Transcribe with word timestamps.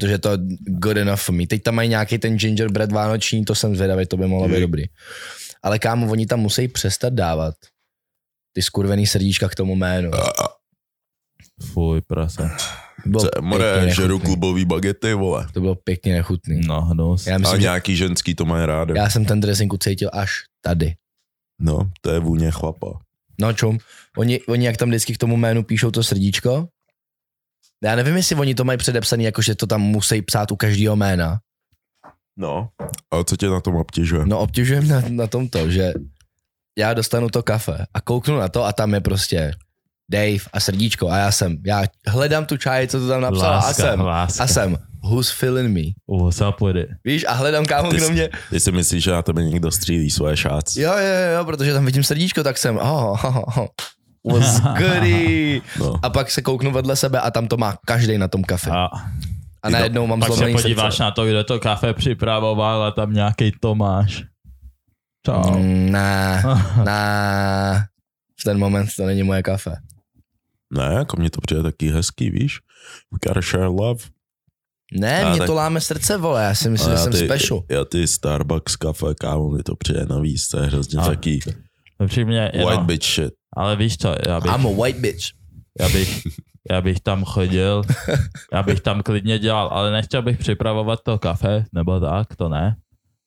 protože 0.00 0.18
to 0.18 0.30
je 0.30 0.38
good 0.66 0.96
enough 0.96 1.18
for 1.20 1.34
me. 1.34 1.46
Teď 1.46 1.62
tam 1.62 1.74
mají 1.74 1.88
nějaký 1.88 2.18
ten 2.18 2.36
gingerbread 2.38 2.92
vánoční, 2.92 3.44
to 3.44 3.54
jsem 3.54 3.76
zvědavý, 3.76 4.06
to 4.06 4.16
by 4.16 4.26
mohlo 4.26 4.48
být 4.48 4.54
Mm. 4.54 4.60
dobrý. 4.60 4.84
Ale 5.62 5.78
kámo, 5.78 6.10
oni 6.10 6.26
tam 6.26 6.40
musí 6.40 6.68
přestat 6.68 7.12
dávat 7.12 7.54
ty 8.52 8.62
skurvený 8.62 9.06
srdíčka 9.06 9.48
k 9.48 9.54
tomu 9.54 9.76
jménu. 9.76 10.10
Fuj, 11.72 12.00
prase. 12.00 12.50
Bylo 13.06 13.22
Co, 13.22 13.28
more, 13.42 13.90
žeru 13.94 14.18
klubový 14.18 14.64
bagety, 14.64 15.14
vole. 15.14 15.46
To 15.52 15.60
bylo 15.60 15.74
pěkně 15.74 16.12
nechutný. 16.12 16.60
No, 16.66 16.80
hnus. 16.82 17.26
Já 17.26 17.34
A 17.34 17.38
myslím, 17.38 17.60
že 17.60 17.62
nějaký 17.62 17.96
ženský 17.96 18.34
to 18.34 18.44
mají 18.44 18.66
rádi. 18.66 18.92
já 18.96 19.10
jsem 19.10 19.24
ten 19.24 19.40
dressing 19.40 19.72
cítil 19.82 20.10
až 20.12 20.30
tady. 20.64 20.94
No, 21.60 21.90
to 22.00 22.10
je 22.10 22.18
vůně 22.20 22.50
chlapa. 22.50 22.98
No 23.40 23.52
čum, 23.52 23.78
oni, 24.16 24.40
oni 24.40 24.66
jak 24.66 24.76
tam 24.76 24.88
vždycky 24.88 25.14
k 25.14 25.18
tomu 25.18 25.36
jménu 25.36 25.62
píšou 25.62 25.90
to 25.90 26.02
srdíčko, 26.02 26.68
já 27.84 27.94
nevím, 27.96 28.16
jestli 28.16 28.36
oni 28.36 28.54
to 28.54 28.64
mají 28.64 28.78
předepsaný, 28.78 29.24
jako 29.24 29.42
že 29.42 29.54
to 29.54 29.66
tam 29.66 29.80
musí 29.80 30.22
psát 30.22 30.52
u 30.52 30.56
každého 30.56 30.96
jména. 30.96 31.38
No. 32.36 32.68
A 33.10 33.24
co 33.24 33.36
tě 33.36 33.48
na 33.48 33.60
tom 33.60 33.76
obtěžuje? 33.76 34.26
No 34.26 34.38
obtěžujem 34.38 34.88
na, 34.88 35.02
na 35.08 35.26
tom 35.26 35.48
to, 35.48 35.70
že 35.70 35.92
já 36.78 36.94
dostanu 36.94 37.28
to 37.28 37.42
kafe 37.42 37.86
a 37.94 38.00
kouknu 38.00 38.38
na 38.38 38.48
to 38.48 38.64
a 38.64 38.72
tam 38.72 38.94
je 38.94 39.00
prostě 39.00 39.52
Dave 40.10 40.38
a 40.52 40.60
srdíčko 40.60 41.08
a 41.10 41.16
já 41.18 41.32
jsem, 41.32 41.56
já 41.66 41.82
hledám 42.06 42.46
tu 42.46 42.56
čaj, 42.56 42.86
co 42.88 43.00
to 43.00 43.08
tam 43.08 43.20
napsala 43.20 43.48
a 43.52 43.54
Láska, 43.56 43.72
jsem, 43.82 44.00
láska. 44.00 44.44
a 44.44 44.46
jsem, 44.46 44.76
who's 45.04 45.30
filling 45.30 45.74
me? 45.74 46.16
What's 46.22 46.40
up 46.40 46.60
with 46.66 46.76
it? 46.76 46.88
Víš, 47.04 47.24
a 47.28 47.32
hledám 47.32 47.66
kámo, 47.66 47.90
Ty 47.90 47.96
kdo 47.96 48.10
mě, 48.10 48.28
Ty 48.50 48.60
si 48.60 48.72
myslíš, 48.72 49.04
že 49.04 49.10
na 49.10 49.22
tebe 49.22 49.44
někdo 49.44 49.70
střílí 49.70 50.10
svoje 50.10 50.36
šác? 50.36 50.76
jo, 50.76 50.92
jo, 50.92 50.98
jo, 50.98 51.38
jo, 51.38 51.44
protože 51.44 51.72
tam 51.72 51.86
vidím 51.86 52.04
srdíčko, 52.04 52.42
tak 52.42 52.58
jsem, 52.58 52.76
oh, 52.78 53.24
oh, 53.24 53.36
oh, 53.58 53.66
what's 54.26 54.60
goody? 54.78 55.62
No. 55.80 55.94
A 56.02 56.10
pak 56.10 56.30
se 56.30 56.42
kouknu 56.42 56.70
vedle 56.70 56.96
sebe 56.96 57.20
a 57.20 57.30
tam 57.30 57.48
to 57.48 57.56
má 57.56 57.76
každý 57.86 58.18
na 58.18 58.28
tom 58.28 58.44
kafe. 58.44 58.70
A 58.70 58.88
A 59.62 59.70
najednou 59.70 60.06
mám 60.06 60.20
pak 60.20 60.32
se 60.32 60.52
podíváš 60.52 60.94
srdce. 60.94 61.02
na 61.02 61.10
to, 61.10 61.26
kde 61.26 61.44
to 61.44 61.60
kafe 61.60 61.94
připravoval 61.94 62.82
a 62.82 62.90
tam 62.90 63.12
nějaký 63.12 63.52
Tomáš. 63.60 64.24
Čau. 65.26 65.50
Mm, 65.58 65.90
Ne, 65.92 66.42
ne, 66.84 67.86
v 68.40 68.44
ten 68.44 68.58
moment 68.58 68.88
to 68.96 69.06
není 69.06 69.22
moje 69.22 69.42
kafe. 69.42 69.76
Ne, 70.72 70.94
jako 70.98 71.16
mně 71.16 71.30
to 71.30 71.40
přijde 71.40 71.62
taky 71.62 71.90
hezký, 71.90 72.30
víš? 72.30 72.58
We 73.12 73.18
gotta 73.28 73.40
share 73.40 73.66
love. 73.66 74.04
Ne, 74.92 75.22
A 75.24 75.28
mě 75.30 75.38
tak- 75.38 75.46
to 75.46 75.54
láme 75.54 75.80
srdce, 75.80 76.16
vole, 76.16 76.44
já 76.44 76.54
si 76.54 76.70
myslím, 76.70 76.92
že 76.92 76.98
jsem 76.98 77.12
ty, 77.12 77.18
special. 77.18 77.62
Já 77.68 77.84
ty 77.84 78.06
Starbucks 78.08 78.76
kafe, 78.76 79.06
kámo, 79.20 79.50
mi 79.50 79.62
to 79.62 79.76
přijde 79.76 80.06
navíc, 80.06 80.48
to 80.48 80.58
je 80.60 80.66
hrozně 80.66 80.98
A- 81.00 81.06
taký 81.06 81.40
Upřímně, 82.04 82.40
white 82.40 82.54
jenom, 82.54 82.86
bitch 82.86 83.06
shit. 83.06 83.34
ale 83.56 83.76
víš 83.76 83.96
co, 83.96 84.14
já 84.28 84.40
bych, 84.40 84.52
I'm 84.52 84.66
a 84.66 84.82
white 84.82 85.00
bitch. 85.00 85.24
já 85.80 85.88
bych, 85.88 86.22
já 86.70 86.80
bych 86.80 87.00
tam 87.00 87.24
chodil, 87.24 87.82
já 88.52 88.62
bych 88.62 88.80
tam 88.80 89.02
klidně 89.02 89.38
dělal, 89.38 89.68
ale 89.68 89.90
nechtěl 89.90 90.22
bych 90.22 90.38
připravovat 90.38 91.00
to 91.02 91.18
kafe, 91.18 91.64
nebo 91.72 92.00
tak, 92.00 92.36
to 92.36 92.48
ne, 92.48 92.76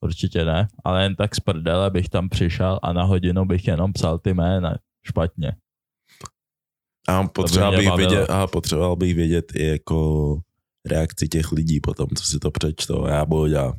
určitě 0.02 0.46
ne, 0.46 0.68
ale 0.86 1.04
jen 1.04 1.16
tak 1.16 1.36
z 1.36 1.40
prdele 1.40 1.90
bych 1.92 2.10
tam 2.10 2.30
přišel 2.30 2.80
a 2.84 2.94
na 2.94 3.04
hodinu 3.04 3.46
bych 3.46 3.68
jenom 3.68 3.94
psal 3.94 4.20
ty 4.20 4.34
jména 4.34 4.76
špatně. 5.06 5.56
A 7.08 7.28
potřeboval 7.28 7.72
mě 7.72 7.78
bych, 7.78 7.88
bavilo. 7.90 8.10
vědět, 8.10 8.30
a 8.30 8.48
potřeboval 8.48 8.96
bych 8.96 9.16
vědět 9.16 9.46
i 9.56 9.68
jako 9.68 10.40
reakci 10.90 11.28
těch 11.28 11.52
lidí 11.52 11.80
potom, 11.80 12.08
co 12.16 12.24
si 12.26 12.40
to 12.40 12.52
přečtou. 12.52 13.06
A 13.06 13.10
já 13.10 13.26
budu 13.26 13.48
dělat. 13.48 13.76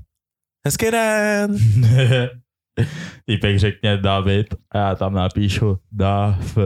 Hezký 0.67 0.91
den. 0.91 1.56
Týpek 3.26 3.58
řekne 3.58 3.96
David 3.96 4.46
a 4.72 4.78
já 4.78 4.94
tam 4.94 5.14
napíšu 5.14 5.76
Daf, 5.92 6.58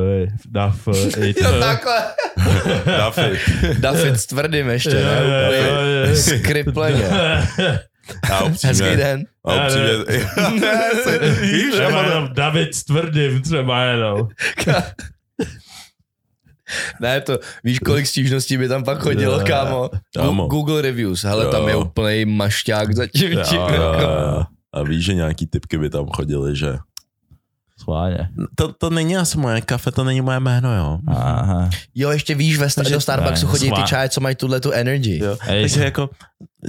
Daf, 0.51 0.87
Jo, 1.43 1.61
takhle. 1.61 1.99
David. 2.87 3.39
David 3.79 4.21
s 4.21 4.27
tvrdým 4.27 4.69
ještě, 4.69 4.95
ne? 4.95 5.21
Úplně 5.23 6.17
skripleně. 6.17 7.05
A 8.33 8.45
upřímně, 8.45 8.69
Hezký 8.69 8.97
den. 8.97 9.25
A 9.45 9.55
upřímně, 9.67 9.91
víš, 11.41 11.73
Třeba 11.75 12.03
jenom 12.03 12.29
David 12.33 12.75
s 12.75 12.85
tvrdým 12.85 13.43
třeba 13.43 13.83
jenom. 13.85 14.29
Ne, 17.01 17.21
to, 17.21 17.39
víš, 17.65 17.79
kolik 17.79 18.07
stížností 18.07 18.59
by 18.59 18.69
tam 18.69 18.85
pak 18.85 18.99
chodilo, 18.99 19.41
Jo, 19.41 19.47
kámo? 19.47 19.91
Google 20.47 20.83
reviews, 20.83 21.25
hele, 21.25 21.45
Jo. 21.45 21.51
tam 21.51 21.69
je 21.69 21.77
úplný 21.77 22.25
mašťák 22.25 22.95
zatím. 22.95 23.33
Jo, 23.33 23.45
čím- 23.49 23.59
jo, 23.59 24.43
a, 24.79 24.83
víš, 24.83 25.05
že 25.05 25.15
nějaký 25.15 25.47
typky 25.47 25.79
by 25.79 25.91
tam 25.91 26.07
chodili, 26.07 26.57
že 26.57 26.79
Schválně. 27.81 28.29
to, 28.55 28.73
to 28.73 28.91
není 28.91 29.17
asi 29.17 29.39
moje 29.39 29.61
kafe, 29.61 29.91
to 29.93 30.05
není 30.05 30.21
moje 30.21 30.41
jméno, 30.41 30.77
jo. 30.77 30.99
Aha. 31.09 31.71
Jo, 31.95 32.11
ještě 32.11 32.35
víš, 32.35 32.59
ve 32.59 32.71
sta- 32.71 32.83
do 32.83 33.01
Starbucksu 33.01 33.47
ne, 33.47 33.51
chodí 33.53 33.71
ty 33.73 33.83
čaje, 33.83 34.09
co 34.09 34.21
mají 34.21 34.37
tuhle 34.37 34.61
tu 34.61 34.73
energy. 34.73 35.19
jo. 35.19 35.37
Ej, 35.47 35.63
Takže 35.63 35.85
jako 35.85 36.11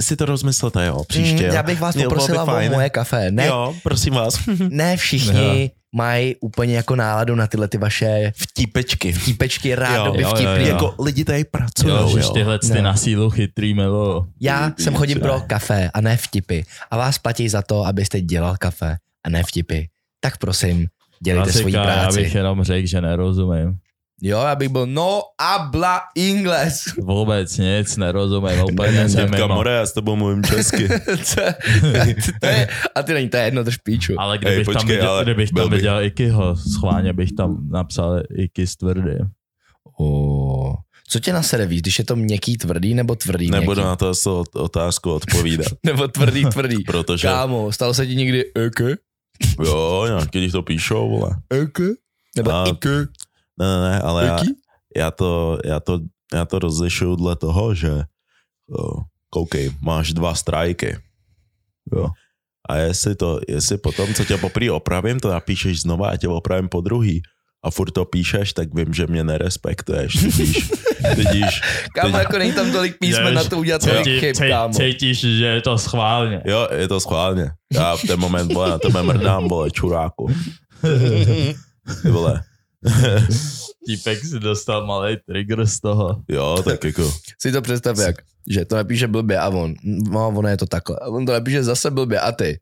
si 0.00 0.16
to 0.16 0.24
rozmyslete, 0.24 0.86
jo, 0.86 1.04
příště. 1.08 1.42
Mm, 1.42 1.44
jo. 1.48 1.54
já 1.54 1.62
bych 1.62 1.80
vás 1.80 1.96
Jo, 1.96 2.02
poprosila 2.02 2.42
o 2.44 2.70
moje 2.70 2.90
kafe. 2.90 3.30
Ne, 3.30 3.46
Jo, 3.46 3.74
prosím 3.82 4.14
vás. 4.14 4.38
ne 4.68 4.96
všichni 4.96 5.70
mají 5.92 6.36
úplně 6.40 6.76
jako 6.76 6.96
náladu 6.96 7.34
na 7.34 7.46
tyhle 7.46 7.68
ty 7.68 7.78
vaše 7.78 8.32
Vtípečky. 8.36 9.12
vtípečky, 9.12 9.74
rádoby 9.74 10.22
jo, 10.22 10.28
jo, 10.28 10.34
vtipný. 10.34 10.68
jo. 10.68 10.72
Jako 10.74 10.94
lidi 11.04 11.24
tady 11.24 11.44
pracují, 11.44 11.94
jo, 11.94 12.16
jo. 12.18 12.30
tyhle 12.30 12.58
ty 12.58 12.68
Ne. 12.68 12.82
na 12.82 12.96
sílu 12.96 13.30
chytrý 13.30 13.74
milo. 13.74 14.26
Já 14.40 14.68
Ví- 14.68 14.84
sem 14.84 14.92
víš, 14.92 14.98
chodím 14.98 15.18
ne. 15.18 15.20
pro 15.22 15.40
kafe 15.46 15.90
a 15.94 16.00
ne 16.00 16.16
vtipy. 16.16 16.62
A 16.90 16.96
vás 16.96 17.18
platí 17.18 17.48
za 17.48 17.62
to, 17.62 17.86
abyste 17.86 18.20
dělal 18.20 18.56
kafe 18.58 18.96
a 19.24 19.28
ne 19.30 19.42
vtipy. 19.42 19.80
Tak 20.20 20.36
prosím, 20.38 20.86
dělejte 21.22 21.52
svoji 21.52 21.72
Klasika, 21.74 21.92
já 21.92 22.00
práci. 22.02 22.18
bych 22.20 22.34
jenom 22.34 22.62
řekl, 22.64 22.86
že 22.86 23.00
nerozumím. 23.00 23.76
Jo, 24.22 24.38
já 24.40 24.54
bych 24.56 24.68
byl 24.68 24.86
no 24.86 25.22
habla 25.40 26.00
inglés. 26.14 26.84
Vůbec 26.98 27.58
nic, 27.58 27.96
nerozumím, 27.96 28.64
úplně 28.72 29.08
jsem 29.08 29.30
mimo. 29.30 29.48
More, 29.48 29.72
já 29.72 29.86
s 29.86 29.92
tebou 29.92 30.16
mluvím 30.16 30.44
česky. 30.44 30.88
to, 31.34 31.42
to 32.40 32.46
je, 32.46 32.68
a 32.94 33.02
ty 33.02 33.14
není, 33.14 33.28
to 33.28 33.36
je 33.36 33.44
jedno, 33.44 33.64
drž 33.64 33.76
píču. 33.76 34.14
Ale 34.18 34.38
kdybych, 34.38 34.58
Ej, 34.58 34.64
tam, 34.64 34.74
počkej, 34.74 34.96
viděl, 34.96 35.10
ale 35.10 35.24
kdybych 35.24 35.50
tam 35.50 35.70
viděl 35.70 36.02
Ikyho, 36.02 36.56
schválně 36.56 37.12
bych 37.12 37.32
tam 37.32 37.68
napsal 37.70 38.22
Iky 38.36 38.66
s 38.66 38.76
tvrdým. 38.76 39.30
Oh. 39.98 40.74
Co 41.08 41.20
tě 41.20 41.32
nasede 41.32 41.66
víc, 41.66 41.80
když 41.80 41.98
je 41.98 42.04
to 42.04 42.16
měkký, 42.16 42.56
tvrdý 42.56 42.94
nebo 42.94 43.14
tvrdý 43.16 43.50
Nebudu 43.50 43.80
měkký? 43.80 43.86
na 43.86 43.96
to 43.96 44.08
asi 44.08 44.28
otázku 44.52 45.12
odpovídat. 45.12 45.66
Nebo 45.86 46.08
tvrdý, 46.08 46.44
tvrdý. 46.44 46.84
Protože, 46.84 47.28
Kámo, 47.28 47.72
stalo 47.72 47.94
se 47.94 48.06
ti 48.06 48.14
někdy 48.16 48.44
eke? 48.54 48.96
jo, 49.64 50.04
nějaký 50.08 50.38
lidi 50.38 50.52
to 50.52 50.62
píšou, 50.62 51.10
vole. 51.10 51.30
Eke? 51.50 51.84
Nebo 52.36 52.50
A- 52.50 52.64
ike? 52.68 53.06
Ne, 53.60 53.66
ne, 53.66 53.90
ne, 53.90 54.00
ale 54.00 54.26
já, 54.26 54.38
já, 54.96 55.10
to, 55.10 55.58
já, 55.64 55.80
to, 55.80 55.98
já 56.34 56.44
to 56.44 56.58
rozlišuju 56.58 57.16
dle 57.16 57.36
toho, 57.36 57.74
že 57.74 58.02
koukej, 59.30 59.70
máš 59.82 60.12
dva 60.12 60.34
strajky. 60.34 60.96
Jo. 61.96 62.08
A 62.68 62.76
jestli, 62.76 63.14
to, 63.14 63.40
jestli 63.48 63.78
potom, 63.78 64.14
co 64.14 64.24
tě 64.24 64.36
poprý 64.36 64.70
opravím, 64.70 65.20
to 65.20 65.30
napíšeš 65.30 65.80
znova 65.82 66.08
a 66.10 66.16
tě 66.16 66.28
opravím 66.28 66.68
po 66.68 66.80
druhý 66.80 67.22
a 67.64 67.70
furt 67.70 67.90
to 67.90 68.04
píšeš, 68.04 68.52
tak 68.52 68.74
vím, 68.74 68.94
že 68.94 69.06
mě 69.06 69.24
nerespektuješ. 69.24 70.12
Tudíž, 70.12 70.70
tudíž 71.14 71.60
Kámo, 71.94 72.12
Teď- 72.12 72.18
jako 72.22 72.38
není 72.38 72.52
tam 72.52 72.72
tolik 72.72 72.98
písmen 72.98 73.34
na 73.34 73.44
to 73.44 73.58
udělat 73.58 73.84
tolik 73.84 74.04
Cítí- 74.04 74.20
chyb, 74.20 74.36
kámo. 74.48 74.74
Cítíš, 74.74 75.20
že 75.20 75.44
je 75.46 75.60
to 75.60 75.78
schválně. 75.78 76.42
jo, 76.44 76.68
je 76.76 76.88
to 76.88 77.00
schválně. 77.00 77.50
Já 77.72 77.96
v 77.96 78.02
ten 78.06 78.20
moment, 78.20 78.52
vole, 78.52 78.70
na 78.70 78.78
tebe 78.78 79.02
mrdám, 79.02 79.48
vole, 79.48 79.70
čuráku. 79.70 80.26
Ty 82.02 82.10
vole. 82.10 82.42
Týpek 83.86 84.24
si 84.24 84.38
dostal 84.40 84.86
malý 84.86 85.16
trigger 85.26 85.66
z 85.66 85.80
toho. 85.80 86.22
Jo, 86.28 86.62
tak 86.64 86.84
jako, 86.84 87.12
Si 87.42 87.52
to 87.52 87.62
představ 87.62 87.98
jak, 87.98 88.16
že 88.50 88.64
to 88.64 88.76
napíše 88.76 89.08
blbě 89.08 89.38
a 89.38 89.48
on, 89.48 89.74
no 89.84 90.28
ono 90.28 90.48
je 90.48 90.56
to 90.56 90.66
takhle. 90.66 90.96
A 91.02 91.06
on 91.08 91.26
to 91.26 91.32
napíše 91.32 91.62
zase 91.62 91.90
blbě 91.90 92.20
a 92.20 92.32
ty. 92.32 92.60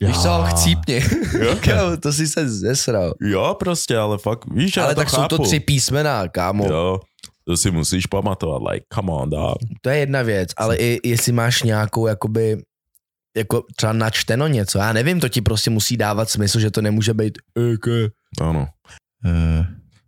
Víš 0.00 0.18
co, 0.18 0.44
chcípni. 0.44 1.00
kámo, 1.60 1.96
to 1.96 2.12
si 2.12 2.26
se 2.26 2.48
zesral. 2.48 3.14
jo, 3.20 3.56
prostě, 3.58 3.96
ale 3.96 4.18
fakt, 4.18 4.44
víš, 4.54 4.76
já 4.76 4.84
Ale 4.84 4.94
to 4.94 5.00
tak 5.00 5.10
jsou 5.10 5.16
chápu. 5.16 5.36
to 5.36 5.42
tři 5.42 5.60
písmena, 5.60 6.28
kámo. 6.28 6.66
Jo, 6.66 7.00
to 7.44 7.56
si 7.56 7.70
musíš 7.70 8.06
pamatovat, 8.06 8.62
like, 8.72 8.86
come 8.94 9.12
on, 9.12 9.30
dog. 9.30 9.56
To 9.80 9.90
je 9.90 9.98
jedna 9.98 10.22
věc, 10.22 10.48
ale 10.56 10.76
i 10.76 11.08
jestli 11.08 11.32
máš 11.32 11.62
nějakou, 11.62 12.06
jakoby, 12.06 12.62
jako 13.36 13.62
třeba 13.76 13.92
načteno 13.92 14.46
něco, 14.46 14.78
já 14.78 14.92
nevím, 14.92 15.20
to 15.20 15.28
ti 15.28 15.40
prostě 15.40 15.70
musí 15.70 15.96
dávat 15.96 16.30
smysl, 16.30 16.60
že 16.60 16.70
to 16.70 16.82
nemůže 16.82 17.14
být 17.14 17.38
eke. 17.72 18.08
Ano. 18.40 18.68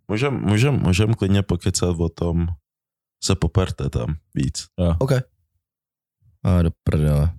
Můžem, 0.09 0.35
můžem, 0.35 0.75
můžem 0.75 1.15
klidně 1.15 1.43
pokecat 1.43 1.97
o 2.01 2.09
tom, 2.09 2.47
se 3.25 3.35
poperte 3.35 3.91
tam 3.91 4.17
víc. 4.35 4.67
OK. 4.99 5.13
A 6.43 6.63
do 6.63 6.71
prdele. 6.85 7.39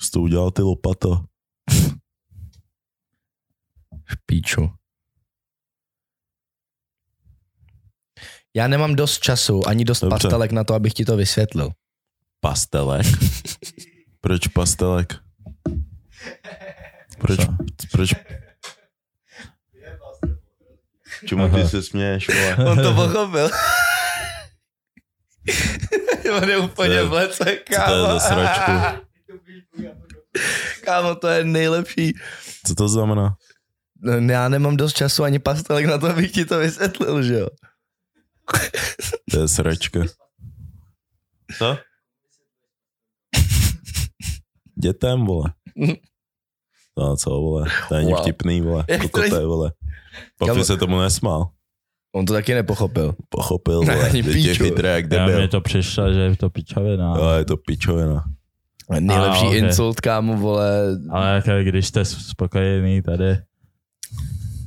Jsi 0.00 0.10
to 0.10 0.20
udělal 0.20 0.50
ty 0.50 0.62
lopato. 0.62 1.24
Píču. 4.26 4.70
Já 8.56 8.68
nemám 8.68 8.96
dost 8.96 9.18
času, 9.22 9.68
ani 9.68 9.84
dost 9.84 10.00
Dobře. 10.00 10.14
pastelek 10.14 10.52
na 10.52 10.64
to, 10.64 10.74
abych 10.74 10.94
ti 10.94 11.04
to 11.04 11.16
vysvětlil. 11.16 11.70
Pastelek? 12.40 13.06
Proč 14.20 14.48
pastelek? 14.48 15.27
Proč? 17.28 17.40
Proč? 17.92 18.14
Čemu 21.26 21.48
ty 21.48 21.68
se 21.68 21.82
směješ, 21.82 22.28
vole? 22.28 22.56
On 22.70 22.82
to 22.82 22.94
pochopil. 22.94 23.50
On 26.36 26.48
je 26.50 26.58
úplně 26.58 27.02
v 27.02 27.12
lece, 27.12 27.36
Co 27.38 27.44
to 27.44 27.50
je 27.50 27.56
kámo. 27.56 28.06
za 28.06 28.20
sračku? 28.20 28.72
Kámo, 30.84 31.14
to 31.14 31.28
je 31.28 31.44
nejlepší. 31.44 32.14
Co 32.66 32.74
to 32.74 32.88
znamená? 32.88 33.36
No, 34.02 34.12
já 34.32 34.48
nemám 34.48 34.76
dost 34.76 34.96
času 34.96 35.24
ani 35.24 35.38
pastelek 35.38 35.86
na 35.86 35.98
to, 35.98 36.06
abych 36.06 36.32
ti 36.32 36.44
to 36.44 36.58
vysvětlil, 36.58 37.22
že 37.22 37.34
jo? 37.34 37.48
To 39.30 39.40
je 39.40 39.48
sračka. 39.48 40.00
Co? 41.58 41.78
Dětem, 44.82 45.24
vole. 45.26 45.52
No 46.98 47.16
co, 47.16 47.30
vole, 47.30 47.66
to 47.88 47.94
není 47.94 48.12
Wow. 48.12 48.20
vtipný, 48.22 48.60
vole. 48.60 48.84
Kokoté, 49.02 49.46
vole. 49.46 49.72
Papi 50.38 50.64
se 50.64 50.76
tomu 50.76 51.00
nesmál. 51.00 51.48
On 52.14 52.24
to 52.26 52.32
taky 52.32 52.54
nepochopil. 52.54 53.14
Pochopil, 53.28 53.80
Ne, 53.84 53.94
vole. 53.94 54.08
ani 54.10 54.22
Teď 54.22 54.34
je 54.36 54.50
píču. 54.52 54.64
chytré, 54.64 54.88
jak 54.88 55.12
Já 55.12 55.26
debil. 55.26 55.40
mi 55.40 55.48
to 55.48 55.60
přišlo, 55.60 56.12
že 56.12 56.20
je 56.20 56.36
to 56.36 56.50
pičovina. 56.50 57.14
Jo, 57.18 57.28
je 57.38 57.44
to 57.44 57.56
pičovina. 57.56 58.24
Nejlepší 59.00 59.44
A, 59.44 59.48
ok. 59.48 59.54
insult, 59.54 60.00
kámo, 60.00 60.36
vole. 60.36 60.68
Ale 61.10 61.30
jako, 61.34 61.50
když 61.62 61.86
jste 61.86 62.04
spokojený 62.04 63.02
tady, 63.02 63.36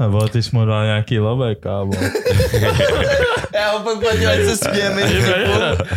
nebo 0.01 0.27
ty 0.27 0.43
jsi 0.43 0.49
mu 0.53 0.65
dal 0.65 0.85
nějaký 0.85 1.19
lovek, 1.19 1.59
kámo. 1.59 1.91
Já 3.53 3.71
ho 3.71 3.79
podplatil, 3.79 4.29
ať 4.29 4.39
se 4.39 4.57
smějeme. 4.57 5.01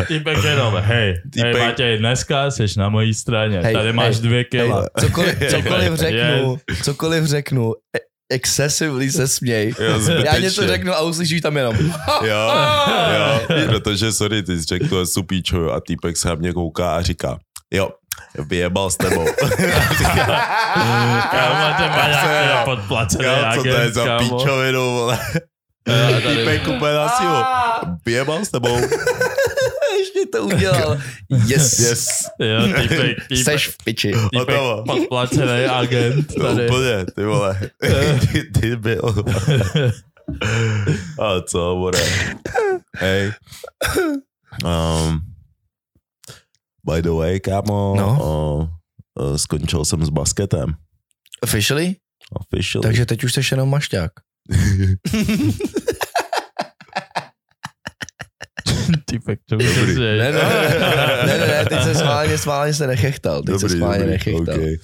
Týpek 0.08 0.44
jenom, 0.44 0.74
hej, 0.76 0.84
hej 0.84 1.22
Týpek- 1.30 1.58
Matěj, 1.58 1.98
dneska 1.98 2.50
jsi 2.50 2.66
na 2.76 2.88
mojí 2.88 3.14
straně, 3.14 3.60
Hej, 3.60 3.74
tady 3.74 3.92
máš 3.92 4.14
hej, 4.16 4.22
dvě 4.22 4.44
kila. 4.44 4.76
Hej, 4.80 4.88
cokoliv, 5.08 5.38
cokoliv 5.50 5.94
řeknu, 5.94 6.58
cokoliv 6.82 7.24
řeknu, 7.24 7.72
excessively 8.32 9.10
se 9.10 9.28
směj. 9.28 9.74
Jo, 9.78 10.00
Já 10.24 10.38
něco 10.38 10.66
řeknu 10.66 10.92
a 10.92 11.00
uslyšíš 11.02 11.40
tam 11.40 11.56
jenom. 11.56 11.76
Jo, 12.24 12.52
jo, 13.14 13.66
protože 13.66 14.12
sorry, 14.12 14.42
ty 14.42 14.56
jsi 14.56 14.62
řekl 14.64 14.88
to 14.88 15.06
supíčo 15.06 15.72
a 15.72 15.80
týpek 15.80 16.16
se 16.16 16.28
na 16.28 16.34
mě 16.34 16.52
kouká 16.52 16.96
a 16.96 17.02
říká, 17.02 17.38
jo, 17.70 17.88
vyjebal 18.38 18.90
s 18.90 18.96
tebou. 18.96 19.24
Kámo, 21.30 21.54
Matěj 21.60 21.88
má 21.88 22.20
jsem- 22.22 22.64
podplacený 22.64 23.24
Jo, 23.24 23.36
co 23.56 23.62
to 23.62 23.68
je 23.68 23.76
agent, 23.76 23.94
za 23.94 24.04
kámo. 24.04 24.38
píčovinu, 24.38 24.80
vole. 24.94 25.18
Tady- 25.84 26.36
Týpek 26.36 26.68
úplně 26.68 26.92
na 26.92 27.08
sílu. 27.08 27.36
Vyjebal 28.06 28.44
s 28.44 28.48
tebou. 28.50 28.76
Ještě 29.98 30.26
to 30.32 30.42
udělal. 30.44 30.98
Yes. 31.46 31.78
Yes. 31.78 32.08
Jo, 32.38 32.66
týpek, 32.82 32.88
týpek, 33.28 33.44
Seš 33.44 33.68
v 33.68 33.76
piči. 33.84 34.12
týpek 34.32 34.56
podplacený 34.86 35.64
agent 35.64 36.32
No, 36.38 36.44
tady. 36.44 36.68
úplně, 36.68 37.04
ty 37.16 37.24
vole. 37.24 37.60
ty, 38.32 38.42
ty 38.60 38.76
byl. 38.76 39.14
A 41.22 41.40
co, 41.48 41.76
bude? 41.78 41.98
Hej. 42.96 43.32
Um, 44.64 45.20
by 46.92 47.02
the 47.02 47.10
way, 47.10 47.40
kámo, 47.40 47.94
No. 47.96 48.18
uh, 49.18 49.24
uh, 49.26 49.36
skončil 49.36 49.84
jsem 49.84 50.04
s 50.04 50.08
basketem. 50.08 50.74
Officially? 51.42 51.96
Officially. 52.32 52.82
Takže 52.82 53.06
teď 53.06 53.24
už 53.24 53.32
jsi 53.32 53.40
jenom 53.52 53.70
mašťák. 53.70 54.12
Týpek, 59.04 59.40
to 59.48 59.56
už 59.56 59.76
Dobrý. 59.76 59.94
se 59.94 60.00
Ne, 60.00 60.16
ne, 60.16 60.32
ne, 60.32 60.78
ne, 61.26 61.38
ne, 61.38 61.46
ne, 61.46 61.64
teď 61.68 61.82
se 61.82 61.94
schválně, 61.94 62.38
schválně 62.38 62.74
se 62.74 62.86
nechechtal. 62.86 63.42
Teď 63.42 63.60
se 63.60 63.68
schválně 63.68 64.04
nechechtal. 64.06 64.54
okay. 64.54 64.76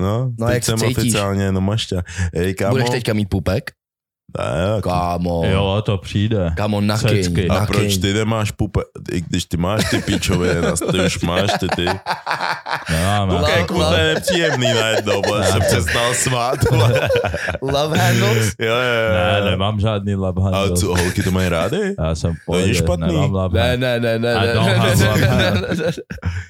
No, 0.00 0.32
No, 0.38 0.46
teď 0.46 0.54
jak 0.54 0.64
jsem 0.64 0.78
cítíš? 0.78 0.96
oficiálně 0.98 1.44
jenom 1.44 1.64
mašťa. 1.64 2.02
Hej, 2.34 2.54
kámo. 2.54 2.70
Budeš 2.74 2.90
teďka 2.90 3.12
mít 3.12 3.28
pupek? 3.28 3.70
Ne, 4.38 4.82
Kámo. 4.82 5.42
Jo, 5.46 5.82
to 5.86 5.98
přijde. 5.98 6.50
Kámo, 6.56 6.80
nakyň. 6.80 7.46
A 7.50 7.54
nakyň. 7.54 7.66
proč 7.76 7.96
ty 7.98 8.12
nemáš 8.12 8.50
pupe, 8.50 8.80
i 9.12 9.20
když 9.20 9.44
ty 9.44 9.56
máš 9.56 9.84
ty 9.90 10.02
nás 10.60 10.80
ty 10.92 11.00
už 11.06 11.20
máš 11.20 11.50
ty 11.60 11.68
ty. 11.76 11.84
Nemáme. 12.90 13.32
Love- 13.34 13.58
jako 13.58 13.84
to 13.84 13.94
je 13.94 14.14
nepříjemný 14.14 14.66
najednou, 14.74 15.22
bo 15.22 15.42
jsem 15.42 15.60
přestal 15.60 16.14
smát. 16.14 16.70
vole. 16.70 17.08
Love 17.62 17.98
handles? 17.98 18.46
jo, 18.58 18.66
jo, 18.74 18.74
jo. 18.74 19.14
Ne, 19.44 19.50
nemám 19.50 19.80
žádný 19.80 20.14
love 20.14 20.42
A 20.42 20.44
handle. 20.44 20.76
co, 20.76 20.86
holky 20.86 21.22
to 21.22 21.30
mají 21.30 21.48
rády? 21.48 21.94
Já 21.98 22.14
jsem 22.14 22.32
v 22.34 22.38
pohodě, 22.46 22.74
špatný. 22.74 23.06
Nemám 23.06 23.32
love 23.32 23.60
Ne, 23.60 23.70
handle. 23.70 24.00
ne, 24.00 24.18
ne, 24.18 24.18
ne, 24.18 24.34
I 24.44 24.46
ne, 24.46 24.54
don't 24.54 24.66
ne, 24.68 24.74
have 24.74 24.96
ne, 24.96 25.08
love 25.08 25.20
ne, 25.20 25.50
ne, 25.50 25.76
ne. 25.86 25.92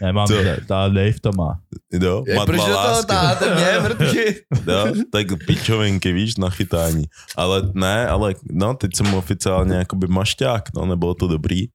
Nemám, 0.02 0.26
Co? 0.26 0.34
ta 0.69 0.88
Dave 0.88 1.12
to 1.20 1.31
má. 1.37 1.58
Jo, 2.02 2.25
Je, 2.26 2.34
matla 2.34 2.46
Proč 2.46 2.61
do 2.61 2.67
toho 2.67 2.76
lásky. 2.88 3.06
táháte 3.06 3.55
mě, 3.55 3.67
mrtky? 3.82 4.34
Jo, 4.73 4.87
tak 5.12 5.26
pičovinky, 5.46 6.12
víš, 6.12 6.37
na 6.37 6.50
chytání. 6.50 7.05
Ale 7.37 7.62
ne, 7.75 8.07
ale 8.09 8.35
no, 8.51 8.75
teď 8.75 8.97
jsem 8.97 9.15
oficiálně 9.15 9.75
jakoby 9.75 10.07
mašťák, 10.07 10.63
no, 10.75 10.87
nebylo 10.87 11.15
to 11.15 11.29
dobrý. 11.29 11.67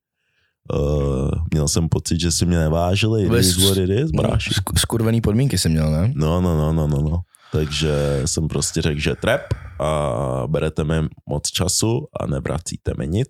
Uh, 0.72 1.30
měl 1.52 1.68
jsem 1.68 1.88
pocit, 1.88 2.20
že 2.20 2.32
si 2.32 2.46
mě 2.46 2.58
nevážili, 2.58 3.22
it 3.26 3.32
is 3.32 3.68
what 3.68 3.76
it 3.76 3.90
is, 3.90 4.10
bráši. 4.10 4.50
Sk- 4.50 4.78
Skurvený 4.78 5.20
podmínky 5.20 5.58
jsem 5.58 5.72
měl, 5.72 5.90
ne? 5.90 6.12
No, 6.16 6.40
no, 6.40 6.56
no, 6.58 6.72
no, 6.72 6.86
no, 6.88 7.02
no. 7.02 7.20
Takže 7.52 8.22
jsem 8.24 8.48
prostě 8.48 8.82
řekl, 8.82 9.00
že 9.00 9.14
trap 9.14 9.40
a 9.80 10.42
berete 10.46 10.84
mi 10.84 10.94
moc 11.28 11.48
času 11.48 12.06
a 12.20 12.26
nevracíte 12.26 12.92
mi 12.98 13.08
nic. 13.08 13.28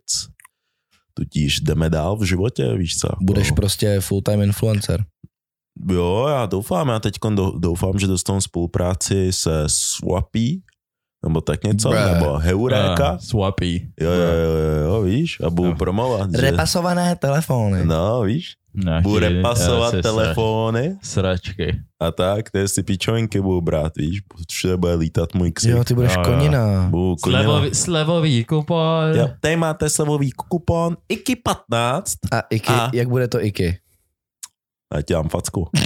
Tudíž 1.15 1.61
jdeme 1.61 1.91
dál 1.91 2.17
v 2.17 2.23
životě, 2.25 2.75
víš 2.76 2.99
co? 2.99 3.08
Budeš 3.20 3.47
jako- 3.47 3.56
prostě 3.56 4.00
full-time 4.00 4.43
influencer. 4.43 5.05
Jo, 5.91 6.26
já 6.29 6.47
doufám, 6.47 6.88
já 6.88 6.99
teď 7.00 7.15
doufám, 7.58 7.99
že 7.99 8.06
dostanu 8.06 8.41
spolupráci 8.41 9.32
se 9.32 9.65
Swapy, 9.67 10.61
nebo 11.26 11.40
tak 11.40 11.64
něco, 11.64 11.88
Bruh. 11.88 12.00
nebo 12.12 12.38
Heuréka. 12.38 13.08
Ah, 13.08 13.19
Swappy. 13.19 13.88
Jo, 14.00 14.10
jo, 14.10 14.20
jo, 14.22 14.52
jo, 14.58 14.94
jo, 14.94 15.02
víš, 15.02 15.40
a 15.46 15.50
budu 15.50 15.69
Jo. 15.69 15.74
promovat, 15.74 16.30
že... 16.30 16.40
Repasované 16.40 17.16
telefony. 17.16 17.84
No, 17.84 18.22
víš, 18.22 18.54
Nějaký, 18.74 19.02
budu 19.02 19.19
repasovat 19.19 19.94
já 19.94 19.98
si 19.98 20.02
telefony 20.02 20.96
Sračky. 21.02 21.80
a 22.00 22.10
tak, 22.10 22.50
ty 22.50 22.69
si 22.69 22.82
pičovinky 22.82 23.40
budu 23.40 23.60
brát, 23.60 23.92
víš, 23.96 24.20
všude 24.50 24.76
bude 24.76 24.94
lítat 24.94 25.34
můj 25.34 25.52
ksik. 25.52 25.70
Jo, 25.70 25.84
ty 25.84 25.94
budeš 25.94 26.12
Jo, 26.16 26.22
jo. 26.26 26.32
konina. 26.34 26.86
Budu 26.90 27.16
konila. 27.22 27.42
Slevový, 27.42 27.74
slevový 27.74 28.44
kupon. 28.44 29.14
Jo, 29.14 29.28
tady 29.40 29.56
máte 29.56 29.91
slevový 29.91 30.32
kupon 30.32 30.96
IKI 31.08 31.36
15 31.36 32.14
A 32.32 32.41
Iky, 32.50 32.72
A- 32.72 32.91
jak 32.94 33.08
bude 33.08 33.29
to 33.29 33.44
Iky? 33.44 33.79
a 34.94 35.02
tě 35.02 35.14
dám 35.14 35.29
facku. 35.29 35.69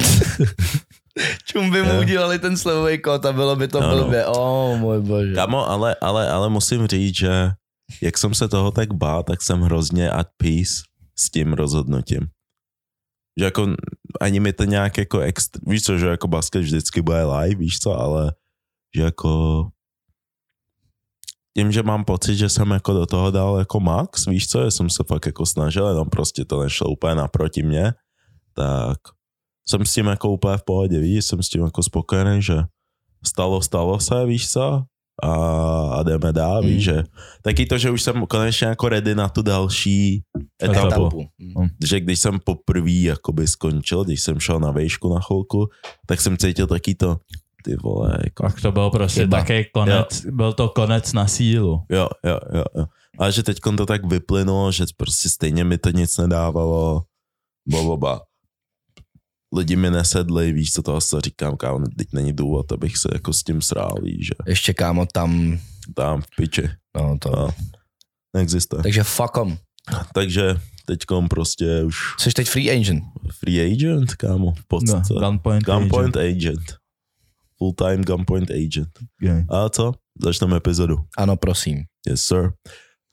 Čum 1.44 1.70
by 1.70 1.82
mu 1.82 1.92
Jo. 1.92 2.00
udělali 2.00 2.38
ten 2.38 2.56
slevový 2.56 2.98
kód 2.98 3.24
a 3.26 3.32
bylo 3.32 3.56
by 3.56 3.68
to 3.68 3.80
No, 3.80 3.96
no. 3.96 4.04
blbě. 4.04 4.26
Oh, 4.26 4.78
můj 4.78 5.00
bože. 5.00 5.34
Kamo, 5.34 5.70
ale, 5.70 5.96
ale, 6.00 6.30
ale 6.30 6.48
musím 6.48 6.86
říct, 6.86 7.16
že 7.16 7.50
jak 8.02 8.18
jsem 8.18 8.34
se 8.34 8.48
toho 8.48 8.70
tak 8.70 8.94
bál, 8.94 9.22
tak 9.22 9.42
jsem 9.42 9.60
hrozně 9.60 10.10
at 10.10 10.26
peace 10.36 10.74
s 11.18 11.30
tím 11.30 11.52
rozhodnutím. 11.52 12.20
Že 13.38 13.44
jako 13.44 13.66
ani 14.20 14.40
mi 14.40 14.52
to 14.52 14.64
nějak 14.64 14.98
jako 14.98 15.20
extra, 15.20 15.60
víš 15.66 15.82
co, 15.82 15.98
že 15.98 16.06
jako 16.06 16.28
basket 16.28 16.62
vždycky 16.62 17.02
bude 17.02 17.24
live, 17.24 17.54
víš 17.54 17.78
co, 17.78 17.92
ale 18.00 18.34
že 18.96 19.02
jako 19.02 19.66
tím, 21.56 21.72
že 21.72 21.82
mám 21.82 22.04
pocit, 22.04 22.36
že 22.36 22.48
jsem 22.48 22.70
jako 22.70 22.92
do 22.92 23.06
toho 23.06 23.30
dal 23.30 23.58
jako 23.58 23.80
max, 23.80 24.26
víš 24.26 24.48
co, 24.48 24.64
že 24.64 24.70
jsem 24.70 24.90
se 24.90 25.04
fakt 25.08 25.26
jako 25.26 25.46
snažil, 25.46 25.88
jenom 25.88 26.08
prostě 26.08 26.44
to 26.44 26.62
nešlo 26.62 26.90
úplně 26.90 27.14
naproti 27.14 27.62
mě, 27.62 27.92
tak 28.54 28.98
jsem 29.68 29.86
s 29.86 29.92
tím 29.94 30.06
jako 30.06 30.30
úplně 30.30 30.56
v 30.56 30.62
pohodě, 30.64 30.98
víš, 31.00 31.24
jsem 31.24 31.42
s 31.42 31.48
tím 31.48 31.62
jako 31.62 31.82
spokojený, 31.82 32.42
že 32.42 32.56
stalo, 33.26 33.62
stalo 33.62 34.00
se, 34.00 34.26
víš 34.26 34.50
co, 34.52 34.82
a, 35.22 35.30
a 35.94 36.02
jdeme 36.02 36.32
dál, 36.32 36.62
Mm. 36.62 36.68
víš, 36.68 36.84
že 36.84 37.04
taky 37.42 37.66
to, 37.66 37.78
že 37.78 37.90
už 37.90 38.02
jsem 38.02 38.26
konečně 38.26 38.66
jako 38.66 38.88
ready 38.88 39.14
na 39.14 39.28
tu 39.28 39.42
další 39.42 40.22
etapu, 40.62 40.86
Etapu. 40.86 41.06
Etapu. 41.06 41.68
že 41.88 42.00
když 42.00 42.20
jsem 42.20 42.38
poprvé 42.44 42.90
jakoby 42.90 43.46
skončil, 43.46 44.04
když 44.04 44.22
jsem 44.22 44.40
šel 44.40 44.60
na 44.60 44.70
vejšku 44.70 45.14
na 45.14 45.20
chvilku, 45.20 45.68
tak 46.06 46.20
jsem 46.20 46.36
cítil 46.36 46.66
taky 46.66 46.94
to, 46.94 47.16
ty 47.64 47.76
vole, 47.76 48.18
jako, 48.24 48.42
Tak 48.42 48.60
to 48.60 48.72
byl 48.72 48.90
prostě 48.90 49.20
Chyba. 49.20 49.38
taky 49.38 49.64
konec, 49.74 50.26
byl 50.30 50.52
to 50.52 50.68
konec 50.68 51.12
na 51.12 51.26
sílu. 51.26 51.82
jo, 51.90 52.08
jo, 52.24 52.38
jo, 52.54 52.64
jo. 52.76 52.84
Ale 53.18 53.32
že 53.32 53.42
teď 53.42 53.58
to 53.76 53.86
tak 53.86 54.06
vyplynulo, 54.06 54.72
že 54.72 54.84
prostě 54.96 55.28
stejně 55.28 55.64
mi 55.64 55.78
to 55.78 55.90
nic 55.90 56.18
nedávalo, 56.18 57.02
boboba. 57.68 58.20
Lidi 59.56 59.76
mi 59.76 59.90
nesedli, 59.90 60.52
víš 60.52 60.72
co 60.72 60.82
toho 60.82 61.00
co 61.00 61.20
říkám, 61.20 61.56
kámo, 61.56 61.86
teď 61.98 62.08
není 62.12 62.32
důvod, 62.32 62.72
abych 62.72 62.96
se 62.96 63.08
jako 63.12 63.32
s 63.32 63.42
tím 63.42 63.62
srál, 63.62 63.94
víš, 64.02 64.26
že 64.26 64.32
Ještě 64.46 64.74
kámo 64.74 65.06
tam, 65.06 65.58
tam 65.94 66.22
v 66.22 66.26
piči, 66.36 66.68
no 66.96 67.18
to. 67.18 67.30
no, 67.36 67.48
neexistuje. 68.36 68.82
Takže 68.82 69.02
fuck 69.02 69.36
'em. 69.38 69.58
Takže 70.14 70.56
teďkom 70.86 71.28
prostě 71.28 71.82
už 71.82 71.96
Jsi 72.18 72.30
teď 72.32 72.48
free 72.48 72.70
agent. 72.70 73.04
free 73.38 73.72
agent, 73.72 74.14
kámo, 74.14 74.52
v 74.52 74.56
No, 74.56 74.62
podstatě. 74.68 75.14
gunpoint. 75.14 75.64
Gunpoint 75.64 76.16
agent. 76.16 76.36
agent. 76.36 76.76
Full-time 77.58 78.04
gunpoint 78.04 78.50
agent. 78.50 78.88
Okay. 79.22 79.44
A 79.48 79.68
co? 79.68 79.92
Začneme 80.22 80.56
epizodu. 80.56 80.96
Ano, 81.18 81.36
prosím. 81.36 81.84
Yes, 82.08 82.20
sir. 82.22 82.52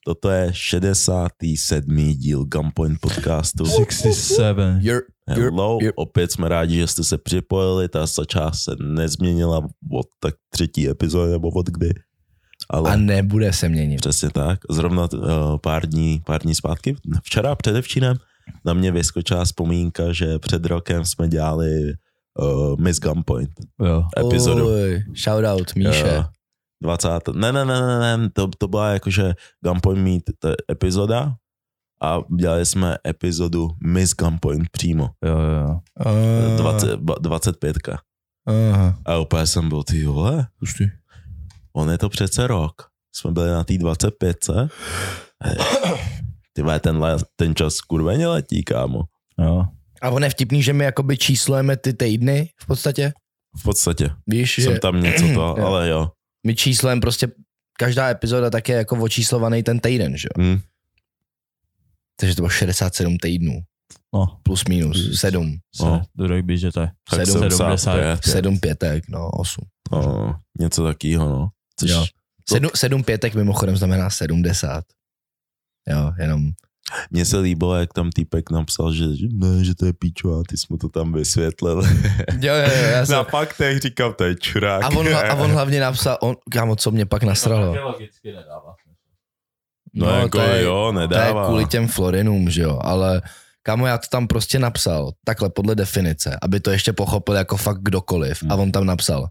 Toto 0.05 0.29
je 0.29 0.49
67. 0.53 2.13
díl 2.17 2.45
Gunpoint 2.45 2.99
podcastu. 2.99 3.65
67. 3.65 4.79
You're, 4.81 5.01
Hello, 5.29 5.77
you're- 5.77 5.93
opět 5.95 6.31
jsme 6.31 6.49
rádi, 6.49 6.75
že 6.77 6.87
jste 6.87 7.03
se 7.03 7.17
připojili, 7.17 7.89
ta 7.89 8.05
část 8.27 8.63
se 8.63 8.75
nezměnila 8.81 9.57
od 9.91 10.05
tak 10.19 10.35
třetí 10.49 10.89
epizody 10.89 11.31
nebo 11.31 11.49
od 11.49 11.69
kdy. 11.69 11.89
Ale 12.69 12.91
a 12.91 12.95
nebude 12.95 13.53
se 13.53 13.69
měnit. 13.69 14.01
přesně 14.01 14.29
tak, 14.29 14.59
zrovna 14.69 15.07
uh, 15.13 15.57
pár 15.61 15.87
dní, 15.87 16.21
pár 16.25 16.41
dní 16.41 16.55
zpátky, 16.55 16.95
včera, 17.23 17.55
předevčírem, 17.55 18.17
na 18.65 18.73
mě 18.73 18.91
vyskočila 18.91 19.45
vzpomínka, 19.45 20.13
že 20.13 20.39
před 20.39 20.65
rokem 20.65 21.05
jsme 21.05 21.27
dělali 21.27 21.93
uh, 22.39 22.79
Miss 22.79 22.99
Gunpoint 22.99 23.51
Jo. 23.85 24.03
epizodu. 24.27 24.67
Oj, 24.67 25.03
shoutout, 25.23 25.75
Míše. 25.75 26.11
Jo. 26.15 26.25
20. 26.83 27.09
Ne, 27.33 27.51
ne, 27.51 27.65
ne, 27.65 27.81
ne, 27.81 28.17
ne, 28.17 28.29
to, 28.29 28.47
to 28.57 28.67
byla 28.67 28.89
jakože 28.89 29.33
Gunpoint 29.65 29.99
Meet 30.03 30.23
epizoda 30.71 31.35
a 32.03 32.19
dělali 32.39 32.65
jsme 32.65 32.97
epizodu 33.07 33.69
Miss 33.83 34.15
Gunpoint 34.15 34.69
přímo. 34.69 35.09
Jo, 35.25 35.37
jo. 35.39 35.79
Uh, 36.51 36.57
20, 36.57 36.99
ba- 36.99 37.15
25. 37.21 37.77
Aha. 38.45 38.99
A 39.05 39.17
úplně 39.17 39.47
jsem 39.47 39.69
byl, 39.69 39.83
ty 39.83 40.05
vole, 40.05 40.47
Už 40.61 40.73
ty. 40.73 40.91
on 41.73 41.89
je 41.91 41.97
to 41.97 42.09
přece 42.09 42.47
rok. 42.47 42.73
Jsme 43.15 43.31
byli 43.31 43.49
na 43.49 43.63
té 43.63 43.77
25. 43.77 44.37
Ty 46.53 46.61
vole, 46.61 46.79
ten, 46.79 46.99
ten 47.35 47.55
čas 47.55 47.81
kurveně 47.81 48.27
letí, 48.27 48.63
kámo. 48.63 49.01
jo. 49.39 49.65
A 50.01 50.09
on 50.09 50.23
je 50.23 50.29
vtipný, 50.29 50.63
že 50.63 50.73
my 50.73 50.83
jakoby 50.83 51.17
číslujeme 51.17 51.77
ty 51.77 51.93
týdny 51.93 52.49
v 52.61 52.65
podstatě. 52.65 53.13
V 53.59 53.63
podstatě. 53.63 54.09
Víš, 54.27 54.55
Jsem 54.59 54.73
že 54.73 54.79
tam 54.79 55.01
něco 55.01 55.23
to, 55.25 55.31
Jo. 55.33 55.55
ale 55.65 55.89
jo. 55.89 56.09
my 56.47 56.55
číslujeme 56.55 57.01
prostě 57.01 57.27
každá 57.79 58.09
epizoda 58.09 58.49
tak 58.49 58.69
je 58.69 58.75
jako 58.75 58.95
očíslovaný 58.95 59.63
ten 59.63 59.79
týden, 59.79 60.17
že 60.17 60.27
jo. 60.37 60.43
Hm. 60.43 60.59
Takže 62.19 62.35
to 62.35 62.41
bylo 62.41 62.49
67 62.49 63.17
týdnů. 63.17 63.59
No, 64.13 64.25
Plus 64.43 64.65
minus 64.69 65.19
7. 65.19 65.57
se, 65.75 65.83
No. 65.83 66.01
no. 66.17 66.41
bych, 66.43 66.59
že 66.59 66.71
to 66.71 66.81
je. 66.81 66.89
Tak 67.09 67.19
Sedm- 67.19 67.49
75. 67.49 68.23
7 68.23 68.59
pětek, 68.59 69.03
no 69.09 69.29
8. 69.29 69.65
No, 69.91 70.35
něco 70.59 70.83
takého, 70.83 71.29
no. 71.29 71.49
Což, 71.79 71.89
Jo. 71.89 72.05
To- 72.49 72.55
7, 72.55 72.69
7 72.75 73.03
pětek 73.03 73.35
mimochodem 73.35 73.77
znamená 73.77 74.09
70. 74.09 74.83
Jo, 75.89 76.11
jenom. 76.19 76.49
Mně 77.11 77.25
se 77.25 77.39
líbilo, 77.39 77.75
jak 77.75 77.93
tam 77.93 78.09
týpek 78.11 78.51
napsal, 78.51 78.93
že, 78.93 79.15
že 79.15 79.27
ne, 79.33 79.63
že 79.63 79.75
to 79.75 79.85
je 79.85 79.93
píčo 79.93 80.39
a 80.39 80.43
ty 80.49 80.57
jsi 80.57 80.65
mu 80.69 80.77
to 80.77 80.89
tam 80.89 81.13
vysvětlil. 81.13 81.81
Jo, 82.39 82.53
jo, 82.55 82.69
jo, 82.77 82.83
já 82.91 83.05
jsem... 83.05 83.15
Na 83.15 83.23
faktech 83.23 83.79
říkám, 83.79 84.13
to 84.13 84.23
je 84.23 84.35
čurák. 84.35 84.83
A 84.83 84.89
on, 84.89 85.15
a 85.15 85.33
on 85.35 85.51
hlavně 85.57 85.79
napsal, 85.79 86.17
on, 86.21 86.35
kámo, 86.51 86.75
co 86.75 86.91
mě 86.91 87.05
pak 87.05 87.23
nasralo. 87.23 87.83
logicky 87.85 88.31
nedává. 88.31 88.72
No, 89.95 90.05
no 90.05 90.19
jako 90.19 90.39
jo, 90.39 90.91
To 90.93 90.99
je 90.99 91.07
nedává. 91.07 91.45
kvůli 91.45 91.65
těm 91.65 91.87
florinům, 91.87 92.49
že 92.49 92.61
jo, 92.61 92.79
ale 92.81 93.21
kámo, 93.63 93.87
já 93.87 93.97
to 93.97 94.07
tam 94.09 94.27
prostě 94.27 94.59
napsal, 94.59 95.11
takhle 95.25 95.49
podle 95.49 95.75
definice, 95.75 96.37
aby 96.41 96.59
to 96.59 96.71
ještě 96.71 96.93
pochopil 96.93 97.35
jako 97.35 97.57
fakt 97.57 97.79
kdokoliv. 97.81 98.41
Hmm. 98.41 98.51
A 98.51 98.55
on 98.55 98.71
tam 98.71 98.85
napsal, 98.85 99.27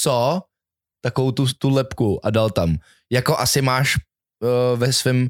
co? 0.00 0.42
Takovou 1.04 1.32
tu, 1.32 1.46
tu 1.58 1.70
lepku 1.70 2.26
a 2.26 2.30
dal 2.30 2.50
tam, 2.50 2.76
jako 3.12 3.38
asi 3.38 3.62
máš 3.62 3.96
uh, 3.96 4.78
ve 4.78 4.92
svém, 4.92 5.28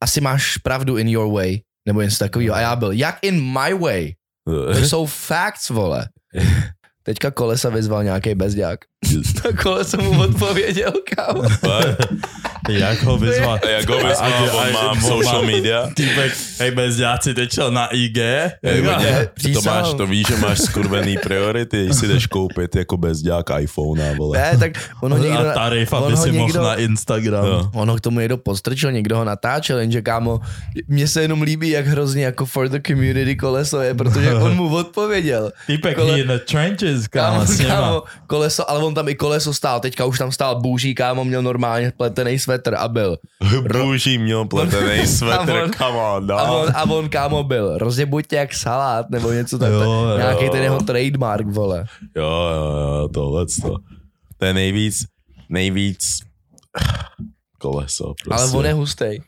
asi 0.00 0.20
máš 0.20 0.56
pravdu 0.56 0.96
in 0.96 1.08
your 1.08 1.32
way, 1.32 1.60
nebo 1.86 2.02
něco 2.02 2.18
takového. 2.18 2.54
A 2.54 2.60
já 2.60 2.76
byl, 2.76 2.92
jak 2.92 3.18
in 3.22 3.42
my 3.44 3.74
way? 3.74 4.12
To 4.74 4.78
jsou 4.86 5.06
facts, 5.06 5.70
vole. 5.70 6.08
Teďka 7.02 7.30
Kolesa 7.30 7.68
vyzval 7.68 8.04
nějaký 8.04 8.34
bezďák. 8.34 8.80
Tak 9.42 9.62
Kolesa 9.62 9.96
mu 10.02 10.20
odpověděl, 10.20 10.92
kámo. 11.16 11.42
Jak 12.68 13.02
ho 13.02 13.18
vyzvat? 13.18 13.64
A 13.64 13.68
jak 13.68 13.88
ho 13.88 13.96
vyzval, 13.96 14.32
A- 14.32 14.36
a- 14.50 14.52
on 14.66 14.72
má 14.72 14.90
on 14.90 15.00
social 15.00 15.42
media. 15.46 15.88
Týpek, 15.94 16.32
hej 16.58 16.70
bezďáci, 16.70 17.34
teď 17.34 17.52
šel 17.52 17.70
na 17.70 17.86
IG. 17.86 18.16
Hej, 18.62 18.82
to, 19.54 19.62
máš, 19.62 19.94
to 19.94 20.06
víš, 20.06 20.26
že 20.28 20.36
máš 20.36 20.58
skurvený 20.58 21.16
priority, 21.22 21.84
když 21.84 21.96
si 21.96 22.08
jdeš 22.08 22.26
koupit 22.26 22.76
jako 22.76 22.96
bezďák 22.96 23.46
iPhone, 23.60 24.14
vole. 24.14 24.38
Ne, 24.38 24.58
tak 24.58 24.72
ono 25.02 25.18
někdo, 25.18 25.38
a 25.50 25.54
tarif, 25.54 25.92
aby 25.92 26.16
si 26.16 26.32
mohl 26.32 26.46
někdo- 26.46 26.62
na 26.62 26.74
Instagram. 26.74 27.44
Jo. 27.46 27.70
ono 27.74 27.96
k 27.96 28.00
tomu 28.00 28.20
někdo 28.20 28.36
podstrčil, 28.38 28.92
někdo 28.92 29.16
ho 29.16 29.24
natáčel, 29.24 29.78
jenže 29.78 30.02
kámo, 30.02 30.40
mně 30.88 31.08
se 31.08 31.22
jenom 31.22 31.42
líbí, 31.42 31.68
jak 31.70 31.86
hrozně 31.86 32.24
jako 32.24 32.46
for 32.46 32.68
the 32.68 32.80
community 32.86 33.36
koleso 33.36 33.80
je, 33.80 33.94
protože 33.94 34.34
on 34.34 34.54
mu 34.56 34.74
odpověděl. 34.76 35.52
Týpek 35.66 35.98
Kole- 35.98 36.12
he 36.12 36.20
in 36.20 36.26
the 36.26 36.38
trenches, 36.38 37.08
kámo, 37.08 37.44
Kámo, 37.46 37.68
kámo, 37.68 38.02
koleso, 38.26 38.70
ale 38.70 38.80
on 38.88 38.94
tam 38.94 39.08
i 39.08 39.14
koleso 39.14 39.54
stál, 39.54 39.80
teďka 39.80 40.04
už 40.04 40.18
tam 40.18 40.32
stál 40.32 40.60
bůží, 40.60 40.94
kámo, 40.94 41.24
měl 41.24 41.42
normálně 41.42 41.92
pletený 41.96 42.38
svetr 42.38 42.74
a 42.74 42.88
byl. 42.88 43.16
Bůží 43.72 44.18
měl 44.18 44.44
pletený 44.44 45.00
A 45.02 45.06
svetr, 45.06 45.52
on- 45.52 45.70
come 45.72 45.98
on, 45.98 46.32
A 46.32 46.46
no. 46.46 46.60
on, 46.62 46.68
a 46.74 46.82
on 46.90 47.08
kámo 47.08 47.42
byl, 47.44 47.78
rozjebuď 47.78 48.26
tě 48.26 48.36
jak 48.36 48.54
salát, 48.54 49.10
nebo 49.10 49.32
něco 49.32 49.66
jo. 49.66 50.16
nějaký 50.16 50.50
ten 50.50 50.62
jeho 50.62 50.80
trademark, 50.80 51.46
vole. 51.46 51.84
Jo, 52.16 52.24
jo, 52.24 52.76
jo, 52.78 53.08
tohle 53.14 53.46
to. 53.62 53.76
To 54.38 54.44
je 54.44 54.54
nejvíc, 54.54 55.04
nejvíc 55.48 56.20
koleso, 57.58 58.14
prostě. 58.24 58.44
Ale 58.44 58.52
on 58.58 58.66
je 58.66 58.72
hustej. 58.72 59.22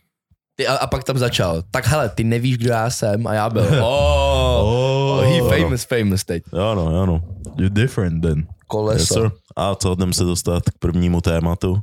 Ty, 0.57 0.67
a, 0.67 0.75
a 0.76 0.87
pak 0.87 1.05
tam 1.05 1.19
začal, 1.19 1.62
tak 1.71 1.87
hele, 1.87 2.09
ty 2.09 2.25
nevíš, 2.25 2.59
kdo 2.59 2.71
já 2.71 2.90
jsem, 2.90 3.26
a 3.26 3.35
já 3.35 3.50
byl, 3.50 3.62
oh, 3.85 4.61
Oh, 4.62 5.00
famous, 5.59 5.85
famous 5.85 6.25
teď. 6.25 6.42
Jo, 6.52 6.75
no, 6.75 6.90
jo, 6.97 7.07
no. 7.07 7.23
You're 7.59 7.71
different 7.83 8.23
then. 8.23 8.47
Koleso, 8.66 9.00
Yes, 9.00 9.09
sir. 9.09 9.30
A 9.57 9.75
co, 9.75 9.92
jdem 9.92 10.12
se 10.12 10.25
dostat 10.25 10.62
k 10.71 10.78
prvnímu 10.78 11.21
tématu. 11.21 11.80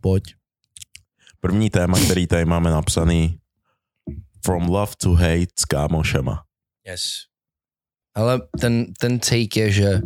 pojď. 0.00 0.34
První 1.40 1.70
téma, 1.70 1.98
který 2.00 2.26
tady 2.26 2.44
máme 2.44 2.70
napsaný 2.70 3.38
From 4.44 4.68
love 4.68 4.92
to 5.02 5.12
hate 5.12 5.46
s 5.60 5.64
kámošema. 5.64 6.42
Yes. 6.86 7.02
Ale 8.14 8.40
ten, 8.60 8.86
ten 8.98 9.18
take 9.18 9.60
je, 9.60 9.70
že 9.72 10.00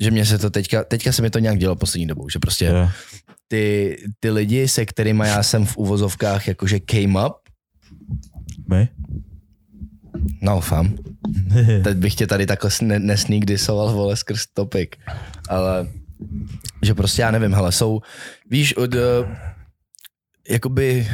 že 0.00 0.10
mě 0.10 0.26
se 0.26 0.38
to 0.38 0.50
teďka, 0.50 0.84
teďka 0.84 1.12
se 1.12 1.22
mi 1.22 1.30
to 1.30 1.38
nějak 1.38 1.58
dělo 1.58 1.76
poslední 1.76 2.06
dobou, 2.06 2.28
že 2.28 2.38
prostě 2.38 2.64
Yeah. 2.64 2.94
ty, 3.48 3.96
ty 4.20 4.30
lidi, 4.30 4.68
se 4.68 4.86
kterými 4.86 5.28
já 5.28 5.42
jsem 5.42 5.66
v 5.66 5.76
uvozovkách 5.76 6.48
jakože 6.48 6.80
came 6.90 7.26
up, 7.26 7.32
My? 8.68 8.88
No 10.40 10.60
fam, 10.60 10.94
teď 11.84 11.96
bych 11.96 12.14
tě 12.14 12.26
tady 12.26 12.46
takhle 12.46 12.70
ne, 12.82 12.98
nesník 12.98 13.44
disoval, 13.44 13.92
vole, 13.92 14.16
skrz 14.16 14.46
topic, 14.46 14.90
ale 15.48 15.88
že 16.82 16.94
prostě 16.94 17.22
já 17.22 17.30
nevím, 17.30 17.54
hele, 17.54 17.72
jsou, 17.72 18.00
víš, 18.50 18.76
od, 18.76 18.94
uh, 18.94 19.00
jakoby, 20.48 21.08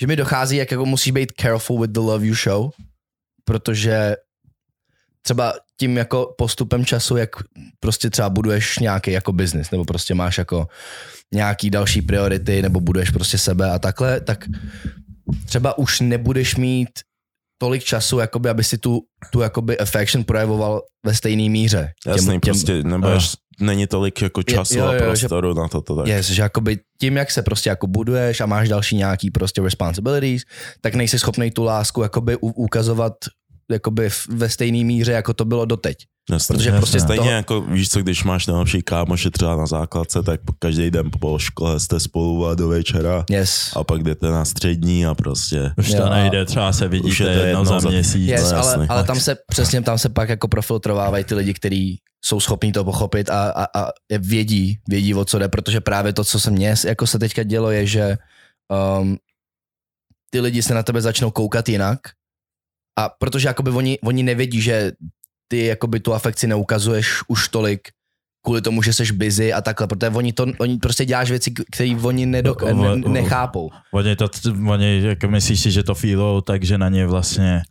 že 0.00 0.06
mi 0.06 0.16
dochází, 0.16 0.56
jak 0.56 0.70
jako 0.70 0.86
musíš 0.86 1.12
být 1.12 1.32
careful 1.40 1.80
with 1.80 1.90
the 1.90 2.00
love 2.00 2.26
you 2.26 2.34
show, 2.34 2.70
protože 3.44 4.16
třeba 5.22 5.54
tím 5.76 5.96
jako 5.96 6.34
postupem 6.38 6.84
času, 6.84 7.16
jak 7.16 7.30
prostě 7.80 8.10
třeba 8.10 8.30
buduješ 8.30 8.78
nějaký 8.78 9.12
jako 9.12 9.32
business, 9.32 9.70
nebo 9.70 9.84
prostě 9.84 10.14
máš 10.14 10.38
jako 10.38 10.68
nějaký 11.34 11.70
další 11.70 12.02
priority, 12.02 12.62
nebo 12.62 12.80
buduješ 12.80 13.10
prostě 13.10 13.38
sebe 13.38 13.70
a 13.70 13.78
takhle, 13.78 14.20
tak 14.20 14.44
třeba 15.46 15.78
už 15.78 16.00
nebudeš 16.00 16.56
mít 16.56 16.90
tolik 17.58 17.84
času, 17.84 18.18
jakoby, 18.18 18.48
aby 18.48 18.64
si 18.64 18.78
tu, 18.78 19.00
tu 19.32 19.40
jakoby 19.40 19.78
affection 19.78 20.24
projevoval 20.24 20.82
ve 21.06 21.14
stejné 21.14 21.48
míře. 21.50 21.92
Jasný, 22.06 22.40
prostě 22.40 22.82
nebudeš, 22.82 23.30
není 23.60 23.86
tolik 23.86 24.22
jako 24.22 24.42
času 24.42 24.78
jo, 24.78 24.86
a 24.86 24.92
jo, 24.92 24.98
že- 24.98 25.04
prostoru 25.06 25.54
na 25.54 25.68
to, 25.68 25.82
to 25.82 25.96
tak. 25.96 26.06
Yes, 26.06 26.26
že 26.30 26.42
jakoby 26.42 26.78
tím, 27.00 27.16
jak 27.16 27.30
se 27.30 27.42
prostě 27.42 27.68
jako 27.70 27.86
buduješ 27.86 28.40
a 28.40 28.46
máš 28.46 28.68
další 28.68 28.96
nějaký 28.96 29.30
prostě 29.30 29.62
responsibilities, 29.62 30.42
tak 30.80 30.94
nejsi 30.94 31.18
schopný 31.18 31.50
tu 31.50 31.64
lásku 31.64 32.02
jakoby 32.02 32.36
u- 32.36 32.52
ukazovat 32.64 33.12
jakoby 33.70 34.08
ve 34.28 34.48
stejné 34.48 34.84
míře, 34.84 35.12
jako 35.12 35.34
to 35.34 35.44
bylo 35.44 35.64
doteď. 35.64 35.96
Jasný. 36.30 36.56
Protože 36.56 36.68
Jasný. 36.68 36.80
prostě 36.80 37.00
Stejně 37.00 37.18
toho, 37.18 37.30
jako, 37.30 37.60
víš 37.60 37.88
co, 37.88 38.02
když 38.02 38.24
máš 38.24 38.46
nejlepší 38.46 38.82
kámoše 38.82 39.30
třeba 39.30 39.56
na 39.56 39.66
základce, 39.66 40.22
tak 40.22 40.40
každý 40.58 40.90
den 40.90 41.10
po 41.20 41.38
škole 41.38 41.80
jste 41.80 42.00
spolu 42.00 42.46
a 42.46 42.54
do 42.54 42.68
večera 42.68 43.24
yes, 43.30 43.70
a 43.76 43.84
pak 43.84 44.02
jdete 44.02 44.26
na 44.30 44.44
střední 44.44 45.06
a 45.06 45.14
prostě 45.14 45.70
Už 45.78 45.90
to 45.90 45.96
Jo, 45.96 46.08
nejde, 46.08 46.44
třeba 46.44 46.72
se 46.72 46.84
Už 46.84 46.90
vidíte 46.90 47.22
je 47.22 47.26
to 47.26 47.30
jednou 47.30 47.46
jednou 47.46 47.64
za 47.64 47.80
za- 47.80 47.88
měsíc. 47.88 48.28
yes 48.28 48.52
no, 48.52 48.58
ale, 48.58 48.86
ale 48.88 49.04
tam 49.04 49.20
se 49.20 49.36
přesně 49.46 49.82
tam 49.82 49.98
se 49.98 50.08
pak 50.08 50.28
jako 50.28 50.48
profiltrovávají 50.48 51.24
ty 51.24 51.34
lidi, 51.34 51.54
kteří 51.54 51.98
jsou 52.24 52.40
schopní 52.40 52.72
to 52.72 52.84
pochopit 52.84 53.30
a, 53.30 53.50
a, 53.50 53.80
a 53.80 53.90
vědí, 54.18 54.78
vědí 54.88 55.14
o 55.14 55.24
co 55.24 55.38
jde, 55.38 55.48
protože 55.48 55.80
právě 55.80 56.12
to, 56.12 56.24
co 56.24 56.40
se 56.40 56.50
mně 56.50 56.74
jako 56.86 57.06
se 57.06 57.18
teďka 57.18 57.42
dělo, 57.42 57.70
je, 57.70 57.86
že 57.86 58.16
um, 59.00 59.16
ty 60.30 60.40
lidi 60.40 60.62
se 60.62 60.74
na 60.74 60.82
tebe 60.82 61.00
začnou 61.00 61.30
koukat 61.30 61.68
jinak 61.68 61.98
a 62.98 63.08
protože 63.08 63.48
jakoby 63.48 63.70
oni, 63.70 63.98
oni 64.04 64.22
nevědí, 64.22 64.60
že 64.60 64.92
ty 65.48 65.66
jakoby 65.66 66.00
tu 66.00 66.14
afekci 66.14 66.46
neukazuješ 66.46 67.18
už 67.28 67.48
tolik 67.48 67.88
kvůli 68.44 68.62
tomu, 68.62 68.82
že 68.82 68.92
jsi 68.92 69.12
busy 69.12 69.52
a 69.52 69.60
takhle, 69.60 69.86
protože 69.86 70.08
oni, 70.10 70.32
to, 70.32 70.46
oni 70.58 70.78
prostě 70.78 71.04
děláš 71.04 71.30
věci, 71.30 71.50
které 71.72 71.96
oni 72.02 72.26
nedok, 72.26 72.62
No, 72.62 72.96
ne, 72.96 73.08
nechápou. 73.08 73.70
Oni 73.92 74.16
to, 74.16 74.28
oni, 74.68 75.00
jako 75.04 75.28
myslíš 75.28 75.60
si, 75.60 75.70
že 75.70 75.82
to 75.82 75.94
feelou, 75.94 76.40
takže 76.40 76.78
na 76.78 76.88
ně 76.88 77.06
vlastně, 77.06 77.62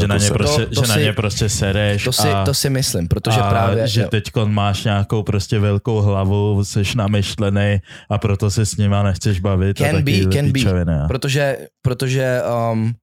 že 0.00 0.08
na 0.08 0.14
ně, 0.14 0.20
se- 0.20 0.34
prostě, 0.34 0.66
To- 0.66 0.74
to 0.74 0.82
že 0.82 0.88
na 0.88 0.94
si- 0.94 1.00
ně 1.02 1.12
prostě 1.12 1.48
sereš 1.48 2.04
To 2.04 2.12
si, 2.12 2.28
a, 2.28 2.44
to 2.44 2.54
si 2.54 2.70
myslím, 2.70 3.08
protože 3.08 3.40
a 3.40 3.50
právě... 3.50 3.88
že 3.88 4.00
jo. 4.02 4.08
teď 4.08 4.24
máš 4.44 4.84
nějakou 4.84 5.22
prostě 5.22 5.58
velkou 5.58 6.00
hlavu, 6.00 6.64
jsi 6.64 6.82
namyšlený 6.96 7.78
a 8.10 8.18
proto 8.18 8.50
se 8.50 8.66
s 8.66 8.76
nima 8.76 9.02
nechceš 9.02 9.40
bavit. 9.40 9.80
a 9.80 9.84
Can 9.84 9.94
be, 10.02 10.12
takovýhle 10.12 10.32
can 10.32 10.52
be. 10.52 10.84
no. 10.84 11.08
Protože, 11.08 11.58
protože 11.82 12.40
um, 12.72 12.94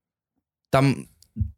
tam 0.70 0.96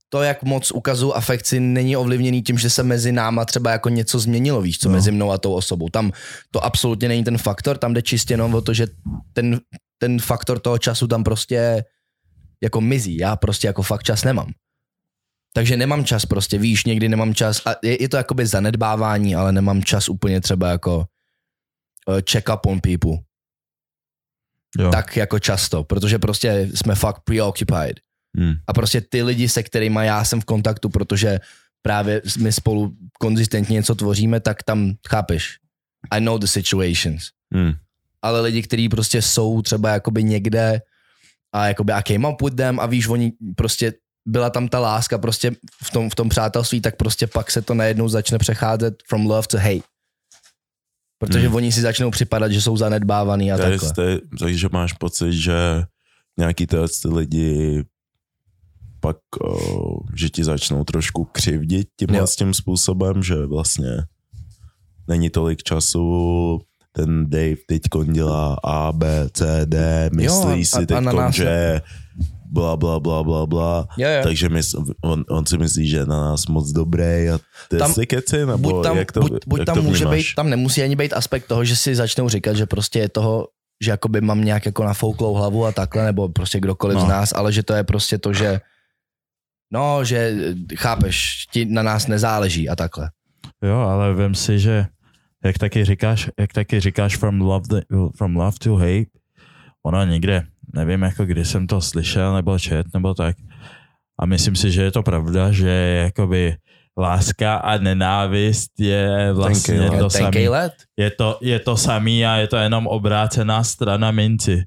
to, 0.10 0.22
jak 0.22 0.44
moc 0.44 0.72
ukazuju 0.72 1.14
afekci, 1.14 1.60
není 1.60 1.98
ovlivněný 1.98 2.42
tím, 2.42 2.58
že 2.58 2.70
se 2.70 2.84
mezi 2.84 3.12
náma 3.12 3.46
třeba 3.46 3.72
jako 3.72 3.90
něco 3.90 4.20
změnilo, 4.20 4.62
víš, 4.62 4.80
co 4.80 4.90
No. 4.90 4.96
mezi 4.96 5.12
mnou 5.12 5.32
a 5.32 5.38
tou 5.38 5.54
osobou. 5.54 5.90
Tam 5.90 6.12
to 6.52 6.66
absolutně 6.66 7.08
není 7.08 7.24
ten 7.24 7.38
faktor, 7.38 7.78
tam 7.78 7.94
jde 7.94 8.02
čistě 8.02 8.34
jenom 8.34 8.56
o 8.56 8.62
to, 8.62 8.74
že 8.74 8.88
ten, 9.34 9.60
ten 9.98 10.20
faktor 10.20 10.60
toho 10.60 10.78
času 10.78 11.08
tam 11.08 11.24
prostě 11.24 11.84
jako 12.64 12.82
mizí. 12.82 13.18
Já 13.18 13.36
prostě 13.36 13.68
jako 13.68 13.82
fakt 13.82 14.04
čas 14.04 14.24
nemám. 14.24 14.52
Takže 15.54 15.78
nemám 15.78 16.06
čas 16.06 16.26
prostě, 16.26 16.58
víš, 16.58 16.86
někdy 16.86 17.10
nemám 17.10 17.34
čas 17.34 17.62
a 17.66 17.76
je, 17.84 18.02
je 18.04 18.10
to 18.10 18.18
jakoby 18.18 18.46
zanedbávání, 18.46 19.36
ale 19.36 19.52
nemám 19.52 19.84
čas 19.84 20.10
úplně 20.10 20.42
třeba 20.42 20.70
jako 20.70 20.98
uh, 22.08 22.20
check 22.32 22.50
up 22.54 22.66
on 22.66 22.80
people. 22.82 23.18
Jo. 24.80 24.92
Tak 24.92 25.18
jako 25.18 25.40
často, 25.40 25.84
protože 25.84 26.20
prostě 26.20 26.70
jsme 26.76 26.96
fakt 26.96 27.22
preoccupied. 27.24 28.00
Hmm. 28.38 28.54
A 28.68 28.74
prostě 28.74 29.02
ty 29.02 29.24
lidi, 29.24 29.50
se 29.50 29.64
kterými 29.64 30.00
já 30.04 30.26
jsem 30.26 30.42
v 30.42 30.46
kontaktu, 30.46 30.90
protože 30.90 31.40
právě 31.82 32.22
my 32.40 32.52
spolu 32.52 32.94
konzistentně 33.20 33.74
něco 33.74 33.96
tvoříme, 33.96 34.40
tak 34.40 34.64
tam 34.64 34.94
chápeš. 35.10 35.58
I 36.12 36.22
know 36.22 36.38
the 36.38 36.46
situations. 36.48 37.24
Hmm. 37.54 37.74
Ale 38.22 38.42
lidi, 38.42 38.62
kteří 38.64 38.90
prostě 38.90 39.22
jsou 39.22 39.62
třeba 39.62 39.90
jakoby 39.90 40.24
někde 40.24 40.82
a 41.54 41.68
jakoby 41.68 41.94
I 41.94 42.04
came 42.04 42.30
up 42.30 42.42
with 42.42 42.56
them 42.56 42.80
a 42.80 42.86
víš, 42.86 43.08
oni 43.08 43.32
prostě 43.56 43.94
byla 44.28 44.50
tam 44.50 44.68
ta 44.68 44.80
láska 44.80 45.18
prostě 45.18 45.52
v 45.84 45.92
tom, 45.92 46.10
v 46.10 46.16
tom 46.16 46.30
přátelství, 46.30 46.82
tak 46.82 46.96
prostě 46.96 47.28
pak 47.28 47.52
se 47.52 47.62
to 47.62 47.74
najednou 47.74 48.10
začne 48.10 48.38
přecházet 48.38 49.04
from 49.10 49.26
love 49.26 49.48
to 49.48 49.58
hate. 49.58 49.86
Protože 51.20 51.48
Hmm. 51.48 51.56
oni 51.56 51.72
si 51.72 51.82
začnou 51.82 52.12
připadat, 52.12 52.52
že 52.52 52.62
jsou 52.62 52.78
zanedbávaný 52.78 53.52
a 53.52 53.58
To 53.58 53.64
je, 53.64 53.80
takhle. 53.80 54.06
je, 54.06 54.20
takže 54.40 54.68
máš 54.72 54.94
pocit, 54.94 55.34
že 55.34 55.54
nějaký 56.40 56.68
ty 56.68 56.76
lidi 57.06 57.84
pak, 59.06 59.18
o, 59.44 60.00
že 60.16 60.30
ti 60.30 60.44
začnou 60.44 60.84
trošku 60.84 61.28
křivdit 61.32 61.88
tímhle 62.00 62.18
Jo. 62.18 62.28
s 62.28 62.36
tím 62.36 62.54
způsobem, 62.54 63.24
že 63.24 63.46
vlastně 63.46 63.90
není 65.08 65.30
tolik 65.30 65.64
času, 65.64 66.60
ten 66.92 67.30
Dave 67.30 67.56
teď 67.68 67.82
dělá 68.12 68.58
A, 68.64 68.92
B, 68.92 69.30
C, 69.34 69.62
D, 69.66 70.10
myslí 70.16 70.62
a- 70.62 70.66
si 70.66 70.76
a- 70.76 70.98
a 70.98 71.02
teď, 71.02 71.36
že 71.36 71.82
bla, 72.52 72.78
bla, 72.78 73.00
bla, 73.00 73.24
bla, 73.24 73.46
bla. 73.46 73.88
Jo, 73.98 74.10
jo. 74.10 74.20
Takže 74.24 74.50
my, 74.50 74.62
on, 75.04 75.26
on, 75.30 75.46
si 75.46 75.58
myslí, 75.58 75.88
že 75.90 75.98
je 75.98 76.06
na 76.06 76.22
nás 76.22 76.48
moc 76.48 76.72
dobrý 76.72 77.30
a 77.30 77.40
ty 77.70 77.78
Tam- 77.78 77.94
keci, 78.08 78.38
nebo 78.46 78.58
buď 78.58 78.84
tam, 78.84 78.98
jak 78.98 79.12
to, 79.12 79.20
buď, 79.20 79.32
buď 79.48 79.60
jak 79.60 79.66
tam 79.66 79.76
to 79.76 79.82
může 79.84 80.06
být, 80.06 80.26
tam 80.36 80.50
nemusí 80.50 80.82
ani 80.84 80.96
být 80.96 81.14
aspekt 81.14 81.48
toho, 81.48 81.64
že 81.66 81.76
si 81.76 81.96
začnou 81.96 82.30
říkat, 82.30 82.54
že 82.56 82.66
prostě 82.66 83.00
je 83.00 83.10
toho, 83.10 83.48
že 83.84 83.92
jakoby 83.92 84.22
mám 84.22 84.44
nějak 84.44 84.66
jako 84.66 84.84
nafouklou 84.84 85.34
hlavu 85.34 85.66
a 85.66 85.72
takhle, 85.72 86.06
nebo 86.06 86.30
prostě 86.30 86.60
kdokoliv 86.60 86.96
No. 86.98 87.06
z 87.06 87.08
nás, 87.08 87.34
ale 87.36 87.52
že 87.54 87.64
to 87.64 87.74
je 87.74 87.84
prostě 87.84 88.18
to, 88.18 88.34
že 88.34 88.62
no, 89.76 90.00
že 90.08 90.18
eh, 90.18 90.76
chápeš, 90.76 91.46
ti 91.52 91.66
na 91.68 91.84
nás 91.84 92.08
nezáleží 92.08 92.70
a 92.70 92.76
takhle. 92.76 93.12
Jo, 93.60 93.78
ale 93.78 94.14
vem 94.14 94.36
si, 94.36 94.60
že 94.60 94.86
jak 95.44 95.58
taky 95.58 95.86
říkáš, 95.86 96.30
jak 96.40 96.54
taky 96.54 96.80
říkáš 96.80 97.18
from 97.18 97.42
love, 97.42 97.68
the, 97.70 97.82
from 98.18 98.36
love 98.36 98.58
to 98.64 98.76
hate, 98.76 99.12
ono 99.86 100.06
někde, 100.06 100.48
nevím 100.74 101.02
jako 101.02 101.26
kdy 101.26 101.46
jsem 101.46 101.68
to 101.68 101.82
slyšel 101.82 102.36
nebo 102.36 102.60
čet 102.60 102.86
nebo 102.94 103.14
tak 103.14 103.36
a 104.20 104.26
myslím 104.26 104.56
si, 104.56 104.72
že 104.72 104.84
je 104.84 104.92
to 104.92 105.04
pravda, 105.04 105.52
že 105.52 105.70
jakoby 106.04 106.56
láska 106.98 107.56
a 107.56 107.78
nenávist 107.78 108.80
je 108.80 109.34
vlastně 109.34 109.80
Tenkej 109.80 110.00
to 110.00 110.10
samý. 110.10 110.48
let? 110.48 110.74
Je 110.98 111.12
to, 111.12 111.38
je 111.42 111.60
to 111.60 111.78
samý 111.78 112.26
a 112.26 112.36
je 112.36 112.48
to 112.48 112.58
jenom 112.58 112.88
obrácená 112.88 113.64
strana 113.64 114.12
minci. 114.12 114.64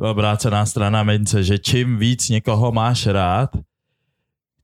Obrácená 0.00 0.66
strana 0.66 1.02
mince, 1.02 1.42
že 1.42 1.58
čím 1.58 1.98
víc 1.98 2.28
někoho 2.28 2.72
máš 2.72 3.06
rád, 3.06 3.50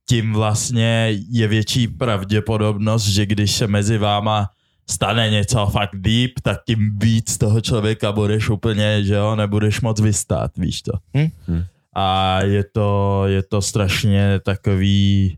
tím 0.09 0.33
vlastně 0.33 1.13
je 1.29 1.47
větší 1.47 1.87
pravděpodobnost, 1.87 3.07
že 3.07 3.25
když 3.25 3.51
se 3.51 3.67
mezi 3.67 3.97
váma 3.97 4.49
stane 4.89 5.29
něco 5.29 5.65
fakt 5.65 5.95
deep, 5.95 6.31
tak 6.43 6.57
tím 6.65 6.97
víc 6.99 7.37
toho 7.37 7.61
člověka 7.61 8.11
budeš 8.11 8.49
úplně, 8.49 9.03
že 9.03 9.13
jo, 9.13 9.35
nebudeš 9.35 9.81
moc 9.81 10.01
vystát, 10.01 10.57
víš 10.57 10.81
to. 10.81 10.91
Hm? 11.17 11.29
Hm. 11.47 11.63
A 11.95 12.39
je 12.41 12.63
to, 12.63 13.23
je 13.27 13.43
to 13.43 13.61
strašně 13.61 14.39
takový, 14.39 15.37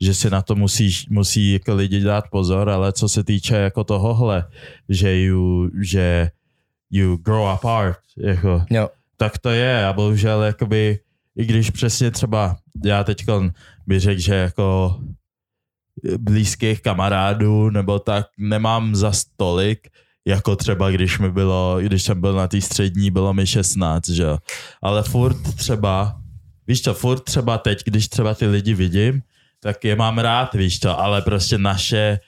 že 0.00 0.14
si 0.14 0.30
na 0.30 0.42
to 0.42 0.54
musíš, 0.54 1.08
musí 1.08 1.52
jako 1.52 1.74
lidi 1.74 2.00
dát 2.00 2.24
pozor, 2.30 2.70
ale 2.70 2.92
co 2.92 3.08
se 3.08 3.24
týče 3.24 3.56
jako 3.56 3.84
tohohle, 3.84 4.44
že 4.88 5.16
you, 5.16 5.70
že 5.80 6.30
you 6.90 7.16
grow 7.16 7.46
apart, 7.46 7.98
jako, 8.16 8.64
Jo. 8.70 8.88
tak 9.16 9.38
to 9.38 9.50
je 9.50 9.86
a 9.86 9.92
bohužel 9.92 10.42
jakoby, 10.42 10.98
i 11.36 11.44
když 11.46 11.70
přesně 11.70 12.10
třeba 12.10 12.56
já 12.84 13.04
teď 13.04 13.24
bych 13.86 14.00
řekl, 14.00 14.20
že 14.20 14.34
jako 14.34 15.00
blízkých 16.18 16.82
kamarádů 16.82 17.70
nebo 17.70 17.98
tak 17.98 18.26
nemám 18.38 18.94
za 18.96 19.12
stolik, 19.12 19.88
jako 20.26 20.56
třeba 20.56 20.90
když 20.90 21.18
mi 21.18 21.30
bylo, 21.30 21.76
když 21.80 22.02
jsem 22.02 22.20
byl 22.20 22.32
na 22.32 22.48
té 22.48 22.60
střední, 22.60 23.10
bylo 23.10 23.34
mi 23.34 23.46
16, 23.46 24.08
že 24.08 24.22
jo. 24.22 24.38
Ale 24.82 25.02
furt 25.02 25.54
třeba, 25.56 26.20
víš 26.66 26.82
co, 26.82 26.94
furt 26.94 27.20
třeba 27.20 27.58
teď, 27.58 27.84
když 27.84 28.08
třeba 28.08 28.34
ty 28.34 28.46
lidi 28.46 28.74
vidím, 28.74 29.22
tak 29.60 29.84
je 29.84 29.96
mám 29.96 30.18
rád, 30.18 30.54
víš 30.54 30.78
to, 30.78 31.00
ale 31.00 31.22
prostě 31.22 31.58
naše 31.58 32.18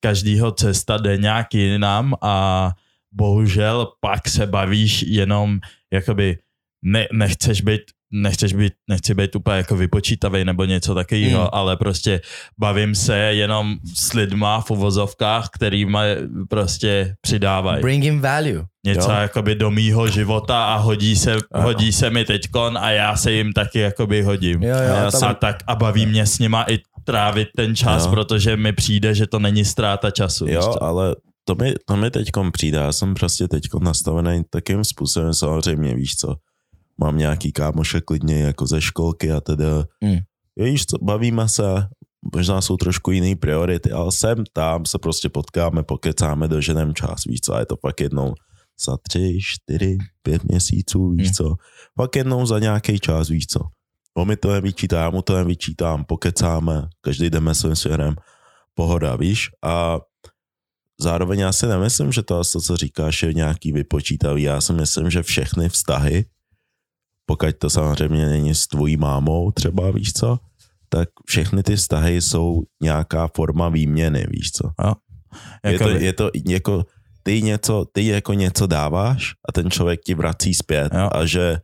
každýho 0.00 0.52
cesta 0.52 0.96
jde 0.96 1.16
nějak 1.16 1.54
jinam 1.54 2.14
a 2.22 2.70
bohužel 3.12 3.92
pak 4.00 4.28
se 4.28 4.46
bavíš 4.46 5.02
jenom 5.02 5.58
jakoby 5.92 6.38
ne, 6.82 7.08
nechceš 7.12 7.60
být 7.60 7.80
nechceš 8.12 8.52
být, 8.52 8.72
nechci 8.90 9.14
být 9.14 9.36
úplně 9.36 9.56
jako 9.56 9.76
vypočítavý 9.76 10.44
nebo 10.44 10.64
něco 10.64 10.94
takového, 10.94 11.40
Mm. 11.42 11.48
ale 11.52 11.76
prostě 11.76 12.20
bavím 12.60 12.94
se 12.94 13.16
jenom 13.18 13.76
s 13.96 14.12
lidma 14.12 14.60
v 14.60 14.70
uvozovkách, 14.70 15.48
kterýma 15.54 16.02
prostě 16.48 17.14
přidávají 17.20 17.82
Bring 17.82 18.04
him 18.04 18.20
value. 18.20 18.64
něco 18.86 19.10
Jo. 19.12 19.16
jakoby 19.18 19.54
do 19.54 19.70
mýho 19.70 20.08
života 20.08 20.64
a 20.64 20.76
hodí 20.76 21.16
se, 21.16 21.32
Ano. 21.52 21.64
hodí 21.64 21.92
se 21.92 22.10
mi 22.10 22.24
teďkon 22.24 22.78
a 22.78 22.90
já 22.90 23.16
se 23.16 23.32
jim 23.32 23.52
taky 23.52 23.78
jakoby 23.78 24.22
hodím. 24.22 24.62
Jo, 24.62 24.76
jo, 24.88 25.06
a, 25.06 25.10
tam- 25.10 25.34
tak 25.34 25.56
a 25.66 25.74
baví 25.74 26.06
mě 26.06 26.26
s 26.26 26.38
nima 26.38 26.64
i 26.68 26.78
trávit 27.04 27.48
ten 27.56 27.76
čas, 27.76 28.04
Jo. 28.04 28.10
protože 28.10 28.56
mi 28.56 28.72
přijde, 28.72 29.14
že 29.14 29.26
to 29.26 29.38
není 29.38 29.64
ztráta 29.64 30.10
času. 30.10 30.46
Jo, 30.48 30.62
co? 30.62 30.82
ale 30.82 31.16
to 31.44 31.54
mi, 31.54 31.74
to 31.86 31.96
mi 31.96 32.10
teďkom 32.10 32.52
přijde, 32.52 32.78
já 32.78 32.92
jsem 32.92 33.14
prostě 33.14 33.48
teďkom 33.48 33.84
nastavený 33.84 34.42
takým 34.50 34.84
způsobem, 34.84 35.34
samozřejmě 35.34 35.94
víš 35.94 36.16
co, 36.16 36.34
mám 37.00 37.18
nějaký 37.18 37.52
kámoše 37.52 38.00
klidně 38.00 38.40
jako 38.40 38.66
ze 38.66 38.80
školky 38.80 39.32
a 39.32 39.40
teda, 39.40 39.84
Mm. 40.04 40.18
víš 40.56 40.86
co, 40.86 40.98
bavíme 41.04 41.48
se, 41.48 41.62
možná 42.34 42.60
jsou 42.60 42.76
trošku 42.76 43.10
jiný 43.10 43.34
priority, 43.36 43.90
ale 43.92 44.12
sem 44.12 44.44
tam 44.52 44.86
se 44.86 44.98
prostě 44.98 45.28
potkáme, 45.28 45.82
pokecáme, 45.82 46.48
doženem 46.48 46.94
čas, 46.94 47.24
víš 47.24 47.40
co, 47.40 47.54
a 47.54 47.60
je 47.60 47.66
to 47.66 47.76
pak 47.76 48.00
jednou 48.00 48.34
za 48.86 48.96
tři, 49.08 49.38
čtyři, 49.42 49.98
pět 50.22 50.44
měsíců, 50.44 51.10
víš 51.10 51.28
Mm. 51.28 51.32
co, 51.34 51.54
pak 51.96 52.16
jednou 52.16 52.46
za 52.46 52.58
nějaký 52.58 52.98
čas, 52.98 53.28
víš 53.28 53.46
co. 53.46 53.60
On 54.16 54.28
mi 54.28 54.36
to 54.36 54.52
nevyčítá, 54.52 55.00
já 55.00 55.10
mu 55.10 55.22
to 55.22 55.36
nevyčítám, 55.36 56.04
pokecáme, 56.04 56.88
každý 57.00 57.30
jdeme 57.30 57.54
svým 57.54 57.76
směrem, 57.76 58.14
pohoda, 58.74 59.16
víš, 59.16 59.50
a 59.62 59.98
zároveň 61.00 61.38
já 61.38 61.52
si 61.52 61.66
nemyslím, 61.66 62.12
že 62.12 62.22
to, 62.22 62.44
co 62.44 62.76
říkáš, 62.76 63.22
je 63.22 63.34
nějaký 63.34 63.72
vypočítavý. 63.72 64.42
Já 64.42 64.60
si 64.60 64.72
myslím, 64.72 65.10
že 65.10 65.22
všechny 65.22 65.68
vztahy, 65.68 66.24
pokud 67.28 67.56
to 67.58 67.70
samozřejmě 67.70 68.26
není 68.26 68.54
s 68.54 68.66
tvojí 68.66 68.96
mámou 68.96 69.50
třeba, 69.50 69.90
víš 69.90 70.12
co, 70.12 70.38
tak 70.88 71.08
všechny 71.26 71.62
ty 71.62 71.76
vztahy 71.76 72.22
jsou 72.22 72.62
nějaká 72.82 73.28
forma 73.28 73.68
výměny, 73.68 74.26
víš 74.30 74.52
co. 74.52 74.70
Je 75.64 75.78
to, 75.78 75.88
je 75.88 76.12
to 76.12 76.30
jako, 76.46 76.84
ty 77.22 77.42
něco, 77.42 77.84
ty 77.92 78.06
jako 78.06 78.32
něco 78.32 78.66
dáváš 78.66 79.34
a 79.48 79.52
ten 79.52 79.70
člověk 79.70 80.00
ti 80.00 80.14
vrací 80.14 80.54
zpět 80.54 80.92
Jo. 80.94 81.08
a 81.12 81.26
že 81.26 81.60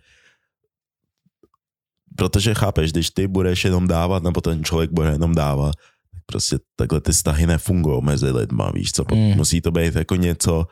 protože 2.17 2.55
chápeš, 2.55 2.93
když 2.93 3.11
ty 3.11 3.27
budeš 3.27 3.65
jenom 3.65 3.89
dávat, 3.89 4.23
nebo 4.23 4.41
ten 4.41 4.65
člověk 4.65 4.93
bude 4.93 5.11
jenom 5.11 5.35
dávat, 5.35 5.75
tak 6.13 6.23
prostě 6.27 6.59
takhle 6.77 7.01
ty 7.01 7.13
vztahy 7.13 7.47
nefungují 7.47 8.03
mezi 8.05 8.31
lidma, 8.31 8.71
víš 8.71 8.93
co, 8.93 9.05
mm. 9.13 9.37
musí 9.37 9.61
to 9.61 9.71
být 9.71 9.95
jako 9.95 10.17
něco, 10.17 10.67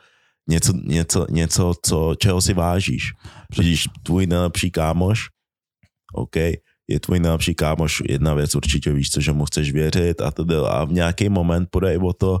něco, 0.49 0.73
něco, 0.83 1.25
něco 1.29 1.73
co, 1.85 2.15
čeho 2.19 2.41
si 2.41 2.53
vážíš. 2.53 3.11
Když 3.57 3.85
tvůj 4.03 4.27
nejlepší 4.27 4.71
kámoš, 4.71 5.19
OK, 6.13 6.35
je 6.87 6.99
tvůj 6.99 7.19
nejlepší 7.19 7.55
kámoš, 7.55 8.01
jedna 8.09 8.33
věc 8.33 8.55
určitě 8.55 8.91
víš 8.93 9.09
co, 9.09 9.21
že 9.21 9.31
mu 9.31 9.45
chceš 9.45 9.71
věřit 9.71 10.21
a 10.21 10.31
teda 10.31 10.67
a 10.69 10.83
v 10.85 10.91
nějaký 10.91 11.29
moment 11.29 11.67
půjde 11.71 11.93
i 11.93 11.97
o 11.97 12.13
to, 12.13 12.39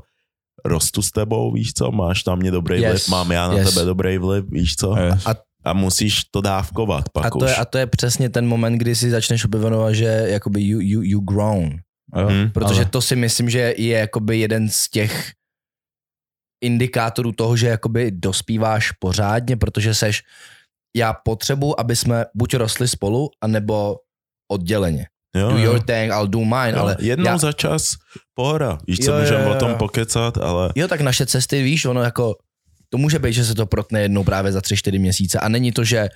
rostu 0.65 1.01
s 1.01 1.11
tebou, 1.11 1.51
víš 1.53 1.73
co, 1.73 1.91
máš 1.91 2.25
na 2.25 2.35
mě 2.35 2.51
dobrý 2.51 2.81
Yes, 2.81 2.91
vliv, 2.91 3.07
mám 3.09 3.31
já 3.31 3.47
na 3.47 3.53
yes. 3.53 3.73
tebe 3.73 3.85
dobrý 3.85 4.17
vliv, 4.17 4.45
víš 4.49 4.75
co, 4.75 4.95
Yes. 4.97 5.25
A, 5.27 5.35
a 5.65 5.73
musíš 5.73 6.21
to 6.31 6.41
dávkovat 6.41 7.09
pak 7.09 7.25
a, 7.25 7.29
to 7.29 7.37
už. 7.37 7.49
je, 7.51 7.55
a 7.55 7.65
to 7.65 7.77
je 7.77 7.87
přesně 7.87 8.29
ten 8.29 8.47
moment, 8.47 8.77
kdy 8.77 8.95
si 8.95 9.09
začneš 9.09 9.45
objevovat, 9.45 9.93
že 9.93 10.05
jakoby 10.27 10.61
you, 10.61 10.79
you, 10.79 11.01
you 11.01 11.19
grown. 11.21 11.69
Jo. 12.17 12.27
Hm? 12.29 12.49
Protože 12.49 12.75
Ale- 12.81 12.85
to 12.89 13.01
si 13.01 13.15
myslím, 13.15 13.49
že 13.49 13.73
je 13.77 13.97
jakoby 13.97 14.39
jeden 14.39 14.69
z 14.69 14.89
těch 14.89 15.31
indikátorů 16.63 17.31
toho, 17.31 17.57
že 17.57 17.67
jakoby 17.67 18.11
dospíváš 18.11 18.91
pořádně, 18.91 19.57
protože 19.57 19.93
seš, 19.95 20.23
já 20.95 21.13
potřebuji, 21.13 21.79
aby 21.79 21.95
jsme 21.95 22.25
buď 22.35 22.53
rostli 22.53 22.87
spolu, 22.87 23.29
anebo 23.41 23.95
odděleně. 24.51 25.07
Jo, 25.35 25.49
Do 25.49 25.57
jo. 25.57 25.63
your 25.63 25.79
thing, 25.83 26.11
I'll 26.11 26.27
do 26.27 26.39
mine, 26.39 26.71
Jo, 26.71 26.79
ale 26.79 26.97
jednou 26.99 27.25
já, 27.25 27.37
za 27.37 27.51
čas 27.51 27.95
pohoda. 28.33 28.77
Víš 28.87 28.99
co, 28.99 29.19
můžeme 29.19 29.45
o 29.45 29.55
tom 29.55 29.75
pokecat, 29.75 30.37
ale 30.37 30.69
jo, 30.75 30.87
tak 30.87 31.01
naše 31.01 31.25
cesty, 31.25 31.63
víš, 31.63 31.85
ono 31.85 32.01
jako, 32.03 32.35
to 32.89 32.97
může 32.97 33.19
být, 33.19 33.33
že 33.33 33.45
se 33.45 33.55
to 33.55 33.65
protne 33.65 34.01
jednou 34.01 34.23
právě 34.23 34.51
za 34.51 34.61
tři, 34.61 34.77
čtyři 34.77 34.99
měsíce 34.99 35.39
a 35.39 35.49
není 35.49 35.71
to, 35.71 35.83
že 35.83 36.09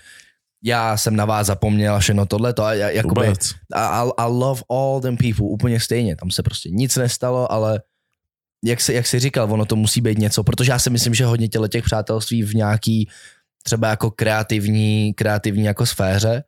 já 0.64 0.98
jsem 0.98 1.16
na 1.16 1.26
vás 1.26 1.48
zapomněl 1.48 1.96
a 1.96 2.00
všechno 2.00 2.26
tohle, 2.26 2.54
a 2.64 2.74
já- 2.74 2.90
jakoby, 2.90 3.28
I, 3.76 4.10
I 4.18 4.26
love 4.28 4.62
all 4.70 5.02
them 5.02 5.18
people 5.18 5.46
úplně 5.46 5.80
stejně, 5.80 6.16
tam 6.16 6.32
se 6.32 6.44
prostě 6.44 6.70
nic 6.70 6.96
nestalo, 6.96 7.52
ale 7.52 7.82
jak, 8.66 8.82
se, 8.82 8.94
jak 8.94 9.08
jsi 9.08 9.20
říkal, 9.20 9.54
ono 9.54 9.66
to 9.66 9.76
musí 9.76 10.02
být 10.02 10.18
něco, 10.18 10.44
protože 10.44 10.72
já 10.72 10.80
si 10.80 10.90
myslím, 10.90 11.14
že 11.14 11.26
hodně 11.26 11.48
těle 11.48 11.70
těch 11.70 11.84
přátelství 11.84 12.44
v 12.44 12.56
nějaký 12.56 13.10
třeba 13.64 13.90
jako 13.90 14.12
kreativní, 14.12 15.14
kreativní 15.14 15.64
jako 15.64 15.86
sféře, 15.86 16.44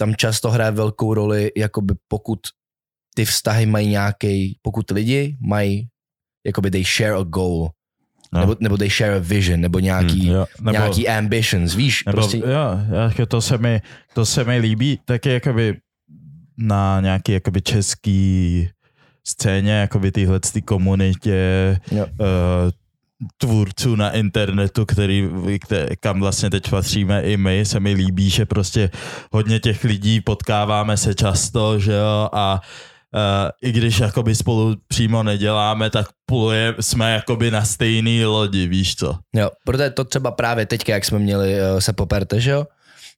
tam 0.00 0.14
často 0.14 0.50
hraje 0.50 0.70
velkou 0.70 1.14
roli, 1.14 1.52
jakoby 1.56 1.94
pokud 2.08 2.38
ty 3.14 3.24
vztahy 3.24 3.66
mají 3.66 3.88
nějaký, 3.88 4.58
pokud 4.62 4.90
lidi 4.90 5.36
mají, 5.40 5.88
jakoby 6.46 6.70
they 6.70 6.84
share 6.84 7.14
a 7.14 7.22
goal, 7.22 7.70
No. 8.32 8.40
nebo, 8.40 8.56
nebo 8.60 8.76
they 8.76 8.90
share 8.90 9.14
a 9.16 9.18
vision, 9.18 9.60
nebo 9.60 9.78
nějaký, 9.78 10.26
Jo, 10.26 10.46
nebo, 10.60 10.70
nějaký 10.70 11.08
ambitions, 11.08 11.74
víš, 11.74 12.04
nebo, 12.06 12.16
prostě, 12.16 12.36
jo, 12.38 12.98
jako 13.08 13.26
to 13.26 13.40
se 13.40 13.58
mi, 13.58 13.80
to 14.14 14.26
se 14.26 14.44
mi 14.44 14.58
líbí, 14.58 15.00
taky 15.04 15.28
jakoby 15.30 15.76
na 16.58 17.00
nějaký 17.00 17.32
jakoby 17.32 17.62
český 17.62 18.68
scéně, 19.28 19.72
jakoby 19.72 20.12
tyhle 20.12 20.40
ty 20.40 20.62
komunitě 20.62 21.80
Jo. 21.90 22.06
uh, 22.06 22.26
tvůrců 23.38 23.96
na 23.96 24.10
internetu, 24.10 24.86
který, 24.86 25.28
kam 26.00 26.20
vlastně 26.20 26.50
teď 26.50 26.70
patříme 26.70 27.22
i 27.22 27.36
my, 27.36 27.64
se 27.64 27.80
mi 27.80 27.92
líbí, 27.92 28.30
že 28.30 28.46
prostě 28.46 28.90
hodně 29.32 29.60
těch 29.60 29.84
lidí 29.84 30.20
potkáváme 30.20 30.96
se 30.96 31.14
často, 31.14 31.78
že 31.78 31.92
jo, 31.92 32.28
a 32.32 32.60
Uh, 33.14 33.68
i 33.68 33.72
když 33.72 33.98
jakoby 33.98 34.34
spolu 34.34 34.76
přímo 34.88 35.22
neděláme, 35.22 35.90
tak 35.90 36.06
pluje, 36.26 36.74
jsme 36.80 37.12
jakoby 37.12 37.50
na 37.50 37.64
stejný 37.64 38.24
lodi, 38.24 38.66
víš 38.66 38.96
co? 38.96 39.14
Jo, 39.34 39.50
protože 39.64 39.90
to 39.90 40.04
třeba 40.04 40.30
právě 40.30 40.66
teďka, 40.66 40.92
jak 40.92 41.04
jsme 41.04 41.18
měli 41.18 41.54
uh, 41.54 41.78
se 41.78 41.92
poperte, 41.92 42.40
že 42.40 42.50
jo, 42.50 42.66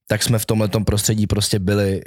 tak 0.08 0.22
jsme 0.22 0.38
v 0.38 0.46
tomhle 0.46 0.68
prostředí 0.86 1.26
prostě 1.26 1.58
byli 1.58 2.00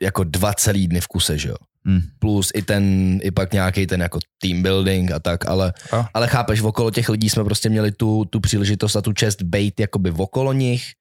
jako 0.00 0.24
dva 0.24 0.54
celý 0.54 0.88
dny 0.88 1.00
v 1.00 1.06
kuse, 1.06 1.38
že 1.38 1.48
jo. 1.48 1.56
Hm. 1.88 2.00
Plus 2.18 2.50
i 2.54 2.62
ten, 2.62 3.18
i 3.22 3.30
pak 3.30 3.52
nějaký 3.52 3.86
ten 3.86 4.00
jako 4.00 4.18
team 4.40 4.62
building 4.62 5.10
a 5.10 5.18
tak, 5.18 5.48
ale, 5.48 5.72
A? 5.92 6.08
ale 6.14 6.28
chápeš, 6.28 6.60
okolo 6.60 6.90
těch 6.90 7.08
lidí 7.08 7.30
jsme 7.30 7.44
prostě 7.44 7.68
měli 7.68 7.92
tu, 7.92 8.24
tu 8.24 8.40
příležitost 8.40 8.96
a 8.96 9.00
tu 9.02 9.12
čest 9.12 9.42
bejt 9.42 9.80
jakoby 9.80 10.10
okolo 10.10 10.52
nich, 10.52 10.92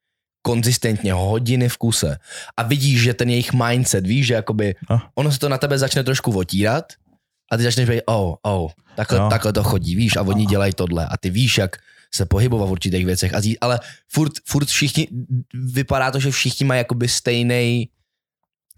konzistentně 0.42 1.14
hodiny 1.14 1.70
v 1.70 1.78
kuse 1.78 2.18
a 2.58 2.64
vidíš, 2.64 3.02
že 3.02 3.14
ten 3.14 3.30
jejich 3.30 3.54
mindset, 3.54 4.08
víš, 4.08 4.28
že 4.28 4.34
jakoby 4.34 4.76
A? 4.90 5.10
ono 5.16 5.32
se 5.32 5.40
to 5.40 5.50
na 5.50 5.58
tebe 5.58 5.78
začne 5.78 6.04
trošku 6.04 6.32
otírat 6.32 6.86
a 7.52 7.58
ty 7.58 7.64
začneš 7.64 7.90
být, 7.90 8.02
oh, 8.06 8.36
oh, 8.42 8.72
takhle, 8.96 9.18
Jo. 9.20 9.28
takhle 9.30 9.54
to 9.54 9.64
chodí, 9.64 9.96
víš, 9.96 10.16
a 10.16 10.22
oni 10.22 10.46
dělají 10.46 10.74
tohle 10.74 11.08
a 11.08 11.18
ty 11.18 11.30
víš, 11.30 11.58
jak 11.58 11.78
se 12.16 12.26
pohybovat 12.26 12.66
v 12.66 12.72
určitých 12.72 13.06
věcech, 13.06 13.34
a 13.34 13.42
ale 13.62 13.80
furt, 14.12 14.34
furt 14.46 14.68
všichni, 14.68 15.08
vypadá 15.54 16.12
to, 16.12 16.20
že 16.20 16.32
všichni 16.32 16.66
mají 16.66 16.78
jakoby 16.78 17.08
stejný. 17.08 17.90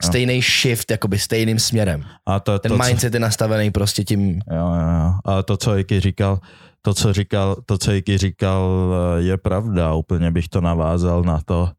Stejný 0.04 0.42
shift, 0.42 0.92
jakoby 0.92 1.20
stejným 1.20 1.60
směrem. 1.60 2.04
A 2.26 2.40
to, 2.40 2.60
Ten 2.60 2.72
to, 2.72 2.78
co- 2.78 2.84
mindset 2.84 3.14
je 3.14 3.20
nastavený 3.20 3.72
prostě 3.72 4.04
tím, 4.04 4.40
Jo, 4.52 4.58
jo, 4.58 4.90
jo. 5.04 5.14
A 5.26 5.44
to, 5.44 5.58
co 5.58 5.78
Iky 5.78 6.00
říkal, 6.00 6.40
to, 6.82 6.94
co 6.94 7.14
říkal, 7.14 7.56
to, 7.66 7.78
co 7.78 7.92
Iky 7.92 8.18
říkal, 8.18 8.94
eh, 9.18 9.22
je 9.22 9.38
pravda. 9.38 9.94
Úplně 9.94 10.32
bych 10.32 10.50
to 10.50 10.62
navázal 10.62 11.24
na 11.24 11.42
to, 11.46 11.72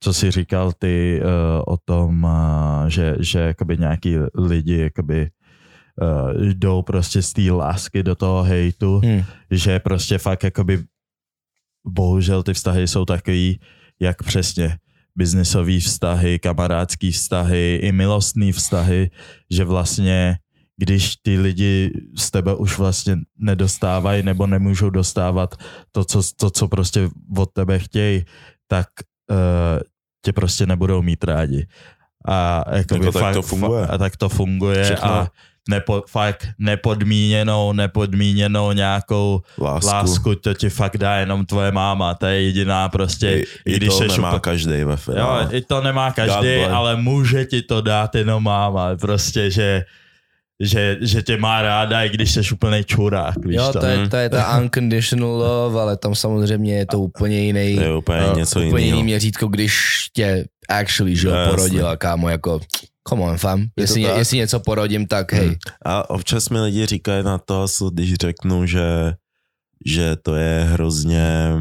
co 0.00 0.12
jsi 0.12 0.30
říkal 0.30 0.72
ty 0.78 1.20
uh, 1.22 1.28
o 1.66 1.76
tom, 1.84 2.24
uh, 2.24 2.86
že, 2.88 3.14
že 3.20 3.38
jakoby 3.38 3.78
nějaký 3.78 4.16
lidi 4.34 4.78
jakoby 4.78 5.30
uh, 6.00 6.42
jdou 6.42 6.82
prostě 6.82 7.22
z 7.22 7.32
té 7.32 7.42
lásky 7.52 8.02
do 8.02 8.14
toho 8.14 8.42
hejtu, 8.42 9.00
hm, 9.04 9.22
že 9.50 9.78
prostě 9.78 10.18
fakt 10.18 10.42
jakoby 10.42 10.84
bohužel 11.86 12.42
ty 12.42 12.54
vztahy 12.54 12.88
jsou 12.88 13.04
takový, 13.04 13.60
jak 14.00 14.22
přesně 14.22 14.78
biznisové 15.16 15.80
vztahy, 15.80 16.38
kamarádský 16.38 17.12
vztahy, 17.12 17.80
i 17.82 17.92
milostný 17.92 18.52
vztahy, 18.52 19.10
že 19.50 19.64
vlastně 19.64 20.36
když 20.76 21.16
ty 21.22 21.38
lidi 21.38 21.92
z 22.18 22.30
tebe 22.30 22.54
už 22.54 22.78
vlastně 22.78 23.16
nedostávají 23.38 24.22
nebo 24.22 24.46
nemůžou 24.46 24.90
dostávat 24.90 25.54
to, 25.90 26.04
co, 26.04 26.20
to, 26.36 26.50
co 26.50 26.68
prostě 26.68 27.08
od 27.36 27.52
tebe 27.52 27.78
chtějí, 27.78 28.24
tak 28.68 28.86
uh, 29.30 29.36
tě 30.24 30.32
prostě 30.32 30.66
nebudou 30.66 31.02
mít 31.02 31.24
rádi. 31.24 31.66
A 32.28 32.64
jakoby 32.76 33.06
Jako 33.06 33.18
tak 33.18 33.34
to 33.34 33.42
funguje. 33.42 33.86
A 33.86 33.98
tak 33.98 34.16
to 34.16 34.28
funguje 34.28 34.84
Všechno. 34.84 35.10
a 35.10 35.30
nepo, 35.68 36.02
fakt 36.08 36.48
nepodmíněnou, 36.58 37.72
nepodmíněnou 37.72 38.72
nějakou 38.72 39.40
Lásku. 39.58 39.86
lásku, 39.90 40.34
to 40.34 40.54
ti 40.54 40.70
fakt 40.70 40.96
dá 40.98 41.16
jenom 41.16 41.46
tvoje 41.46 41.72
máma, 41.72 42.14
to 42.14 42.26
je 42.26 42.42
jediná 42.42 42.88
prostě, 42.88 43.32
I, 43.32 43.44
i 43.66 43.76
když 43.76 43.88
to 43.88 43.98
seš 43.98 44.16
nemá 44.16 44.28
úplně- 44.28 44.40
každý 44.40 44.70
ve 44.72 44.80
jo, 44.92 44.96
finále. 44.96 45.48
i 45.52 45.60
to 45.60 45.80
nemá 45.82 46.10
každý, 46.12 46.56
ale 46.70 46.96
může 46.96 47.44
ti 47.44 47.62
to 47.62 47.80
dát 47.80 48.14
jenom 48.14 48.42
máma, 48.44 48.96
prostě, 48.96 49.50
že 49.50 49.84
že, 50.64 50.96
že 51.00 51.22
tě 51.22 51.36
má 51.36 51.62
ráda, 51.62 52.02
i 52.04 52.08
když 52.08 52.30
jsi 52.32 52.40
úplný 52.52 52.84
čurák, 52.84 53.46
víš 53.46 53.56
jo, 53.56 53.72
to. 53.72 53.80
to 53.80 53.86
je, 53.86 54.08
to 54.08 54.16
je 54.16 54.28
ta 54.30 54.58
unconditional 54.60 55.30
love, 55.30 55.80
ale 55.80 55.96
tam 55.96 56.14
samozřejmě 56.14 56.74
je 56.74 56.86
to 56.86 57.00
úplně 57.00 57.40
jiný, 57.40 57.74
To 57.76 57.82
je 57.82 57.96
úplně 57.96 58.18
Jo, 58.18 58.34
něco 58.36 58.60
úplně 58.62 58.86
jiný 58.86 59.02
měřítko, 59.02 59.46
když 59.48 59.74
tě 60.12 60.44
actually, 60.68 61.16
že 61.16 61.28
jo, 61.28 61.34
No, 61.34 61.50
porodila, 61.50 61.96
kámo, 61.96 62.28
jako, 62.28 62.60
come 63.08 63.22
on, 63.22 63.38
fam, 63.38 63.66
jestli, 63.76 64.02
tak. 64.02 64.16
jestli 64.18 64.36
něco 64.36 64.60
porodím, 64.60 65.06
tak 65.06 65.32
hej, 65.32 65.56
A 65.84 66.10
občas 66.10 66.48
mi 66.48 66.60
lidi 66.60 66.86
říkají 66.86 67.24
na 67.24 67.38
to, 67.38 67.66
když 67.92 68.14
řeknu, 68.14 68.66
že, 68.66 69.14
že 69.86 70.16
to 70.16 70.34
je 70.34 70.64
hrozně, 70.64 71.52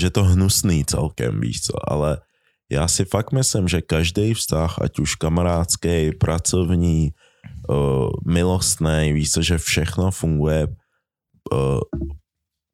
že 0.00 0.10
to 0.10 0.24
hnusný 0.24 0.84
celkem, 0.84 1.40
víš 1.40 1.62
co, 1.62 1.92
ale 1.92 2.18
já 2.70 2.88
si 2.88 3.04
fakt 3.04 3.32
myslím, 3.32 3.68
že 3.68 3.82
každý 3.82 4.34
vztah, 4.34 4.78
ať 4.82 4.98
už 4.98 5.14
kamarádský, 5.14 6.12
pracovní, 6.12 7.10
uh, 7.68 8.10
milostný, 8.26 9.12
víš 9.12 9.30
co, 9.30 9.42
že 9.42 9.58
všechno 9.58 10.10
funguje 10.10 10.66
uh, 11.52 11.80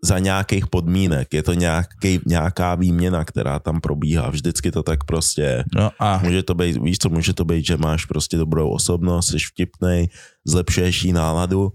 za 0.05 0.19
nějakých 0.19 0.67
podmínek. 0.67 1.35
Je 1.35 1.43
to 1.43 1.55
nějaký, 1.55 2.21
nějaká 2.27 2.75
výměna, 2.75 3.25
která 3.25 3.59
tam 3.59 3.81
probíhá. 3.81 4.31
Vždycky 4.31 4.71
to 4.71 4.83
tak 4.83 5.05
prostě. 5.05 5.65
No 5.75 5.91
a 5.99 6.21
Může 6.25 6.43
to 6.43 6.55
být, 6.55 6.77
víš 6.77 6.99
co, 6.99 7.09
může 7.09 7.33
to 7.33 7.45
být, 7.45 7.67
že 7.67 7.77
máš 7.77 8.05
prostě 8.05 8.37
dobrou 8.37 8.71
osobnost, 8.71 9.27
jsi 9.27 9.39
vtipnej, 9.39 10.09
zlepšuješ 10.47 11.05
jí 11.05 11.13
náladu 11.13 11.73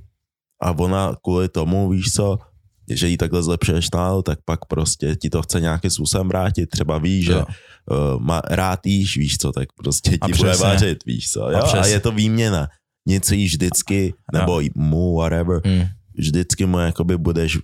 a 0.61 0.71
ona 0.71 1.15
kvůli 1.23 1.49
tomu, 1.49 1.89
víš 1.89 2.11
co, 2.11 2.37
že 2.89 3.07
jí 3.07 3.17
takhle 3.17 3.43
zlepšuješ 3.43 3.91
náladu, 3.91 4.21
tak 4.21 4.39
pak 4.45 4.65
prostě 4.65 5.15
ti 5.15 5.29
to 5.29 5.41
chce 5.41 5.61
nějakým 5.61 5.91
způsobem 5.91 6.27
vrátit. 6.27 6.69
Třeba 6.69 6.97
víš, 6.97 7.25
že 7.25 7.35
uh, 7.35 7.45
má, 8.19 8.41
rád 8.49 8.85
jíš, 8.85 9.17
víš 9.17 9.37
co, 9.37 9.51
tak 9.51 9.67
prostě 9.77 10.11
ti 10.11 10.17
A 10.21 10.27
bude 10.37 10.55
vařit, 10.55 11.05
víš 11.05 11.31
co. 11.31 11.39
Jo? 11.39 11.57
A, 11.57 11.65
přesně. 11.65 11.93
je 11.93 11.99
to 11.99 12.11
výměna. 12.11 12.67
Něco 13.07 13.33
jíš 13.33 13.51
vždycky, 13.51 14.13
nebo 14.33 14.59
jí 14.59 14.69
mu, 14.75 15.15
whatever, 15.15 15.61
hm. 15.67 15.85
vždycky 16.17 16.65
mu 16.65 16.79
jakoby 16.79 17.17
budeš 17.17 17.57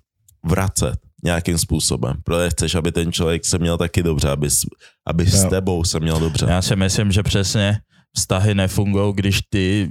vracet 0.45 0.95
nějakým 1.23 1.57
způsobem, 1.57 2.13
protože 2.23 2.49
chceš, 2.49 2.75
aby 2.75 2.91
ten 2.91 3.11
člověk 3.11 3.45
se 3.45 3.57
měl 3.59 3.77
taky 3.77 4.03
dobře, 4.03 4.29
aby, 4.29 4.49
s- 4.49 4.65
aby 5.07 5.25
s 5.25 5.49
tebou 5.49 5.83
se 5.83 5.99
měl 5.99 6.19
dobře. 6.19 6.45
Já 6.49 6.61
si 6.61 6.75
myslím, 6.75 7.11
že 7.11 7.23
přesně 7.23 7.79
vztahy 8.17 8.55
nefungují, 8.55 9.13
když 9.15 9.41
ty, 9.49 9.89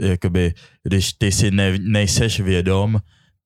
jakoby, 0.00 0.54
když 0.84 1.12
ty 1.12 1.32
si 1.32 1.50
ne, 1.50 1.78
nejseš 1.78 2.40
vědom, 2.40 2.98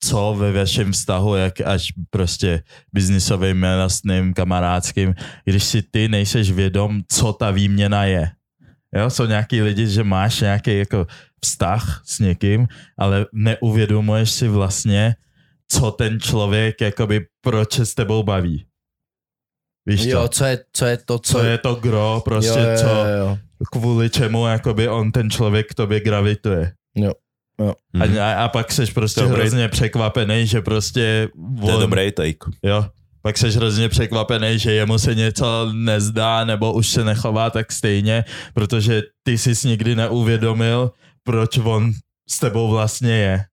co 0.02 0.36
ve 0.38 0.52
vašem 0.52 0.92
vztahu, 0.92 1.34
jak 1.34 1.60
až 1.60 1.92
prostě 2.10 2.62
biznisovým, 2.92 3.56
milostným, 3.56 4.34
kamarádským, 4.34 5.14
když 5.44 5.64
si 5.64 5.82
ty 5.90 6.08
nejseš 6.08 6.50
vědom, 6.50 7.00
co 7.12 7.32
ta 7.32 7.50
výměna 7.50 8.04
je. 8.04 8.30
Jo, 8.96 9.10
jsou 9.10 9.26
nějaký 9.26 9.62
lidi, 9.62 9.86
že 9.86 10.04
máš 10.04 10.40
nějaký 10.40 10.78
jako 10.78 11.06
vztah 11.44 12.02
s 12.06 12.18
někým, 12.18 12.66
ale 12.98 13.26
neuvědomuješ 13.32 14.30
si 14.30 14.48
vlastně, 14.48 15.14
co 15.68 15.90
ten 15.90 16.20
člověk, 16.20 16.80
jakoby, 16.80 17.26
proč 17.40 17.72
se 17.72 17.86
s 17.86 17.94
tebou 17.94 18.22
baví. 18.22 18.64
Víš 19.86 20.04
jo, 20.04 20.22
to? 20.22 20.28
co 20.28 20.44
je, 20.44 20.64
co 20.72 20.84
je 20.86 20.96
to, 20.96 21.18
co, 21.18 21.32
Co 21.32 21.44
je 21.44 21.58
to 21.58 21.74
gro, 21.74 22.22
prostě 22.24 22.60
jo, 22.60 22.70
jo, 22.70 22.76
co, 22.78 22.86
jo, 22.86 23.04
jo. 23.18 23.38
kvůli 23.72 24.10
čemu 24.10 24.46
jakoby 24.46 24.88
on 24.88 25.12
ten 25.12 25.30
člověk 25.30 25.66
k 25.70 25.74
tobě 25.74 26.00
gravituje. 26.00 26.72
Mhm. 26.94 28.18
A, 28.18 28.22
a, 28.24 28.44
a 28.44 28.48
pak 28.48 28.72
seš 28.72 28.90
prostě 28.90 29.20
Dobrý. 29.20 29.40
hrozně 29.40 29.68
překvapený, 29.68 30.46
že 30.46 30.60
prostě 30.60 31.28
To 31.60 31.68
je 31.68 31.74
on, 31.74 31.80
dobrý 31.80 32.12
take. 32.12 32.50
jo, 32.62 32.84
pak 33.22 33.38
seš 33.38 33.56
hrozně 33.56 33.88
překvapený, 33.88 34.58
že 34.58 34.72
jemu 34.72 34.98
se 34.98 35.14
něco 35.14 35.70
nezdá 35.72 36.44
nebo 36.44 36.72
už 36.72 36.88
se 36.88 37.04
nechová 37.04 37.50
tak 37.50 37.72
stejně, 37.72 38.24
protože 38.54 39.02
ty 39.22 39.38
jsi 39.38 39.68
nikdy 39.68 39.96
neuvědomil, 39.96 40.90
proč 41.22 41.58
on 41.58 41.92
s 42.28 42.38
tebou 42.38 42.70
vlastně 42.70 43.12
je. 43.12 43.44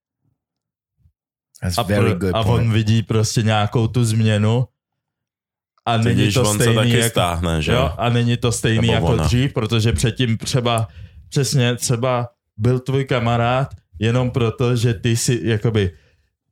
That's 1.74 1.78
A, 1.78 1.82
very 1.82 2.14
good 2.14 2.34
a 2.34 2.42
point. 2.44 2.66
on 2.66 2.72
vidí 2.72 3.02
prostě 3.02 3.42
nějakou 3.42 3.88
tu 3.88 4.04
změnu 4.04 4.64
a 5.86 5.96
není 5.96 6.32
to 6.32 6.42
on 6.42 6.56
se 6.58 6.64
stejný 6.64 6.76
taky 6.76 6.98
jako, 6.98 7.10
stáhne, 7.10 7.62
že? 7.62 7.72
Jo, 7.72 7.92
a 7.98 8.08
není 8.08 8.36
to 8.36 8.52
stejný 8.52 8.80
Nebo 8.88 8.92
jako 8.92 9.06
ona. 9.06 9.24
dřív, 9.24 9.52
protože 9.52 9.92
předtím 9.92 10.38
třeba, 10.38 10.88
přesně 11.28 11.76
třeba 11.76 12.28
byl 12.56 12.78
tvůj 12.78 13.04
kamarád 13.04 13.74
jenom 13.98 14.30
proto, 14.30 14.76
že 14.76 14.94
ty 14.94 15.16
si 15.16 15.40
jakoby, 15.42 15.90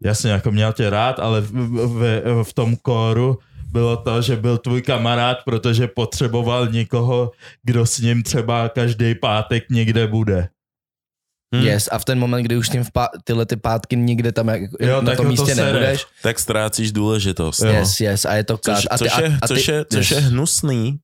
jasně, 0.05 0.31
jako 0.31 0.51
měl 0.51 0.73
tě 0.73 0.91
rád, 0.91 1.19
ale 1.19 1.41
v, 1.41 1.51
v, 1.87 2.23
v 2.45 2.53
tom 2.53 2.77
kóru 2.77 3.39
bylo 3.73 3.97
to, 3.97 4.23
že 4.23 4.37
byl 4.37 4.59
tvůj 4.59 4.83
kamarád, 4.83 5.39
protože 5.45 5.87
potřeboval 5.89 6.69
někoho, 6.69 7.31
kdo 7.63 7.87
s 7.87 7.99
ním 7.99 8.23
třeba 8.23 8.69
každý 8.69 9.15
pátek 9.15 9.71
někde 9.71 10.07
bude. 10.07 10.49
Hm. 11.61 11.63
Yes, 11.67 11.89
a 11.93 11.99
v 11.99 12.05
ten 12.05 12.19
moment, 12.19 12.43
kdy 12.43 12.57
už 12.57 12.69
tím 12.69 12.85
v 12.85 12.91
pá- 12.93 13.09
tyhle 13.25 13.47
ty 13.47 13.57
pátky 13.57 13.97
nikde 13.97 14.33
tam 14.33 14.49
jak, 14.49 14.61
Jo, 14.81 15.03
na 15.03 15.15
tom 15.17 15.27
ho 15.27 15.35
to 15.37 15.43
místě 15.43 15.55
sere. 15.55 15.73
nebudeš. 15.73 16.07
Tak 16.23 16.39
ztrácíš 16.39 16.93
důležitost. 16.93 17.59
Jo. 17.63 17.73
Yes, 17.73 18.01
yes, 18.01 18.25
a 18.25 18.35
je 18.35 18.45
to 18.45 18.59
kat. 18.59 18.77
Což, 18.77 18.87
a 18.91 18.99
ty, 18.99 19.05
což, 19.05 19.19
je, 19.19 19.39
a, 19.43 19.47
ty, 19.49 19.55
což, 19.55 19.69
je, 19.69 19.85
což 19.93 20.11
je 20.11 20.17
yes. 20.17 20.25
hnusný, 20.27 20.97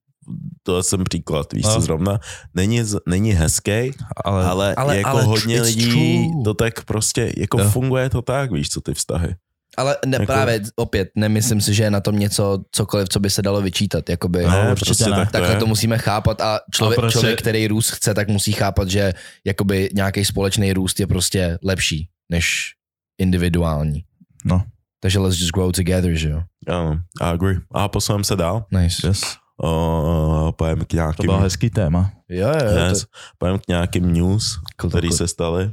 to 0.62 0.82
jsem 0.82 1.04
příklad, 1.04 1.52
víš 1.52 1.64
No. 1.64 1.74
co 1.74 1.80
zrovna, 1.80 2.20
není, 2.54 2.82
není 3.08 3.32
hezký, 3.32 3.90
Ale, 4.24 4.44
ale, 4.44 4.74
ale- 4.74 4.96
jako 4.96 5.08
ale 5.10 5.22
hodně 5.22 5.62
lidí 5.62 5.90
true. 5.90 6.44
to 6.44 6.54
tak 6.54 6.84
prostě, 6.84 7.32
jako 7.36 7.60
Jo. 7.60 7.70
funguje 7.70 8.10
to 8.10 8.22
tak, 8.22 8.52
víš 8.52 8.68
co 8.68 8.80
ty 8.80 8.94
vztahy. 8.94 9.34
Ale 9.80 9.96
ne, 10.06 10.14
Jako- 10.20 10.26
právě 10.26 10.60
opět, 10.76 11.08
nemyslím 11.14 11.60
si, 11.60 11.74
že 11.74 11.82
je 11.82 11.90
na 11.90 12.00
tom 12.00 12.18
něco, 12.18 12.58
cokoliv, 12.72 13.08
co 13.08 13.20
by 13.20 13.30
se 13.30 13.42
dalo 13.42 13.62
vyčítat. 13.62 14.08
Jakoby, 14.10 14.42
No, 14.44 14.50
ne, 14.50 14.70
určitě 14.70 14.88
prostě 14.88 15.04
ne. 15.04 15.16
tak 15.16 15.26
to 15.26 15.32
Takhle 15.32 15.56
to 15.56 15.66
musíme 15.66 15.98
chápat 15.98 16.40
a 16.40 16.60
člověk, 16.74 16.98
A 16.98 17.00
prostě- 17.00 17.18
člověk, 17.18 17.38
který 17.38 17.66
růst 17.68 17.90
chce, 17.90 18.14
tak 18.14 18.28
musí 18.28 18.52
chápat, 18.52 18.88
že 18.90 19.12
jakoby 19.46 19.90
nějaký 19.94 20.24
společný 20.24 20.72
růst 20.72 21.00
je 21.00 21.06
prostě 21.06 21.58
lepší 21.64 22.08
než 22.30 22.74
individuální. 23.18 24.04
No. 24.44 24.62
Takže 25.02 25.18
let's 25.18 25.40
just 25.40 25.52
grow 25.52 25.72
together, 25.72 26.14
že 26.14 26.28
jo? 26.28 26.42
Ano, 26.68 27.00
I 27.20 27.24
agree. 27.24 27.58
A 27.72 27.88
posuneme 27.88 28.24
se 28.24 28.36
dál. 28.36 28.64
Nice. 28.72 29.06
yes, 29.06 29.20
Uh, 29.64 30.50
pojem 30.52 30.78
k 30.84 30.84
to 30.88 30.96
nějakým, 30.96 31.26
bylo 31.26 31.40
hezký 31.40 31.70
téma. 31.70 32.10
Jo, 32.28 32.48
jo, 32.48 32.86
yes, 32.88 33.06
pojem 33.38 33.58
k 33.58 33.68
nějakým 33.68 34.12
news, 34.12 34.58
který 34.88 35.12
se 35.12 35.28
staly. 35.28 35.70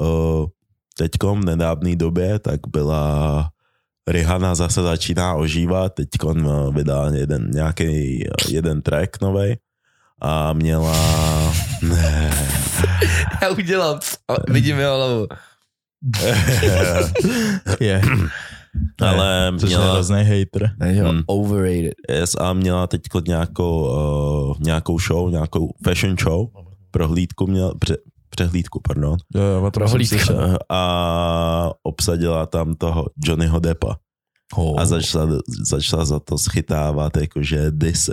Uh, 0.00 0.46
teďkom 0.98 1.40
v 1.40 1.44
nedávné 1.44 1.96
době 1.96 2.38
tak 2.38 2.60
byla 2.68 3.48
Rihanna 4.08 4.54
zase 4.54 4.82
začíná 4.82 5.34
ožívat, 5.34 5.94
teďkon 5.94 6.46
uh, 6.46 6.74
vydala 6.74 7.10
jeden, 7.14 7.50
nějaký 7.50 8.24
jeden 8.48 8.82
track 8.82 9.20
novej 9.20 9.56
a 10.20 10.52
měla... 10.52 10.94
Ne. 11.82 12.48
já 13.42 13.50
udělám. 13.50 13.98
Vidím 14.48 14.78
jeho 14.78 14.96
hlavu. 14.96 15.26
Je, 17.80 18.02
Ale 19.02 19.52
což 19.58 19.70
je 19.70 19.76
měla, 19.76 19.92
hrozný 19.92 20.22
hater. 20.22 20.70
Hmm. 20.80 21.22
overrated. 21.26 21.94
yes, 22.10 22.34
a 22.34 22.52
měla 22.52 22.86
teď 22.86 23.00
nějakou, 23.26 23.88
uh, 24.50 24.56
nějakou 24.60 24.98
show, 24.98 25.30
nějakou 25.30 25.70
fashion 25.84 26.16
show, 26.22 26.48
prohlídku 26.90 27.46
měla, 27.46 27.72
přehlídku, 28.36 28.80
pardon, 28.80 29.16
Jo, 29.34 29.42
jo, 29.42 29.70
Prohlídka. 29.70 30.58
a 30.70 31.70
obsadila 31.82 32.46
tam 32.46 32.74
toho 32.74 33.06
Johnnyho 33.24 33.60
Deppa 33.60 33.96
Oh. 34.56 34.80
a 34.80 34.86
začala, 34.86 35.28
začala 35.66 36.04
za 36.04 36.20
to 36.20 36.38
schytávat 36.38 37.16
jakože 37.16 37.70
disy. 37.70 38.12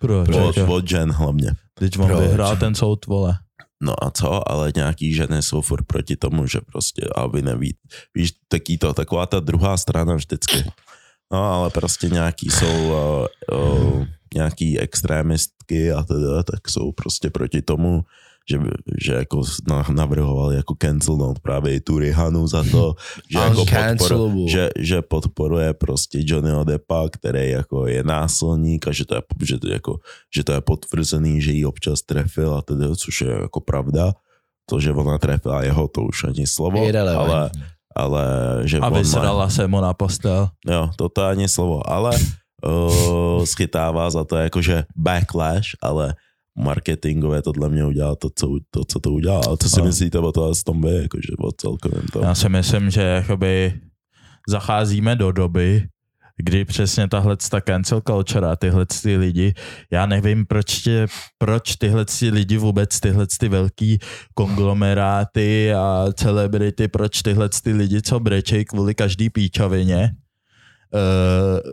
Proč? 0.00 0.28
Od, 0.28 0.58
Od, 0.68 0.88
žen 0.88 1.12
hlavně. 1.12 1.52
Teď 1.74 1.96
Proč? 1.96 2.20
vyhrál 2.20 2.56
ten 2.56 2.74
soud, 2.74 3.06
vole. 3.06 3.34
No 3.82 4.04
a 4.04 4.10
co, 4.10 4.50
ale 4.50 4.72
nějaký 4.76 5.14
ženy 5.14 5.42
jsou 5.42 5.60
furt 5.60 5.84
proti 5.86 6.16
tomu, 6.16 6.46
že 6.46 6.60
prostě, 6.72 7.02
aby 7.16 7.42
neví, 7.42 7.76
víš, 8.14 8.32
taký 8.48 8.78
to, 8.78 8.94
taková 8.94 9.26
ta 9.26 9.40
druhá 9.40 9.76
strana 9.76 10.14
vždycky. 10.14 10.64
No 11.32 11.44
ale 11.44 11.70
prostě 11.70 12.08
nějaký 12.08 12.50
jsou 12.50 12.88
uh, 12.88 13.26
uh, 13.58 14.06
nějaký 14.34 14.78
extrémistky 14.78 15.92
a 15.92 16.02
teda, 16.02 16.42
tak 16.42 16.68
jsou 16.68 16.92
prostě 16.92 17.30
proti 17.30 17.62
tomu, 17.62 18.04
že, 18.50 18.58
že 19.00 19.12
jako 19.12 19.42
na- 19.68 19.86
navrhovali 19.90 20.56
jako 20.56 20.74
cancelnout 20.82 21.38
právě 21.38 21.74
i 21.74 21.80
tu 21.80 21.98
Rihanu 21.98 22.46
za 22.46 22.64
to, 22.70 22.94
že, 23.30 23.38
jako 23.38 23.64
podporu, 23.64 24.46
že, 24.48 24.70
že 24.78 25.02
podporuje 25.02 25.74
prostě 25.74 26.18
Johnnyho 26.22 26.64
Deppa, 26.64 27.08
který 27.10 27.50
jako 27.50 27.86
je 27.86 28.02
násilník 28.04 28.86
a 28.86 28.92
že 28.92 29.04
to 29.04 29.14
je, 29.14 29.22
že 29.42 29.58
to 29.58 29.66
je, 29.68 29.72
jako, 29.72 29.98
že 30.34 30.44
to 30.44 30.52
je 30.52 30.60
potvrzený, 30.60 31.42
že 31.42 31.52
ji 31.52 31.64
občas 31.64 32.02
trefil 32.02 32.54
a 32.54 32.62
teda, 32.62 32.94
což 32.96 33.20
je 33.20 33.30
jako 33.30 33.60
pravda. 33.60 34.12
To, 34.70 34.78
že 34.80 34.94
ona 34.94 35.18
trefila 35.18 35.66
jeho, 35.66 35.88
to 35.90 36.06
už 36.06 36.24
ani 36.30 36.46
slovo, 36.46 36.86
ale, 36.86 37.50
ale 37.96 38.24
že 38.64 38.78
A 38.78 38.88
má, 38.88 38.98
vysrala 38.98 39.50
se 39.50 39.66
mu 39.66 39.80
na 39.82 39.90
postel. 39.90 40.48
jo, 40.66 40.90
to 40.96 41.10
ani 41.26 41.48
slovo, 41.50 41.82
ale 41.82 42.14
uh, 42.62 43.42
schytává 43.52 44.06
za 44.10 44.24
to 44.24 44.36
jakože 44.38 44.86
backlash, 44.96 45.74
ale 45.82 46.14
marketingové 46.58 47.42
tohle 47.42 47.68
mě 47.68 47.84
udělá 47.84 48.16
to, 48.16 48.30
co, 48.34 48.58
to, 48.70 48.84
co 48.84 49.00
to 49.00 49.12
udělá. 49.12 49.40
A 49.40 49.56
co 49.56 49.68
si 49.68 49.80
No. 49.80 49.84
myslíte 49.86 50.18
o 50.18 50.32
to 50.32 50.54
s 50.54 50.62
tom 50.64 50.82
vy, 50.82 50.94
jakože 51.02 51.28
o 51.38 51.52
celkovém 51.52 52.02
to? 52.12 52.20
Já 52.22 52.34
si 52.34 52.48
myslím, 52.48 52.90
že 52.90 53.02
jakoby 53.02 53.80
zacházíme 54.48 55.16
do 55.16 55.32
doby, 55.32 55.86
kdy 56.36 56.64
přesně 56.64 57.08
tahle 57.08 57.36
ta 57.50 57.60
cancel 57.60 58.00
culture 58.06 58.46
a 58.46 58.56
tyhle 58.56 58.86
ty 59.02 59.16
lidi, 59.16 59.54
já 59.90 60.06
nevím, 60.06 60.46
proč, 60.46 60.80
tě, 60.82 61.06
proč 61.38 61.76
tyhle 61.76 62.04
ty 62.04 62.30
lidi 62.30 62.56
vůbec, 62.56 63.00
tyhle 63.00 63.26
ty 63.38 63.48
velký 63.48 63.98
konglomeráty 64.34 65.74
a 65.74 66.06
celebrity, 66.14 66.88
proč 66.88 67.22
tyhle 67.22 67.48
ty 67.62 67.72
lidi, 67.72 68.02
co 68.02 68.20
brečej 68.20 68.64
kvůli 68.64 68.94
každý 68.94 69.30
píčovině, 69.30 70.10
uh, 70.94 71.72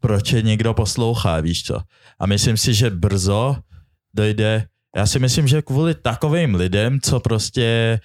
proč 0.00 0.32
je 0.32 0.42
někdo 0.42 0.74
poslouchá, 0.74 1.40
víš 1.40 1.62
co? 1.64 1.78
A 2.20 2.26
myslím 2.26 2.56
si, 2.56 2.74
že 2.74 2.90
brzo 2.90 3.56
dojde, 4.16 4.66
já 4.96 5.06
si 5.06 5.18
myslím, 5.18 5.48
že 5.48 5.62
kvůli 5.62 5.94
takovým 5.94 6.54
lidem, 6.54 7.00
co 7.00 7.20
prostě 7.20 8.00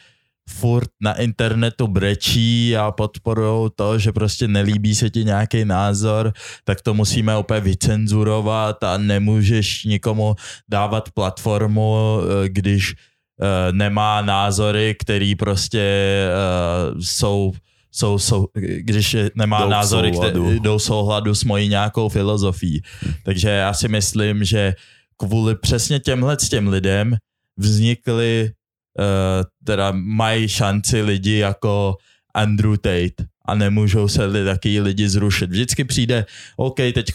furt 0.49 0.89
na 1.01 1.13
internetu 1.13 1.87
brečí 1.87 2.77
a 2.77 2.91
podporují 2.91 3.69
to, 3.75 3.99
že 3.99 4.11
prostě 4.11 4.47
nelíbí 4.47 4.95
se 4.95 5.09
ti 5.09 5.23
nějaký 5.23 5.65
názor, 5.65 6.33
tak 6.63 6.81
to 6.81 6.93
musíme 6.93 7.37
úplně 7.37 7.59
vycenzurovat 7.59 8.83
a 8.83 8.97
nemůžeš 8.97 9.83
nikomu 9.83 10.35
dávat 10.69 11.11
platformu, 11.11 12.19
eh, 12.21 12.49
když 12.49 12.93
eh, 12.93 13.71
nemá 13.71 14.21
názory, 14.21 14.95
který 14.99 15.35
prostě 15.35 15.81
eh, 15.81 16.95
jsou 16.99 17.51
jsou, 17.93 18.19
jsou, 18.19 18.47
když 18.77 19.15
nemá 19.35 19.59
Jdou 19.61 19.69
názory, 19.69 20.11
které 20.11 20.55
jdou 20.59 20.79
souhladu 20.79 21.35
s 21.35 21.43
mojí 21.43 21.69
nějakou 21.69 22.09
filozofií. 22.09 22.81
Takže 23.23 23.49
já 23.49 23.73
si 23.73 23.87
myslím, 23.87 24.43
že 24.43 24.73
kvůli 25.21 25.55
přesně 25.55 25.99
těmhle 25.99 26.37
s 26.39 26.49
těm 26.49 26.67
lidem 26.67 27.15
vznikly, 27.57 28.51
uh, 28.99 29.45
teda 29.65 29.91
mají 29.95 30.49
šanci 30.49 31.01
lidi 31.01 31.37
jako 31.37 31.95
Andrew 32.33 32.77
Tate 32.77 33.29
a 33.45 33.55
nemůžou 33.55 34.07
se 34.07 34.25
li, 34.25 34.45
taky 34.45 34.81
lidi 34.81 35.09
zrušit. 35.09 35.49
Vždycky 35.49 35.83
přijde, 35.83 36.25
OK, 36.57 36.75
teď 36.75 37.11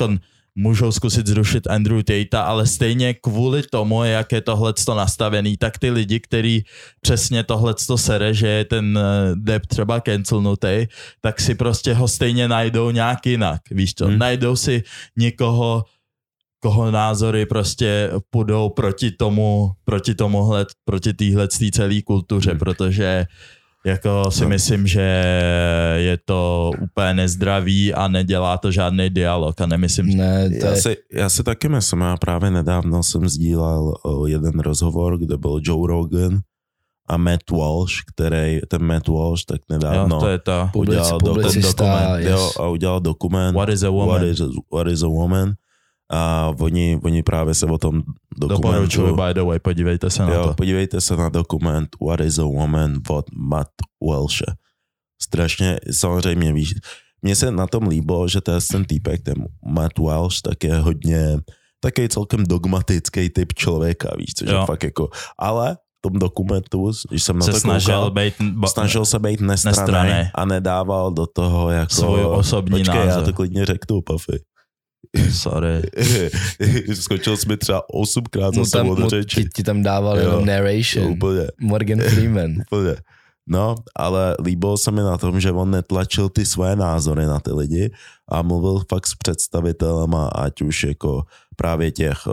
můžou 0.55 0.93
zkusit 0.93 1.27
zrušit 1.27 1.67
Andrew 1.67 2.03
Tate, 2.03 2.39
ale 2.39 2.67
stejně 2.67 3.15
kvůli 3.15 3.63
tomu, 3.63 4.05
jak 4.05 4.33
je 4.33 4.41
tohleto 4.41 4.95
nastavený, 4.95 5.57
tak 5.57 5.79
ty 5.79 5.91
lidi, 5.91 6.21
který 6.21 6.63
přesně 7.01 7.45
tohleto 7.45 7.99
sere, 7.99 8.35
že 8.35 8.49
je 8.49 8.65
ten 8.65 8.99
eh, 8.99 9.35
Depp 9.35 9.67
třeba 9.67 10.01
cancelnutý, 10.01 10.87
tak 11.21 11.41
si 11.41 11.55
prostě 11.55 11.95
ho 11.95 12.09
stejně 12.09 12.49
najdou 12.49 12.91
nějak 12.91 13.27
jinak, 13.27 13.61
víš 13.71 13.95
co? 13.95 14.07
Hmm. 14.07 14.19
Najdou 14.19 14.57
si 14.57 14.83
někoho, 15.17 15.85
koho 16.61 16.91
názory 16.91 17.47
prostě 17.47 18.11
půjdou 18.31 18.69
proti 18.69 19.11
tomu, 19.11 19.71
proti 19.85 20.15
tomuhle, 20.15 20.67
proti 20.85 21.13
téhle 21.13 21.49
celé 21.49 22.03
kultuře, 22.03 22.51
Hmm. 22.51 22.59
protože 22.59 23.27
jako 23.87 24.31
si 24.31 24.43
No. 24.43 24.49
myslím, 24.49 24.87
že 24.87 25.23
je 25.97 26.19
to 26.25 26.71
úplně 26.83 27.15
nezdravý 27.15 27.95
a 27.95 28.09
nedělá 28.09 28.59
to 28.59 28.71
žádný 28.71 29.11
dialog 29.11 29.61
a 29.61 29.67
nemyslím, 29.67 30.11
že 30.11 30.17
Ne, 30.19 30.51
to 30.61 30.67
Já 30.67 30.73
je, 30.73 30.83
si, 30.83 30.97
já 31.13 31.29
si 31.29 31.43
taky 31.43 31.69
myslím, 31.69 32.01
já 32.01 32.17
právě 32.17 32.51
nedávno 32.51 33.03
jsem 33.03 33.29
sdílel 33.29 33.95
jeden 34.27 34.59
rozhovor, 34.61 35.19
kde 35.19 35.37
byl 35.37 35.61
Joe 35.63 35.87
Rogan 35.89 36.41
a 37.09 37.17
Matt 37.17 37.51
Walsh, 37.51 37.93
který, 38.15 38.61
ten 38.69 38.83
Matt 38.83 39.09
Walsh 39.09 39.45
tak 39.45 39.61
jo, 39.71 39.77
nedávno 39.79 40.21
to 40.21 40.29
je 40.29 40.39
to. 40.39 40.69
public, 40.73 40.99
udělal 40.99 41.19
do- 41.21 41.27
publicista, 41.35 41.85
dokument, 41.85 42.21
yes. 42.21 42.31
jo, 42.31 42.51
a 42.61 42.69
udělal 42.69 43.01
dokument 43.01 43.55
What 43.55 43.69
is 43.69 43.83
a 43.83 43.91
woman? 43.91 44.09
What 44.21 44.23
is 44.29 44.41
a, 44.41 44.45
what 44.73 44.87
is 44.87 45.03
a 45.03 45.07
woman 45.09 45.55
a 46.13 46.53
oni, 46.61 47.01
oni 47.05 47.23
právě 47.23 47.55
se 47.55 47.67
o 47.67 47.79
tom 47.79 48.03
Doporučuji, 48.41 49.07
dokumentu 49.07 49.23
by 49.23 49.35
the 49.35 49.43
way, 49.43 49.59
podívejte 49.59 50.11
se 50.11 50.23
na 50.23 50.35
jo, 50.35 50.43
to. 50.49 50.55
podívejte 50.55 51.01
se 51.01 51.17
na 51.17 51.29
dokument 51.29 51.89
What 52.07 52.21
is 52.21 52.39
a 52.39 52.43
woman 52.43 53.01
od 53.09 53.25
Matt 53.37 53.69
Walshe. 54.09 54.47
Strašně, 55.23 55.79
samozřejmě 55.91 56.53
víš, 56.53 56.75
mně 57.23 57.37
se 57.37 57.51
na 57.51 57.67
tom 57.67 57.89
líbilo, 57.89 58.29
že 58.29 58.41
to 58.41 58.53
je 58.53 58.59
ten 58.73 58.85
týpek, 58.85 59.23
ten 59.23 59.35
Matt 59.67 59.99
Walsh, 59.99 60.41
tak 60.43 60.65
je 60.65 60.77
hodně, 60.77 61.39
taky 61.81 62.09
celkem 62.09 62.45
dogmatický 62.45 63.31
typ 63.31 63.53
člověka, 63.55 64.11
víš, 64.19 64.35
což 64.37 64.49
Jo. 64.49 64.61
je 64.61 64.67
fakt 64.67 64.83
jako, 64.85 65.09
ale 65.39 65.75
v 65.75 66.11
tom 66.11 66.19
dokumentu, 66.19 66.91
když 67.11 67.23
jsem 67.23 67.39
na 67.39 67.45
se 67.47 67.53
to 67.53 67.61
snažil 67.61 67.95
koukal, 67.95 68.11
být 68.11 68.35
ba- 68.41 68.69
snažil 68.69 69.05
se 69.05 69.19
být 69.19 69.41
nestraný, 69.41 69.77
Nestranej. 69.81 70.31
a 70.35 70.45
nedával 70.45 71.13
do 71.13 71.27
toho 71.27 71.71
jako... 71.71 71.95
Svůj 71.95 72.25
osobní 72.25 72.79
Počkej, 72.81 73.01
já 73.01 73.07
názor. 73.07 73.25
to 73.25 73.33
klidně 73.33 73.67
řeknu, 73.67 74.01
Puffy. 74.03 74.39
Sorry. 75.33 75.83
Skočil 76.95 77.37
jsi 77.37 77.49
mi 77.49 77.57
třeba 77.57 77.83
osmkrát 77.95 78.55
za 78.55 78.65
sebou 78.65 78.95
do 78.95 79.09
řeči. 79.09 79.43
ti, 79.45 79.49
ti 79.55 79.63
tam 79.63 79.83
dával 79.83 80.19
Jo. 80.21 80.45
narration. 80.45 81.07
úplně, 81.07 81.47
Morgan 81.61 82.01
Freeman. 82.11 82.51
úplně. 82.73 82.97
No, 83.49 83.75
ale 83.97 84.37
líbilo 84.45 84.79
se 84.79 84.91
mi 84.91 85.01
na 85.01 85.19
tom, 85.19 85.41
že 85.41 85.53
on 85.53 85.71
netlačil 85.71 86.29
ty 86.29 86.47
svoje 86.47 86.77
názory 86.77 87.27
na 87.27 87.41
ty 87.41 87.53
lidi 87.53 87.91
a 88.29 88.43
mluvil 88.43 88.83
fakt 88.91 89.07
s 89.07 89.15
představitelema, 89.15 90.29
ať 90.29 90.63
už 90.63 90.85
jako 90.85 91.23
právě 91.57 91.91
těch 91.93 92.27
uh, 92.27 92.33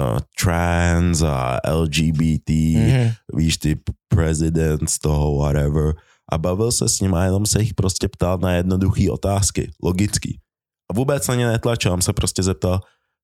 uh, 0.00 0.18
trans 0.42 1.22
a 1.22 1.60
LGBT, 1.72 2.50
Mhm. 2.76 3.10
víš, 3.34 3.56
ty 3.58 3.78
prezident 4.08 4.90
z 4.90 4.98
toho, 4.98 5.38
whatever. 5.38 5.94
A 6.32 6.38
bavil 6.38 6.72
se 6.72 6.88
s 6.88 7.00
ním 7.00 7.14
a 7.14 7.24
jenom 7.24 7.46
se 7.46 7.60
jich 7.62 7.74
prostě 7.74 8.08
ptal 8.08 8.38
na 8.38 8.52
jednoduché 8.52 9.10
otázky, 9.10 9.70
logický. 9.82 10.38
Vůbec 10.94 11.28
na 11.28 11.34
ně 11.34 11.46
netlačil, 11.46 11.92
on 11.92 12.02
se 12.02 12.12
prostě 12.12 12.42
zeptal, 12.42 12.80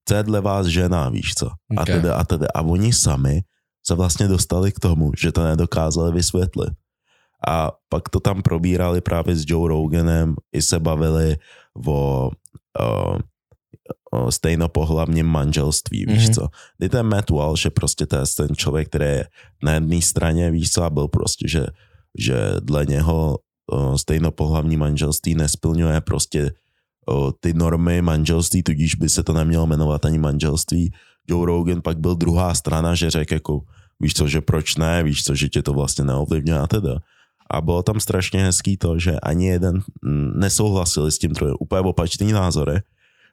co 0.09 0.14
je 0.14 0.22
dle 0.22 0.40
vás 0.40 0.66
žena, 0.66 1.09
víš 1.09 1.35
co? 1.38 1.46
A 1.76 1.80
Ok. 1.83 1.87
teda, 1.87 2.14
a 2.16 2.24
teda. 2.24 2.46
A 2.54 2.61
oni 2.62 2.92
sami 2.92 3.40
se 3.87 3.94
vlastně 3.94 4.28
dostali 4.28 4.72
k 4.72 4.78
tomu, 4.80 5.11
že 5.18 5.33
to 5.33 5.44
nedokázali 5.44 6.12
vysvětlit. 6.12 6.70
A 7.48 7.72
pak 7.88 8.09
to 8.09 8.20
tam 8.20 8.42
probírali 8.42 9.00
právě 9.00 9.37
s 9.37 9.44
Joe 9.48 9.68
Roganem, 9.68 10.35
i 10.52 10.62
se 10.62 10.78
bavili 10.80 11.37
o, 11.87 12.30
o, 12.80 13.18
o 14.11 14.33
stejnopohlavním 14.33 15.26
manželství, 15.26 16.06
víš 16.06 16.24
Mhm. 16.24 16.35
co. 16.35 16.48
Kdy 16.78 16.88
ten 16.88 17.06
Matt 17.06 17.30
Walsh 17.30 17.64
je 17.64 17.70
prostě 17.70 18.06
ten, 18.06 18.24
člověk, 18.56 18.88
který 18.88 19.04
je 19.04 19.26
na 19.62 19.72
jedné 19.72 20.02
straně, 20.02 20.50
víš 20.50 20.70
co, 20.72 20.83
a 20.83 20.90
byl 20.90 21.09
prostě, 21.09 21.48
že, 21.48 21.66
že 22.18 22.37
dle 22.61 22.87
něho 22.87 23.38
o, 23.72 23.98
stejnopohlavní 23.98 24.76
manželství 24.76 25.35
nesplňuje 25.35 26.00
prostě 26.00 26.52
o, 27.11 27.33
ty 27.33 27.55
normy 27.55 28.03
manželství, 28.03 28.62
tudíž 28.62 28.94
by 28.94 29.09
se 29.09 29.23
to 29.23 29.33
nemělo 29.33 29.66
jmenovat 29.66 30.05
ani 30.05 30.18
manželství. 30.18 30.92
Joe 31.29 31.46
Rogan 31.46 31.83
pak 31.83 31.99
byl 31.99 32.14
druhá 32.14 32.55
strana, 32.55 32.94
že 32.94 33.11
řekl 33.11 33.35
jako, 33.35 33.61
víš 34.01 34.14
co, 34.14 34.29
že 34.29 34.40
proč 34.40 34.77
ne, 34.77 35.03
víš 35.03 35.25
co, 35.25 35.35
že 35.35 35.49
tě 35.49 35.62
to 35.62 35.73
vlastně 35.73 36.05
neovlivňuje 36.05 36.59
a 36.59 36.66
teda. 36.66 36.96
A 37.51 37.61
bylo 37.61 37.83
tam 37.83 38.01
strašně 38.01 38.44
hezký 38.44 38.77
to, 38.77 38.99
že 38.99 39.20
ani 39.20 39.46
jeden 39.46 39.83
mm, 40.03 40.33
nesouhlasili 40.40 41.12
s 41.12 41.18
tím 41.18 41.35
trojem, 41.35 41.57
úplně 41.61 41.81
opačný 41.81 42.33
názory. 42.33 42.81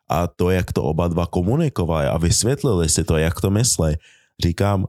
A 0.10 0.28
to, 0.28 0.50
jak 0.50 0.74
to 0.74 0.84
oba 0.84 1.08
dva 1.08 1.26
komunikovali 1.26 2.06
a 2.06 2.18
vysvětlili 2.18 2.90
si 2.90 3.04
to, 3.04 3.18
jak 3.18 3.42
to 3.42 3.50
myslí, 3.50 3.96
říkám, 4.44 4.86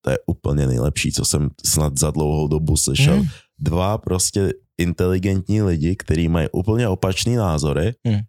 to 0.00 0.10
je 0.10 0.18
úplně 0.26 0.66
nejlepší, 0.66 1.12
co 1.12 1.24
jsem 1.24 1.50
snad 1.66 1.98
za 1.98 2.10
dlouhou 2.10 2.48
dobu 2.48 2.76
slyšel. 2.76 3.16
Mhm. 3.16 3.28
Dva 3.58 3.98
prostě 3.98 4.52
inteligentní 4.78 5.62
lidi, 5.62 5.96
kteří 5.96 6.28
mají 6.28 6.48
úplně 6.52 6.88
opačný 6.88 7.36
názory, 7.36 7.94
Mhm. 8.06 8.20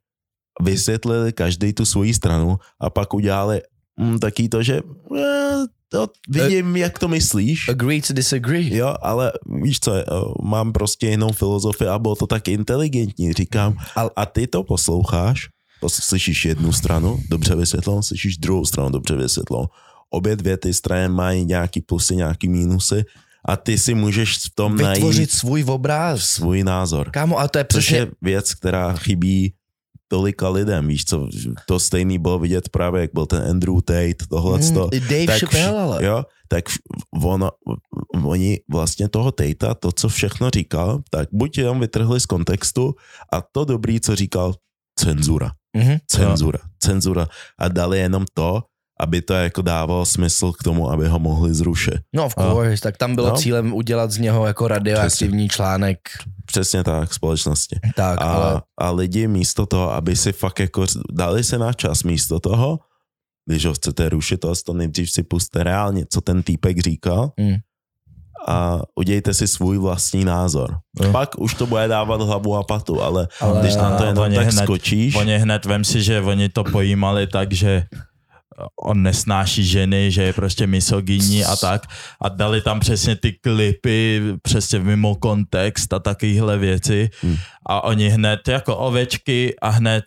vysvětlili 0.61 1.33
každý 1.33 1.73
tu 1.73 1.85
svoji 1.85 2.13
stranu 2.13 2.57
a 2.81 2.89
pak 2.89 3.13
udělali 3.13 3.61
mm, 3.99 4.19
taký 4.19 4.49
to, 4.49 4.63
že 4.63 4.81
eh, 5.17 5.55
to 5.89 6.07
vidím, 6.29 6.75
jak 6.75 6.99
to 6.99 7.07
myslíš. 7.07 7.69
Agree 7.69 8.01
to 8.01 8.13
disagree. 8.13 8.75
Jo, 8.77 8.95
ale 9.01 9.31
víš 9.63 9.79
co, 9.79 9.93
eh, 9.93 10.03
mám 10.43 10.73
prostě 10.73 11.07
jinou 11.07 11.31
filozofii 11.31 11.87
a 11.87 11.99
bylo 11.99 12.15
to 12.15 12.27
tak 12.27 12.47
inteligentní, 12.47 13.33
říkám. 13.33 13.77
A 14.15 14.25
ty 14.25 14.47
to 14.47 14.63
posloucháš, 14.63 15.47
pos- 15.81 16.01
slyšíš 16.01 16.45
jednu 16.45 16.71
stranu, 16.73 17.19
dobře 17.29 17.55
vysvětlenou, 17.55 18.01
slyšíš 18.01 18.37
druhou 18.37 18.65
stranu, 18.65 18.89
dobře 18.89 19.15
vysvětlenou. 19.15 19.67
Obě 20.09 20.35
dvě 20.35 20.57
ty 20.57 20.73
strany 20.73 21.09
mají 21.09 21.45
nějaký 21.45 21.81
plusy, 21.81 22.15
nějaký 22.15 22.49
mínusy 22.49 23.03
a 23.45 23.57
ty 23.57 23.77
si 23.77 23.93
můžeš 23.93 24.37
v 24.37 24.55
tom 24.55 24.71
Vytvořit 24.77 25.17
najít 25.17 25.31
svůj 25.31 25.63
obráz. 25.67 26.21
svůj 26.23 26.63
názor. 26.63 27.09
Kámo, 27.11 27.39
a 27.39 27.47
to 27.47 27.57
je 27.57 27.65
Což 27.71 27.85
přesně... 27.85 27.97
je 27.97 28.07
věc, 28.21 28.53
která 28.53 28.93
chybí 28.93 29.53
tolika 30.07 30.49
lidem, 30.49 30.87
víš 30.87 31.05
co, 31.05 31.29
to 31.67 31.79
stejný 31.79 32.17
bylo 32.19 32.39
vidět 32.39 32.69
právě, 32.69 33.01
jak 33.01 33.09
byl 33.13 33.25
ten 33.25 33.43
Andrew 33.49 33.75
Tate, 33.85 34.25
tohle 34.29 34.59
Mm, 34.59 34.73
to. 34.73 34.89
Dave 35.09 35.25
tak 35.25 35.39
Chappelle, 35.39 35.81
ale. 35.81 36.05
Jo, 36.05 36.23
tak 36.47 36.65
ono, 37.23 37.51
oni 38.23 38.59
vlastně 38.71 39.09
toho 39.09 39.31
Tejta, 39.31 39.73
to, 39.73 39.91
co 39.91 40.09
všechno 40.09 40.49
říkal, 40.49 41.01
tak 41.11 41.29
buď 41.31 41.57
jenom 41.57 41.79
vytrhli 41.79 42.19
z 42.19 42.25
kontextu 42.25 42.95
a 43.33 43.41
to 43.41 43.65
dobrý, 43.65 43.99
co 43.99 44.15
říkal, 44.15 44.53
cenzura, 44.99 45.51
Mhm. 45.77 45.97
cenzura, 46.07 46.59
cenzura 46.79 47.27
a 47.59 47.67
dali 47.67 47.99
jenom 47.99 48.25
to, 48.33 48.63
aby 48.99 49.21
to 49.21 49.33
jako 49.33 49.61
dávalo 49.61 50.05
smysl 50.05 50.51
k 50.51 50.63
tomu, 50.63 50.89
aby 50.91 51.07
ho 51.07 51.19
mohli 51.19 51.53
zrušit. 51.53 51.99
No 52.15 52.25
of 52.25 52.33
course, 52.35 52.81
tak 52.81 52.97
tam 52.97 53.15
bylo 53.15 53.29
No. 53.29 53.35
cílem 53.37 53.73
udělat 53.73 54.11
z 54.11 54.17
něho 54.17 54.45
jako 54.47 54.67
radioaktivní 54.67 55.49
článek. 55.49 55.99
Přesně 56.45 56.83
tak, 56.83 57.13
společnosti. 57.13 57.79
Tak, 57.95 58.21
ale... 58.21 58.53
A, 58.53 58.61
a 58.77 58.91
lidi 58.91 59.27
místo 59.27 59.65
toho, 59.65 59.93
aby 59.93 60.15
si 60.15 60.31
fakt 60.31 60.59
jako 60.59 60.85
dali 61.11 61.43
se 61.43 61.57
na 61.57 61.73
čas 61.73 62.03
místo 62.03 62.39
toho, 62.39 62.79
když 63.49 63.65
ho 63.65 63.73
chcete 63.73 64.09
rušit, 64.09 64.37
to, 64.39 64.53
to 64.65 64.73
nejdřív 64.73 65.11
si 65.11 65.23
puste 65.23 65.63
reálně, 65.63 66.05
co 66.09 66.21
ten 66.21 66.43
týpek 66.43 66.79
říkal 66.79 67.31
Mm. 67.39 67.55
a 68.47 68.81
udějte 68.95 69.33
si 69.33 69.47
svůj 69.47 69.77
vlastní 69.77 70.25
názor. 70.25 70.77
Jo. 71.03 71.11
Pak 71.11 71.39
už 71.39 71.53
to 71.53 71.65
bude 71.65 71.87
dávat 71.87 72.21
hlavu 72.21 72.55
a 72.55 72.63
patu, 72.63 73.01
ale, 73.01 73.27
Ale- 73.41 73.61
když 73.61 73.75
na 73.75 73.97
to 73.97 74.03
A 74.03 74.07
jenom 74.07 74.33
tak 74.35 74.47
hned- 74.47 74.63
skočíš, 74.63 75.15
Oni 75.15 75.37
hned, 75.37 75.65
vem 75.65 75.83
si, 75.83 76.01
že 76.03 76.21
oni 76.21 76.49
to 76.49 76.63
pojímali 76.63 77.27
tak, 77.27 77.53
že 77.53 77.83
on 78.81 79.01
nesnáší 79.03 79.63
ženy, 79.63 80.11
že 80.11 80.23
je 80.23 80.33
prostě 80.33 80.67
misogyní 80.67 81.45
a 81.45 81.55
tak 81.55 81.81
a 82.21 82.29
dali 82.29 82.61
tam 82.61 82.79
přesně 82.79 83.15
ty 83.15 83.31
klipy 83.33 84.21
přesně 84.41 84.79
mimo 84.79 85.15
kontext 85.15 85.93
a 85.93 85.99
takovéhle 85.99 86.57
věci 86.57 87.09
Hmm. 87.21 87.35
a 87.67 87.83
oni 87.83 88.09
hned 88.09 88.47
jako 88.47 88.77
ovečky 88.77 89.55
a 89.61 89.69
hned 89.69 90.03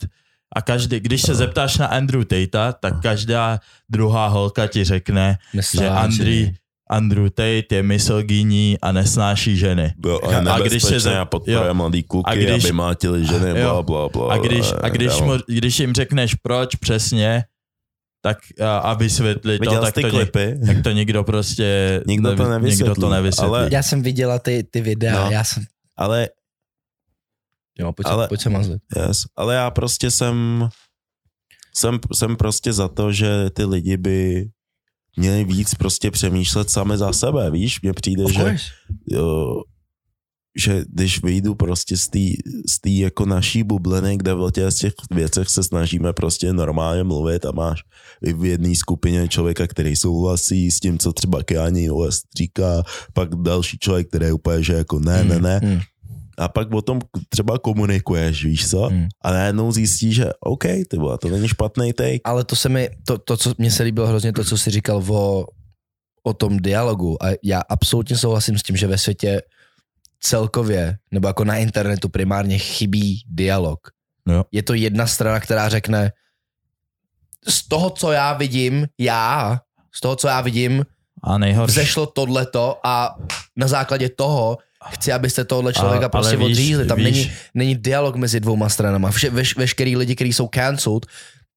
a 0.57 0.62
každý, 0.62 1.01
když 1.01 1.23
se 1.23 1.35
zeptáš 1.35 1.79
na 1.79 1.87
Andrew 1.87 2.25
Tate, 2.25 2.75
tak 2.81 3.01
každá 3.03 3.59
druhá 3.88 4.27
holka 4.27 4.67
ti 4.67 4.85
řekne, 4.85 5.38
Nesnáší. 5.55 5.79
že 5.85 5.88
Andrew, 5.88 6.49
Andrew 6.91 7.29
Tate 7.29 7.75
je 7.75 7.83
misogyní 7.83 8.77
a 8.83 8.93
nesnáší 8.93 9.57
ženy. 9.57 9.93
byl 9.99 10.21
a 10.51 10.59
když 10.59 10.83
se 10.83 11.19
a 11.19 11.25
podporuje 11.25 11.69
jo. 11.69 11.75
mladý 11.75 12.03
kluky, 12.03 12.31
A 12.31 12.35
když- 12.35 12.65
aby 12.65 12.73
mlátili 12.73 13.27
ženy, 13.27 13.51
a- 13.51 13.55
bla, 13.55 13.62
jo. 13.62 13.83
bla, 13.83 14.09
bla. 14.09 14.35
A 14.35 14.38
když, 14.38 14.67
a 14.83 14.88
když, 14.88 15.12
jo. 15.19 15.25
mu, 15.25 15.33
když 15.49 15.79
jim 15.81 15.93
řekneš 15.95 16.35
proč 16.35 16.75
přesně, 16.75 17.45
tak 18.25 18.39
a, 18.65 18.79
a 18.79 18.95
vysvětlit 18.95 19.59
to, 19.65 19.81
tak 19.81 19.95
to, 19.95 20.11
klipy? 20.11 20.59
tak 20.67 20.83
to 20.83 20.91
nikdo 20.91 21.25
prostě 21.25 22.01
Nikdo 22.07 22.37
to 22.37 22.37
nevi- 22.37 22.45
nikdo 22.45 22.59
nevysvětlí, 22.59 23.01
to 23.01 23.11
nevysvětlí. 23.11 23.49
ale- 23.49 23.69
Já 23.73 23.83
jsem 23.83 24.03
viděla 24.03 24.39
ty, 24.39 24.65
ty 24.71 24.81
videa, 24.81 25.25
No. 25.25 25.31
já 25.31 25.45
jsem... 25.45 25.65
Ale 25.97 26.29
Jo, 27.79 27.93
pojď, 27.93 28.07
Ale- 28.07 28.15
ale... 28.15 28.29
pojď 28.29 28.41
se 28.41 28.51
mazlit. 28.51 28.83
Yes, 28.97 29.19
ale 29.37 29.55
já 29.55 29.71
prostě 29.71 30.11
jsem, 30.11 30.69
jsem, 31.75 31.99
jsem 32.15 32.37
prostě 32.37 32.73
za 32.73 32.89
to, 32.89 33.13
že 33.13 33.51
ty 33.51 33.65
lidi 33.65 33.97
by 33.97 34.49
měli 35.17 35.45
víc 35.45 35.75
prostě 35.75 36.11
přemýšlet 36.11 36.71
sami 36.71 36.99
za 36.99 37.13
sebe, 37.13 37.51
víš, 37.51 37.83
mně 37.83 37.93
přijde, 37.93 38.25
že, 38.33 38.57
jo, 39.11 39.63
že 40.57 40.85
když 40.88 41.23
vyjdu 41.23 41.55
prostě 41.55 41.97
z 41.97 42.09
té 42.09 42.19
z 42.69 42.81
tý 42.81 42.99
jako 42.99 43.27
naší 43.27 43.62
bubliny, 43.62 44.17
kde 44.17 44.35
v 44.35 44.51
těch, 44.51 44.71
z 44.71 44.77
těch 44.77 44.95
věcech 45.11 45.49
se 45.49 45.62
snažíme 45.62 46.12
prostě 46.12 46.53
normálně 46.53 47.05
mluvit 47.05 47.47
a 47.47 47.53
máš 47.53 47.83
i 48.23 48.33
v 48.33 48.45
jedné 48.45 48.75
skupině 48.75 49.29
člověka, 49.29 49.67
který 49.67 49.97
souhlasí 49.97 50.71
s 50.71 50.81
tím, 50.81 50.99
co 50.99 51.12
třeba 51.12 51.43
Kanye 51.43 51.93
West 51.93 52.25
říká, 52.38 52.83
pak 53.12 53.35
další 53.35 53.79
člověk, 53.79 54.09
který 54.09 54.27
je 54.27 54.33
úplně, 54.33 54.62
že 54.62 54.73
jako 54.73 54.99
ne, 54.99 55.25
ne, 55.25 55.38
ne, 55.41 55.61
Mm, 55.62 55.81
a 56.38 56.49
pak 56.49 56.75
o 56.75 56.83
tom 56.83 57.01
třeba 57.29 57.59
komunikuješ, 57.59 58.45
víš 58.45 58.71
co? 58.71 58.91
mm. 58.91 59.09
A 59.23 59.33
najednou 59.33 59.73
zjistíš, 59.73 60.15
že 60.15 60.27
OK, 60.41 60.65
ty 60.88 60.97
vole, 60.97 61.19
to 61.19 61.29
není 61.29 61.49
špatný 61.49 61.93
take. 61.93 62.21
Ale 62.25 62.45
to 62.45 62.57
se 62.57 62.69
mi, 62.69 62.88
to, 63.05 63.19
to, 63.19 63.37
co 63.37 63.55
mně 63.59 63.71
se 63.71 63.83
líbilo 63.83 64.07
hrozně, 64.07 64.33
to, 64.33 64.45
co 64.45 64.59
jsi 64.59 64.71
říkal 64.71 65.05
o, 65.09 65.47
o 66.23 66.33
tom 66.35 66.57
dialogu 66.57 67.25
a 67.25 67.29
já 67.43 67.61
absolutně 67.69 68.17
souhlasím 68.17 68.59
s 68.59 68.62
tím, 68.62 68.77
že 68.77 68.87
ve 68.87 68.99
světě 68.99 69.43
celkově, 70.25 70.97
nebo 71.11 71.29
jako 71.29 71.44
na 71.44 71.57
internetu 71.57 72.09
primárně 72.09 72.59
chybí 72.59 73.23
dialog. 73.29 73.79
Jo. 74.29 74.44
Je 74.53 74.63
to 74.63 74.75
jedna 74.75 75.07
strana, 75.07 75.40
která 75.40 75.69
řekne 75.69 76.13
z 77.49 77.69
toho, 77.69 77.90
co 77.90 78.13
já 78.13 78.33
vidím, 78.33 78.87
já, 78.99 79.61
z 79.94 80.01
toho, 80.01 80.17
co 80.17 80.29
já 80.29 80.40
vidím, 80.40 80.87
A 81.25 81.38
nejhorší. 81.38 81.73
vzešlo 81.73 82.07
tohleto 82.07 82.81
a 82.87 83.17
na 83.57 83.69
základě 83.69 84.09
toho 84.09 84.59
chci, 84.90 85.13
abyste 85.13 85.44
tohle 85.44 85.73
člověka 85.73 85.99
Ale- 86.05 86.09
prostě 86.09 86.37
víš- 86.37 86.46
odřízli. 86.46 86.87
Tam 86.87 86.99
víš- 86.99 87.05
není, 87.05 87.33
není 87.55 87.75
dialog 87.75 88.17
mezi 88.17 88.40
dvouma 88.40 88.69
stranama. 88.69 89.11
Vše, 89.11 89.31
veš, 89.31 89.57
veškerý 89.57 89.96
lidi, 89.96 90.15
kteří 90.15 90.33
jsou 90.33 90.49
cancelled, 90.55 91.07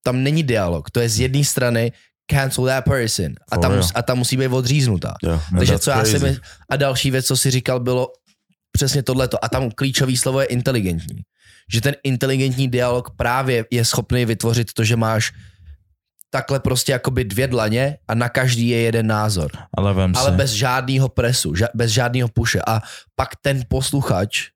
tam 0.04 0.24
není 0.24 0.44
dialog. 0.44 0.89
To 0.92 1.00
je 1.00 1.10
z 1.10 1.20
jedné 1.20 1.44
strany 1.44 1.92
cancel 2.32 2.66
that 2.66 2.86
person. 2.86 3.34
A 3.52 3.58
tam, 3.58 3.72
a 3.96 4.02
tam 4.02 4.18
musí 4.18 4.38
být 4.38 4.48
odříznutá. 4.48 5.14
Jo, 5.24 5.42
Takže 5.58 5.80
co 5.80 5.89
já 5.92 6.06
si 6.06 6.20
my, 6.20 6.38
A 6.70 6.76
další 6.76 7.12
věc, 7.12 7.26
co 7.26 7.38
si 7.38 7.52
říkal, 7.52 7.80
bylo 7.80 8.08
přesně 8.76 9.04
tohleto. 9.04 9.40
A 9.40 9.50
tam 9.50 9.72
klíčový 9.72 10.18
slovo 10.18 10.44
je 10.44 10.46
inteligentní. 10.52 11.24
Že 11.72 11.82
ten 11.82 11.96
inteligentní 12.04 12.68
dialog 12.68 13.10
právě 13.18 13.66
je 13.72 13.86
schopný 13.86 14.26
vytvořit 14.26 14.74
to, 14.74 14.84
že 14.84 14.96
máš 14.96 15.32
takhle 16.30 16.60
prostě 16.60 16.92
jakoby 16.92 17.24
dvě 17.24 17.48
dlaně 17.48 17.98
a 18.08 18.16
na 18.16 18.30
každý 18.30 18.70
je 18.70 18.78
jeden 18.92 19.08
názor 19.08 19.52
Ale 19.78 19.94
vem 19.94 20.12
ale 20.16 20.32
si. 20.32 20.38
bez 20.38 20.52
žádného 20.52 21.10
presu, 21.10 21.54
ža- 21.54 21.72
bez 21.74 21.92
žádného 21.92 22.28
puše. 22.28 22.60
A 22.68 22.82
pak 23.16 23.30
ten 23.42 23.64
posluchač 23.68 24.52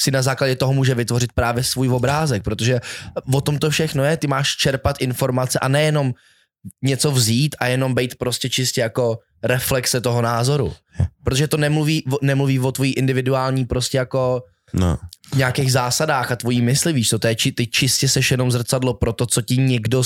si 0.00 0.10
na 0.10 0.22
základě 0.22 0.56
toho 0.56 0.72
může 0.72 0.94
vytvořit 0.94 1.32
právě 1.32 1.64
svůj 1.64 1.88
obrázek, 1.88 2.42
protože 2.42 2.80
o 3.32 3.40
tom 3.40 3.58
to 3.58 3.70
všechno 3.70 4.04
je, 4.04 4.16
ty 4.16 4.26
máš 4.26 4.56
čerpat 4.56 5.00
informace 5.00 5.58
a 5.58 5.68
nejenom 5.68 6.12
něco 6.82 7.10
vzít 7.10 7.56
a 7.58 7.66
jenom 7.66 7.94
být 7.94 8.14
prostě 8.14 8.50
čistě 8.50 8.80
jako 8.80 9.18
reflexe 9.44 10.00
toho 10.00 10.22
názoru. 10.22 10.72
Protože 11.24 11.48
to 11.48 11.56
nemluví, 11.56 12.04
o- 12.12 12.18
nemluví 12.22 12.60
o 12.60 12.72
tvojí 12.72 12.92
individuální 12.92 13.64
prostě 13.64 13.98
jako 13.98 14.42
No, 14.74 14.98
nějakých 15.36 15.72
zásadách 15.72 16.32
a 16.32 16.36
tvojí 16.36 16.62
mysli, 16.62 16.92
víš 16.92 17.08
co, 17.08 17.18
to 17.18 17.26
je, 17.26 17.34
či, 17.34 17.52
ty 17.52 17.66
čistě 17.66 18.08
seš 18.08 18.30
jenom 18.30 18.50
zrcadlo 18.50 18.94
pro 18.94 19.12
to, 19.12 19.26
co 19.26 19.42
ti 19.42 19.56
někdo, 19.56 20.02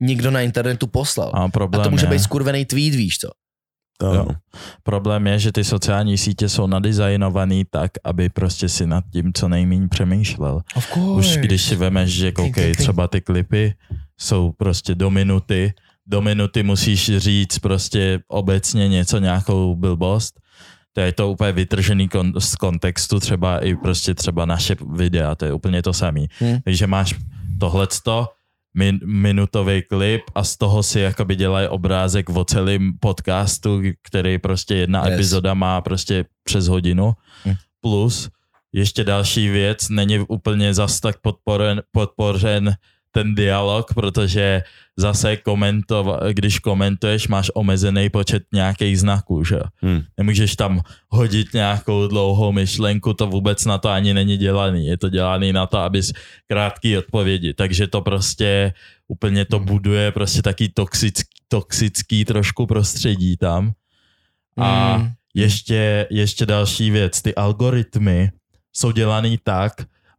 někdo 0.00 0.30
na 0.30 0.40
internetu 0.40 0.86
poslal. 0.86 1.30
A 1.34 1.38
A 1.38 1.48
problém 1.48 1.84
to 1.84 1.90
může 1.90 2.06
je, 2.06 2.10
být 2.10 2.18
skurvený 2.18 2.64
tweet, 2.64 2.94
víš 2.94 3.18
co. 3.18 3.28
to 3.98 4.14
Jo. 4.14 4.26
problém 4.82 5.26
je, 5.26 5.38
že 5.38 5.52
ty 5.52 5.64
sociální 5.64 6.18
sítě 6.18 6.48
jsou 6.48 6.66
nadizajnovaný 6.66 7.64
tak, 7.70 7.90
aby 8.04 8.28
prostě 8.28 8.68
si 8.68 8.86
nad 8.86 9.04
tím 9.12 9.32
co 9.32 9.48
nejméně 9.48 9.88
přemýšlel. 9.88 10.60
Už 10.96 11.36
když 11.36 11.62
si 11.62 11.76
vemeš, 11.76 12.10
že 12.10 12.32
koukej, 12.32 12.72
třeba 12.74 13.08
ty 13.08 13.20
klipy 13.20 13.74
jsou 14.20 14.52
prostě 14.52 14.94
do 14.94 15.10
minuty, 15.10 15.72
do 16.10 16.20
minuty 16.20 16.62
musíš 16.62 17.16
říct 17.16 17.58
prostě 17.58 18.20
obecně 18.28 18.88
něco, 18.88 19.18
nějakou 19.18 19.74
blbost, 19.76 20.40
to 20.92 21.00
je 21.00 21.12
to 21.12 21.30
úplně 21.30 21.52
vytržený 21.52 22.08
kon- 22.08 22.38
z 22.38 22.54
kontextu, 22.56 23.20
třeba 23.20 23.58
i 23.58 23.74
prostě 23.76 24.14
třeba 24.14 24.46
naše 24.46 24.76
videa, 24.94 25.34
to 25.34 25.44
je 25.44 25.52
úplně 25.52 25.82
to 25.82 25.92
samé. 25.92 26.20
Hmm. 26.38 26.58
Takže 26.64 26.86
máš 26.86 27.14
tohleto, 27.60 28.28
min, 28.74 29.00
minutový 29.04 29.82
klip 29.82 30.22
a 30.34 30.44
z 30.44 30.56
toho 30.56 30.82
si 30.82 31.00
jakoby 31.00 31.36
dělají 31.36 31.68
obrázek 31.68 32.30
o 32.30 32.44
celém 32.44 32.92
podcastu, 33.00 33.82
který 34.02 34.38
prostě 34.38 34.74
jedna 34.74 35.06
Yes. 35.06 35.14
epizoda 35.14 35.54
má 35.54 35.80
prostě 35.80 36.24
přes 36.44 36.68
hodinu. 36.68 37.12
Hmm. 37.44 37.54
Plus 37.80 38.28
ještě 38.72 39.04
další 39.04 39.48
věc, 39.48 39.88
není 39.88 40.18
úplně 40.18 40.74
zas 40.74 41.00
tak 41.00 41.16
podporen, 41.20 41.82
podpořen 41.92 42.74
ten 43.12 43.34
dialog, 43.34 43.94
protože 43.94 44.62
zase 44.96 45.36
komentova, 45.36 46.18
když 46.32 46.58
komentuješ, 46.58 47.28
máš 47.28 47.50
omezený 47.54 48.08
počet 48.10 48.42
nějakých 48.52 49.00
znaků, 49.00 49.44
že 49.44 49.54
jo. 49.54 49.62
Hm. 49.84 50.02
Nemůžeš 50.18 50.56
tam 50.56 50.80
hodit 51.08 51.54
nějakou 51.54 52.06
dlouhou 52.06 52.52
myšlenku, 52.52 53.14
to 53.14 53.26
vůbec 53.26 53.64
na 53.64 53.78
to 53.78 53.88
ani 53.88 54.14
není 54.14 54.36
dělaný. 54.36 54.86
Je 54.86 54.98
to 54.98 55.08
dělaný 55.08 55.52
na 55.52 55.66
to, 55.66 55.78
abys 55.78 56.12
krátký 56.46 56.98
odpovědi. 56.98 57.54
Takže 57.54 57.86
to 57.86 58.00
prostě 58.00 58.72
úplně 59.08 59.44
to 59.44 59.58
buduje 59.58 60.12
prostě 60.12 60.42
taký 60.42 60.68
toxický, 60.68 61.30
toxický 61.48 62.24
trošku 62.24 62.66
prostředí 62.66 63.36
tam. 63.36 63.72
A 64.56 64.96
Mm. 64.96 65.10
ještě, 65.34 66.06
ještě 66.10 66.46
další 66.46 66.90
věc, 66.90 67.22
ty 67.22 67.34
algoritmy 67.34 68.30
jsou 68.72 68.90
dělaný 68.90 69.38
tak, 69.42 69.72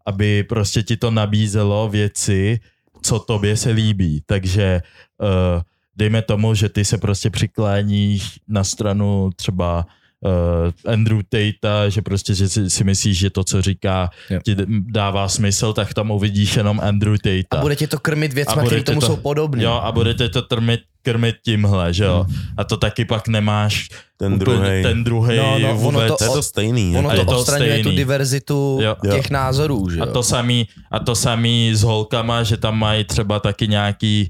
aby 0.05 0.43
prostě 0.43 0.83
ti 0.83 0.97
to 0.97 1.11
nabízelo 1.11 1.89
věci, 1.89 2.59
co 3.01 3.19
tobě 3.19 3.57
se 3.57 3.69
líbí. 3.69 4.23
Takže 4.25 4.81
uh, 5.21 5.61
dejme 5.95 6.21
tomu, 6.21 6.53
že 6.55 6.69
ty 6.69 6.85
se 6.85 6.97
prostě 6.97 7.29
přikláníš 7.29 8.39
na 8.47 8.63
stranu 8.63 9.29
třeba 9.35 9.85
uh, 10.25 10.91
Andrew 10.93 11.19
Tate, 11.29 11.91
že 11.91 12.01
prostě 12.01 12.33
že 12.33 12.49
si, 12.49 12.69
si 12.69 12.83
myslíš, 12.83 13.17
že 13.17 13.29
to, 13.29 13.43
co 13.43 13.61
říká, 13.61 14.09
Jo. 14.29 14.39
ti 14.45 14.55
dává 14.69 15.27
smysl, 15.27 15.73
tak 15.73 15.93
tam 15.93 16.11
uvidíš 16.11 16.55
jenom 16.57 16.79
Andrew 16.83 17.15
Tate. 17.17 17.57
A 17.57 17.61
bude 17.61 17.75
tě 17.75 17.87
to 17.87 17.99
krmit 17.99 18.33
věcma, 18.33 18.55
bude 18.55 18.65
které 18.67 18.83
tomu 18.83 18.99
to- 18.99 19.07
jsou 19.07 19.15
podobné. 19.15 19.63
Jo, 19.63 19.71
a 19.83 19.91
budete 19.91 20.29
to 20.29 20.41
trmit, 20.41 20.81
krmit 21.01 21.35
tímhle, 21.45 21.93
že 21.93 22.03
jo. 22.03 22.25
A 22.57 22.63
to 22.63 22.77
taky 22.77 23.05
pak 23.05 23.27
nemáš 23.27 23.89
Ten 24.17 24.39
druhý. 24.39 24.83
ten 24.83 25.03
druhý 25.03 25.37
No, 25.37 25.59
no, 25.59 25.69
ono 25.69 25.77
vůbec. 25.77 26.13
To 26.17 26.23
je 26.23 26.29
to 26.29 26.43
stejný. 26.43 26.97
Ono 26.97 27.09
A 27.09 27.13
to 27.13 27.19
je 27.19 27.25
to 27.25 27.39
odstraňuje 27.39 27.75
tu 27.77 27.81
stejný. 27.81 27.97
diverzitu 27.97 28.79
Jo. 28.81 28.95
těch 29.11 29.29
názorů, 29.29 29.89
že 29.89 29.97
jo? 29.97 30.03
A 30.03 30.05
to 30.05 30.23
samý, 30.23 30.67
a 30.91 30.99
to 30.99 31.15
samý 31.15 31.71
s 31.75 31.81
holkama, 31.83 32.43
že 32.43 32.57
tam 32.57 32.79
mají 32.79 33.03
třeba 33.03 33.39
taky 33.39 33.67
nějaký 33.67 34.29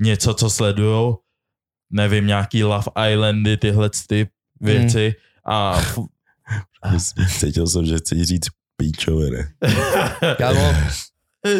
něco, 0.00 0.34
co 0.34 0.50
sledujou, 0.50 1.18
nevím, 1.92 2.26
nějaký 2.26 2.64
Love 2.64 2.90
Islandy, 3.12 3.56
tyhle 3.56 3.90
ty 4.08 4.26
věci 4.60 5.14
a 5.46 5.78
f- 5.78 5.98
Cítil 7.38 7.66
jsem, 7.66 7.86
že 7.86 7.98
chci 7.98 8.24
říct 8.24 8.46
píčoviny. 8.76 9.44
Kámo, 10.38 10.74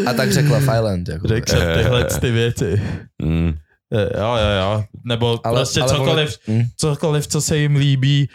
a 0.07 0.13
tak 0.13 0.33
řekla 0.33 0.59
Island. 0.59 1.09
Jako. 1.09 1.29
řekl 1.29 1.51
jsem 1.51 1.75
tyhle 1.75 2.05
ty 2.05 2.31
věci. 2.31 2.83
Mm. 3.23 3.55
Eh, 3.93 4.21
Jo, 4.21 4.37
jo, 4.37 4.49
jo. 4.61 4.85
Nebo 5.05 5.41
ale, 5.47 5.59
prostě 5.61 5.81
ale 5.81 5.91
cokoliv, 5.91 6.39
mm, 6.47 6.63
cokoliv, 6.77 7.27
co 7.27 7.41
se 7.41 7.59
jim 7.59 7.77
líbí 7.77 8.29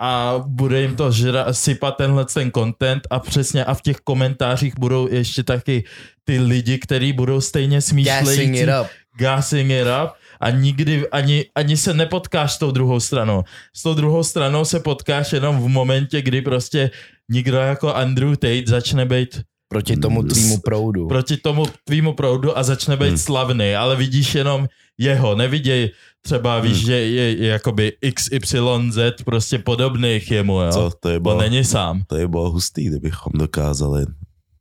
a 0.00 0.34
bude 0.46 0.80
jim 0.82 0.96
to 0.96 1.12
žra, 1.12 1.52
sypat 1.52 1.96
tenhle 1.96 2.24
ten 2.24 2.50
content 2.52 3.06
a 3.10 3.18
přesně 3.18 3.64
a 3.64 3.74
v 3.74 3.82
těch 3.82 3.96
komentářích 3.96 4.74
budou 4.78 5.08
ještě 5.12 5.42
taky 5.42 5.84
ty 6.24 6.40
lidi, 6.40 6.78
kteří 6.78 7.12
budou 7.12 7.40
stejně 7.40 7.76
gassing 7.76 7.90
smýšlející, 8.06 8.58
it 8.58 8.68
up. 8.82 8.86
gassing 9.18 9.70
it 9.70 9.86
up 10.04 10.10
a 10.40 10.50
nikdy 10.50 11.08
ani, 11.08 11.44
ani 11.54 11.76
se 11.76 11.94
nepotkáš 11.94 12.52
s 12.52 12.58
tou 12.58 12.70
druhou 12.70 13.00
stranou. 13.00 13.42
S 13.76 13.82
tou 13.82 13.94
druhou 13.94 14.22
stranou 14.24 14.64
se 14.64 14.80
potkáš 14.80 15.32
jenom 15.32 15.60
v 15.60 15.68
momentě, 15.68 16.22
kdy 16.22 16.42
prostě 16.42 16.90
nikdo 17.30 17.56
jako 17.56 17.94
Andrew 17.94 18.36
Tate 18.36 18.62
začne 18.66 19.06
být 19.06 19.40
Proti 19.70 19.96
tomu 19.96 20.22
tvýmu 20.22 20.58
proudu. 20.58 21.08
proti 21.08 21.36
tomu 21.36 21.64
tvýmu 21.84 22.12
proudu 22.12 22.58
a 22.58 22.62
začne 22.62 22.96
být 22.96 23.08
Hmm. 23.08 23.18
slavný, 23.18 23.74
ale 23.74 23.96
vidíš 23.96 24.34
jenom 24.34 24.68
jeho, 24.98 25.34
neviděj 25.34 25.90
třeba, 26.22 26.60
víš, 26.60 26.76
Hmm. 26.76 26.86
že 26.86 26.92
je, 26.94 27.36
je 27.36 27.48
jakoby 27.48 27.92
XYZ 28.14 28.98
prostě 29.24 29.58
podobných 29.58 30.30
jemu, 30.30 30.60
jo? 30.60 30.72
Co, 30.72 30.90
to 31.00 31.08
je 31.08 31.16
On 31.16 31.22
bylo, 31.22 31.40
není 31.40 31.64
sám. 31.64 32.02
to 32.06 32.16
je 32.16 32.28
bylo 32.28 32.50
hustý, 32.50 32.84
kdybychom 32.84 33.32
dokázali 33.34 34.06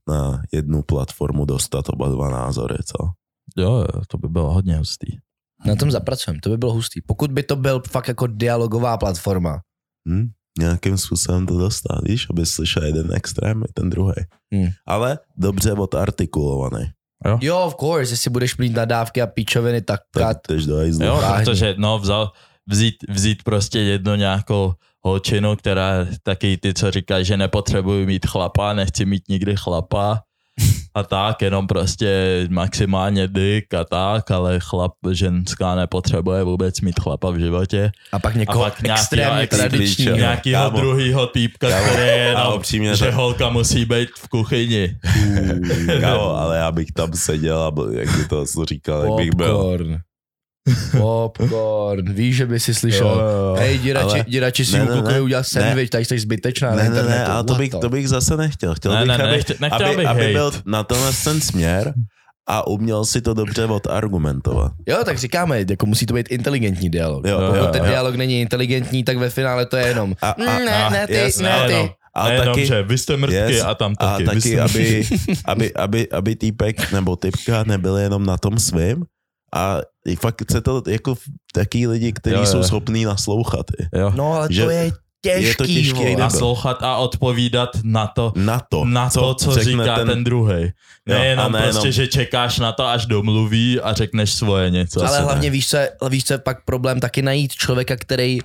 na 0.10 0.42
jednu 0.52 0.82
platformu 0.82 1.46
dostat 1.46 1.90
oba 1.90 2.10
dva 2.10 2.30
názory, 2.30 2.76
co? 2.86 2.98
Jo, 3.58 3.72
jo, 3.74 4.02
to 4.08 4.18
by 4.18 4.28
bylo 4.28 4.54
hodně 4.54 4.78
hustý. 4.78 5.08
Na 5.66 5.76
tom 5.76 5.92
zapracujeme, 5.92 6.40
to 6.44 6.50
by 6.50 6.58
bylo 6.58 6.74
hustý. 6.74 7.02
Pokud 7.02 7.32
by 7.32 7.44
to 7.44 7.56
byl 7.56 7.82
fakt 7.90 8.08
jako 8.08 8.28
dialogová 8.28 8.98
platforma, 8.98 9.60
Hm? 10.10 10.28
Nějakým 10.60 10.98
způsobem 10.98 11.46
to 11.46 11.58
dostat, 11.58 12.02
víš, 12.04 12.28
aby 12.30 12.46
slyšel 12.46 12.84
jeden 12.84 13.14
extrém 13.14 13.64
i 13.70 13.74
ten 13.74 13.90
druhý. 13.90 14.14
Hmm. 14.54 14.68
Ale 14.86 15.20
dobře 15.38 15.74
odartikulovaný. 15.74 16.86
jo, 17.42 17.60
of 17.60 17.76
course, 17.76 18.14
jestli 18.14 18.30
budeš 18.32 18.58
mít 18.58 18.76
nadávky 18.76 19.22
a 19.22 19.28
píčoviny, 19.28 19.82
tak, 19.82 20.02
Tak 20.14 20.24
tak 20.24 20.38
jdeš 20.50 20.66
do 20.66 20.76
hajzlu. 20.76 21.06
Jo, 21.06 21.22
protože 21.40 21.76
no, 21.78 22.00
vzal, 22.00 22.32
vzít, 22.70 22.96
vzít 23.10 23.44
prostě 23.44 23.80
jednu 23.80 24.16
nějakou 24.16 24.74
holčinu, 25.04 25.56
která 25.56 26.06
taky 26.24 26.58
ty, 26.58 26.74
co 26.74 26.92
říkají, 26.92 27.26
že 27.26 27.38
nepotřebuji 27.38 28.06
mít 28.06 28.26
chlapa, 28.26 28.74
nechci 28.74 29.06
mít 29.06 29.24
nikdy 29.30 29.56
chlapa 29.56 30.22
a 30.96 31.04
tak, 31.04 31.42
jenom 31.42 31.68
prostě 31.68 32.42
maximálně 32.50 33.28
dyk 33.28 33.74
a 33.74 33.84
tak, 33.84 34.32
ale 34.32 34.60
chlap, 34.60 34.92
ženská 35.12 35.76
nepotřebuje 35.76 36.44
vůbec 36.44 36.82
mít 36.82 37.00
chlapa 37.00 37.30
v 37.32 37.38
životě. 37.38 37.92
a 38.12 38.20
pak 38.20 38.36
A 38.36 38.38
někoho 38.40 38.64
pak 38.64 38.82
nějakýho 38.82 39.02
extrémně 39.02 39.42
ex- 39.42 39.58
tradičního. 39.58 40.18
Nějakýho 40.18 40.62
kámo. 40.64 40.78
druhýho 40.80 41.28
týpka, 41.28 41.70
Kámo, 41.70 41.86
který 41.88 42.02
je 42.08 42.36
a 42.36 42.40
jenom, 42.40 42.54
upřímně 42.58 42.96
že 42.96 43.06
to- 43.06 43.12
holka 43.12 43.50
musí 43.50 43.86
být 43.86 44.10
v 44.18 44.28
kuchyni. 44.28 44.96
Kámo, 46.02 46.38
ale 46.38 46.58
já 46.58 46.72
bych 46.72 46.92
tam 46.92 47.14
seděl 47.14 47.62
a 47.64 47.72
byl, 47.72 47.92
jak 47.92 48.18
by 48.18 48.26
to 48.28 48.46
říkal, 48.66 49.04
jak 49.04 49.14
bych 49.14 49.36
byl. 49.36 49.78
Popcorn. 50.98 52.14
Víš, 52.14 52.36
že 52.36 52.46
by 52.46 52.60
si 52.60 52.74
slyšel, 52.74 53.08
jo. 53.08 53.56
hej, 53.60 53.78
děrači, 53.78 54.06
Ale- 54.10 54.26
děrači 54.28 54.66
si 54.66 54.78
Ne, 54.78 54.84
u 54.84 55.02
ne, 55.02 55.14
ne. 55.14 55.22
udělat 55.22 55.46
Ne. 55.56 55.62
sandwich, 55.62 55.90
tady 55.90 56.06
jsi 56.06 56.20
zbytečná 56.20 56.70
na 56.70 56.76
Ne, 56.76 56.82
ne, 56.84 56.88
internetu. 56.88 57.10
ne, 57.20 57.26
ale 57.26 57.44
to 57.44 57.56
bych, 57.56 57.70
to 57.72 57.90
bych 57.90 58.10
zase 58.10 58.38
nechtěl. 58.38 58.76
Chtěl 58.76 58.92
Ne, 58.92 59.00
bych, 59.00 59.08
ne, 59.08 59.18
ne, 59.18 59.24
aby, 59.24 59.34
nechtěl- 59.38 59.56
nechtěl 59.62 59.88
aby, 59.88 59.98
bych 59.98 60.08
aby 60.08 60.28
byl 60.34 60.52
na 60.66 60.84
tenhle 60.84 61.12
ten 61.24 61.42
směr 61.42 61.94
a 62.50 62.68
uměl 62.68 63.06
si 63.06 63.22
to 63.22 63.34
dobře 63.34 63.66
odargumentovat. 63.66 64.72
Jo, 64.88 64.98
tak 65.06 65.18
říkáme, 65.18 65.66
jako 65.70 65.86
musí 65.86 66.06
to 66.06 66.14
být 66.14 66.32
inteligentní 66.32 66.90
dialog. 66.90 67.26
Jo, 67.28 67.40
Pokud 67.40 67.58
jo, 67.58 67.68
ten 67.72 67.82
jo. 67.84 67.90
dialog 67.90 68.16
není 68.16 68.42
inteligentní, 68.42 69.04
tak 69.04 69.18
ve 69.18 69.30
finále 69.30 69.66
to 69.66 69.78
je 69.78 69.88
jenom 69.88 70.16
A, 70.22 70.30
a, 70.30 70.36
"Mm, 70.40 70.46
ne, 70.66 70.84
a, 70.86 70.90
ne, 70.90 71.08
ty, 71.08 71.14
jasně, 71.14 71.44
ne, 71.44 71.68
ty. 71.68 71.74
ano. 71.74 71.90
A 72.16 72.28
Nejenom, 72.30 72.48
taky, 72.48 72.66
že 72.66 72.84
vy 72.84 72.98
jste 72.98 73.18
mrtky 73.18 73.36
Yes. 73.36 73.62
a 73.66 73.76
tam 73.76 73.94
a 74.00 74.12
taky. 74.12 74.24
vy 74.24 74.28
taky 74.30 74.42
jste 74.42 74.60
aby, 74.62 75.08
aby, 75.46 75.74
aby, 75.74 76.10
aby 76.10 76.36
týpek 76.36 76.92
nebo 76.92 77.16
typka 77.16 77.64
nebyl 77.64 77.98
jenom 77.98 78.26
na 78.26 78.38
tom 78.38 78.58
svým 78.60 79.04
a 79.58 79.82
i 80.06 80.16
fakt 80.16 80.52
se 80.52 80.62
to 80.62 80.84
jako 80.88 81.16
taký 81.54 81.88
lidi, 81.88 82.14
kteří 82.14 82.36
Jo, 82.36 82.42
jo. 82.42 82.46
jsou 82.48 82.64
schopní 82.64 83.06
naslouchat. 83.06 83.66
Jo. 83.94 84.12
No, 84.16 84.34
ale 84.34 84.48
Že 84.52 84.64
to 84.64 84.70
je 84.70 84.92
těžký, 85.22 85.44
je 85.48 85.56
to 85.56 85.66
těžký, 85.66 86.16
naslouchat 86.16 86.84
a 86.84 86.98
odpovídat 86.98 87.70
na 87.84 88.08
to, 88.08 88.34
Na 88.36 88.60
to, 88.70 88.86
na 88.86 89.10
to, 89.10 89.34
co, 89.34 89.54
řekne 89.54 89.84
říká 89.84 89.96
ten, 89.96 90.08
ten 90.08 90.24
druhý. 90.24 90.72
Nejenom 91.06 91.52
nejenom- 91.52 91.72
prostě, 91.72 91.92
že 91.92 92.08
čekáš 92.08 92.60
na 92.60 92.72
to, 92.72 92.86
až 92.86 93.06
domluví 93.06 93.80
a 93.82 93.94
řekneš 93.94 94.34
svoje 94.34 94.70
něco. 94.70 95.06
Ale 95.08 95.22
hlavně 95.22 95.50
ne. 95.50 95.54
víš 95.54 95.70
co, 95.70 95.78
je- 95.78 95.92
víš, 96.10 96.26
co 96.26 96.40
pak 96.40 96.66
problém 96.66 97.00
taky 97.00 97.22
najít 97.22 97.52
člověka, 97.54 97.96
který 97.96 98.40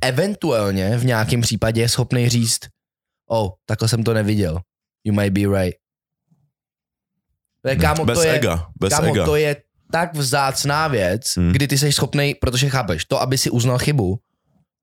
eventuálně 0.00 0.96
v 0.98 1.04
nějakém 1.04 1.40
případě 1.40 1.80
je 1.80 1.88
schopný 1.88 2.28
říct, 2.28 2.60
oh, 3.28 3.50
takhle 3.66 3.88
jsem 3.88 4.04
to 4.04 4.14
neviděl. 4.14 4.60
You 5.04 5.14
might 5.14 5.32
be 5.32 5.40
right. 5.64 5.76
Je, 7.68 7.76
kámo, 7.76 8.04
bez 8.04 8.18
to 8.18 8.24
je, 8.24 8.32
ega, 8.32 8.66
bez 8.80 8.92
kámo, 8.94 9.14
ega. 9.14 9.24
to 9.24 9.36
je 9.36 9.56
tak 9.94 10.14
vzácná 10.14 10.88
věc, 10.88 11.22
Hmm. 11.36 11.52
kdy 11.52 11.68
ty 11.68 11.78
jsi 11.78 11.92
schopný, 11.92 12.34
protože 12.34 12.66
chápeš, 12.70 13.04
to, 13.04 13.20
aby 13.22 13.38
si 13.38 13.50
uznal 13.50 13.78
chybu 13.78 14.18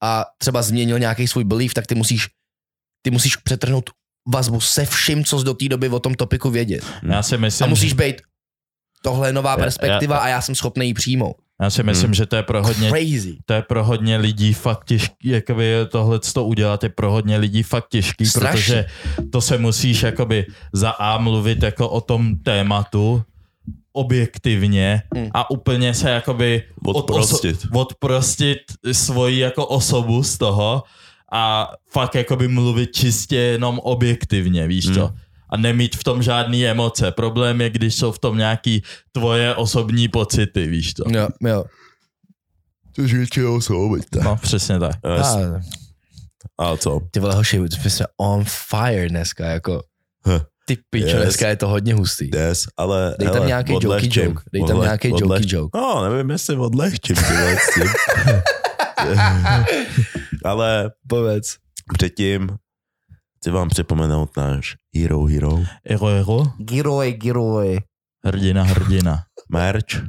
a 0.04 0.26
třeba 0.38 0.62
změnil 0.62 1.00
nějaký 1.00 1.28
svůj 1.28 1.44
belief, 1.44 1.74
tak 1.74 1.88
ty 1.88 1.96
musíš, 1.96 2.28
ty 3.04 3.12
musíš 3.12 3.36
přetrhnout 3.36 3.90
vazbu 4.34 4.60
se 4.60 4.86
vším, 4.86 5.24
co 5.26 5.40
jsi 5.40 5.46
do 5.46 5.54
té 5.54 5.68
doby 5.70 5.90
o 5.90 6.00
tom 6.00 6.14
topiku 6.16 6.50
vědět. 6.50 6.84
Já 7.04 7.24
si 7.24 7.38
myslím, 7.38 7.66
A 7.66 7.70
musíš 7.70 7.94
být 7.94 8.22
tohle 9.04 9.30
je 9.30 9.34
nová 9.34 9.52
Já- 9.52 9.58
perspektiva 9.58 10.16
já- 10.16 10.22
a 10.22 10.28
já 10.28 10.42
jsem 10.42 10.56
schopný 10.56 10.88
ji 10.88 10.94
přijmout. 10.94 11.36
Já 11.62 11.70
si 11.70 11.84
myslím, 11.84 12.06
Hmm. 12.08 12.14
že 12.14 12.26
to 12.26 12.36
je 12.36 12.44
pro 12.44 12.64
hodně 12.64 12.90
Crazy. 12.90 13.38
to 13.46 13.54
je 13.54 13.62
pro 13.62 13.84
hodně 13.84 14.18
lidí 14.18 14.54
fakt 14.54 14.86
těžký, 14.86 15.30
jakoby 15.30 15.74
tohle 15.92 16.20
to 16.34 16.46
udělat 16.46 16.84
je 16.84 16.90
pro 16.90 17.12
hodně 17.12 17.38
lidí 17.38 17.64
fakt 17.64 17.88
těžký, 17.90 18.26
Strašně. 18.26 18.52
protože 18.62 18.86
to 19.32 19.42
se 19.42 19.58
musíš 19.58 20.04
jakoby 20.04 20.46
za 20.74 20.90
A 20.90 21.18
mluvit 21.18 21.64
jako 21.64 21.90
o 21.90 22.02
tom 22.02 22.38
tématu 22.38 23.24
objektivně 23.94 25.04
Mm. 25.16 25.28
a 25.34 25.52
úplně 25.52 25.94
se 25.94 26.10
jakoby 26.10 26.64
od 26.86 26.96
Odprostit. 26.96 27.56
Oso- 27.66 27.80
odprostit 27.80 28.60
svoji 28.92 29.40
jako 29.40 29.66
osobu 29.68 30.24
z 30.24 30.38
toho 30.38 30.84
a 31.32 31.72
fakt 31.90 32.16
jakoby 32.16 32.48
mluvit 32.48 32.92
čistě 32.96 33.36
jenom 33.36 33.80
objektivně, 33.80 34.68
víš 34.68 34.86
co? 34.94 35.08
Mm. 35.08 35.16
A 35.50 35.58
nemít 35.58 35.96
v 35.96 36.04
tom 36.04 36.24
žádný 36.24 36.66
emoce. 36.68 37.12
Problém 37.12 37.62
je, 37.62 37.70
když 37.70 37.96
jsou 37.96 38.12
v 38.12 38.20
tom 38.20 38.38
nějaký 38.38 38.84
tvoje 39.12 39.56
osobní 39.56 40.08
pocity, 40.08 40.68
víš 40.68 40.94
co? 40.94 41.04
Jo, 41.10 41.28
jo. 41.48 41.64
Což 42.96 43.14
většinou 43.14 43.62
jsou, 43.62 43.96
No, 44.24 44.36
přesně 44.36 44.80
tak. 44.80 44.96
Yes. 45.18 45.28
A, 45.28 45.62
A 46.58 46.78
co? 46.78 47.00
ty 47.12 47.20
vole 47.20 47.36
hoši, 47.36 47.60
jsme 47.90 48.06
on 48.18 48.44
fire 48.48 49.10
dneska, 49.10 49.46
jako 49.48 49.84
Huh. 50.26 50.40
Ty 50.76 50.82
pičo, 50.90 51.08
Yes. 51.08 51.24
dneska 51.24 51.48
je 51.48 51.56
to 51.56 51.68
hodně 51.68 51.94
hustý. 51.94 52.30
Yes, 52.34 52.68
ale 52.78 53.16
Dej 53.20 53.28
tam 53.28 53.36
hele, 53.36 53.48
nějaký 53.48 53.74
jokey 53.74 53.88
odlehčím. 53.88 54.24
joke. 54.24 54.44
Dej 54.54 54.64
tam 54.68 54.82
nějaký 54.82 55.10
jokey 55.10 55.44
joke. 55.48 55.80
No, 55.80 56.10
nevím, 56.10 56.30
jestli 56.30 56.58
odlehčím 56.58 57.16
ale 60.46 60.92
Povedz. 61.08 61.56
předtím 61.94 62.50
chci 63.38 63.52
vám 63.52 63.70
připomenout 63.70 64.38
náš 64.38 64.76
Hero 64.96 65.26
Hero 65.26 65.60
Ero, 65.86 66.08
ero, 66.08 66.44
Giroj, 66.58 67.12
giroj. 67.14 67.80
hrdina, 68.26 68.64
hrdina. 68.64 69.24
merch. 69.50 70.02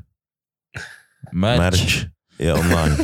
Merch, 1.35 1.59
Merch 1.59 2.07
je 2.39 2.55
online. 2.55 2.97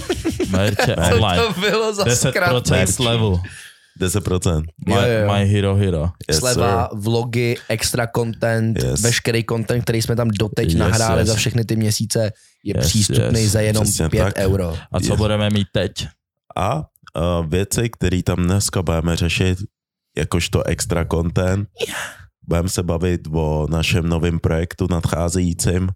merch 0.51 0.89
je 0.89 0.97
online. 0.97 1.43
To 1.43 1.61
bylo 1.61 1.95
za 1.95 2.05
10% 2.05 2.31
zkrat. 2.31 2.67
slevu. 2.89 3.41
10%. 4.01 4.63
My, 4.87 4.95
Jo, 4.95 5.01
jo, 5.03 5.33
my 5.33 5.45
hero 5.47 5.75
hero. 5.75 6.11
Yes, 6.31 6.39
Sleva, 6.39 6.89
sir. 6.93 6.99
vlogy, 7.01 7.57
extra 7.69 8.07
content, 8.17 8.83
Yes. 8.83 9.01
veškerý 9.01 9.45
content, 9.49 9.83
který 9.85 10.03
jsme 10.03 10.17
tam 10.17 10.29
doteď 10.29 10.69
Yes, 10.69 10.79
nahráli 10.79 11.21
yes. 11.21 11.29
za 11.29 11.35
všechny 11.35 11.65
ty 11.65 11.77
měsíce, 11.77 12.33
je 12.65 12.75
Yes, 12.77 12.87
přístupný 12.87 13.43
yes. 13.43 13.53
za 13.53 13.61
jenom 13.61 13.85
Přesně 13.85 14.09
5 14.09 14.25
tak. 14.25 14.35
euro. 14.37 14.77
A 14.93 15.01
co 15.01 15.13
Yes. 15.13 15.19
budeme 15.19 15.51
mít 15.51 15.69
teď? 15.73 15.93
A 16.57 16.77
uh, 16.77 17.47
věci, 17.47 17.89
které 17.91 18.23
tam 18.23 18.37
dneska 18.45 18.83
budeme 18.83 19.17
řešit, 19.17 19.59
jakožto 20.17 20.67
extra 20.67 21.05
content, 21.05 21.69
budeme 22.49 22.69
se 22.69 22.83
bavit 22.83 23.21
o 23.33 23.67
našem 23.71 24.09
novém 24.09 24.39
projektu 24.39 24.87
nadcházejícím, 24.91 25.89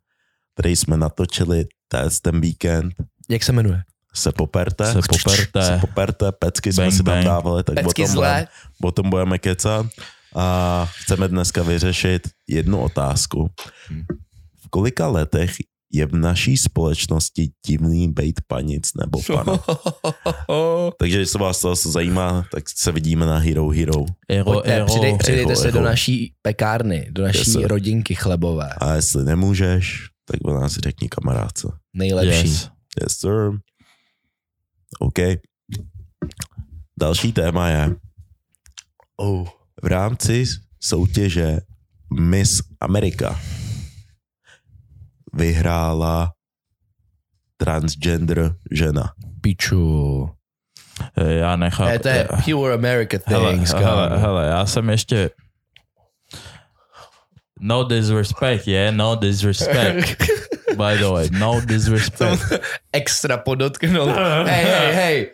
který 0.55 0.76
jsme 0.76 0.96
natočili 0.96 1.64
test 1.88 2.20
ten 2.20 2.40
víkend. 2.40 2.92
Jak 3.30 3.42
se 3.42 3.53
jmenuje? 3.53 3.82
Se 4.14 4.32
poperte. 4.32 4.92
Se 4.92 5.00
poperte. 5.08 5.62
Se 5.66 5.78
poperte, 5.80 6.32
pecky 6.32 6.72
jsme 6.72 6.84
Bang, 6.84 6.92
si 6.92 7.02
tam 7.02 7.14
bang. 7.14 7.24
dávali, 7.24 7.62
tak 7.64 7.72
o 7.72 7.82
Pecky 7.82 8.04
tom, 8.04 8.14
budeme, 8.14 8.46
o 8.84 8.90
tom 8.92 9.10
budeme 9.10 9.38
kecat. 9.38 9.86
A 10.36 10.88
chceme 10.96 11.28
dneska 11.28 11.62
vyřešit 11.62 12.28
jednu 12.48 12.80
otázku. 12.80 13.50
V 14.64 14.68
kolika 14.70 15.08
letech 15.08 15.54
je 15.94 16.06
v 16.06 16.12
naší 16.14 16.56
společnosti 16.56 17.50
divný 17.66 18.08
bejt 18.12 18.40
panic 18.46 18.90
nebo 19.00 19.20
pana? 19.34 19.58
Takže 20.98 21.18
jestli 21.18 21.38
vás 21.40 21.60
to 21.60 21.68
zase 21.68 21.90
zajímá, 21.90 22.46
tak 22.52 22.64
se 22.68 22.92
vidíme 22.92 23.26
na 23.26 23.38
Hero 23.38 23.68
Hero. 23.68 24.04
Ero, 24.28 24.44
Pojďte, 24.44 24.74
ero. 24.76 24.86
přidej, 24.86 25.18
přidejte 25.18 25.52
echo, 25.52 25.60
se 25.62 25.70
do 25.72 25.78
echo. 25.78 25.84
naší 25.84 26.34
pekárny, 26.42 27.06
do 27.10 27.22
naší 27.22 27.38
Yes, 27.38 27.52
sir. 27.52 27.66
rodinky 27.66 28.14
chlebové. 28.14 28.70
A 28.78 28.94
jestli 28.94 29.24
nemůžeš, 29.24 30.08
tak 30.30 30.40
o 30.44 30.60
nás 30.60 30.72
řekni 30.72 31.08
kamarádce. 31.08 31.68
Nejlepší. 31.96 32.48
Yes. 32.48 32.68
Yes, 33.02 33.12
sir. 33.18 33.50
OK. 35.01 35.18
Další 37.01 37.32
téma 37.32 37.68
je 37.68 37.90
Oh. 39.16 39.49
v 39.82 39.86
rámci 39.86 40.45
soutěže 40.80 41.59
Miss 42.20 42.61
America 42.80 43.40
vyhrála 45.32 46.32
transgender 47.57 48.55
žena. 48.70 49.12
Piču. 49.40 50.30
Eh, 51.16 51.32
Já 51.32 51.57
nechápu. 51.57 51.90
Ne, 51.90 51.99
to 51.99 52.09
je 52.09 52.28
pure 52.45 52.74
America 52.74 53.16
hele, 53.26 53.53
things, 53.53 53.72
hele, 53.72 54.09
kámo. 54.09 54.20
hele, 54.20 54.47
já 54.47 54.66
jsem 54.66 54.90
ještě 54.90 55.30
No 57.61 57.84
disrespect, 57.84 58.66
yeah, 58.68 58.95
no 58.95 59.16
disrespect. 59.16 60.22
By 60.76 60.96
the 60.98 61.08
way, 61.10 61.28
no 61.32 61.60
disrespect. 61.60 62.42
Extra 62.92 63.36
podotknout. 63.36 64.16
Hej, 64.46 64.64
hej, 64.64 64.94
hej. 64.94 65.30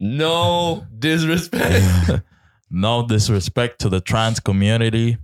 No 0.00 0.82
disrespect. 0.90 1.84
No 2.74 3.02
disrespect 3.02 3.78
to 3.82 3.90
the 3.90 4.00
trans 4.00 4.40
community. 4.40 5.18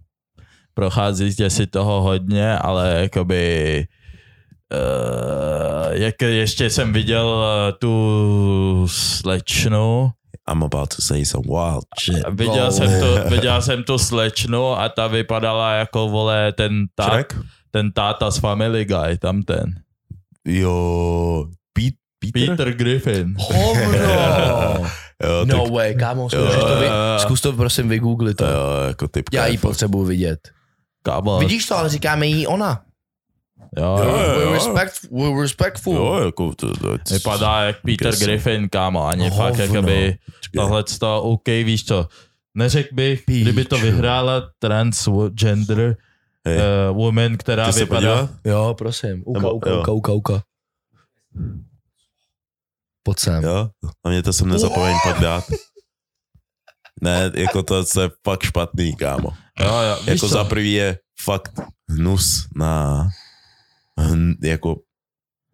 Procházíte 0.75 1.51
si 1.51 1.67
toho 1.67 2.03
hodně, 2.03 2.59
ale 2.59 2.99
jakoby 3.03 3.87
uh, 4.73 5.93
jak 5.93 6.23
ještě 6.23 6.71
jsem 6.71 6.93
viděl 6.93 7.27
uh, 7.27 7.79
tu 7.79 8.87
slečnu, 8.91 10.11
I'm 10.51 10.63
about 10.63 10.97
to 10.97 11.03
say 11.03 11.25
some 11.25 11.45
wild 11.49 11.85
shit. 12.01 12.25
viděl, 12.31 12.65
Oh. 12.67 12.71
jsem 12.71 13.01
tu, 13.01 13.29
viděl 13.35 13.63
jsem 13.63 13.83
tu 13.85 13.99
slečnu 13.99 14.79
a 14.79 14.89
ta 14.89 15.07
vypadala 15.07 15.73
jako 15.75 16.09
vole 16.09 16.53
ten, 16.53 16.85
tá, 16.95 17.05
Shrek? 17.05 17.37
Ten 17.71 17.93
táta 17.93 18.31
z 18.31 18.39
Family 18.39 18.85
Guy, 18.85 19.19
tam 19.19 19.43
ten. 19.43 19.75
Jo, 20.47 21.47
Pete, 21.73 21.97
Peter? 22.19 22.49
Peter 22.49 22.73
Griffin. 22.73 23.35
Hovno. 23.39 23.99
Jo, 25.25 25.45
No 25.45 25.63
tak, 25.65 25.73
way, 25.73 25.95
kámo, 25.95 26.31
zkus, 26.31 26.55
Jo. 26.55 26.61
to, 26.61 26.77
vy, 26.81 26.87
zkus 27.19 27.41
to 27.41 27.53
prosím 27.53 27.89
vygooglit 27.89 28.37
to. 28.37 28.45
jo, 28.45 28.71
jako 28.89 29.09
typka. 29.09 29.37
Já 29.37 29.47
ji 29.47 29.57
fakt- 29.57 29.71
potřebuji 29.71 30.05
vidět. 30.05 30.39
Kámo. 31.03 31.39
Vidíš 31.39 31.67
to, 31.67 31.77
ale 31.77 31.89
říkáme 31.89 32.27
jí 32.27 32.47
ona. 32.47 32.81
Jo, 33.77 33.99
Jo, 33.99 34.05
jo. 34.09 34.17
jo. 34.19 34.39
We're, 34.39 34.53
respect, 34.53 35.11
we're 35.13 35.43
respectful. 35.43 35.95
Jo, 35.97 36.21
jako 36.27 36.55
to, 36.55 36.73
to, 36.77 36.97
Vypadá 37.11 37.61
jak 37.63 37.77
Peter 37.83 38.13
so. 38.17 38.25
Griffin, 38.25 38.69
kámo, 38.69 39.07
ani 39.07 39.29
Hovno. 39.29 39.45
fakt 39.45 39.59
jakoby 39.59 40.17
tohle 40.55 40.85
to, 40.99 41.23
OK, 41.23 41.47
víš 41.47 41.85
co, 41.85 42.09
neřekl 42.55 42.95
bych, 42.95 43.23
kdyby 43.27 43.65
to 43.65 43.77
Píču. 43.77 43.87
vyhrála 43.87 44.43
transgender 44.59 45.97
uh, 46.47 46.97
woman, 46.97 47.37
která 47.37 47.73
se 47.73 47.81
vypadá... 47.81 48.29
Jo, 48.45 48.75
prosím. 48.79 49.23
Uka, 49.27 49.41
Nebo- 49.41 49.53
uka, 49.53 49.71
jo. 49.71 49.81
uka, 49.81 49.93
uka, 49.93 50.13
uka. 50.13 50.43
Pojď 53.03 53.19
sem. 53.19 53.43
Jo, 53.45 53.69
a 54.05 54.09
mě 54.09 54.23
to 54.23 54.33
jsem 54.33 54.49
nezapomeň 54.49 54.95
pak 55.05 55.21
dát. 55.21 55.45
Ne, 57.03 57.31
jako 57.35 57.63
to, 57.63 57.85
to 57.85 58.01
je 58.01 58.11
fakt 58.25 58.43
špatný, 58.43 58.97
kámo. 58.97 59.29
Jo, 59.61 59.67
jo, 59.81 59.97
víš 59.99 60.07
Jako 60.07 60.19
co? 60.19 60.29
za 60.29 60.45
prvý 60.45 60.73
je 60.73 60.99
fakt 61.21 61.53
hnus 61.91 62.49
na 62.57 63.03
hn, 63.99 64.35
jako 64.43 64.77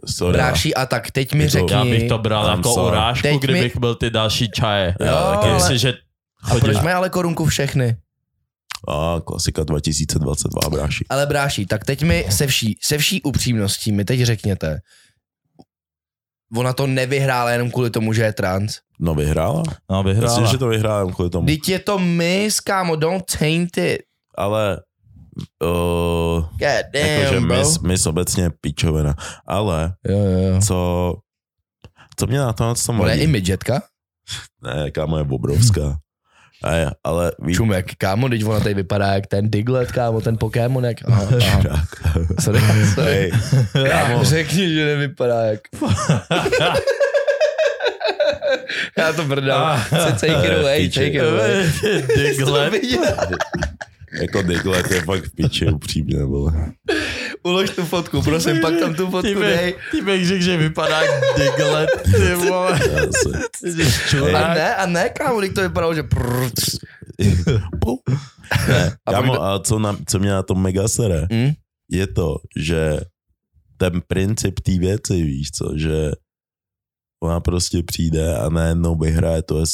sorry. 0.07 0.33
Bráši, 0.39 0.75
a 0.75 0.87
tak 0.87 1.11
teď 1.11 1.33
mi 1.35 1.45
Jako- 1.45 1.51
řekni. 1.51 1.73
Já 1.73 1.85
bych 1.85 2.09
to 2.09 2.19
bral 2.19 2.47
I'm 2.47 2.57
jako 2.57 2.73
sorry. 2.75 2.89
urážku, 2.97 3.23
Teď 3.23 3.33
mi- 3.33 3.39
kdybych 3.39 3.77
byl 3.77 3.95
ty 3.95 4.11
další 4.11 4.51
čaje. 4.51 4.97
Jo, 5.01 5.07
Jo, 5.07 5.17
ale- 5.17 5.49
Jestliže 5.55 5.95
A 6.43 6.55
proč 6.55 6.77
mají 6.81 6.95
ale 6.95 7.11
korunku 7.11 7.45
všechny? 7.45 7.97
A 8.89 9.21
klasika 9.27 9.65
2022, 9.65 10.71
bráši. 10.71 11.05
Ale 11.09 11.27
bráši, 11.27 11.67
tak 11.67 11.85
teď 11.85 12.03
mi 12.03 12.27
se 12.31 12.47
vší, 12.47 12.79
se 12.83 12.99
vší 12.99 13.23
upřímností 13.23 13.93
mi 13.93 14.05
teď 14.05 14.21
řekněte, 14.23 14.81
ona 16.57 16.73
to 16.73 16.87
nevyhrála 16.87 17.51
jenom 17.51 17.71
kvůli 17.71 17.91
tomu, 17.91 18.13
že 18.13 18.23
je 18.23 18.33
trans. 18.33 18.79
No 19.01 19.15
vyhrála? 19.15 19.63
No, 19.91 20.03
Myslím, 20.03 20.21
vyhrála. 20.23 20.47
že 20.53 20.59
to 20.59 20.69
vyhrála 20.69 20.99
jenom 20.99 21.13
kvůli 21.15 21.31
tomu. 21.31 21.47
Teď 21.47 21.69
je 21.69 21.79
to 21.79 21.99
miss, 21.99 22.61
kámo, 22.61 22.97
don't 22.97 23.25
taint 23.39 23.77
it. 23.79 24.01
Ale 24.39 24.81
uh, 25.63 26.41
God 26.41 26.51
jakože 26.95 27.35
damn, 27.35 27.49
bro. 27.49 27.59
mis, 27.59 27.79
mis 27.79 28.07
obecně 28.07 28.51
píčovina. 28.61 29.15
Ale 29.47 29.95
Jo, 30.09 30.19
jo, 30.19 30.39
jo. 30.41 30.61
co, 30.67 31.15
co 32.17 32.27
mě 32.27 32.39
na 32.39 32.53
to 32.53 32.75
co 32.75 32.93
Ona 32.93 33.13
je 33.13 33.23
i 33.23 33.27
midgetka? 33.27 33.83
Ne, 34.63 34.91
kámo 34.91 35.19
je 35.19 35.25
obrovská. 35.31 35.99
A 36.65 36.75
je, 36.75 36.91
ale 37.05 37.33
víš, 37.43 37.57
Čumek, 37.57 37.95
kámo, 37.99 38.29
teď 38.29 38.45
ona 38.45 38.61
tady 38.61 38.75
vypadá 38.75 39.07
jak 39.07 39.27
ten 39.27 39.51
Diglett, 39.51 39.93
kámo, 39.93 40.21
ten 40.21 40.39
Pokémon, 40.39 40.85
jak... 40.85 40.97
Aha, 41.09 41.27
aha. 41.63 41.87
Sorry, 42.41 42.61
sorry. 42.95 43.11
Hej, 43.11 43.33
kámo, 43.91 44.25
Řekni, 44.25 44.75
že 44.75 44.85
nevypadá 44.85 45.45
jak... 45.45 45.61
Já 48.99 49.13
to 49.13 49.25
brdám. 49.25 49.85
Take 49.91 50.47
it 50.47 50.59
away, 50.59 50.89
take 50.89 51.07
it 51.07 51.23
away. 51.23 51.73
Diglett. 52.17 52.75
jako 54.21 54.43
Diglett 54.43 54.91
je 54.91 55.03
fakt 55.03 55.25
v 55.25 55.35
piči, 55.35 55.67
upřímně, 55.67 56.25
vole. 56.25 56.53
Ulož 57.45 57.71
tu 57.71 57.85
fotku, 57.85 58.23
prosím, 58.23 58.61
pak 58.61 58.75
tam 58.81 58.95
tu 58.95 59.11
fotku 59.11 59.29
bych, 59.29 59.39
dej. 59.39 59.75
ty 59.91 60.01
bych 60.03 60.27
řekl, 60.27 60.43
že 60.43 60.57
vypadá 60.57 61.03
jak 61.03 61.23
Diglett, 61.37 61.91
ty 62.03 62.35
vole. 62.35 62.81
A 64.35 64.55
ne, 64.55 64.75
a 64.75 64.87
ne, 64.87 65.09
kámo, 65.09 65.41
to 65.55 65.63
vypadalo, 65.63 65.95
že... 65.95 66.03
prrrt. 66.03 66.55
ne, 68.69 68.97
A 69.07 69.13
kámo, 69.13 69.43
a 69.43 69.59
co, 69.59 69.79
na, 69.79 69.97
co 70.09 70.19
mě 70.19 70.31
na 70.31 70.43
tom 70.43 70.63
mega 70.63 70.89
sere, 70.89 71.27
Hm? 71.33 71.53
je 71.91 72.07
to, 72.07 72.37
že 72.57 73.01
ten 73.77 74.01
princip 74.07 74.61
té 74.61 74.79
věci, 74.79 75.23
víš 75.23 75.51
co, 75.51 75.73
že 75.77 76.11
ona 77.23 77.41
prostě 77.41 77.83
přijde 77.83 78.37
a 78.37 78.49
najednou 78.49 78.99
vyhraje 78.99 79.43
tu, 79.43 79.65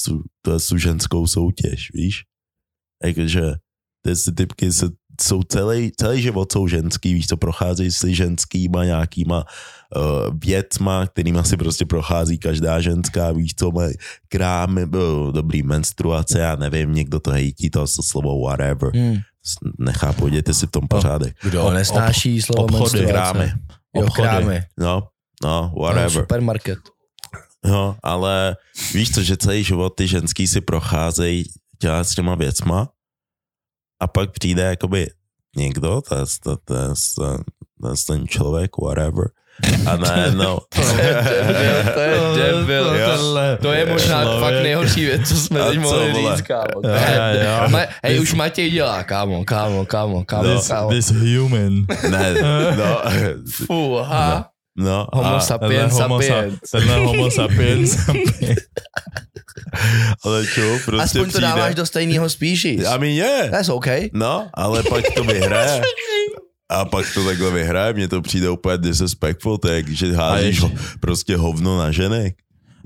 tu, 0.43 0.59
tu 0.68 0.77
ženskou 0.79 1.27
soutěž, 1.27 1.91
víš? 1.95 2.23
Jakože 3.05 3.43
ty 4.03 4.33
typky 4.35 4.73
se, 4.73 4.89
jsou 5.23 5.43
celý, 5.43 5.93
celý 5.97 6.23
život 6.23 6.53
jsou 6.53 6.68
ženský, 6.68 7.14
víš 7.14 7.27
co, 7.27 7.37
procházejí 7.37 7.93
si 7.93 8.14
ženskýma 8.14 8.85
nějakýma 8.85 9.45
uh, 9.97 10.39
věcma, 10.45 11.07
kterýma 11.07 11.43
si 11.43 11.57
prostě 11.57 11.87
prochází 11.87 12.39
každá 12.39 12.81
ženská, 12.81 13.33
víš 13.33 13.55
co, 13.55 13.71
mají 13.71 13.95
krámy, 14.29 14.85
uh, 14.85 15.33
dobrý 15.33 15.62
menstruace, 15.62 16.39
já 16.39 16.57
nevím, 16.57 16.95
někdo 16.95 17.21
to 17.21 17.31
hejtí, 17.31 17.71
to 17.71 17.87
slovo 17.87 18.45
whatever. 18.47 18.91
Hmm. 18.95 19.16
Nechápu, 19.79 20.29
dějte 20.29 20.55
si 20.55 20.66
v 20.66 20.71
tom 20.71 20.89
pořádek. 20.89 21.37
Kdo 21.43 21.71
nesnáší 21.71 22.39
ob, 22.39 22.45
slovo 22.45 22.62
obchody, 22.62 22.99
menstruace? 22.99 23.33
Krámy. 23.33 23.53
Jo, 23.97 24.07
krámy. 24.11 24.62
No, 24.79 25.03
no, 25.45 25.73
whatever. 25.81 26.05
No, 26.05 26.11
supermarket. 26.11 26.79
No, 27.64 27.97
ale 28.03 28.57
víš 28.95 29.11
co, 29.11 29.23
že 29.23 29.37
celý 29.37 29.64
život 29.64 29.91
ty 29.97 30.09
ženský 30.09 30.47
si 30.47 30.61
procházejí 30.61 31.45
dělat 31.83 32.05
s 32.05 32.14
těma 32.14 32.35
věcma 32.35 32.89
a 34.01 34.07
pak 34.07 34.31
přijde 34.31 34.63
jakoby 34.63 35.11
někdo, 35.57 36.01
to 36.09 36.15
je, 36.15 36.25
to, 36.43 36.57
to, 36.65 36.75
je, 36.75 36.89
to 37.17 37.25
je 37.89 37.95
ten 38.07 38.29
člověk, 38.29 38.71
whatever, 38.83 39.29
a 39.87 39.97
najednou... 39.97 40.59
to 40.75 40.81
je 40.81 41.25
to 41.95 42.01
je 42.01 42.53
debil. 42.53 42.95
To 43.63 43.73
je 43.73 43.87
možná 43.87 44.23
člověk. 44.23 44.41
fakt 44.41 44.63
nejhorší 44.63 45.05
věc, 45.05 45.29
co 45.29 45.37
jsme 45.37 45.65
teď 45.65 45.79
mohli 45.79 46.15
říct, 46.15 46.43
kámo. 46.43 46.81
Hej, 48.03 48.21
už 48.21 48.35
Matěj 48.35 48.71
dělá, 48.71 49.05
kámo, 49.05 49.45
kámo, 49.45 49.85
kámo, 49.87 50.25
kámo. 50.25 50.55
This, 50.55 50.73
this 50.91 51.11
human. 51.11 51.87
Ne, 52.11 52.35
no. 52.77 53.03
Fuha. 53.67 54.35
No. 54.37 54.45
No, 54.77 55.07
homo 55.13 55.35
a 55.35 55.41
sapiens 55.41 55.93
homo 55.93 56.23
sapiens. 56.23 56.59
Tenhle 56.73 57.07
homo 57.07 57.31
sapiens 57.31 57.91
sapiens. 58.07 58.59
ale 60.25 60.47
čo, 60.47 60.79
prostě 60.85 61.03
Aspoň 61.03 61.29
přijde. 61.29 61.33
to 61.33 61.41
dáváš 61.41 61.75
do 61.75 61.87
stejného 61.87 62.29
species. 62.31 62.87
I 62.87 62.99
mean, 62.99 63.15
yeah. 63.15 63.51
That's 63.51 63.69
okay. 63.69 64.11
No, 64.13 64.49
ale 64.55 64.83
pak 64.83 65.05
to 65.15 65.25
vyhraje. 65.25 65.83
A 66.71 66.85
pak 66.85 67.15
to 67.15 67.25
takhle 67.25 67.51
vyhraje, 67.51 67.93
mně 67.93 68.09
to 68.09 68.23
přijde 68.23 68.51
úplně 68.51 68.79
disrespectful, 68.79 69.59
to 69.59 69.69
je, 69.69 69.85
že 69.89 70.13
házíš 70.13 70.61
ho, 70.61 70.71
prostě 71.01 71.37
hovno 71.37 71.79
na 71.79 71.91
ženy. 71.91 72.35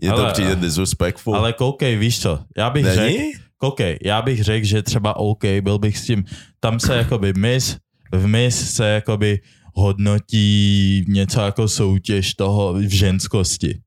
Je 0.03 0.13
to 0.13 0.27
přijde 0.33 0.57
disrespectful. 0.57 1.37
Ale 1.37 1.53
koukej, 1.53 1.97
víš 1.97 2.21
co, 2.21 2.39
já 2.57 2.71
bych 2.71 2.87
řekl, 2.87 3.19
koukej, 3.59 3.99
já 4.05 4.23
bych 4.23 4.45
řekl, 4.45 4.67
že 4.67 4.83
třeba 4.83 5.17
OK, 5.17 5.45
byl 5.61 5.79
bych 5.79 5.99
s 5.99 6.05
tím, 6.05 6.25
tam 6.61 6.81
se 6.81 6.97
jakoby 6.97 7.33
mis, 7.37 7.77
v 8.13 8.27
mis 8.27 8.75
se 8.75 8.89
jakoby 8.89 9.41
hodnotí 9.75 11.05
něco 11.09 11.41
jako 11.41 11.69
soutěž 11.69 12.35
toho 12.35 12.75
v 12.75 12.89
ženskosti. 12.89 13.79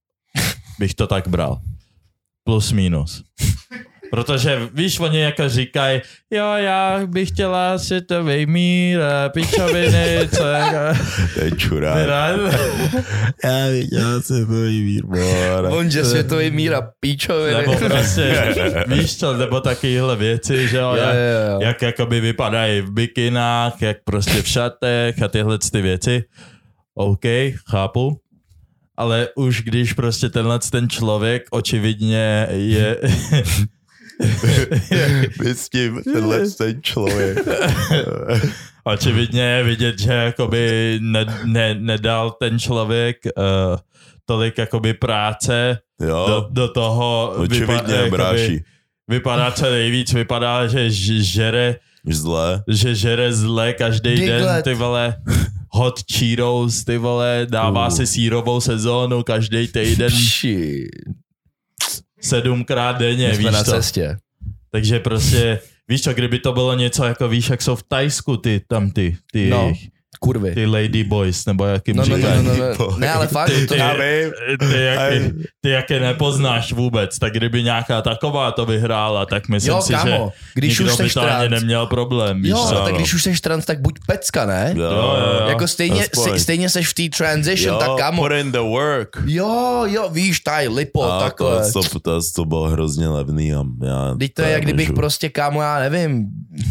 Bych 0.80 0.94
to 0.94 1.08
tak 1.08 1.28
bral. 1.28 1.62
Plus 2.48 2.72
minus. 2.72 3.24
Protože 4.12 4.70
víš, 4.74 5.00
oni 5.00 5.20
jako 5.20 5.50
říkají, 5.50 6.02
jo, 6.32 6.54
já 6.54 7.00
bych 7.06 7.30
chtěla 7.30 7.78
světový 7.78 8.46
mír, 8.46 9.00
pičoviny, 9.34 10.30
co 10.36 10.44
jako... 10.44 11.00
To 11.34 11.46
je 11.46 11.52
čurák. 11.52 12.08
já 13.44 13.68
bych 13.70 13.86
chtěla 13.86 14.22
světový 14.22 14.84
mír, 14.84 15.06
bora. 15.06 15.70
On, 15.70 15.92
že 15.92 16.06
světový 16.06 16.52
mír 16.52 16.74
a 16.74 16.90
píčoviny. 17.00 17.58
Nebo 17.58 17.76
prostě, 17.76 18.54
víš 18.88 19.18
co, 19.18 19.38
nebo 19.38 19.62
takovéhle 19.62 20.16
věci, 20.16 20.68
že 20.68 20.78
jo, 20.78 20.96
jak, 20.96 21.16
jak 21.62 21.82
jakoby 21.82 22.20
vypadají 22.20 22.82
v 22.82 22.92
bikinách, 22.92 23.82
jak 23.82 23.98
prostě 24.04 24.42
v 24.42 24.48
šatech 24.48 25.22
a 25.22 25.28
tyhle 25.28 25.58
ty 25.72 25.82
věci. 25.82 26.24
OK, 26.96 27.26
chápu, 27.70 28.20
ale 28.98 29.28
už 29.36 29.62
když 29.62 29.94
prostě 29.94 30.30
tenhle 30.30 30.60
ten 30.72 30.90
člověk 30.90 31.44
očividně 31.52 32.48
je 32.52 32.98
My 35.44 35.50
s 35.54 35.70
tím, 35.70 36.02
tenhle 36.14 36.50
ten 36.50 36.82
člověk. 36.82 37.38
Očividně 38.84 39.42
je 39.42 39.64
vidět, 39.64 40.00
že 40.00 40.14
jakoby 40.14 40.98
ne, 41.02 41.26
ne, 41.46 41.76
nedal 41.80 42.32
ten 42.32 42.60
člověk 42.60 43.18
uh, 43.26 43.78
tolik 44.26 44.58
jakoby 44.58 44.94
práce 44.94 45.80
jo. 46.02 46.26
Do, 46.28 46.48
do 46.52 46.68
toho. 46.68 47.34
Očividně, 47.38 48.04
vypa, 48.04 48.24
jakoby, 48.24 48.64
Vypadá 49.08 49.52
co 49.52 49.70
nejvíc, 49.72 50.14
vypadá, 50.14 50.68
že 50.68 50.90
žere 51.22 51.76
zle. 52.10 52.64
Že 52.68 52.96
žere 52.96 53.34
zle 53.34 53.74
každý 53.74 54.28
den, 54.28 54.64
ty 54.64 54.74
vole 54.74 55.16
hot 55.78 56.00
Cheetos, 56.12 56.84
ty 56.84 56.98
vole, 56.98 57.48
dává 57.50 57.88
uh. 57.88 57.94
si 57.94 58.08
sírovou 58.08 58.62
sezónu 58.62 59.24
každý 59.24 59.68
týden. 59.68 60.10
Shit 60.10 60.90
sedmkrát 62.22 62.98
denně, 62.98 63.30
My 63.30 63.38
víš 63.38 63.52
na 63.52 63.64
to. 63.64 63.72
cestě. 63.72 64.18
Takže 64.72 65.00
prostě, 65.00 65.60
víš 65.88 66.02
co, 66.02 66.14
kdyby 66.14 66.40
to 66.40 66.54
bylo 66.54 66.74
něco 66.74 67.06
jako, 67.06 67.30
víš, 67.30 67.50
jak 67.50 67.62
jsou 67.62 67.76
v 67.76 67.84
Tajsku 67.84 68.38
ty, 68.38 68.62
tam 68.68 68.92
ty, 68.92 69.18
ty, 69.32 69.50
no 69.50 69.74
kurvy. 70.18 70.52
Ty 70.52 70.66
lady 70.66 71.04
boys, 71.04 71.46
nebo 71.46 71.66
jak 71.66 71.88
jim 71.88 71.98
no, 71.98 72.06
no, 72.06 72.16
říkají. 72.16 72.44
no, 72.44 72.56
no, 72.56 72.58
no, 72.58 72.76
no. 72.80 72.98
Ne, 72.98 73.12
ale 73.12 73.28
fakt. 73.28 73.50
Ty, 73.50 73.68
to 73.68 73.74
ty, 73.74 73.80
já 73.80 73.94
vím. 73.94 74.32
Ty, 74.60 74.82
jak, 74.82 75.00
ty, 75.62 75.70
jak 75.70 75.90
je 75.90 76.00
nepoznáš 76.00 76.74
vůbec, 76.74 77.20
tak 77.20 77.34
kdyby 77.34 77.64
nějaká 77.64 78.02
taková 78.02 78.52
to 78.52 78.66
vyhrála, 78.66 79.26
tak 79.26 79.50
myslím 79.50 79.74
jo, 79.74 79.82
si, 79.82 79.94
kámo, 79.94 80.32
že 80.36 80.52
když 80.54 80.80
nikdo 80.80 80.94
už 80.94 81.02
by 81.02 81.10
to 81.10 81.22
trans, 81.22 81.42
ani 81.42 81.50
neměl 81.50 81.86
problém. 81.86 82.42
Víš 82.42 82.52
jo, 82.52 82.66
co? 82.70 82.76
tak 82.76 82.96
když 82.96 83.14
už 83.14 83.24
seš 83.24 83.42
trans, 83.42 83.66
tak 83.66 83.82
buď 83.82 84.00
pecka, 84.08 84.46
ne? 84.46 84.74
Jo, 84.76 84.84
jo, 84.84 85.18
jo. 85.42 85.48
Jako 85.50 85.68
stejně, 85.68 86.06
Aspoň. 86.06 86.40
stejně 86.40 86.70
seš 86.70 86.88
v 86.88 86.94
té 86.94 87.18
transition, 87.18 87.74
jo, 87.74 87.80
tak 87.80 87.98
kámo. 87.98 88.24
put 88.24 88.32
in 88.32 88.52
the 88.52 88.60
work. 88.60 89.18
Jo, 89.26 89.84
jo, 89.86 90.10
víš, 90.10 90.40
taj, 90.40 90.68
lipo, 90.68 91.04
a 91.04 91.20
takhle. 91.20 91.72
To, 91.72 91.84
to, 91.84 92.00
to, 92.00 92.20
to 92.36 92.46
bylo 92.46 92.70
hrozně 92.70 93.08
levný 93.08 93.54
a 93.54 93.64
já 93.86 94.16
Teď 94.20 94.34
to 94.34 94.42
je, 94.42 94.50
jak 94.50 94.62
kdybych 94.64 94.94
prostě, 94.94 95.30
kámo, 95.30 95.62
já 95.62 95.80
nevím. 95.80 96.26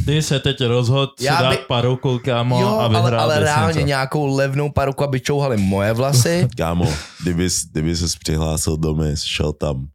Ty 0.06 0.22
se 0.22 0.40
teď 0.40 0.60
rozhod 0.60 1.10
si 1.18 1.24
Já 1.24 1.42
dát 1.42 1.60
paruku, 1.68 2.20
kámo, 2.24 2.60
jo, 2.60 2.68
a 2.68 2.84
ale, 2.84 3.02
vyhrál 3.02 3.30
ale 3.36 3.44
reálně 3.44 3.74
něco. 3.74 3.86
nějakou 3.86 4.36
levnou 4.36 4.70
paruku, 4.70 5.04
aby 5.04 5.20
čouhali 5.20 5.56
moje 5.56 5.92
vlasy. 5.92 6.48
Kámo, 6.56 6.92
kdyby, 7.22 7.48
kdyby 7.72 7.96
ses 7.96 8.16
přihlásil 8.16 8.76
do 8.76 8.94
mis, 8.94 9.22
šel 9.22 9.52
tam 9.52 9.86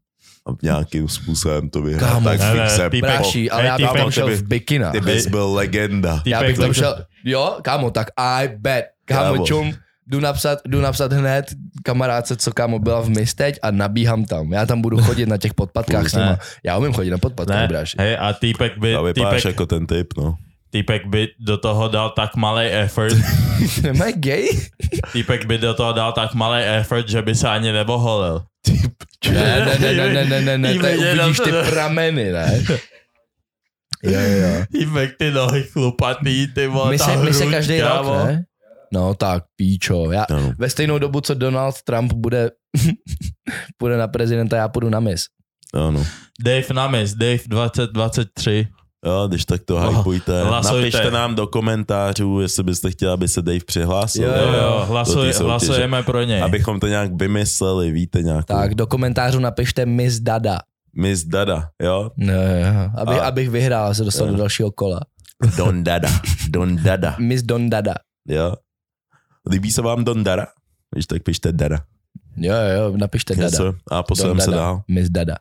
a 0.48 0.52
nějakým 0.64 1.08
způsobem 1.10 1.70
to 1.70 1.82
vyhrál, 1.82 2.12
Kámo, 2.12 2.30
tak 2.30 2.40
ne, 2.40 2.90
po- 2.90 2.98
Bráší, 3.02 3.52
ale 3.52 3.62
hej, 3.62 3.68
já 3.68 3.78
bych 3.78 4.02
tam 4.02 4.12
šel 4.12 4.28
v 4.36 4.44
bikina. 4.44 4.92
Ty 4.92 5.02
bys 5.02 5.28
byl 5.28 5.54
legenda. 5.54 6.22
Já 6.26 6.42
bych 6.44 6.58
tam 6.58 6.68
to- 6.68 6.74
šel, 6.74 7.06
jo, 7.26 7.58
kámo, 7.62 7.92
tak 7.92 8.08
I 8.18 8.48
bet. 8.58 8.86
Kámo, 9.06 9.34
Kámo. 9.34 9.46
čum, 9.46 9.74
jdu 10.08 10.20
napsat, 10.20 10.60
jdu 10.68 10.82
napsat 10.82 11.14
hned 11.14 11.46
kamarádce, 11.84 12.36
co 12.36 12.52
kámo 12.52 12.80
byla 12.80 13.02
v 13.02 13.10
mis 13.10 13.34
teď 13.34 13.60
a 13.62 13.72
nabíhám 13.72 14.26
tam. 14.26 14.54
Já 14.54 14.66
tam 14.66 14.82
budu 14.82 14.98
chodit 14.98 15.26
na 15.26 15.38
těch 15.38 15.54
podpatkách 15.54 16.10
s 16.10 16.14
nima. 16.14 16.40
Já 16.64 16.78
umím 16.78 16.94
chodit 16.94 17.10
na 17.12 17.18
podpatkách, 17.18 17.68
bráši. 17.68 17.98
hej, 18.00 18.18
a 18.20 18.34
týpek 18.34 18.78
by, 18.78 18.96
A 18.96 19.02
vypadáš 19.02 19.42
týpek, 19.42 19.46
jako 19.54 19.66
ten 19.66 19.88
typ, 19.88 20.08
no. 20.18 20.36
Týpek 20.72 21.06
by 21.06 21.28
do 21.40 21.58
toho 21.58 21.88
dal 21.88 22.10
tak 22.10 22.36
malý 22.36 22.66
effort, 22.72 23.14
Nemají 23.84 24.14
gay? 24.14 24.48
týpek 25.14 25.46
by 25.46 25.58
do 25.58 25.74
toho 25.74 25.94
dal 25.94 26.12
tak 26.12 26.34
malý 26.34 26.64
effort, 26.64 27.10
že 27.10 27.22
by 27.22 27.36
se 27.36 27.48
ani 27.50 27.72
nevoholil. 27.72 28.44
Ne, 29.22 29.66
ne, 29.66 29.78
ne, 29.80 29.94
ne, 29.94 30.26
ne, 30.26 30.42
ne, 30.42 30.58
ne, 30.58 30.58
ne, 30.58 30.98
uvidíš 30.98 31.38
to, 31.38 31.44
ty 31.44 31.52
ne? 31.52 31.64
prameny, 31.64 32.32
ne? 32.32 32.64
Jo, 34.04 34.20
jo. 34.20 34.66
Týpek 34.72 35.18
ty 35.18 35.32
nohy 35.32 35.64
chlupatý, 35.64 36.48
ty 36.48 36.68
vole, 36.68 36.90
My 36.90 37.00
se, 37.00 37.18
my 37.18 37.34
se 37.34 37.46
každý 37.46 37.82
rok, 37.82 38.06
ne? 38.26 38.46
No 38.94 39.14
tak, 39.14 39.44
píčo. 39.56 40.12
Já, 40.12 40.26
no. 40.30 40.54
ve 40.58 40.70
stejnou 40.70 41.00
dobu, 41.00 41.22
co 41.22 41.34
Donald 41.34 41.82
Trump 41.82 42.14
bude, 42.14 42.50
bude 43.80 43.98
na 43.98 44.08
prezidenta, 44.08 44.58
já 44.58 44.68
půjdu 44.68 44.90
na 44.90 45.00
mis. 45.00 45.26
Ano. 45.74 46.04
Dave 46.44 46.74
Namis, 46.74 47.14
Dave 47.14 47.40
2023. 47.48 48.68
Jo, 49.06 49.28
když 49.28 49.46
tak 49.46 49.64
to 49.64 49.76
Oh, 49.76 49.98
hypujte. 49.98 50.44
hlasujte. 50.44 50.78
Napište 50.78 51.12
nám 51.12 51.36
do 51.36 51.48
komentářů, 51.48 52.40
jestli 52.40 52.64
byste 52.64 52.92
chtěli, 52.92 53.12
aby 53.12 53.28
se 53.28 53.42
Dave 53.42 53.60
přihlásil. 53.66 54.24
Jo, 54.24 54.34
Jo, 54.44 54.54
jo, 54.54 54.86
hlasuj, 54.88 55.34
hlasujeme 55.34 56.04
pro 56.04 56.24
něj. 56.24 56.42
Abychom 56.42 56.80
to 56.80 56.88
nějak 56.88 57.12
vymysleli, 57.14 57.92
víte, 57.92 58.24
nějakou 58.24 58.46
Tak 58.54 58.76
do 58.76 58.88
komentářů 58.88 59.40
napište 59.40 59.86
Miss 59.86 60.20
Dada. 60.20 60.60
Miss 60.96 61.24
Dada, 61.24 61.70
jo? 61.84 62.12
No, 62.18 62.34
jo. 62.34 62.90
Abych, 62.98 63.20
A- 63.20 63.26
abych 63.28 63.50
vyhrál 63.50 63.88
a 63.90 63.94
se 63.94 64.04
dostal 64.04 64.28
do 64.28 64.38
dalšího 64.38 64.72
kola. 64.72 65.00
Don 65.58 65.84
Dada, 65.84 66.10
Don 66.50 66.84
Dada, 66.84 67.16
Miss 67.20 67.44
Don 67.44 67.70
Dada. 67.70 67.94
jo? 68.28 68.54
Líbí 69.52 69.72
se 69.72 69.82
vám 69.82 70.04
Don 70.04 70.24
Dada? 70.24 70.48
Když 70.96 71.06
tak 71.08 71.24
pište 71.24 71.52
Dada. 71.52 71.78
Jo, 72.38 72.54
jo, 72.78 72.98
napište 72.98 73.36
Dada. 73.36 73.58
sir. 73.58 73.74
A 73.92 74.04
posuneme 74.04 74.42
se 74.42 74.52
dál. 74.52 74.82
Miss 74.88 75.10
Dada. 75.10 75.36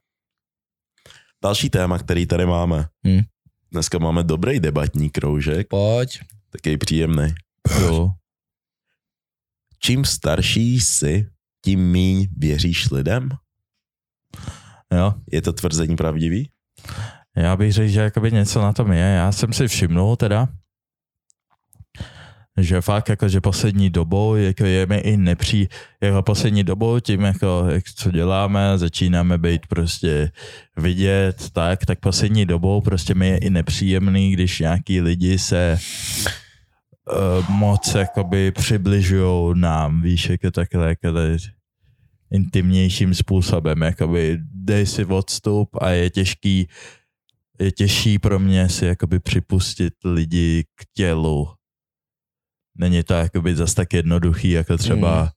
Další 1.45 1.71
téma, 1.71 1.99
který 1.99 2.27
tady 2.27 2.47
máme. 2.47 2.87
Hm. 3.07 3.21
Dneska 3.73 3.99
máme 3.99 4.23
dobrý 4.23 4.61
debatní 4.61 5.11
kroužek, 5.11 5.69
Pojď. 5.69 6.21
taky 6.51 6.77
příjemný. 6.77 7.35
Jo. 7.81 8.11
Čím 9.79 10.05
starší 10.05 10.81
jsi, 10.81 11.27
tím 11.65 11.81
míň 11.93 12.29
věříš 12.37 12.91
lidem? 12.91 13.29
jo. 14.95 15.15
Je 15.33 15.43
to 15.43 15.53
tvrzení 15.53 15.97
pravdivý? 15.97 16.51
Já 17.37 17.57
bych 17.57 17.73
řekl, 17.73 17.89
že 17.89 18.01
jakoby 18.01 18.33
něco 18.33 18.63
na 18.63 18.73
tom 18.73 18.93
je. 18.93 18.99
Já 18.99 19.33
jsem 19.33 19.53
si 19.53 19.69
všimnul 19.69 20.17
teda, 20.17 20.49
že 22.63 22.81
fakt 22.81 23.09
jako, 23.09 23.29
že 23.29 23.41
poslední 23.41 23.91
dobou 23.91 24.35
jako 24.35 24.65
je 24.65 24.87
mi 24.87 24.97
i 24.97 25.17
nepří, 25.17 25.69
jako 26.01 26.23
poslední 26.23 26.65
dobou 26.65 27.01
tím 27.01 27.21
jako, 27.21 27.65
jak 27.69 27.85
co 27.85 28.11
děláme, 28.11 28.79
začínáme 28.79 29.39
být 29.39 29.67
prostě 29.67 30.33
vidět, 30.77 31.51
tak, 31.53 31.85
tak 31.87 32.01
poslední 32.01 32.47
dobou 32.47 32.81
prostě 32.81 33.15
mi 33.15 33.29
je 33.29 33.39
i 33.39 33.51
nepříjemný, 33.51 34.33
když 34.33 34.59
nějaký 34.59 35.01
lidi 35.01 35.39
se 35.39 35.79
uh, 37.13 37.49
moc 37.49 37.95
jakoby 37.95 38.51
přibližují 38.51 39.61
nám, 39.61 40.03
víš, 40.03 40.29
jako 40.29 40.51
takhle, 40.51 40.89
jako 40.89 41.09
intimnějším 42.31 43.15
způsobem, 43.15 43.83
jakoby 43.83 44.39
dej 44.55 44.87
si 44.87 45.05
odstup 45.05 45.69
a 45.81 45.91
je 45.91 46.11
těžký, 46.11 46.69
je 47.61 47.73
těžší 47.73 48.19
pro 48.19 48.39
mě 48.39 48.69
si 48.69 48.87
jakoby 48.87 49.21
připustit 49.21 49.95
lidi 50.05 50.65
k 50.75 50.85
tělu. 50.95 51.49
Není 52.81 53.03
to 53.03 53.15
jakoby 53.15 53.57
zas 53.57 53.75
tak 53.75 53.93
jednoduchý, 53.93 54.51
jako 54.51 54.77
třeba 54.77 55.23
Mm. 55.23 55.29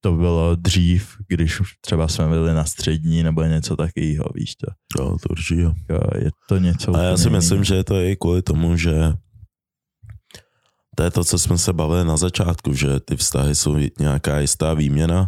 to 0.00 0.12
bylo 0.12 0.54
dřív, 0.56 1.16
když 1.28 1.60
už 1.60 1.74
třeba 1.80 2.08
jsme 2.08 2.28
byli 2.28 2.54
na 2.54 2.64
střední 2.64 3.22
nebo 3.22 3.42
něco 3.42 3.76
takového, 3.76 4.24
víš 4.34 4.54
to. 4.56 4.66
Jo, 4.98 5.16
to 5.22 5.28
určitě. 5.30 5.62
Jako 5.62 6.18
Je 6.18 6.30
to 6.48 6.58
něco 6.58 6.96
A 6.96 7.02
já 7.02 7.16
si 7.16 7.30
myslím, 7.30 7.64
že 7.64 7.84
to 7.84 7.94
je 7.96 8.12
i 8.12 8.16
kvůli 8.16 8.42
tomu, 8.42 8.76
že 8.76 8.94
to 10.96 11.02
je 11.02 11.10
to, 11.10 11.24
co 11.24 11.38
jsme 11.38 11.58
se 11.58 11.72
bavili 11.72 12.04
na 12.04 12.16
začátku, 12.16 12.74
že 12.74 13.00
ty 13.00 13.16
vztahy 13.16 13.54
jsou 13.54 13.76
nějaká 13.98 14.38
jistá 14.40 14.74
výměna, 14.74 15.26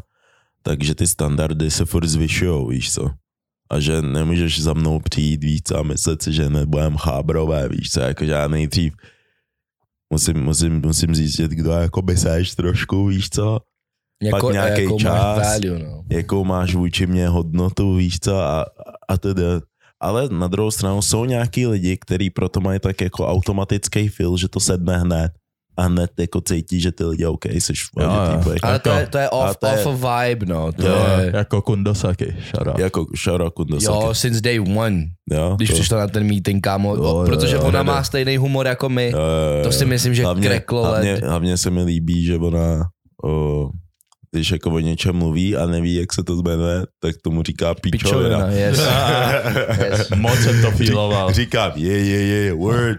takže 0.63 0.95
ty 0.95 1.07
standardy 1.07 1.71
se 1.71 1.85
furt 1.85 2.07
zvyšují, 2.07 2.67
víš 2.71 2.93
co. 2.93 3.11
A 3.71 3.81
že 3.81 4.03
nemůžeš 4.03 4.63
za 4.63 4.73
mnou 4.73 5.01
přijít 5.01 5.45
víc 5.45 5.71
a 5.71 5.83
myslet 5.83 6.23
si, 6.23 6.33
že 6.33 6.51
nebudem 6.51 6.97
chábrové, 6.97 7.69
víš 7.69 7.91
co, 7.91 8.01
jako 8.01 8.25
já 8.25 8.49
nejdřív 8.49 8.93
musím, 10.13 10.45
musím, 10.45 10.81
musím 10.85 11.15
zjistit, 11.15 11.51
kdo 11.51 11.71
jakoby 11.71 12.17
seš 12.17 12.55
trošku, 12.55 13.07
víš 13.07 13.31
co, 13.31 13.61
Jako, 14.23 14.47
Pak 14.47 14.53
nějaký 14.53 14.83
jakou 14.83 14.99
čas. 14.99 15.13
máš 15.13 15.47
value, 15.47 15.79
no. 15.79 16.03
jakou 16.11 16.45
máš 16.45 16.75
vůči 16.75 17.07
mě 17.07 17.29
hodnotu, 17.29 17.95
víš 17.95 18.19
co, 18.21 18.37
a, 18.37 18.67
a 19.09 19.19
tedy. 19.19 19.43
Ale 20.01 20.29
na 20.29 20.47
druhou 20.47 20.71
stranu 20.71 21.03
jsou 21.03 21.25
nějaký 21.25 21.67
lidi, 21.67 21.97
kteří 21.97 22.31
proto 22.31 22.61
mají 22.61 22.81
tak 22.81 23.01
jako 23.01 23.27
automatický 23.29 24.09
feel, 24.09 24.37
že 24.37 24.49
to 24.49 24.61
sedne 24.61 24.99
hned 24.99 25.33
a 25.77 25.83
hned 25.83 26.11
jako 26.19 26.41
cítí, 26.41 26.81
že 26.81 26.93
ty 26.93 27.05
lidi 27.05 27.27
OK, 27.27 27.45
jsi 27.47 27.73
v 27.75 27.91
pohodě, 27.95 28.15
Jo, 28.15 28.43
jo. 28.53 28.55
Ale 28.63 28.79
to 28.79 28.91
je, 28.91 29.07
to 29.07 29.19
je 29.19 29.29
A 29.29 29.33
off, 29.33 29.57
to 29.57 29.67
je- 29.67 29.73
off 29.73 29.87
of 29.87 29.95
vibe, 30.01 30.47
no. 30.47 30.73
To 30.73 30.87
Jo, 30.87 31.07
je, 31.21 31.33
Jako 31.37 31.63
Kundosaki, 31.63 32.35
šara. 32.51 32.75
Jako 32.79 33.07
Shara 33.23 33.51
Kundosaki. 33.51 34.05
jo, 34.05 34.15
since 34.15 34.41
day 34.41 34.61
one, 34.61 35.05
jo, 35.33 35.55
když 35.57 35.69
to, 35.69 35.75
přišla 35.75 35.99
na 35.99 36.07
ten 36.07 36.25
meeting, 36.27 36.65
kámo, 36.65 36.97
Jo, 36.97 37.03
jo, 37.03 37.23
protože 37.27 37.57
jo, 37.57 37.63
ona 37.63 37.79
jo. 37.79 37.85
má 37.85 38.03
stejný 38.05 38.37
humor 38.37 38.67
jako 38.67 38.89
my. 38.89 39.11
jo, 39.11 39.19
jo, 39.59 39.65
To 39.65 39.73
si 39.73 39.85
myslím, 39.85 40.15
že 40.15 40.23
hlavně, 40.23 40.49
kreklo 40.49 40.85
hlavně, 40.85 41.13
let. 41.13 41.25
hlavně 41.25 41.57
se 41.57 41.71
mi 41.71 41.83
líbí, 41.83 42.25
že 42.25 42.37
ona 42.37 42.89
o, 43.25 43.69
když 44.33 44.51
jako 44.51 44.71
o 44.71 44.79
něčem 44.79 45.17
mluví 45.17 45.57
a 45.57 45.67
neví, 45.67 45.95
jak 45.95 46.13
se 46.13 46.23
to 46.23 46.43
jmenuje, 46.43 46.87
tak 46.99 47.17
tomu 47.23 47.43
říká 47.43 47.75
Pičovina, 47.75 48.39
pičovina. 48.39 48.51
yes. 48.51 48.79
yes. 49.85 50.11
Moc 50.11 50.39
jsem 50.39 50.63
to 50.63 50.71
feeloval. 50.71 51.33
Říkám, 51.33 51.73
je, 51.75 52.05
je, 52.05 52.27
je, 52.27 52.53
word. 52.53 52.99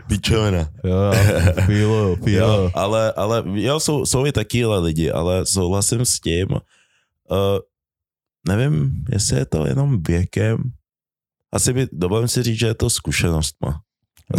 Jo, 0.83 1.11
feelu, 1.65 2.15
feelu. 2.15 2.37
Jo, 2.37 2.71
ale, 2.73 3.11
ale 3.11 3.43
jo, 3.53 3.79
jsou, 3.79 4.05
jsou 4.05 4.25
i 4.25 4.31
takýhle 4.31 4.79
lidi, 4.79 5.11
ale 5.11 5.45
souhlasím 5.45 6.05
s 6.05 6.19
tím, 6.19 6.47
uh, 6.51 6.57
nevím, 8.47 8.91
jestli 9.11 9.37
je 9.37 9.45
to 9.45 9.67
jenom 9.67 10.03
věkem, 10.03 10.57
asi 11.51 11.73
by, 11.73 11.87
dovolím 11.91 12.27
si 12.27 12.43
říct, 12.43 12.59
že 12.59 12.67
je 12.67 12.73
to 12.73 12.89
zkušenostma. 12.89 13.81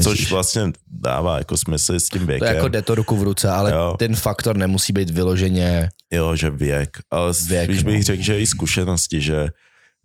Což 0.03 0.31
vlastně 0.31 0.63
dává 0.87 1.39
jako 1.39 1.57
smysl 1.57 1.95
s 1.95 2.09
tím 2.09 2.21
To 2.21 2.27
věkem. 2.27 2.49
je 2.49 2.55
jako 2.55 2.69
jde 2.69 2.83
to 2.83 2.95
ruku 2.95 3.17
v 3.17 3.23
ruce, 3.23 3.51
ale 3.51 3.73
Jo. 3.73 3.95
ten 3.99 4.17
faktor 4.17 4.57
nemusí 4.57 4.93
být 4.93 5.11
vyloženě 5.11 5.89
Jo, 6.13 6.37
že 6.37 6.51
věk. 6.51 6.99
Ale 7.11 7.33
věk, 7.33 7.49
Věk, 7.49 7.69
když 7.71 7.83
bych 7.83 7.97
no. 7.97 8.03
řekl, 8.03 8.23
že 8.23 8.41
i 8.41 8.47
zkušenosti, 8.47 9.21
že 9.21 9.49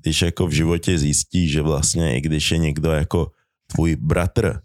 když 0.02 0.22
jako 0.22 0.48
v 0.48 0.52
životě 0.52 0.98
zjistí, 0.98 1.50
že 1.50 1.62
vlastně 1.62 2.18
i 2.18 2.22
když 2.22 2.52
je 2.52 2.58
někdo 2.58 2.92
jako 2.92 3.32
tvůj 3.76 3.96
bratr, 3.96 4.60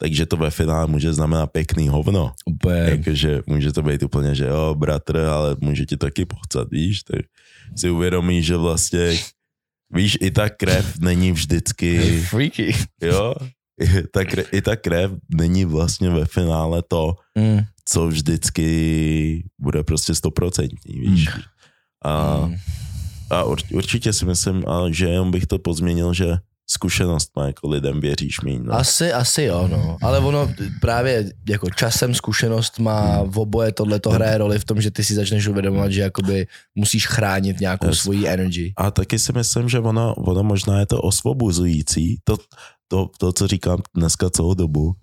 takže 0.00 0.26
to 0.26 0.36
ve 0.36 0.50
finále 0.50 0.86
může 0.86 1.12
znamenat 1.12 1.46
pěkný 1.46 1.88
hovno. 1.88 2.32
úplně... 2.46 2.80
Jakože 2.80 3.40
může 3.46 3.72
to 3.72 3.82
být 3.82 4.02
úplně, 4.02 4.34
že 4.34 4.46
jo, 4.46 4.74
bratr, 4.78 5.16
ale 5.18 5.56
může 5.60 5.86
ti 5.86 5.96
taky 5.96 6.24
pochcat, 6.24 6.68
víš, 6.70 7.02
tak 7.02 7.20
si 7.76 7.90
uvědomíš, 7.90 8.46
že 8.46 8.56
vlastně, 8.56 9.18
víš, 9.94 10.18
i 10.20 10.30
ta 10.30 10.48
krev 10.48 10.98
není 11.00 11.32
vždycky, 11.32 12.20
Freaky. 12.30 12.76
jo, 13.02 13.34
ta, 14.12 14.24
krev, 14.24 14.46
i 14.52 14.62
ta 14.62 14.76
krev 14.76 15.10
není 15.34 15.64
vlastně 15.64 16.10
ve 16.10 16.24
finále 16.24 16.82
to, 16.88 17.14
Mm. 17.38 17.60
co 17.84 18.06
vždycky 18.08 19.44
bude 19.58 19.84
prostě 19.84 20.14
stoprocentní, 20.14 21.00
víš. 21.00 21.28
A, 22.04 22.36
Mm. 22.46 22.56
a 23.30 23.44
ur- 23.44 23.74
určitě 23.76 24.12
si 24.12 24.24
myslím, 24.26 24.68
a 24.68 24.80
že 24.90 25.06
jenom 25.08 25.30
bych 25.30 25.46
to 25.46 25.58
pozměnil, 25.58 26.14
že 26.14 26.36
zkušenost 26.70 27.30
má 27.36 27.46
jako 27.46 27.68
lidem 27.68 28.00
věříš 28.00 28.40
míň. 28.40 28.60
No. 28.64 28.74
Asi, 28.74 29.12
asi 29.12 29.42
jo, 29.42 29.68
no. 29.72 29.96
Ale 30.02 30.18
ono 30.18 30.50
právě 30.80 31.32
jako 31.48 31.70
časem 31.70 32.14
zkušenost 32.14 32.78
má 32.78 33.22
v 33.24 33.38
oboje 33.38 33.72
tohle 33.72 34.00
to 34.00 34.10
hraje 34.10 34.38
roli 34.38 34.58
v 34.58 34.64
tom, 34.64 34.80
že 34.80 34.90
ty 34.90 35.04
si 35.04 35.14
začneš 35.14 35.46
uvědomovat, 35.48 35.92
že 35.92 36.00
jakoby 36.00 36.46
musíš 36.74 37.06
chránit 37.06 37.60
nějakou 37.60 37.86
Yes. 37.88 37.98
svoji 37.98 38.28
energy. 38.28 38.72
A 38.76 38.90
taky 38.90 39.18
si 39.18 39.32
myslím, 39.32 39.68
že 39.68 39.78
ono, 39.80 40.14
ono 40.14 40.42
možná 40.42 40.80
je 40.80 40.86
to 40.86 41.00
osvobozující, 41.00 42.18
to, 42.24 42.36
to, 42.88 43.10
to, 43.18 43.32
co 43.32 43.46
říkám 43.46 43.78
dneska 43.94 44.30
celou 44.30 44.54
dobu, 44.54 44.94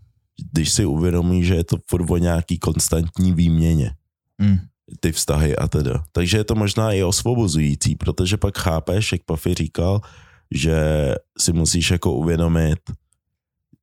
když 0.52 0.72
si 0.74 0.86
uvědomí, 0.86 1.44
že 1.44 1.56
je 1.56 1.64
to 1.64 1.78
furt 1.90 2.10
o 2.12 2.18
nějaký 2.18 2.60
konstantní 2.60 3.34
výměně, 3.34 3.92
Mm. 4.42 4.58
ty 5.00 5.12
vztahy 5.12 5.56
a 5.56 5.68
teda. 5.68 6.04
Takže 6.12 6.38
je 6.38 6.44
to 6.44 6.56
možná 6.56 6.92
i 6.92 7.04
osvobozující, 7.04 7.96
protože 7.96 8.38
pak 8.38 8.58
chápeš, 8.58 9.12
jak 9.12 9.24
Puffy 9.24 9.54
říkal, 9.54 10.02
že 10.52 10.76
si 11.40 11.54
musíš 11.54 11.92
jako 11.92 12.12
uvědomit, 12.14 12.80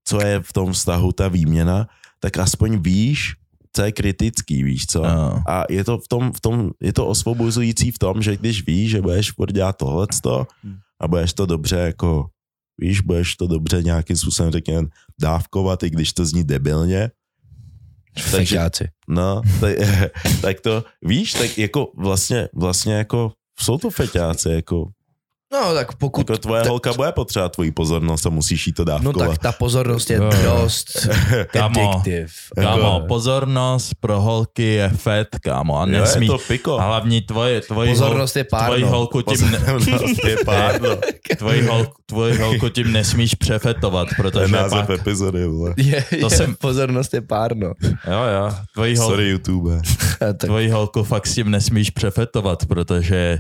co 0.04 0.26
je 0.26 0.40
v 0.40 0.52
tom 0.52 0.72
vztahu 0.72 1.12
ta 1.12 1.28
výměna, 1.28 1.88
tak 2.20 2.38
aspoň 2.38 2.78
víš, 2.82 3.34
co 3.72 3.82
je 3.82 3.92
kritický, 3.92 4.62
víš 4.62 4.86
co? 4.86 5.04
Jo. 5.04 5.40
A 5.48 5.64
je 5.70 5.84
to 5.84 5.98
v 5.98 6.08
tom, 6.08 6.32
v 6.32 6.40
tom, 6.40 6.70
je 6.80 6.92
to 6.92 7.06
osvobozující 7.06 7.90
v 7.90 7.98
tom, 7.98 8.22
že 8.22 8.36
když 8.36 8.66
víš, 8.66 8.90
že 8.90 9.02
budeš 9.02 9.32
furt 9.32 9.52
dělat 9.52 9.76
tohleto 9.76 10.46
a 11.00 11.08
budeš 11.08 11.32
to 11.32 11.46
dobře 11.46 11.76
jako, 11.76 12.26
víš, 12.82 13.00
budeš 13.00 13.36
to 13.36 13.46
dobře 13.46 13.82
nějakým 13.82 14.16
způsobem 14.16 14.52
řekněme 14.52 14.88
dávkovat, 15.20 15.82
i 15.82 15.90
když 15.90 16.12
to 16.12 16.26
zní 16.26 16.44
debilně, 16.44 17.10
Takže- 18.30 18.56
Feťáci. 18.56 18.88
no, 19.08 19.42
tak, 19.60 19.74
tak 20.42 20.60
to, 20.60 20.84
víš, 21.02 21.32
tak 21.32 21.58
jako 21.58 21.92
vlastně, 21.96 22.48
vlastně 22.54 22.94
jako 22.94 23.32
jsou 23.60 23.78
to 23.78 23.90
feťáci, 23.90 24.48
jako, 24.50 24.90
No 25.52 25.74
tak 25.74 25.92
pokud... 25.94 26.30
jako 26.30 26.38
tvoje 26.38 26.62
holka 26.62 26.92
bude 26.92 27.12
potřebovat 27.12 27.52
tvoji 27.52 27.70
pozornost 27.72 28.26
a 28.26 28.30
musíš 28.30 28.66
jí 28.66 28.72
to 28.72 28.82
No 28.84 28.92
dávkovat. 28.92 29.28
tak 29.30 29.38
ta 29.38 29.52
pozornost 29.52 30.10
je 30.10 30.16
Jo. 30.16 30.30
dost 30.44 31.06
Kámo, 31.52 31.90
addictive. 31.90 32.26
Kámo, 32.54 32.82
Jako- 32.94 33.06
pozornost 33.06 33.94
pro 34.00 34.20
holky 34.20 34.62
je 34.62 34.88
fet, 34.88 35.28
kámo. 35.42 35.80
A 35.80 35.86
jo, 35.86 35.92
je 35.92 36.00
nesmí, 36.00 36.26
to 36.26 36.38
piko. 36.38 36.78
a 36.80 36.84
hlavně 36.86 37.20
tvoje, 37.22 37.60
tvoji, 37.60 37.90
Pozornost 37.90 38.36
je 38.36 38.46
hol, 38.52 38.60
tvoji 38.64 38.82
párno. 38.82 38.96
holku 38.98 39.22
tím, 39.22 39.50
ne, 39.50 39.58
Pozornost 39.72 40.24
je 40.24 40.36
párno. 40.44 40.88
tvoji, 41.38 41.62
hol, 41.66 41.86
tvoji 42.06 42.38
holku 42.38 42.68
tím 42.68 42.92
nesmíš 42.92 43.34
přefetovat, 43.34 44.08
To 44.08 44.14
je 44.22 44.30
protože 44.30 44.52
název 44.52 44.86
pak, 44.86 44.90
epizody, 45.00 45.46
vole. 45.46 45.74
Je, 45.76 46.04
To 46.10 46.16
je, 46.16 46.30
jsem- 46.30 46.54
pozornost 46.54 47.14
je 47.14 47.20
párno. 47.20 47.66
jo, 47.82 47.92
jo, 48.34 48.52
tvoji, 48.74 48.96
hol, 48.96 49.08
Sorry, 49.08 49.28
YouTube. 49.28 49.80
Tvoji 50.36 50.70
holku 50.70 51.02
fakt 51.02 51.26
s 51.26 51.34
tím 51.34 51.50
nesmíš 51.50 51.90
přefetovat, 51.90 52.66
protože 52.66 53.38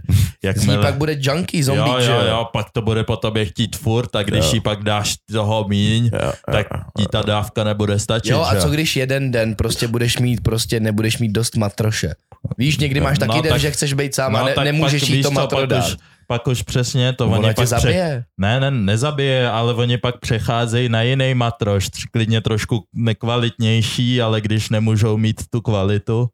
z 0.56 0.66
ní 0.66 0.76
pak 0.82 0.94
bude 0.94 1.16
junkie 1.20 1.64
zombie, 1.64 1.88
jo, 1.94 2.00
že 2.04 2.10
jo, 2.10 2.20
jo, 2.28 2.48
pak 2.52 2.66
to 2.70 2.82
bude 2.82 3.04
po 3.04 3.16
tobě 3.16 3.44
chtít 3.44 3.76
furt 3.76 4.16
a 4.16 4.22
když 4.22 4.44
Jo. 4.44 4.50
jí 4.54 4.60
pak 4.60 4.82
dáš 4.82 5.14
toho 5.32 5.64
míň, 5.68 6.10
Jo, 6.12 6.32
tak 6.52 6.66
jo, 6.74 6.80
ti 6.98 7.06
ta 7.06 7.22
dávka 7.22 7.64
nebude 7.64 7.98
stačit. 7.98 8.30
Jo, 8.32 8.42
a 8.42 8.54
že? 8.54 8.60
co 8.60 8.70
když 8.70 8.96
jeden 8.96 9.30
den 9.30 9.54
prostě 9.54 9.88
budeš 9.88 10.18
mít, 10.18 10.40
prostě 10.42 10.80
nebudeš 10.80 11.18
mít 11.18 11.32
dost 11.32 11.56
matroše. 11.56 12.14
Víš, 12.58 12.78
někdy 12.78 13.00
máš 13.00 13.18
taky 13.18 13.36
No, 13.36 13.42
den, 13.42 13.52
tak- 13.52 13.60
že 13.60 13.70
chceš 13.70 13.92
být 13.92 14.14
sám 14.14 14.36
a 14.36 14.40
No, 14.40 14.46
ne, 14.46 14.52
tak 14.54 14.64
nemůžeš 14.64 15.00
pak, 15.02 15.08
jí 15.10 15.16
víš 15.16 15.22
to 15.22 15.30
matro 15.30 15.58
pak 15.58 15.66
dát. 15.68 15.86
Už, 15.86 15.96
pak 16.28 16.46
už 16.46 16.62
přesně 16.62 17.12
to, 17.12 17.26
Ona 17.26 17.38
oni 17.38 17.54
pak 17.54 17.66
zabije. 17.66 18.24
Ne, 18.40 18.60
ne, 18.60 18.70
nezabije, 18.70 19.50
ale 19.50 19.74
oni 19.74 19.98
pak 19.98 20.18
přecházejí 20.20 20.88
na 20.88 21.02
jiný 21.02 21.34
matroš, 21.34 21.88
klidně 22.12 22.40
trošku 22.40 22.84
nekvalitnější, 22.94 24.22
ale 24.22 24.40
když 24.40 24.70
nemůžou 24.70 25.16
mít 25.16 25.40
tu 25.50 25.60
kvalitu. 25.60 26.28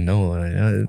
No, 0.00 0.34
já, 0.36 0.68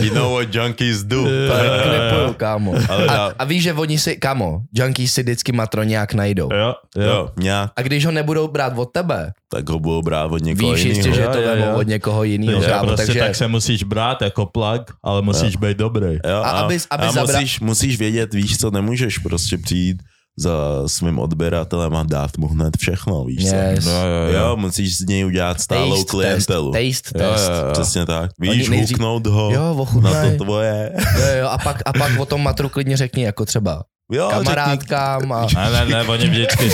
you 0.00 0.14
know 0.14 0.32
what 0.34 0.54
junkies 0.54 1.04
do. 1.04 1.24
tak 1.48 1.82
klipuju, 1.82 2.32
kámo. 2.36 2.74
A, 3.08 3.32
a 3.38 3.44
víš, 3.44 3.62
že 3.62 3.72
oni 3.72 3.98
si, 3.98 4.16
kámo, 4.16 4.62
junkies 4.74 5.12
si 5.12 5.22
vždycky 5.22 5.52
matro 5.52 5.82
nějak 5.82 6.14
najdou. 6.14 6.48
Jo, 6.52 6.74
Jo, 6.96 7.28
nějak, 7.36 7.70
A 7.76 7.82
když 7.82 8.06
ho 8.06 8.12
nebudou 8.12 8.48
brát 8.48 8.72
od 8.76 8.84
tebe, 8.92 9.32
tak 9.50 9.68
ho 9.68 9.78
budou 9.78 10.02
brát 10.02 10.32
od 10.32 10.42
někoho 10.42 10.72
víš 10.72 10.84
jistě, 10.84 11.08
jiného. 11.08 11.14
že 11.16 11.22
Jo, 11.22 11.28
to 11.32 11.38
jo, 11.40 11.48
vemou 11.54 11.66
jo. 11.72 11.76
od 11.76 11.86
někoho 11.86 12.24
jiného, 12.24 12.62
kámo. 12.62 12.86
prostě 12.86 13.06
Takže 13.06 13.20
tak 13.20 13.34
se 13.34 13.48
musíš 13.48 13.82
brát 13.84 14.22
jako 14.22 14.46
plug, 14.46 14.82
ale 15.02 15.22
musíš 15.22 15.56
být 15.56 15.76
dobrý. 15.78 16.12
Jo, 16.26 16.36
A 16.44 16.50
a, 16.50 16.68
abys- 16.68 16.86
abys 16.90 17.08
a 17.08 17.12
zabra- 17.12 17.32
musíš, 17.34 17.60
musíš 17.60 17.98
vědět, 17.98 18.34
víš 18.34 18.58
co, 18.58 18.70
nemůžeš 18.70 19.18
prostě 19.18 19.58
přijít 19.58 20.02
za 20.38 20.88
svým 20.88 21.18
odběratelem 21.18 21.96
a 21.96 22.02
dát 22.02 22.36
mu 22.38 22.48
hned 22.48 22.76
všechno, 22.76 23.24
víš 23.24 23.48
co? 23.50 23.54
Yes. 23.56 23.86
Jo, 23.86 23.92
jo, 23.92 24.32
Jo, 24.32 24.46
jo. 24.46 24.56
musíš 24.56 24.96
z 24.98 25.00
něj 25.00 25.24
udělat 25.24 25.60
stálou 25.60 25.96
Taste 25.96 26.10
klientelu. 26.10 26.72
Test, 26.72 27.02
taste 27.02 27.24
Jo, 27.24 27.32
test. 27.32 27.48
jo, 27.48 27.54
jo. 27.66 27.72
Přesně 27.72 28.06
tak. 28.06 28.30
Víš, 28.40 28.68
Oni 28.68 28.80
huknout 28.80 29.26
ho 29.26 29.50
Jo, 29.52 29.86
na 30.00 30.10
to 30.30 30.44
tvoje. 30.44 30.92
Jo, 31.20 31.26
jo, 31.40 31.48
a 31.48 31.58
pak, 31.58 31.82
a 31.84 31.92
pak 31.92 32.18
o 32.20 32.26
tom 32.26 32.42
matru 32.42 32.68
klidně 32.68 32.96
řekni, 32.96 33.22
jako 33.22 33.44
třeba 33.44 33.84
Jo, 34.12 34.28
kamarádkám 34.30 35.32
a... 35.32 35.46
Ne, 35.54 35.70
ne, 35.70 35.84
ne, 35.86 36.02
oni 36.08 36.28
vždycky, 36.28 36.70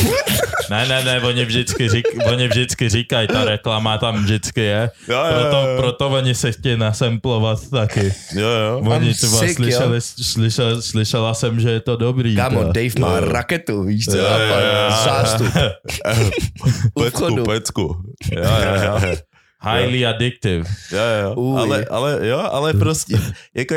ne, 0.70 0.87
ne, 0.89 1.05
ne, 1.05 1.20
oni 1.20 1.45
vždycky, 1.45 1.89
řík, 1.89 2.07
oni 2.26 2.49
vždycky 2.49 2.89
říkají, 2.89 3.29
ta 3.29 3.45
reklama 3.45 3.99
tam 3.99 4.22
vždycky 4.24 4.61
je, 4.61 4.91
Jo, 5.09 5.16
jo, 5.16 5.33
proto, 5.41 5.66
jo. 5.68 5.76
proto 5.76 6.09
oni 6.09 6.35
se 6.35 6.53
chtějí 6.53 6.76
nasemplovat 6.76 7.70
taky. 7.70 8.12
Jo, 8.35 8.49
jo. 8.49 8.83
Oni 8.87 9.14
třeba 9.14 9.39
sick, 9.39 9.57
slyšeli, 9.57 10.01
slyšel, 10.01 10.83
slyšela 10.83 11.35
jsem, 11.35 11.61
že 11.61 11.70
je 11.70 11.81
to 11.81 11.97
dobrý. 11.97 12.37
Kámo, 12.37 12.59
teda. 12.61 12.72
Dave 12.72 13.01
má 13.01 13.18
Jo. 13.18 13.33
raketu, 13.33 13.83
víš 13.83 14.05
co? 14.05 14.16
Jo, 14.16 14.24
jo, 14.39 14.57
jo. 14.57 14.91
Zástup. 15.05 15.53
Pecku, 16.99 17.45
pecku. 17.45 17.97
Jo, 18.33 18.43
jo, 18.43 19.01
jo. 19.09 19.16
Highly 19.63 20.07
addictive. 20.07 20.65
Jo, 20.93 20.99
jo, 21.23 21.35
Uj. 21.35 21.61
ale, 21.61 21.85
ale, 21.91 22.29
jo, 22.29 22.39
ale 22.51 22.75
prostě, 22.75 23.19
jako, 23.55 23.75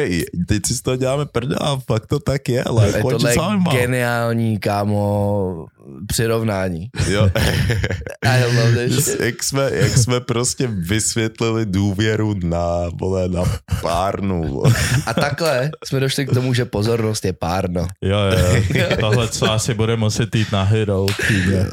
teď 0.48 0.66
si 0.66 0.74
z 0.74 0.82
toho 0.82 0.98
děláme 0.98 1.26
prdel 1.26 1.58
a 1.62 1.78
fakt 1.88 2.08
to 2.08 2.20
tak 2.20 2.50
je, 2.50 2.64
like, 2.80 2.98
Je 2.98 3.04
talking 3.04 3.38
about? 3.38 3.74
geniální, 3.74 4.60
kámo, 4.60 5.66
přirovnání. 6.08 6.90
Jo. 7.08 7.30
I 8.26 8.44
love 8.56 8.88
this 8.88 9.20
jak, 9.20 9.44
jsme, 9.44 9.70
jak 9.74 9.98
jsme 9.98 10.20
prostě 10.20 10.68
vysvětlili 10.68 11.66
důvěru 11.66 12.36
na, 12.44 12.90
vole, 13.00 13.28
na 13.28 13.44
párnu. 13.82 14.48
vole. 14.48 14.74
A 15.06 15.14
takhle 15.14 15.72
jsme 15.86 16.00
došli 16.00 16.26
k 16.26 16.34
tomu, 16.34 16.54
že 16.54 16.66
pozornost 16.66 17.26
je 17.26 17.34
párno. 17.34 17.88
Jo, 18.02 18.20
jo. 18.20 18.86
Tohle 19.00 19.28
co 19.28 19.52
asi 19.52 19.74
bude 19.74 19.96
muset 19.96 20.36
jít 20.36 20.52
na 20.52 20.64
Hero. 20.64 21.06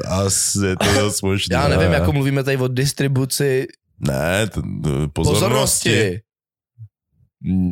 Asi 0.07 0.65
je 0.65 0.75
to 0.75 0.93
dost 0.99 1.21
možný. 1.21 1.53
Já 1.53 1.67
nevím, 1.67 1.91
jako 1.91 2.11
mluvíme 2.13 2.43
tady 2.43 2.57
o 2.57 2.67
distribuci 2.67 3.67
Ne, 3.99 4.47
to, 4.47 4.61
to, 4.61 5.07
pozornosti. 5.13 5.89
pozornosti. 5.89 6.19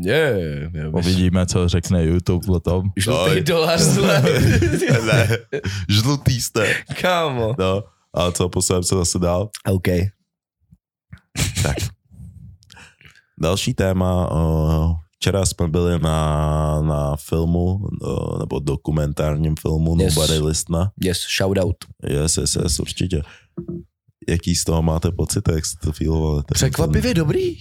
Je, 0.03 0.71
Uvidíme, 0.93 1.45
co 1.45 1.67
řekne 1.69 2.03
YouTube 2.05 2.47
o 2.53 2.59
tom. 2.59 2.83
Žlutý 2.97 3.35
No, 3.35 3.43
dolar 3.43 3.79
zle. 3.79 4.21
ne, 5.05 5.37
žlutý 5.89 6.41
jste. 6.41 6.73
Kámo. 7.01 7.55
No, 7.59 7.83
a 8.13 8.31
co, 8.31 8.49
posuneme 8.49 8.83
se 8.83 8.95
zase 8.95 9.19
dál? 9.19 9.49
OK. 9.71 9.87
Tak. 11.63 11.75
Další 13.41 13.73
téma. 13.73 14.29
Včera 15.15 15.45
jsme 15.45 15.67
byli 15.67 15.99
na, 15.99 16.81
na 16.81 17.15
filmu, 17.15 17.79
nebo 18.39 18.59
dokumentárním 18.59 19.55
filmu 19.61 19.97
Yes. 20.01 20.15
Nobody 20.15 20.39
Listna. 20.39 20.91
Yes, 21.03 21.17
shout 21.37 21.57
out. 21.57 21.75
Yes, 22.09 22.37
yes, 22.37 22.55
yes, 22.55 22.79
určitě. 22.79 23.21
Jaký 24.29 24.55
z 24.55 24.63
toho 24.63 24.81
máte 24.81 25.11
pocit, 25.11 25.43
jak 25.51 25.65
jste 25.65 25.85
to 25.85 25.91
feelovali? 25.91 26.43
ten 26.43 26.53
Překvapivě 26.53 27.13
dobrý. 27.13 27.55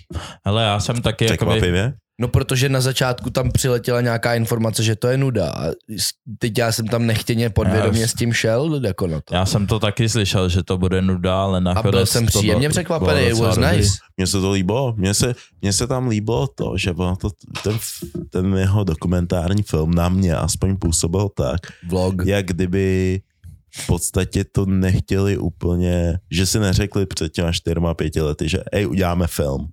Hele, 0.47 0.63
já 0.65 0.81
jsem 0.81 1.03
taky 1.03 1.25
film? 1.27 1.33
jakoby, 1.33 1.51
Překvapivě? 1.51 1.93
No 2.21 2.29
protože 2.29 2.69
na 2.69 2.81
začátku 2.81 3.31
tam 3.31 3.51
přiletěla 3.53 4.01
nějaká 4.01 4.35
informace, 4.35 4.83
že 4.83 4.97
to 4.97 5.09
je 5.09 5.17
nuda. 5.17 5.51
A 5.51 5.67
teď 6.39 6.59
já 6.59 6.73
jsem 6.73 6.87
tam 6.89 7.07
nechtěně 7.07 7.51
podvědomě 7.51 8.01
Já- 8.01 8.07
s 8.09 8.15
tím 8.15 8.33
šel 8.33 8.81
jako 8.85 9.07
na 9.07 9.21
to. 9.25 9.35
já 9.35 9.47
jsem 9.47 9.67
to 9.67 9.79
taky 9.79 10.09
slyšel, 10.09 10.49
že 10.49 10.63
to 10.63 10.79
bude 10.79 11.03
nuda, 11.03 11.43
ale 11.43 11.57
A 11.59 11.61
nakonec 11.61 11.93
byl 11.95 12.07
jsem 12.07 12.27
příjemně 12.27 12.69
překvapený, 12.69 13.21
it 13.27 13.35
was 13.39 13.57
dobrý. 13.57 13.77
nice. 13.77 13.99
Mně 14.17 14.27
se 14.27 14.41
to 14.41 14.51
líbilo. 14.53 14.95
Mně 14.97 15.15
se, 15.15 15.35
mně 15.63 15.73
se 15.73 15.87
tam 15.87 16.09
líbilo 16.09 16.47
to, 16.47 16.73
že 16.77 16.95
to, 16.95 17.31
ten, 17.63 17.79
ten 18.31 18.55
jeho 18.57 18.85
dokumentární 18.85 19.63
film 19.63 19.95
na 19.95 20.09
mě 20.09 20.37
aspoň 20.37 20.77
působil 20.77 21.29
tak, 21.37 21.61
Vlog. 21.89 22.15
jak 22.27 22.47
kdyby 22.47 23.21
v 23.77 23.87
podstatě 23.87 24.45
to 24.45 24.67
nechtěli 24.67 25.39
úplně, 25.39 26.19
že 26.31 26.47
si 26.47 26.59
neřekli 26.59 27.07
před 27.07 27.33
těma 27.33 27.53
čtyřma, 27.53 27.95
pěti 27.95 28.21
lety, 28.21 28.49
že 28.49 28.59
ej, 28.73 28.87
uděláme 28.87 29.27
film. 29.27 29.69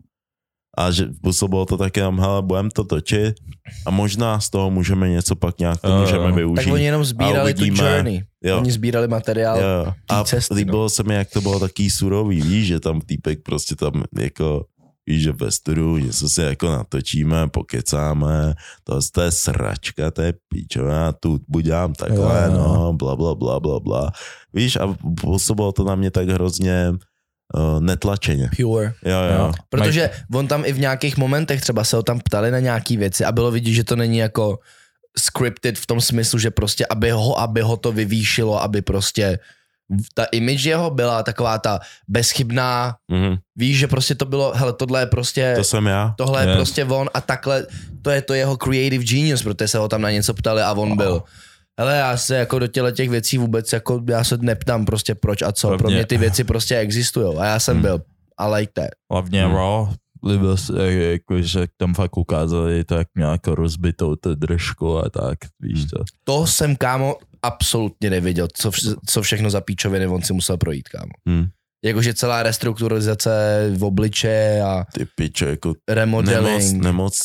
A 0.78 0.92
že 0.92 1.06
působilo 1.22 1.66
to 1.66 1.78
tak 1.78 1.98
jenom, 1.98 2.20
hele, 2.20 2.42
budeme 2.42 2.70
to 2.74 2.84
točit 2.84 3.36
a 3.86 3.92
možná 3.92 4.40
z 4.40 4.50
toho 4.50 4.72
můžeme 4.72 5.10
něco 5.10 5.36
pak 5.36 5.60
nějak 5.60 5.82
to 5.82 5.88
Jo, 5.88 5.94
jo. 5.94 6.02
můžeme 6.02 6.32
využít. 6.32 6.64
Tak 6.64 6.74
oni 6.74 6.86
jenom 6.86 7.06
sbírali 7.06 7.54
tu 7.54 7.66
journey. 7.66 8.24
Jo. 8.44 8.58
Oni 8.58 8.72
sbírali 8.72 9.08
materiál. 9.08 9.60
Jo, 9.60 9.94
a 10.10 10.24
cesty, 10.24 10.54
no. 10.54 10.58
líbilo 10.58 10.90
se 10.90 11.04
mi, 11.04 11.16
jak 11.16 11.30
to 11.30 11.42
bylo 11.42 11.60
taký 11.60 11.90
surový, 11.90 12.42
víš, 12.42 12.68
že 12.68 12.80
tam 12.80 13.02
týpek 13.02 13.40
prostě 13.44 13.76
tam 13.76 14.04
jako 14.20 14.66
víš, 15.06 15.24
že 15.24 15.32
ve 15.32 15.52
studiu 15.52 15.98
něco 15.98 16.30
si 16.30 16.42
jako 16.42 16.72
natočíme, 16.72 17.48
pokecáme, 17.48 18.54
to, 18.84 19.00
to 19.12 19.22
je 19.22 19.32
sračka, 19.32 20.12
to 20.12 20.22
je 20.22 20.34
píčová, 20.48 21.12
tu 21.12 21.40
buďám 21.48 21.94
takhle, 21.94 22.44
Jo, 22.46 22.54
jo. 22.54 22.74
no, 22.74 22.94
bla, 22.94 23.16
bla, 23.16 23.36
bla, 23.36 23.60
bla, 23.60 23.80
bla. 23.80 24.12
Víš, 24.54 24.76
a 24.76 24.96
působilo 25.22 25.72
to 25.72 25.84
na 25.84 25.96
mě 25.96 26.12
tak 26.12 26.30
hrozně 26.30 26.90
uh, 27.56 27.82
netlačeně. 27.82 28.50
Pure. 28.56 28.94
Jo, 29.06 29.20
jo. 29.20 29.38
Jo. 29.38 29.52
Protože 29.70 30.10
on 30.34 30.48
tam 30.48 30.66
i 30.66 30.74
v 30.74 30.80
nějakých 30.80 31.18
momentech 31.18 31.62
třeba 31.62 31.84
se 31.84 31.96
ho 31.96 32.04
tam 32.04 32.20
ptali 32.20 32.52
na 32.52 32.60
nějaký 32.60 32.98
věci 32.98 33.26
a 33.26 33.32
bylo 33.32 33.52
vidět, 33.52 33.72
že 33.72 33.84
to 33.84 33.96
není 33.96 34.18
jako 34.18 34.60
scripted 35.18 35.78
v 35.78 35.86
tom 35.86 36.02
smyslu, 36.02 36.40
že 36.40 36.52
prostě 36.52 36.86
aby 36.90 37.12
ho, 37.12 37.40
aby 37.40 37.62
ho 37.62 37.78
to 37.78 37.92
vyvýšilo, 37.92 38.62
aby 38.62 38.82
prostě 38.82 39.40
ta 40.14 40.24
image 40.32 40.66
jeho 40.66 40.90
byla 40.90 41.24
taková 41.24 41.58
ta 41.58 41.80
bezchybná, 42.08 42.96
Mhm, 43.12 43.38
víš, 43.56 43.78
že 43.78 43.88
prostě 43.88 44.16
to 44.16 44.26
bylo, 44.26 44.52
hele, 44.56 44.74
tohle 44.74 45.00
je 45.02 45.06
prostě, 45.06 45.54
to 45.58 45.64
jsem 45.64 45.86
já. 45.86 46.14
tohle 46.18 46.44
je 46.44 46.48
Yes. 46.48 46.56
prostě 46.56 46.86
on 46.86 47.10
a 47.14 47.22
takhle, 47.22 47.66
to 48.02 48.10
je 48.10 48.22
to 48.22 48.34
jeho 48.34 48.58
creative 48.58 49.04
genius, 49.04 49.44
protože 49.44 49.68
se 49.68 49.78
ho 49.78 49.88
tam 49.88 50.02
na 50.02 50.12
něco 50.12 50.34
ptali 50.34 50.62
a 50.62 50.74
on 50.74 50.98
byl. 50.98 51.24
Hele, 51.80 51.98
já 51.98 52.18
se 52.18 52.36
jako 52.36 52.60
do 52.60 52.68
těle 52.68 52.92
těch 52.92 53.10
věcí 53.10 53.38
vůbec 53.38 53.74
jako, 53.74 54.02
já 54.10 54.24
se 54.24 54.38
neptám 54.38 54.86
prostě 54.86 55.16
proč 55.16 55.42
a 55.42 55.52
co, 55.52 55.68
pro 55.68 55.78
Hlavně- 55.78 55.96
mě 55.96 56.06
ty 56.06 56.18
věci 56.18 56.44
prostě 56.44 56.78
existují 56.78 57.38
a 57.38 57.46
já 57.46 57.60
jsem 57.60 57.74
Hmm. 57.76 57.82
byl, 57.82 58.02
I 58.38 58.54
like 58.54 58.72
that. 58.76 58.90
Hlavně 59.12 59.46
Hmm. 59.46 59.56
Raw, 59.56 59.90
líbil 60.30 60.58
se, 60.58 60.94
jako, 60.94 61.42
že 61.42 61.68
tam 61.78 61.94
fakt 61.94 62.18
ukázali 62.18 62.84
tak 62.84 63.08
nějak 63.18 63.48
rozbitou 63.48 64.16
tu 64.16 64.36
držku 64.36 64.98
a 64.98 65.10
tak, 65.10 65.38
víš 65.60 65.80
Hmm. 65.80 65.88
to. 65.90 66.04
To 66.24 66.48
jsem, 66.48 66.76
kámo, 66.76 67.16
absolutně 67.42 68.10
nevěděl, 68.10 68.48
co, 68.54 68.70
vš- 68.72 68.96
co 69.08 69.22
všechno 69.22 69.50
za 69.50 69.62
píčoviny 69.62 70.08
on 70.08 70.22
si 70.22 70.34
musel 70.34 70.58
projít, 70.58 70.90
kámo. 70.90 71.12
Hm. 71.30 71.48
Jakože 71.86 72.14
celá 72.14 72.44
restrukturalizace 72.44 73.32
v 73.78 73.84
obliče 73.84 74.62
a 74.66 74.86
Ty 74.94 75.06
piče, 75.16 75.46
jako 75.46 75.74
nemoc, 75.96 76.26
remodeling. 76.28 76.84
nemoc 76.84 77.20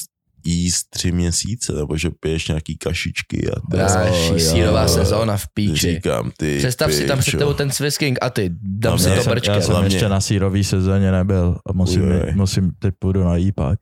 jíst 0.45 0.86
tři 0.91 1.12
měsíce, 1.12 1.72
nebo 1.72 1.97
že 1.97 2.11
piješ 2.20 2.49
nějaký 2.49 2.78
kašičky 2.78 3.51
a 3.51 3.61
to 3.70 3.76
Další 3.76 4.41
sírová 4.41 4.89
sezóna 4.89 5.36
v 5.36 5.47
píči. 5.55 5.95
Říkám, 5.95 6.30
ty 6.36 6.59
Představ 6.59 6.93
si 6.93 7.07
tam 7.07 7.18
před 7.18 7.39
tebou 7.39 7.53
ten 7.55 7.70
Swiss 7.70 7.99
King 7.99 8.18
a 8.22 8.30
ty, 8.30 8.51
dám 8.62 8.91
Hlavně 8.91 9.05
si 9.05 9.11
já 9.11 9.16
to 9.16 9.22
jsem, 9.22 9.30
brčkem. 9.30 9.55
já 9.55 9.61
jsem 9.61 9.70
Hlavně- 9.70 9.97
ještě 9.97 10.09
na 10.09 10.20
sírový 10.20 10.64
sezóně 10.64 11.11
nebyl 11.12 11.59
a 11.66 11.72
musím, 11.72 12.03
Ujoj. 12.03 12.32
musím 12.34 12.70
teď 12.78 12.95
půjdu 12.99 13.24
na 13.24 13.36
jípak. 13.36 13.78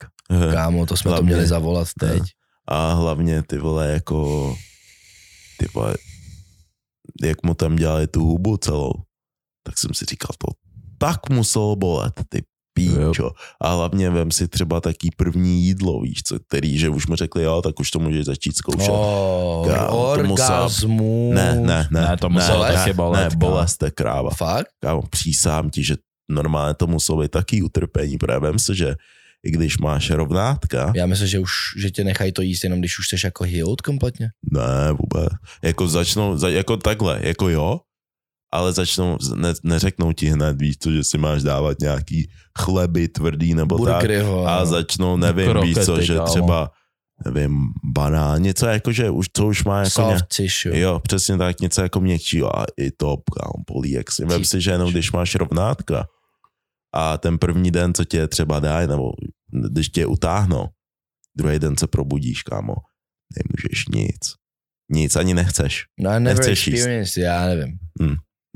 Kámo, 0.52 0.86
to 0.86 0.96
jsme 0.96 1.10
Hlavně- 1.10 1.30
to 1.30 1.34
měli 1.34 1.46
zavolat 1.48 1.88
teď. 2.00 2.22
A 2.68 2.92
hlavně 2.92 3.42
ty 3.42 3.58
vole 3.58 3.88
jako 3.92 4.54
ty 5.58 5.66
vole, 5.74 5.94
jak 7.22 7.42
mu 7.42 7.54
tam 7.54 7.76
dělali 7.76 8.06
tu 8.06 8.20
hubu 8.24 8.56
celou, 8.56 8.92
tak 9.62 9.78
jsem 9.78 9.94
si 9.94 10.04
říkal, 10.04 10.30
to 10.38 10.46
tak 10.98 11.30
muselo 11.30 11.76
bolet, 11.76 12.12
ty 12.28 12.42
píčo. 12.76 13.30
A 13.60 13.74
hlavně 13.74 14.10
vem 14.10 14.30
si 14.30 14.48
třeba 14.48 14.80
taký 14.80 15.10
první 15.16 15.62
jídlo, 15.64 16.00
víš 16.00 16.22
co, 16.26 16.38
který, 16.48 16.78
že 16.78 16.88
už 16.88 17.06
mu 17.06 17.16
řekli, 17.16 17.42
jo, 17.42 17.62
tak 17.62 17.80
už 17.80 17.90
to 17.90 17.98
můžeš 17.98 18.24
začít 18.24 18.56
zkoušet. 18.58 18.90
Oh, 18.92 19.68
Kámo, 19.74 20.16
to 20.16 20.22
musel- 20.24 20.68
ne, 21.34 21.54
ne, 21.54 21.88
ne. 21.90 22.00
Ne, 22.08 22.16
to 22.20 22.28
muselo 22.28 22.64
ne, 22.64 22.72
taky 22.72 22.90
ne, 22.90 22.94
bolet, 22.94 23.30
Ne, 23.32 23.36
bolest 23.36 23.82
je 23.82 23.90
kráva. 23.90 24.30
Fakt? 24.30 24.66
Kámo, 24.82 25.02
přísám 25.10 25.70
ti, 25.70 25.84
že 25.84 25.94
normálně 26.30 26.74
to 26.74 26.86
muselo 26.86 27.22
být 27.22 27.30
taký 27.30 27.62
utrpení, 27.62 28.18
protože 28.18 28.38
vem 28.38 28.58
si, 28.58 28.74
že 28.74 28.94
i 29.46 29.50
když 29.50 29.78
máš 29.78 30.10
rovnátka, 30.10 30.92
Já 30.96 31.06
myslím, 31.06 31.28
že 31.28 31.38
už, 31.38 31.50
že 31.78 31.90
tě 31.90 32.04
nechají 32.04 32.32
to 32.32 32.42
jíst 32.42 32.64
jenom 32.64 32.78
když 32.78 32.98
už 32.98 33.08
jsi 33.08 33.16
jako 33.24 33.44
healed 33.44 33.80
kompletně. 33.80 34.28
Ne, 34.52 34.92
vůbec. 34.92 35.28
Jako 35.62 35.88
začnou, 35.88 36.36
za- 36.36 36.48
jako 36.48 36.76
takhle, 36.76 37.18
jako 37.22 37.48
jo, 37.48 37.80
ale 38.56 38.72
začnou, 38.72 39.18
ne, 39.34 39.54
neřeknou 39.62 40.12
ti 40.12 40.26
hned, 40.26 40.60
víš 40.60 40.76
co, 40.78 40.92
že 40.92 41.04
si 41.04 41.18
máš 41.18 41.42
dávat 41.42 41.80
nějaký 41.80 42.30
chleby 42.58 43.08
tvrdý 43.08 43.54
nebo 43.54 43.76
Burgery, 43.78 44.16
tak. 44.18 44.26
ho. 44.26 44.46
A 44.48 44.64
začnou, 44.64 45.16
nevím, 45.16 45.60
víš 45.62 45.74
co, 45.74 45.84
Krokety, 45.84 46.06
že 46.06 46.14
kámo. 46.14 46.26
třeba, 46.26 46.70
nevím, 47.24 47.58
banán, 47.84 48.42
něco 48.42 48.66
jako, 48.66 48.92
že 48.92 49.10
už, 49.10 49.26
co 49.32 49.46
už 49.46 49.64
má 49.64 49.78
jako 49.78 50.02
ně, 50.02 50.18
Soft 50.18 50.36
tissue. 50.36 50.78
Jo, 50.78 51.00
přesně 51.00 51.36
tak, 51.36 51.60
něco 51.60 51.82
jako 51.82 52.00
měkčího 52.00 52.58
a 52.58 52.64
i 52.76 52.90
to, 52.90 53.16
kámo, 53.16 53.64
bolí, 53.72 53.90
jak 53.90 54.10
si. 54.12 54.24
Vem 54.24 54.44
si, 54.44 54.60
že 54.60 54.70
jenom 54.70 54.90
když 54.90 55.12
máš 55.12 55.34
rovnátka 55.34 56.06
a 56.94 57.18
ten 57.18 57.38
první 57.38 57.70
den, 57.70 57.94
co 57.94 58.04
tě 58.04 58.28
třeba 58.28 58.60
dají, 58.60 58.88
nebo 58.88 59.12
když 59.70 59.88
tě 59.88 60.06
utáhnou, 60.06 60.66
druhý 61.36 61.58
den 61.58 61.76
se 61.76 61.86
probudíš, 61.86 62.42
kámo, 62.42 62.74
nemůžeš 63.36 63.84
nic. 63.88 64.34
Nic, 64.92 65.16
ani 65.16 65.34
nechceš. 65.34 65.84
No, 66.00 66.10
I 66.10 66.20
never 66.20 66.46
Nechceš 66.46 66.66
jíst. 66.66 67.16
já 67.16 67.46
nevím. 67.46 67.78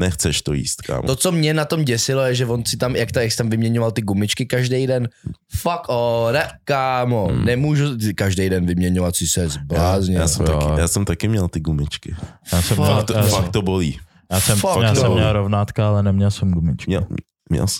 Nechceš 0.01 0.43
to 0.43 0.53
jíst, 0.53 0.83
kámo. 0.83 1.03
To, 1.07 1.17
co 1.17 1.33
mě 1.33 1.55
na 1.55 1.65
tom 1.65 1.85
děsilo, 1.85 2.23
je, 2.23 2.35
že 2.35 2.47
on 2.47 2.65
si 2.67 2.77
tam, 2.77 2.97
jak, 2.97 3.13
ta, 3.13 3.23
jak 3.23 3.33
jsi 3.33 3.39
tam 3.39 3.51
vyměňoval 3.51 3.91
ty 3.91 4.03
gumičky 4.03 4.47
každý 4.47 4.87
den, 4.87 5.09
fuck 5.57 5.89
o, 5.89 6.29
ne, 6.33 6.49
kámo, 6.65 7.27
hmm. 7.27 7.45
nemůžu 7.45 7.85
každý 8.15 8.49
den 8.51 8.67
vyměňovat 8.67 9.17
si 9.17 9.27
se 9.27 9.41
já, 9.41 9.49
zbláznil. 9.49 10.21
já, 10.21 10.29
jsem 10.29 10.47
Jo. 10.47 10.53
taky, 10.59 10.81
já 10.81 10.89
jsem 10.89 11.05
taky 11.05 11.29
měl 11.29 11.49
ty 11.49 11.61
gumičky. 11.61 12.15
Já 12.53 12.63
jsem, 12.63 12.77
Fuck, 12.77 12.87
měl, 12.89 12.97
Fakt, 12.97 13.07
to, 13.07 13.13
já, 13.13 13.23
fakt 13.23 13.49
to 13.53 13.63
bolí. 13.63 13.99
já 14.33 14.41
jsem, 14.41 14.59
fuck 14.59 14.83
já 14.83 14.95
jsem 14.95 15.05
no. 15.05 15.15
měl 15.15 15.33
rovnátka, 15.33 15.89
ale 15.89 16.03
neměl 16.03 16.31
jsem 16.31 16.51
gumičky. 16.51 16.91
Měl, 16.91 17.07
měl 17.51 17.67
jsi? 17.67 17.79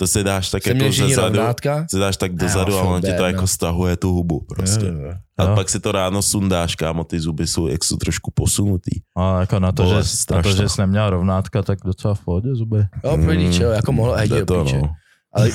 To 0.00 0.06
si 0.06 0.24
dáš 0.24 0.50
tak 0.50 0.62
Jsem 0.62 0.70
jako 0.70 0.78
měl 0.78 0.88
ze 0.88 0.92
všichni 0.92 1.14
zadu, 1.14 1.36
rovnátka? 1.36 1.86
si 1.90 1.98
dáš 1.98 2.16
tak 2.16 2.32
dozadu 2.34 2.78
a 2.78 2.82
ono 2.82 3.00
ti 3.00 3.12
to 3.12 3.24
jako 3.24 3.40
no. 3.40 3.46
stahuje 3.46 3.96
tu 3.96 4.12
hubu 4.12 4.40
prostě. 4.48 4.86
Jo. 4.86 5.12
A 5.38 5.42
Jo. 5.44 5.54
pak 5.54 5.68
si 5.68 5.80
to 5.80 5.92
ráno 5.92 6.22
sundáš, 6.22 6.74
kámo, 6.74 7.04
ty 7.04 7.20
zuby 7.20 7.46
jsou, 7.46 7.66
jak 7.68 7.84
jsou 7.84 7.96
trošku 7.96 8.30
posunutý. 8.34 8.90
Ale 9.16 9.40
jako 9.40 9.58
na 9.60 9.72
to, 9.72 9.82
Bolest 9.82 10.28
že, 10.30 10.34
na 10.36 10.42
to, 10.42 10.52
že 10.52 10.68
jsi 10.68 10.80
neměl 10.80 11.10
rovnátka, 11.10 11.62
tak 11.62 11.78
docela 11.84 12.14
v 12.14 12.20
pohodě 12.24 12.54
zuby. 12.54 12.84
Jo, 13.04 13.16
Mm, 13.16 13.52
jako 13.74 13.92
mohl 13.92 14.16
to, 14.44 14.64
píče. 14.64 14.78
no. 14.78 14.88
Ale, 15.32 15.50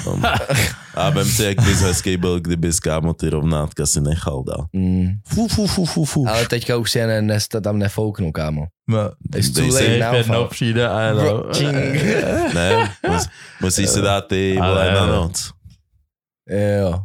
A 0.96 1.10
vem 1.10 1.26
si, 1.28 1.44
jak 1.44 1.62
bys 1.62 1.82
hezký 1.82 2.18
byl, 2.18 2.40
kdybys, 2.40 2.80
kámo, 2.80 3.14
ty 3.14 3.30
rovnátka 3.30 3.86
si 3.86 4.02
nechal 4.02 4.44
dál. 4.44 4.66
mm, 4.74 5.08
Fu, 5.28 5.48
fu, 5.48 5.68
fu, 5.68 5.86
fu, 5.86 6.06
fu. 6.06 6.28
ale 6.30 6.48
teďka 6.48 6.78
už 6.78 6.92
si 6.92 7.00
je 7.00 7.22
ne, 7.22 7.40
tam 7.62 7.80
nefouknu, 7.80 8.32
kámo. 8.32 8.66
No, 8.90 9.12
It's 9.36 9.50
too 9.50 9.62
Dej 9.62 9.72
si- 9.72 9.76
late 9.78 10.00
Dave 10.00 10.08
now, 10.12 10.16
jednou 10.16 10.48
přijde 10.48 10.90
a 10.90 11.00
čing. 11.54 11.76
Ne, 12.54 12.92
mus, 13.10 13.28
musíš 13.62 13.90
si 13.90 14.02
dát 14.02 14.28
ty 14.28 14.58
vole 14.62 14.92
na 14.94 15.06
noc. 15.06 15.52
Jo. 16.80 17.00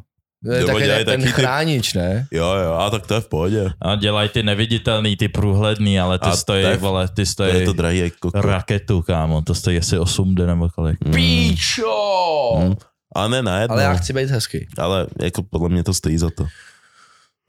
To 0.44 0.52
je 0.52 0.64
taky 0.64 0.80
ten 0.86 1.04
taky 1.04 1.22
ty- 1.22 1.28
chránič, 1.32 1.94
ne? 1.94 2.26
Jo, 2.30 2.46
jo, 2.64 2.72
a 2.72 2.90
tak 2.90 3.06
to 3.06 3.14
je 3.14 3.20
v 3.20 3.28
pohodě. 3.28 3.70
A 3.82 3.96
dělají 3.96 4.28
ty 4.28 4.42
neviditelný, 4.42 5.16
ty 5.16 5.28
průhledný, 5.28 6.00
ale 6.00 6.18
ty 6.18 6.24
A 6.28 6.36
stojí, 6.36 6.62
to 6.64 6.68
je- 6.70 6.76
vole, 6.76 7.08
ty 7.08 7.14
To 7.14 7.20
je 7.20 7.26
stojí 7.26 7.64
to 7.64 7.72
drahý 7.72 7.98
jako 7.98 8.30
raketu, 8.34 9.02
kámo, 9.02 9.42
to 9.42 9.54
stojí 9.54 9.78
asi 9.78 9.98
8 9.98 10.34
d 10.34 10.46
nebo 10.46 10.68
kolik. 10.68 11.04
Mm, 11.04 11.12
Píčo! 11.12 12.58
mm. 12.64 12.74
A 13.16 13.28
ne 13.28 13.42
najednou. 13.42 13.74
Ale 13.74 13.82
já 13.82 13.94
chci 13.94 14.12
být 14.12 14.30
hezký. 14.30 14.66
ale 14.78 15.06
jako 15.22 15.42
podle 15.42 15.68
mě 15.68 15.84
to 15.84 15.94
stojí 15.94 16.18
za 16.18 16.30
to. 16.36 16.46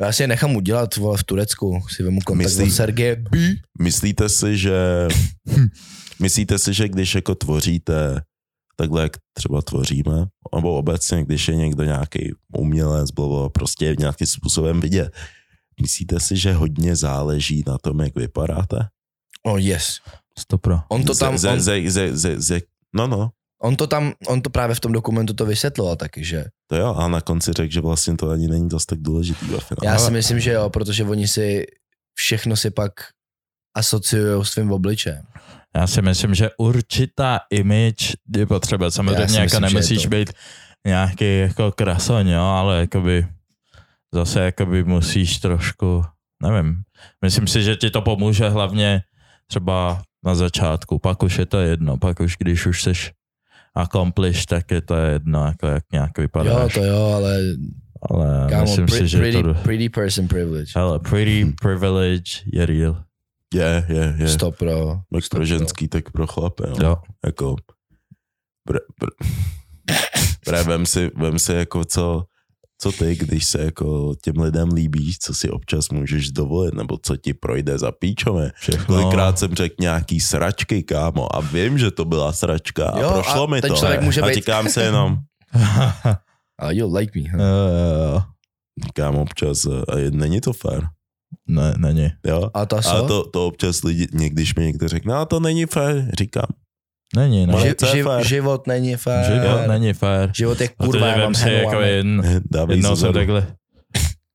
Já 0.01 0.11
si 0.11 0.23
je 0.23 0.27
nechám 0.27 0.55
udělat 0.55 0.95
vole, 0.95 1.17
v 1.17 1.23
Turecku. 1.23 1.79
Si 1.89 2.03
vemu 2.03 2.19
kontakt 2.25 2.45
Myslí- 2.47 2.63
od 2.63 2.71
Sergeje 2.71 3.15
B. 3.15 3.37
Myslíte 3.81 4.29
si, 4.29 4.57
že 4.57 5.07
myslíte 6.19 6.59
si, 6.59 6.73
že 6.73 6.89
když 6.89 7.15
jako 7.15 7.35
tvoříte 7.35 8.21
takhle, 8.75 9.01
jak 9.01 9.17
třeba 9.33 9.61
tvoříme, 9.61 10.25
nebo 10.55 10.77
obecně, 10.77 11.23
když 11.23 11.47
je 11.47 11.55
někdo 11.55 11.83
nějaký 11.83 12.33
umělec, 12.57 13.11
bylo 13.11 13.49
prostě 13.49 13.95
nějakým 13.99 14.27
způsobem 14.27 14.81
vidět, 14.81 15.13
myslíte 15.81 16.19
si, 16.19 16.37
že 16.37 16.53
hodně 16.53 16.95
záleží 16.95 17.63
na 17.67 17.77
tom, 17.77 17.99
jak 17.99 18.15
vypadáte? 18.15 18.77
Oh 19.43 19.59
yes. 19.59 19.99
Stopro. 20.39 20.79
On 20.89 21.03
to 21.03 21.15
tam, 21.15 21.37
ze, 21.37 21.49
on, 21.49 21.61
ze, 21.61 21.89
ze, 21.89 22.17
ze, 22.17 22.41
ze, 22.41 22.61
no 22.95 23.07
no, 23.07 23.29
on 23.61 23.75
to 23.75 23.87
tam, 23.87 24.13
on 24.27 24.41
to 24.41 24.49
právě 24.49 24.75
v 24.75 24.79
tom 24.79 24.91
dokumentu 24.91 25.33
to 25.33 25.45
vysvětloval 25.45 25.95
taky, 25.95 26.23
že 26.23 26.45
to 26.67 26.75
jo, 26.75 26.93
a 26.93 27.07
na 27.07 27.21
konci 27.21 27.51
řekl, 27.53 27.73
že 27.73 27.81
vlastně 27.81 28.17
to 28.17 28.29
ani 28.29 28.47
není 28.47 28.69
dost 28.69 28.85
tak 28.85 28.99
důležitý 28.99 29.45
ve 29.45 29.59
finále. 29.59 29.93
já 29.93 29.99
si 29.99 30.11
myslím, 30.11 30.39
že 30.39 30.51
jo, 30.51 30.69
protože 30.69 31.03
oni 31.03 31.27
si 31.27 31.65
všechno 32.13 32.55
si 32.55 32.71
pak 32.71 32.91
asociují 33.77 34.45
s 34.45 34.51
tvým 34.51 34.71
obličejem. 34.71 35.25
Já 35.75 35.87
si 35.87 36.01
myslím, 36.01 36.35
že 36.35 36.49
určitá 36.57 37.39
image 37.49 38.13
je 38.35 38.45
potřeba. 38.45 38.91
Samozřejmě 38.91 39.39
jako 39.39 39.43
myslím, 39.43 39.63
je 39.63 39.69
nemusíš 39.69 40.03
to. 40.03 40.09
být 40.09 40.33
nějaký 40.85 41.39
jako 41.39 41.71
krasoň, 41.71 42.27
jo, 42.27 42.41
ale 42.43 42.79
jakoby 42.79 43.27
zase 44.13 44.39
jakoby 44.39 44.83
musíš 44.83 45.37
trošku, 45.39 46.03
nevím. 46.43 46.75
Myslím 47.21 47.47
si, 47.47 47.63
že 47.63 47.75
ti 47.75 47.89
to 47.89 48.01
pomůže 48.01 48.49
hlavně 48.49 49.01
třeba 49.47 50.01
na 50.25 50.35
začátku, 50.35 50.99
pak 50.99 51.23
už 51.23 51.37
je 51.37 51.45
to 51.45 51.59
jedno, 51.59 51.97
pak 51.97 52.19
už 52.19 52.35
když 52.39 52.65
už 52.65 52.83
seš 52.83 53.11
accomplish, 53.75 54.45
tak 54.45 54.71
je 54.71 54.81
to 54.81 54.95
jedno, 54.95 55.45
jako 55.45 55.67
jak 55.67 55.83
nějak 55.91 56.11
Jo, 56.17 56.21
vypadáš. 56.21 56.73
to 56.73 56.83
jo, 56.83 57.03
ale 57.15 57.39
ale 58.09 58.47
kámo, 58.49 58.61
myslím 58.61 58.85
pre, 58.85 58.97
si, 58.97 59.07
že 59.07 59.17
pretty, 59.17 59.43
to... 59.43 59.53
pretty 59.53 59.89
person 59.89 60.27
privilege. 60.27 60.71
Ale 60.75 60.99
pretty 60.99 61.53
privilege 61.61 62.41
je 62.53 62.65
real. 62.65 63.03
Je, 63.53 63.85
je, 63.89 64.15
je. 64.17 64.27
Stop 64.27 64.57
pro. 64.57 64.97
Jak 65.13 65.23
pro 65.29 65.45
ženský, 65.45 65.87
tak 65.87 66.11
pro 66.11 66.27
chlapy. 66.27 66.63
No. 66.79 66.87
Jo. 66.87 66.95
Jako, 67.25 67.55
pr, 68.67 68.77
pr, 68.99 69.07
pr, 70.45 70.55
vem, 70.63 70.85
si, 70.85 71.11
vem 71.15 71.39
si 71.39 71.53
jako 71.53 71.85
co, 71.85 72.23
co 72.81 72.91
ty, 72.91 73.15
když 73.15 73.45
se 73.45 73.61
jako 73.63 74.13
těm 74.23 74.39
lidem 74.41 74.69
líbíš, 74.69 75.17
co 75.19 75.33
si 75.33 75.49
občas 75.49 75.89
můžeš 75.89 76.31
dovolit, 76.31 76.73
nebo 76.73 76.97
co 77.03 77.17
ti 77.17 77.33
projde 77.33 77.77
za 77.77 77.91
píčové. 77.91 78.51
Kolikrát 78.85 79.39
jsem 79.39 79.55
řekl 79.55 79.75
nějaký 79.79 80.19
sračky, 80.19 80.83
kámo, 80.83 81.35
a 81.35 81.39
vím, 81.39 81.77
že 81.77 81.91
to 81.91 82.05
byla 82.05 82.33
sračka 82.33 82.89
a 82.89 82.99
Jo, 82.99 83.11
prošlo 83.13 83.43
a 83.43 83.47
mi 83.47 83.61
to. 83.61 83.75
člověk 83.75 84.01
může 84.01 84.21
a 84.21 84.27
být- 84.27 84.33
říkám 84.33 84.69
si 84.69 84.79
jenom, 84.79 85.17
A 86.59 86.71
you 86.71 86.95
like 86.95 87.19
me. 87.19 87.29
Huh? 87.31 87.39
Jo, 87.41 87.47
jo, 87.47 88.13
jo. 88.13 88.21
říkám 88.85 89.15
občas, 89.15 89.65
a 89.87 89.97
je- 89.97 90.11
není 90.11 90.41
to 90.41 90.53
fér. 90.53 90.87
Ne, 91.51 91.73
není. 91.77 92.11
Jo? 92.25 92.49
A 92.53 92.65
to 92.65 92.77
A 92.77 93.01
to, 93.07 93.23
to 93.27 93.47
občas 93.47 93.83
lidi, 93.83 94.07
někdyž 94.13 94.55
mi 94.55 94.63
někdo 94.63 94.87
řekne, 94.87 95.13
no 95.13 95.25
to 95.25 95.39
není 95.39 95.65
fér, 95.65 96.11
říkám, 96.19 96.47
Není, 97.15 97.47
no. 97.47 97.59
Ži, 97.59 97.75
ži, 97.91 98.03
život 98.21 98.67
není 98.67 98.95
fér. 98.95 99.33
Život 99.33 99.67
není 99.67 99.93
fér. 99.93 100.31
Život 100.35 100.61
je 100.61 100.67
kurva, 100.67 101.07
já 101.07 101.17
mám 101.17 101.35
si 101.35 101.49
jako 101.51 101.71
dávej 102.51 102.77
jednou 102.77 102.95
se 102.95 103.01
jsem 103.01 103.13
takhle, 103.13 103.47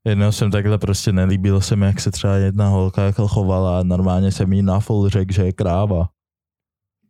jednou 0.05 0.33
jsem 0.33 0.51
takhle 0.51 0.79
prostě 0.79 1.13
nelíbilo 1.13 1.61
se 1.61 1.77
mi, 1.77 1.87
jak 1.87 2.01
se 2.01 2.11
třeba 2.11 2.37
jedna 2.37 2.69
holka 2.69 3.03
jako 3.03 3.29
chovala 3.29 3.81
a 3.81 3.83
normálně 3.83 4.33
jsem 4.33 4.53
jí 4.53 4.63
na 4.63 4.81
full 4.81 5.09
řekl, 5.09 5.33
že 5.33 5.45
je 5.45 5.53
kráva. 5.53 6.09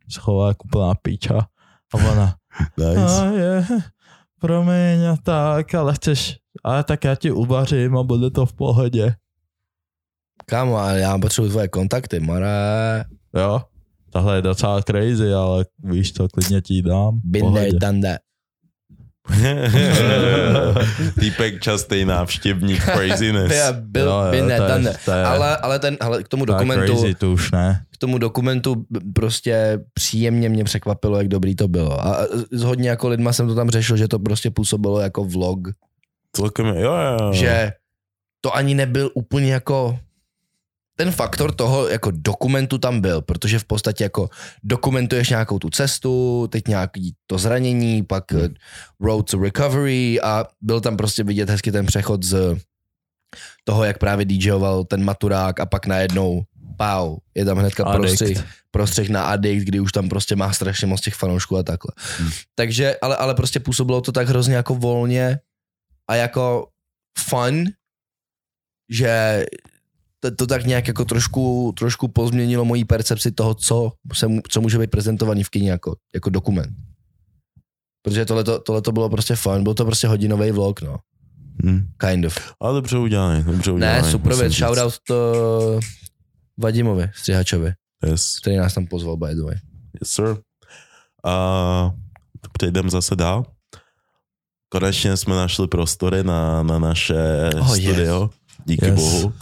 Se 0.09 0.19
chová 0.19 0.47
jako 0.47 0.63
úplná 0.65 0.93
píča. 1.01 1.47
A 1.93 2.11
ona, 2.11 2.35
Nice. 2.77 3.21
a 3.21 3.25
je, 3.25 3.65
promiň 4.39 5.05
a 5.11 5.17
tak, 5.23 5.75
ale 5.75 5.93
chceš, 5.93 6.37
ale 6.63 6.83
tak 6.83 7.03
já 7.03 7.15
ti 7.15 7.31
uvařím 7.31 7.97
a 7.97 8.03
bude 8.03 8.29
to 8.29 8.45
v 8.45 8.53
pohodě. 8.53 9.15
Kámo, 10.49 10.77
ale 10.77 10.99
já 10.99 11.17
potřebuji 11.17 11.49
tvoje 11.49 11.67
kontakty, 11.67 12.19
Mara. 12.19 12.49
Jo, 13.39 13.61
tohle 14.09 14.35
je 14.35 14.41
docela 14.41 14.81
crazy, 14.81 15.33
ale 15.33 15.65
víš 15.83 16.13
co, 16.13 16.27
klidně 16.27 16.61
ti 16.61 16.81
dám. 16.81 17.19
done 17.79 18.01
that. 18.01 18.21
Týpek 21.19 21.61
častý 21.61 22.05
návštěvník 22.05 22.83
craziness. 22.83 23.53
Já 23.55 23.71
byl, 23.73 24.05
Jo, 24.07 24.21
jo, 24.33 24.47
there, 24.47 24.57
to 24.57 24.87
je- 24.89 24.95
to 25.05 25.11
je- 25.11 25.23
Ale, 25.23 25.57
ale, 25.57 25.79
ten, 25.79 25.97
ale 25.99 26.23
k 26.23 26.27
tomu 26.27 26.45
to 26.45 26.53
dokumentu, 26.53 26.85
Crazy, 26.97 27.15
to 27.15 27.31
už 27.31 27.51
ne. 27.51 27.85
k 27.93 27.97
tomu 27.97 28.17
dokumentu 28.17 28.85
prostě 29.15 29.79
příjemně 29.93 30.49
mě 30.49 30.63
překvapilo, 30.63 31.17
jak 31.17 31.27
dobrý 31.27 31.55
to 31.55 31.67
bylo. 31.67 31.99
A 32.07 32.15
a 32.15 32.23
s 32.51 32.61
hodně 32.61 32.89
jako 32.89 33.07
lidma 33.07 33.33
jsem 33.33 33.47
to 33.47 33.55
tam 33.55 33.69
řešil, 33.69 33.97
že 33.97 34.07
to 34.07 34.19
prostě 34.19 34.51
působilo 34.51 34.99
jako 34.99 35.23
vlog, 35.25 35.59
Celkem, 36.35 36.65
jo, 36.65 36.73
jo, 36.75 37.17
jo. 37.21 37.33
že 37.33 37.71
to 38.41 38.55
ani 38.55 38.75
nebyl 38.75 39.09
úplně 39.13 39.53
jako 39.53 39.99
ten 40.97 41.11
faktor 41.11 41.55
toho 41.55 41.87
jako 41.87 42.11
dokumentu 42.11 42.77
tam 42.77 43.01
byl, 43.01 43.21
protože 43.21 43.59
v 43.59 43.65
podstatě 43.65 44.03
jako 44.03 44.29
dokumentuješ 44.63 45.29
nějakou 45.29 45.59
tu 45.59 45.69
cestu, 45.69 46.47
teď 46.51 46.67
nějaký 46.67 47.15
to 47.27 47.37
zranění, 47.37 48.03
pak 48.03 48.31
hmm. 48.31 48.53
road 48.99 49.31
to 49.31 49.39
recovery 49.39 50.21
a 50.21 50.45
byl 50.61 50.81
tam 50.81 50.97
prostě 50.97 51.23
vidět 51.23 51.49
hezky 51.49 51.71
ten 51.71 51.85
přechod 51.85 52.23
z 52.23 52.55
toho, 53.63 53.83
jak 53.83 53.97
právě 53.97 54.25
DJoval 54.25 54.83
ten 54.83 55.03
maturák 55.03 55.59
a 55.59 55.65
pak 55.65 55.85
najednou 55.85 56.43
pau, 56.77 57.17
je 57.35 57.45
tam 57.45 57.57
hnedka 57.57 57.83
prostřih, 57.83 58.43
prostřih 58.71 59.09
na 59.09 59.25
Addict, 59.25 59.65
kdy 59.65 59.79
už 59.79 59.91
tam 59.91 60.09
prostě 60.09 60.35
má 60.35 60.53
strašně 60.53 60.87
moc 60.87 61.01
těch 61.01 61.15
fanoušků 61.15 61.57
a 61.57 61.63
takhle. 61.63 61.91
Hmm. 62.17 62.31
Takže, 62.55 62.95
ale, 63.01 63.15
ale 63.15 63.35
prostě 63.35 63.59
působilo 63.59 64.01
to 64.01 64.11
tak 64.11 64.27
hrozně 64.27 64.55
jako 64.55 64.75
volně 64.75 65.39
a 66.07 66.15
jako 66.15 66.67
fun, 67.17 67.65
že 68.89 69.45
to, 70.19 70.31
to 70.35 70.47
tak 70.47 70.65
nějak 70.65 70.87
jako 70.87 71.05
trošku, 71.05 71.73
trošku 71.77 72.07
pozměnilo 72.07 72.65
moji 72.65 72.85
percepci 72.85 73.31
toho, 73.31 73.53
co, 73.55 73.91
se, 74.13 74.27
co 74.49 74.61
může 74.61 74.79
být 74.79 74.91
prezentovaný 74.91 75.43
v 75.43 75.49
kině 75.49 75.71
jako, 75.71 75.95
jako 76.15 76.29
dokument. 76.29 76.69
Protože 78.01 78.25
tohleto, 78.25 78.59
tohleto 78.59 78.91
bylo 78.91 79.09
prostě 79.09 79.35
fun, 79.35 79.63
byl 79.63 79.73
to 79.73 79.85
prostě 79.85 80.07
hodinový 80.07 80.51
vlog, 80.51 80.81
no. 80.81 80.97
Hm. 81.65 81.87
Kind 81.97 82.25
of. 82.25 82.53
Ale 82.61 82.73
dobře 82.73 82.97
udělaný, 82.97 83.43
dobře 83.43 83.71
udělaný. 83.71 84.01
Ne, 84.01 84.11
super 84.11 84.35
věc, 84.35 84.53
shoutout 84.53 84.93
to 85.07 85.79
Vadimovi 86.59 87.09
Střihačovi, 87.15 87.73
Yes, 88.05 88.39
který 88.39 88.55
nás 88.57 88.73
tam 88.73 88.87
pozval, 88.87 89.17
by 89.17 89.35
the 89.35 89.41
way. 89.43 89.55
yes 90.01 90.09
sir. 90.09 90.37
A 91.25 91.91
přejdeme 92.57 92.89
zase 92.89 93.15
dál. 93.15 93.45
Konečně 94.69 95.17
jsme 95.17 95.35
našli 95.35 95.67
prostory 95.67 96.23
na, 96.23 96.63
na 96.63 96.79
naše 96.79 97.49
Oh, 97.59 97.75
yes. 97.79 97.83
studio. 97.93 98.29
Díky 98.65 98.85
Yes. 98.85 98.95
bohu. 98.95 99.33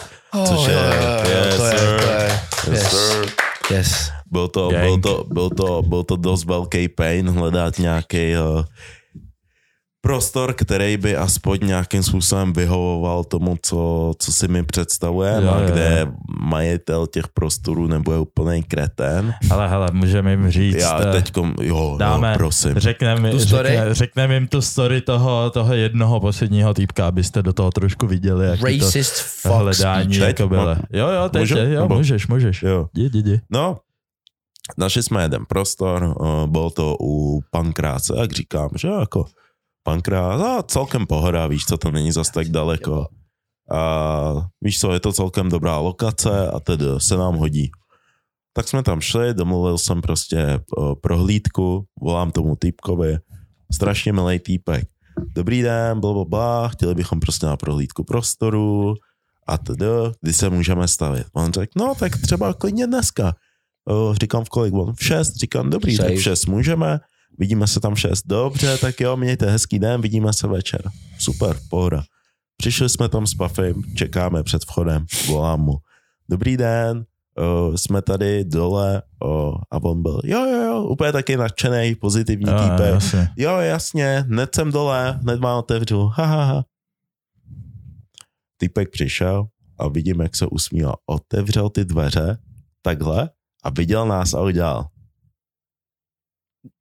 Což 0.44 0.58
Oh, 0.58 0.70
je- 0.70 0.76
jo, 0.76 0.82
jo, 0.82 1.20
jo, 1.30 1.46
yes, 1.46 1.56
to 1.56 1.66
je, 1.66 1.78
sir. 1.80 2.00
to 2.00 2.10
je, 2.12 2.40
Yes, 2.68 2.82
yes, 2.84 2.92
sir. 2.92 3.26
yes. 3.72 4.12
Byl 4.32 4.48
to, 4.48 4.70
Gang. 4.70 4.84
byl, 4.84 4.98
to, 4.98 5.24
byl, 5.34 5.50
to, 5.50 5.82
byl 5.82 6.04
to 6.04 6.16
dost 6.16 6.46
velký 6.46 6.88
pain 6.88 7.30
hledat 7.30 7.80
nějaký 7.80 8.34
uh, 8.38 8.64
prostor, 10.06 10.54
který 10.54 10.98
by 10.98 11.16
aspoň 11.18 11.60
nějakým 11.64 12.04
způsobem 12.04 12.54
vyhovoval 12.54 13.24
tomu, 13.24 13.58
co, 13.62 14.12
co 14.20 14.34
si 14.34 14.48
my 14.48 14.64
představujeme, 14.64 15.50
a 15.50 15.66
kde 15.66 16.06
jo. 16.06 16.14
majitel 16.42 17.08
těch 17.08 17.28
prostorů 17.28 17.88
nebude 17.88 18.18
úplný 18.18 18.64
kretén. 18.64 19.34
Ale 19.50 19.70
hele, 19.70 19.88
můžeme 19.94 20.32
jim 20.32 20.52
říct, 20.52 20.76
Já 20.76 21.02
eh, 21.02 21.12
teďkom, 21.12 21.54
jo, 21.62 21.96
dáme, 22.00 22.32
jo, 22.32 22.38
prosím. 22.38 22.74
řekneme 22.80 23.32
Tu 23.32 23.40
story? 23.40 23.70
řekne, 23.70 23.94
řeknem 23.94 24.32
jim 24.32 24.48
tu 24.48 24.62
story 24.62 25.02
toho, 25.02 25.50
toho 25.50 25.74
jednoho 25.74 26.20
posledního 26.20 26.74
týpka, 26.74 27.08
abyste 27.08 27.44
do 27.44 27.54
toho 27.54 27.72
trošku 27.72 28.08
viděli, 28.08 28.48
jak 28.48 28.60
to 28.60 28.66
Racist 28.66 29.14
fuck 29.14 29.56
hledání 29.56 30.18
jako 30.18 30.48
bylo. 30.48 30.76
Jo, 30.94 31.08
jo, 31.10 31.30
teď, 31.30 31.42
Můžu? 31.42 31.58
je, 31.58 31.74
jo, 31.74 31.82
Nebo- 31.82 31.96
můžeš, 31.96 32.28
můžeš. 32.28 32.64
Jo. 32.64 32.88
Jdi, 32.94 33.06
jdi, 33.06 33.20
jdi. 33.20 33.42
No, 33.52 33.78
našli 34.78 35.04
jsme 35.04 35.22
jeden 35.22 35.46
prostor, 35.46 36.16
uh, 36.20 36.46
byl 36.48 36.70
to 36.70 36.98
u 37.00 37.42
Pankráce, 37.52 38.14
jak 38.18 38.32
říkám, 38.32 38.70
že 38.76 38.88
jako 38.88 39.26
Pankrác, 39.86 40.42
a 40.42 40.64
celkem 40.64 41.06
pohoda, 41.08 41.48
víš 41.48 41.66
co, 41.66 41.78
to 41.78 41.92
není 41.92 42.12
zas 42.12 42.30
tak 42.30 42.50
daleko. 42.50 43.08
A 43.72 44.50
víš 44.62 44.80
co, 44.80 44.94
je 44.94 45.00
to 45.00 45.14
celkem 45.14 45.50
dobrá 45.50 45.78
lokace 45.78 46.48
a 46.48 46.60
tedy 46.60 46.86
se 46.98 47.18
nám 47.18 47.36
hodí. 47.36 47.72
Tak 48.54 48.68
jsme 48.68 48.84
tam 48.84 49.02
šli, 49.02 49.34
domluvil 49.34 49.78
jsem 49.78 50.02
prostě 50.02 50.60
uh, 50.78 50.94
prohlídku, 51.02 51.86
volám 52.02 52.32
tomu 52.32 52.56
týpkovi, 52.56 53.18
strašně 53.74 54.14
milý 54.14 54.40
týpek. 54.40 54.88
Dobrý 55.36 55.62
den, 55.62 56.00
bla, 56.00 56.14
bla, 56.14 56.26
bla, 56.26 56.68
chtěli 56.68 56.96
bychom 56.96 57.20
prostě 57.20 57.46
na 57.46 57.58
prohlídku 57.58 58.04
prostoru 58.04 58.94
a 59.48 59.58
tedy, 59.58 59.86
kdy 60.22 60.34
se 60.34 60.50
můžeme 60.50 60.88
stavit. 60.88 61.28
On 61.34 61.54
řekl, 61.54 61.72
no 61.76 61.96
tak 61.96 62.18
třeba 62.18 62.54
klidně 62.54 62.88
dneska. 62.88 63.34
O, 63.88 64.14
říkám 64.14 64.44
v 64.44 64.50
kolik, 64.50 64.74
on 64.74 64.94
v 64.94 65.04
šest, 65.04 65.36
říkám 65.36 65.70
dobrý, 65.70 65.98
tak 65.98 66.12
v 66.12 66.22
šest 66.22 66.46
můžeme, 66.46 67.00
vidíme 67.40 67.68
se 67.68 67.80
tam 67.80 67.96
v 67.96 68.00
šest, 68.00 68.24
dobře, 68.26 68.78
tak 68.78 69.00
jo, 69.02 69.18
mějte 69.18 69.52
hezký 69.52 69.80
den, 69.80 70.02
vidíme 70.02 70.34
se 70.34 70.48
večer. 70.48 70.82
Super, 71.20 71.58
pohoda. 71.70 72.04
Přišli 72.58 72.90
jsme 72.90 73.10
tam 73.10 73.28
s 73.28 73.34
Puffym, 73.34 73.84
čekáme 73.96 74.44
před 74.44 74.66
vchodem, 74.66 75.06
volám 75.28 75.62
mu. 75.62 75.78
Dobrý 76.30 76.58
den, 76.58 77.06
o, 77.38 77.78
jsme 77.78 78.02
tady 78.02 78.46
dole 78.46 79.02
o, 79.24 79.54
a 79.72 79.84
on 79.84 80.02
byl, 80.02 80.22
jo, 80.24 80.46
jo, 80.46 80.62
jo, 80.64 80.84
úplně 80.84 81.12
taky 81.12 81.38
nadšený, 81.38 81.96
pozitivní 81.96 82.48
Jo, 82.48 82.54
jo, 82.58 82.64
týpek. 82.70 82.94
jasně. 82.94 83.30
Jo, 83.38 83.58
jasně, 83.58 84.26
hned 84.30 84.56
jsem 84.56 84.72
dole, 84.72 85.20
hned 85.22 85.40
vám 85.40 85.58
otevřu, 85.60 86.06
ha, 86.06 86.26
ha, 86.26 86.44
ha. 86.46 86.66
Týpek 88.58 88.90
přišel 88.92 89.46
a 89.80 89.88
vidím, 89.88 90.22
jak 90.22 90.36
se 90.36 90.48
usmíval. 90.48 90.96
Otevřel 91.06 91.70
ty 91.70 91.86
dveře 91.86 92.38
takhle 92.82 93.30
a 93.64 93.70
viděl 93.70 94.08
nás 94.08 94.34
a 94.34 94.42
udělal. 94.42 94.88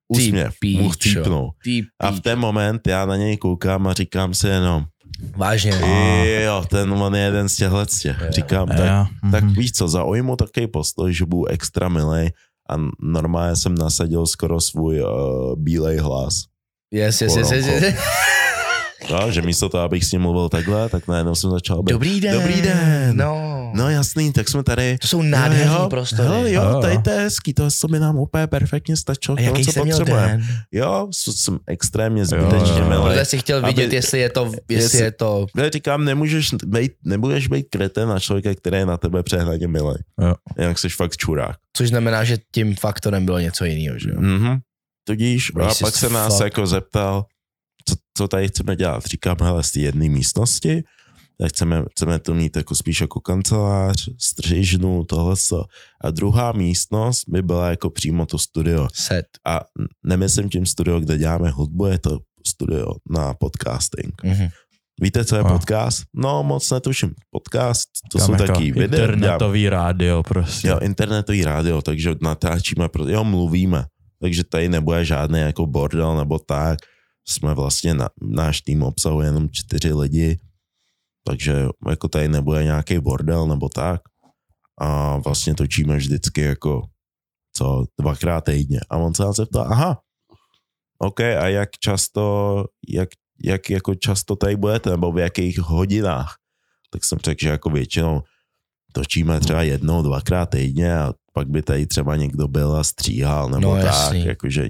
Úsměv, 0.08 0.54
Ty 0.60 0.76
mu 0.76 0.90
chcípnul. 0.90 1.50
A 2.00 2.10
v 2.10 2.20
ten 2.20 2.38
moment 2.38 2.86
já 2.86 3.06
na 3.06 3.16
něj 3.16 3.36
koukám 3.36 3.86
a 3.86 3.92
říkám 3.92 4.34
si 4.34 4.48
jenom, 4.48 4.84
Vážně. 5.36 5.80
jo, 6.42 6.64
ten 6.70 6.92
on 6.92 7.14
je 7.16 7.22
jeden 7.22 7.48
z 7.48 7.56
těchhle 7.56 7.86
těch. 7.86 8.16
Říkám, 8.30 8.68
tak, 8.68 8.78
Jo, 8.78 9.30
tak 9.30 9.44
mhm. 9.44 9.54
víš 9.54 9.72
co, 9.72 9.88
zaujmu 9.88 10.36
takový 10.36 10.66
postoj, 10.66 11.14
že 11.14 11.26
budu 11.26 11.46
extra 11.46 11.88
milej 11.88 12.32
a 12.70 12.74
normálně 13.00 13.56
jsem 13.56 13.74
nasadil 13.74 14.26
skoro 14.26 14.60
svůj 14.60 15.02
uh, 15.02 15.08
bílej 15.56 15.98
hlas. 15.98 16.34
Yes, 16.90 17.20
yes, 17.20 17.36
yes, 17.36 17.50
yes, 17.50 17.66
yes. 17.66 17.94
No, 19.10 19.30
že 19.32 19.42
místo 19.42 19.68
toho, 19.68 19.84
abych 19.84 20.04
s 20.04 20.12
ním 20.12 20.20
mluvil 20.20 20.48
takhle, 20.48 20.88
tak 20.88 21.08
najednou 21.08 21.34
jsem 21.34 21.50
začal 21.50 21.82
být. 21.82 21.92
Dobrý 21.92 22.20
den. 22.20 22.34
Dobrý 22.40 22.62
den. 22.62 23.16
No. 23.16 23.70
No 23.74 23.90
jasný, 23.90 24.32
tak 24.32 24.48
jsme 24.48 24.62
tady. 24.62 24.98
To 24.98 25.08
jsou 25.08 25.22
nádherný 25.22 25.74
jo, 25.74 25.86
prostory. 25.90 26.28
Jo, 26.28 26.62
jo, 26.62 26.70
Jo, 26.70 26.80
tady 26.80 26.94
jo. 26.94 27.00
to 27.04 27.10
je 27.10 27.16
hezký, 27.20 27.54
to 27.54 27.68
by 27.90 28.00
nám 28.00 28.16
úplně 28.16 28.46
perfektně 28.46 28.96
stačilo, 28.96 29.36
A 29.38 29.40
jaký 29.40 29.64
to, 29.64 29.64
co 29.66 29.72
jsi 29.72 29.80
měl 29.84 29.98
potřebujeme. 29.98 30.28
den? 30.28 30.46
Jo, 30.72 31.08
s- 31.10 31.42
jsem 31.42 31.58
extrémně 31.66 32.20
jo, 32.20 32.26
zbytečně 32.26 32.80
jo. 32.80 32.88
milý. 32.88 33.02
Protože 33.02 33.24
jsi 33.24 33.38
chtěl 33.38 33.62
vidět, 33.66 33.86
Aby- 33.86 33.94
jestli 33.96 34.18
je 34.18 34.28
to, 34.30 34.44
jestli 34.44 34.64
jestli- 34.84 34.98
je 34.98 35.12
to... 35.12 35.46
Já 35.56 35.70
říkám, 35.70 36.04
nemůžeš 36.04 36.50
být, 36.66 36.92
nebudeš 37.04 37.48
být 37.48 37.66
kreten 37.70 38.08
na 38.08 38.20
člověka, 38.20 38.54
který 38.54 38.76
je 38.76 38.86
na 38.86 38.96
tebe 38.96 39.22
přehnaně 39.22 39.68
milý. 39.68 39.94
Jo. 40.22 40.34
Jinak 40.58 40.78
jsi 40.78 40.88
fakt 40.88 41.16
čurák. 41.16 41.56
Což 41.76 41.88
znamená, 41.88 42.24
že 42.24 42.38
tím 42.54 42.74
faktorem 42.76 43.24
bylo 43.24 43.38
něco 43.38 43.64
jiného, 43.64 43.98
že 43.98 44.08
jo? 44.10 44.16
Mhm. 44.20 44.58
Tudíž, 45.06 45.52
a 45.62 45.74
pak 45.80 45.96
se 45.96 46.08
nás 46.08 46.32
fuck. 46.32 46.44
jako 46.44 46.66
zeptal, 46.66 47.24
co, 48.16 48.28
tady 48.28 48.48
chceme 48.48 48.76
dělat. 48.76 49.04
Říkám, 49.06 49.36
hele, 49.42 49.62
z 49.62 49.72
té 49.72 49.80
jedné 49.80 50.08
místnosti, 50.08 50.82
tak 51.40 51.48
chceme, 51.48 51.84
chceme 51.90 52.18
to 52.18 52.34
mít 52.34 52.56
jako 52.56 52.74
spíš 52.74 53.00
jako 53.00 53.20
kancelář, 53.20 54.08
střižnu, 54.20 55.04
tohle 55.04 55.36
co. 55.36 55.64
A 56.04 56.10
druhá 56.10 56.52
místnost 56.52 57.24
by 57.28 57.42
byla 57.42 57.70
jako 57.70 57.90
přímo 57.90 58.26
to 58.26 58.38
studio. 58.38 58.88
Set. 58.94 59.26
A 59.46 59.60
nemyslím 60.06 60.48
tím 60.48 60.66
studio, 60.66 61.00
kde 61.00 61.18
děláme 61.18 61.50
hudbu, 61.50 61.86
je 61.86 61.98
to 61.98 62.18
studio 62.46 62.86
na 63.10 63.34
podcasting. 63.34 64.14
Mhm. 64.24 64.48
Víte, 65.00 65.24
co 65.24 65.36
je 65.36 65.42
A. 65.42 65.48
podcast? 65.48 66.02
No, 66.14 66.42
moc 66.42 66.70
netuším. 66.70 67.14
Podcast, 67.30 67.88
to 68.12 68.18
Tam 68.18 68.26
jsou 68.26 68.32
jako 68.32 68.46
taky 68.46 68.72
videa. 68.72 68.88
dělám- 68.88 69.12
Internetový 69.14 69.68
rádio 69.68 70.22
prostě. 70.22 70.68
Jo, 70.68 70.78
internetový 70.82 71.44
rádio, 71.44 71.82
takže 71.82 72.14
natáčíme, 72.22 72.88
jo, 73.08 73.24
mluvíme. 73.24 73.84
Takže 74.20 74.44
tady 74.44 74.68
nebude 74.68 75.04
žádný 75.04 75.38
jako 75.40 75.66
bordel 75.66 76.16
nebo 76.16 76.38
tak. 76.38 76.78
Jsme 77.28 77.54
vlastně, 77.54 77.94
na, 77.94 78.08
náš 78.22 78.60
tým 78.60 78.82
obsahuje 78.82 79.28
jenom 79.28 79.48
čtyři 79.50 79.92
lidi, 79.92 80.40
takže 81.26 81.68
jako 81.88 82.08
tady 82.08 82.28
nebude 82.28 82.64
nějaký 82.64 82.98
bordel 82.98 83.46
nebo 83.46 83.68
tak. 83.68 84.00
A 84.80 85.16
vlastně 85.16 85.54
točíme 85.54 85.96
vždycky 85.96 86.40
jako 86.40 86.82
co, 87.56 87.84
dvakrát 88.00 88.40
týdně. 88.44 88.80
A 88.90 88.96
on 88.96 89.14
se 89.14 89.22
nás 89.22 89.36
zeptal, 89.36 89.66
aha, 89.72 90.00
OK, 90.98 91.20
a 91.20 91.48
jak 91.48 91.70
často, 91.80 92.64
jak, 92.88 93.08
jak 93.44 93.70
jako 93.70 93.94
často 93.94 94.36
tady 94.36 94.56
budete, 94.56 94.90
nebo 94.90 95.12
v 95.12 95.18
jakých 95.18 95.58
hodinách? 95.58 96.34
Tak 96.90 97.04
jsem 97.04 97.18
řekl, 97.18 97.38
že 97.42 97.48
jako 97.48 97.70
většinou 97.70 98.22
točíme 98.92 99.40
třeba 99.40 99.62
jednou, 99.62 100.02
dvakrát 100.02 100.46
týdně 100.46 100.98
a 100.98 101.12
pak 101.32 101.48
by 101.48 101.62
tady 101.62 101.86
třeba 101.86 102.16
někdo 102.16 102.48
byl 102.48 102.76
a 102.76 102.84
stříhal, 102.84 103.48
nebo 103.48 103.60
No, 103.60 103.76
tak, 103.76 103.84
jasný. 103.84 104.24
jakože 104.26 104.68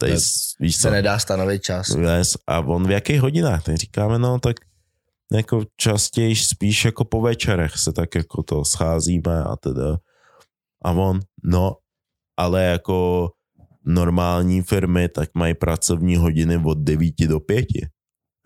tady, 0.00 0.12
To 0.12 0.18
víš 0.60 0.76
Se 0.76 0.82
co, 0.82 0.90
nedá 0.90 1.18
stanovit 1.18 1.62
čas. 1.62 1.88
Yes, 1.88 2.36
a 2.46 2.60
on 2.60 2.86
v 2.86 2.90
jakých 2.90 3.20
hodinách? 3.20 3.62
Tak 3.62 3.76
říkáme, 3.76 4.18
no 4.18 4.38
tak 4.38 4.56
jako 5.32 5.64
častěji 5.76 6.36
spíš 6.36 6.84
jako 6.84 7.04
po 7.04 7.20
večerech 7.20 7.78
se 7.78 7.92
tak 7.92 8.14
jako 8.14 8.42
to 8.42 8.64
scházíme 8.64 9.42
a 9.44 9.56
teda. 9.56 9.96
A 10.84 10.90
on, 10.90 11.20
no, 11.44 11.76
ale 12.36 12.64
jako 12.64 13.30
normální 13.84 14.62
firmy 14.62 15.08
tak 15.08 15.28
mají 15.34 15.54
pracovní 15.54 16.16
hodiny 16.16 16.62
od 16.64 16.78
9 16.78 17.14
do 17.28 17.40
5. 17.40 17.66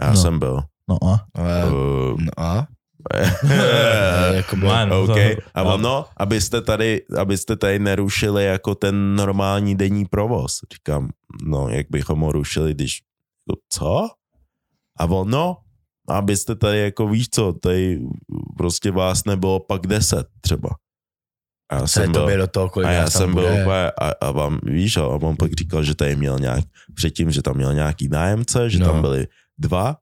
Já 0.03 0.11
No. 0.11 0.17
jsem 0.17 0.39
byl. 0.39 0.61
No 0.89 0.97
a? 1.09 1.27
Uh, 1.39 2.21
No 2.21 2.31
a? 2.39 2.67
Jako 4.35 4.57
by- 4.57 4.67
Man, 4.67 4.93
OK. 4.93 5.07
to- 5.07 5.43
A 5.55 5.63
no. 5.63 5.75
ono, 5.75 6.05
abyste 6.17 6.61
tady, 6.63 7.01
abyste 7.19 7.57
tady 7.57 7.79
nerušili 7.79 8.45
jako 8.45 8.75
ten 8.75 9.15
normální 9.17 9.75
denní 9.77 10.05
provoz. 10.05 10.59
Říkám, 10.75 11.09
no, 11.45 11.69
jak 11.69 11.87
bychom 11.91 12.21
ho 12.21 12.33
rušili, 12.33 12.75
když, 12.75 13.01
no, 13.49 13.55
co? 13.69 14.09
A 14.99 15.05
ono, 15.05 15.57
abyste 16.09 16.55
tady 16.57 16.79
jako 16.79 17.09
víš 17.09 17.29
co, 17.31 17.53
tady 17.53 18.01
prostě 18.57 18.91
vás 18.91 19.25
nebylo 19.25 19.61
pak 19.61 19.87
deset 19.87 20.27
třeba. 20.41 20.69
A 21.71 21.75
já 21.75 21.87
jsem 21.87 22.13
byl, 22.13 22.37
do 22.37 22.47
toho, 22.47 22.69
kolik 22.71 22.89
a 22.89 22.93
já 22.93 23.11
jsem 23.11 23.35
byl 23.35 23.43
úplně, 23.45 23.91
a, 24.01 24.13
a 24.21 24.31
vám, 24.31 24.59
víš, 24.63 24.97
a 24.97 25.07
on 25.07 25.37
pak 25.37 25.53
říkal, 25.53 25.83
že 25.83 25.95
tady 25.95 26.17
měl 26.17 26.39
nějak, 26.39 26.65
předtím, 26.95 27.31
že 27.31 27.43
tam 27.43 27.57
měl 27.57 27.75
nějaký 27.75 28.09
nájemce, 28.09 28.71
že 28.71 28.79
No. 28.79 28.87
tam 28.87 29.01
byli 29.01 29.27
dva 29.59 29.97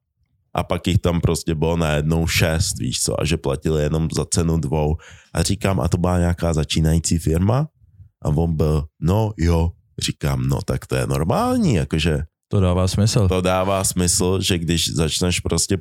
a 0.55 0.63
pak 0.65 0.87
jich 0.87 0.99
tam 0.99 1.21
prostě 1.21 1.55
bylo 1.55 1.77
najednou 1.77 2.27
šest, 2.27 2.79
víš 2.79 3.01
co, 3.03 3.21
a 3.21 3.25
že 3.25 3.37
platili 3.37 3.83
jenom 3.83 4.09
za 4.17 4.25
cenu 4.25 4.59
dvou. 4.59 4.97
A 5.35 5.43
říkám, 5.43 5.81
a 5.81 5.89
to 5.89 5.99
byla 5.99 6.19
nějaká 6.19 6.53
začínající 6.53 7.19
firma? 7.19 7.69
A 8.25 8.29
on 8.29 8.57
byl, 8.57 8.85
no 9.01 9.33
jo, 9.39 9.71
říkám, 10.03 10.49
no 10.49 10.59
tak 10.65 10.87
to 10.87 10.97
je 10.97 11.07
normální, 11.07 11.75
jakože 11.75 12.23
To 12.49 12.61
dává 12.61 12.89
smysl. 12.89 13.29
to 13.29 13.41
dává 13.41 13.85
smysl, 13.85 14.41
že 14.43 14.59
když 14.59 14.93
začneš 14.95 15.41
prostě 15.41 15.79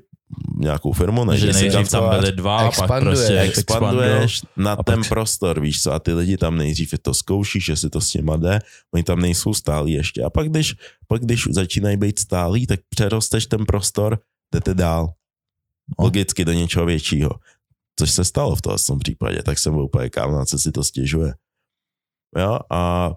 nějakou 0.58 0.92
firmu, 0.94 1.26
než 1.26 1.42
že 1.42 1.54
si 1.54 1.62
nejdřív 1.62 1.90
tam 1.92 2.10
byly 2.10 2.32
dva 2.32 2.58
a 2.58 2.64
pak 2.64 2.70
expanduje, 2.80 3.16
prostě 3.16 3.40
expanduješ 3.40 4.42
na 4.58 4.74
a 4.74 4.84
ten 4.84 5.00
pak- 5.00 5.10
prostor, 5.10 5.60
víš 5.62 5.82
co, 5.82 5.92
a 5.94 6.00
ty 6.00 6.14
lidi 6.14 6.38
tam 6.38 6.58
nejdřív 6.58 6.94
to 7.02 7.14
zkoušíš, 7.14 7.68
jestli 7.70 7.90
to 7.90 8.02
s 8.02 8.10
těma 8.10 8.38
jde, 8.38 8.60
oni 8.94 9.04
tam 9.04 9.20
nejsou 9.20 9.54
stálí 9.54 9.92
ještě. 9.94 10.24
A 10.24 10.30
pak 10.30 10.50
když, 10.50 10.76
pak 11.08 11.22
když 11.22 11.48
začínají 11.52 11.98
být 11.98 12.20
stálí, 12.20 12.68
tak 12.68 12.80
přerosteš 12.90 13.46
ten 13.46 13.66
prostor, 13.66 14.20
jdete 14.54 14.74
dál. 14.74 15.14
No. 15.88 16.06
Logicky 16.06 16.46
do 16.46 16.54
něčeho 16.54 16.86
většího. 16.86 17.30
Což 18.00 18.12
se 18.12 18.26
stalo 18.26 18.56
v 18.56 18.62
tom 18.88 19.00
případě, 19.00 19.44
tak 19.44 19.60
jsem 19.60 19.74
byl 19.74 19.84
úplně 19.84 20.10
kámo, 20.10 20.46
co 20.46 20.60
si 20.60 20.72
to 20.72 20.84
stěžuje. 20.84 21.34
Jo, 22.38 22.60
a 22.70 23.12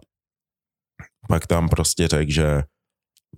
pak 1.29 1.47
tam 1.47 1.69
prostě 1.69 2.09
řekl, 2.09 2.33
že 2.33 2.63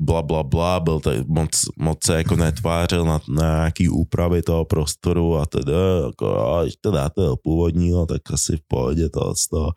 bla, 0.00 0.22
bla, 0.22 0.42
bla, 0.42 0.80
byl 0.80 1.00
tady 1.00 1.24
moc, 1.26 1.50
moc 1.78 2.04
se 2.04 2.16
jako 2.16 2.36
netvářil 2.36 3.04
na, 3.04 3.20
na 3.28 3.42
nějaký 3.56 3.88
úpravy 3.88 4.42
toho 4.42 4.64
prostoru 4.64 5.36
a 5.36 5.46
teda, 5.46 5.72
jako, 6.06 6.48
a 6.56 6.62
když 6.62 6.74
to 6.80 6.90
dáte 6.90 7.20
do 7.20 7.36
původního, 7.36 8.06
tak 8.06 8.20
asi 8.32 8.56
v 8.56 8.60
pohodě 8.68 9.08
to 9.08 9.34
z 9.36 9.48
toho. 9.48 9.70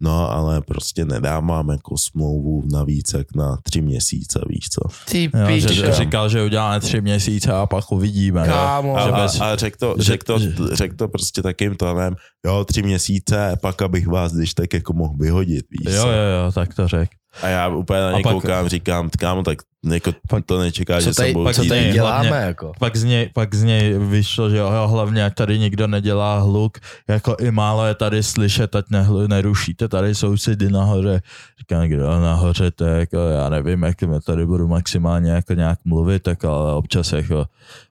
No, 0.00 0.30
ale 0.30 0.60
prostě 0.60 1.04
nedávám 1.04 1.68
jako 1.68 1.98
smlouvu 1.98 2.62
navíc 2.72 3.12
jak 3.14 3.34
na 3.34 3.58
tři 3.62 3.80
měsíce, 3.80 4.40
víš 4.48 4.68
co. 4.68 4.80
Ty 5.10 5.24
Jo, 5.34 5.58
že, 5.58 5.68
pičo. 5.68 5.92
říkal, 5.92 6.28
že 6.28 6.44
uděláme 6.44 6.80
tři 6.80 7.00
měsíce 7.00 7.52
a 7.52 7.66
pak 7.66 7.92
uvidíme. 7.92 8.46
Kámo. 8.46 8.96
A, 8.96 9.04
Že 9.28 9.38
a, 9.40 9.44
a 9.52 9.56
řekl 9.56 9.76
to, 9.80 9.94
že- 9.98 10.02
řek 10.04 10.24
to, 10.24 10.38
že- 10.38 10.52
řek 10.72 10.94
to 10.94 11.08
prostě 11.08 11.42
takým 11.42 11.74
tónem, 11.76 12.14
jo, 12.46 12.64
tři 12.64 12.82
měsíce, 12.82 13.56
pak 13.62 13.82
abych 13.82 14.06
vás 14.08 14.32
když 14.32 14.54
tak 14.54 14.72
jako 14.74 14.92
mohl 14.92 15.14
vyhodit, 15.18 15.64
víš 15.70 15.94
Jo, 15.94 16.02
co. 16.02 16.08
jo, 16.08 16.14
jo, 16.44 16.52
tak 16.52 16.74
to 16.74 16.88
řek. 16.88 17.10
A 17.42 17.48
já 17.48 17.68
úplně 17.68 18.00
na 18.00 18.12
ně 18.12 18.22
pak- 18.22 18.32
koukám, 18.32 18.68
říkám, 18.68 19.10
kámo, 19.18 19.42
tak 19.42 19.58
jako 19.92 20.12
Pak- 20.28 20.46
to 20.46 20.58
nečeká, 20.60 21.00
že 21.00 21.14
se 21.14 21.32
budou 21.32 21.52
co 21.52 21.64
tady 21.64 21.92
děláme, 21.92 22.28
Hlavně- 22.28 22.46
jako? 22.46 22.72
Pak 22.78 22.96
z, 22.96 23.04
něj, 23.04 23.30
pak 23.34 23.54
z 23.54 23.62
něj 23.62 23.98
vyšlo, 23.98 24.50
že 24.50 24.56
jo, 24.56 24.70
hlavně 24.86 25.24
ať 25.24 25.34
tady 25.34 25.58
nikdo 25.58 25.86
nedělá 25.86 26.38
hluk, 26.38 26.78
jako 27.08 27.36
i 27.40 27.50
málo 27.50 27.86
je 27.86 27.94
tady 27.94 28.22
slyšet, 28.22 28.74
ať 28.76 28.84
nehlu, 28.90 29.26
nerušíte 29.26 29.88
tady 29.88 30.14
sousedy 30.14 30.70
nahoře. 30.70 31.22
Říkám, 31.58 31.88
kdo 31.88 32.20
nahoře, 32.20 32.70
to 32.70 32.84
je 32.84 33.00
jako, 33.00 33.16
já 33.16 33.48
nevím, 33.48 33.82
jak 33.82 34.02
já 34.02 34.20
tady 34.26 34.46
budu 34.46 34.68
maximálně 34.68 35.30
jako 35.30 35.54
nějak 35.54 35.78
mluvit, 35.84 36.22
tak 36.22 36.44
ale 36.44 36.74
občas 36.74 37.12
jako 37.12 37.46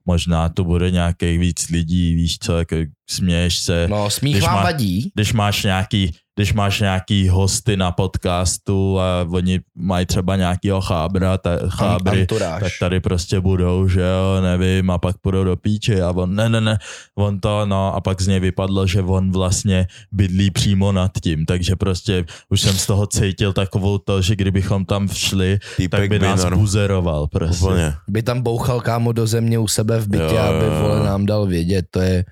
možná 0.06 0.50
tu 0.50 0.64
bude 0.64 0.92
nějakých 0.92 1.40
víc 1.40 1.70
lidí, 1.70 2.16
víš 2.16 2.38
co, 2.40 2.58
jako 2.58 2.76
směješ 3.10 3.58
se. 3.60 3.88
No, 3.90 4.10
smích 4.10 4.34
Když 4.36 4.46
vám 4.46 4.56
má- 4.56 4.64
vadí? 4.64 5.12
když 5.16 5.34
máš 5.34 5.64
nějaký, 5.64 6.16
když 6.40 6.54
máš 6.54 6.80
nějaký 6.80 7.30
hosty 7.30 7.78
na 7.78 7.92
podcastu 7.92 9.00
a 9.00 9.28
oni 9.32 9.60
mají 9.76 10.06
třeba 10.06 10.36
nějakýho 10.36 10.82
chábra, 10.82 11.38
ta, 11.38 11.52
chábry, 11.70 12.22
Anturáž. 12.22 12.64
tak 12.64 12.72
tady 12.80 13.00
prostě 13.00 13.40
budou, 13.40 13.88
že 13.88 14.02
jo, 14.02 14.42
nevím, 14.42 14.90
a 14.90 14.98
pak 14.98 15.18
půjdou 15.18 15.44
do 15.44 15.56
píči 15.56 16.02
a 16.02 16.12
on, 16.12 16.36
ne, 16.36 16.50
ne, 16.50 16.62
ne, 16.62 16.78
on 17.16 17.40
to, 17.40 17.66
no 17.66 17.96
a 17.96 18.02
pak 18.02 18.22
z 18.22 18.28
něj 18.28 18.40
vypadlo, 18.40 18.88
že 18.88 19.02
on 19.02 19.32
vlastně 19.32 19.88
bydlí 20.12 20.52
přímo 20.52 20.92
nad 20.92 21.12
tím, 21.24 21.46
takže 21.46 21.76
prostě 21.76 22.26
už 22.50 22.62
jsem 22.62 22.74
z 22.74 22.86
toho 22.86 23.08
cítil 23.08 23.54
takovou 23.54 23.98
to, 23.98 24.22
že 24.22 24.36
kdybychom 24.36 24.86
tam 24.86 25.08
šli, 25.08 25.60
Týpek 25.78 26.00
tak 26.00 26.10
by 26.10 26.20
by 26.20 26.26
nás 26.26 26.46
norm- 26.46 26.58
buzeroval 26.58 27.28
prostě. 27.28 27.66
Úplně. 27.66 27.94
By 28.08 28.24
tam 28.24 28.42
bouchal 28.42 28.82
kámo 28.82 29.12
do 29.12 29.28
země 29.28 29.60
u 29.60 29.68
sebe 29.68 30.00
v 30.00 30.08
bytě, 30.08 30.24
Jo, 30.36 30.38
aby 30.38 30.66
jo, 30.66 30.82
vole 30.82 31.04
nám 31.04 31.26
dal 31.26 31.46
vědět, 31.46 31.86
to 31.92 32.00
je, 32.00 32.26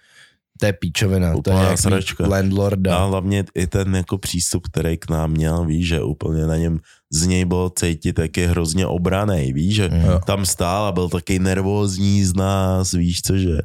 to 0.59 0.65
je 0.65 0.73
píčovina, 0.73 1.27
to 1.27 1.31
je 1.33 1.35
Úplná 1.39 1.63
jak 1.69 1.79
sračka. 1.79 2.23
mít 2.23 2.29
landlorda. 2.29 2.97
A 2.97 3.05
hlavně 3.05 3.43
i 3.55 3.67
ten 3.67 3.95
jako 3.95 4.17
přístup, 4.17 4.67
který 4.67 4.97
k 4.97 5.09
nám 5.09 5.31
měl, 5.31 5.65
víš, 5.65 5.87
že 5.87 6.01
úplně 6.01 6.45
na 6.47 6.57
něm 6.57 6.79
z 7.13 7.25
něj 7.25 7.45
bylo 7.45 7.69
cítit, 7.69 8.19
jak 8.19 8.37
je 8.37 8.47
hrozně 8.47 8.87
obranej, 8.87 9.53
víš, 9.53 9.75
že 9.75 9.89
Jo. 10.05 10.19
tam 10.25 10.45
stál 10.45 10.85
a 10.85 10.91
byl 10.91 11.09
taky 11.09 11.39
nervózní 11.39 12.23
z 12.25 12.35
nás, 12.35 12.91
víš 12.91 13.21
co, 13.21 13.37
že 13.37 13.57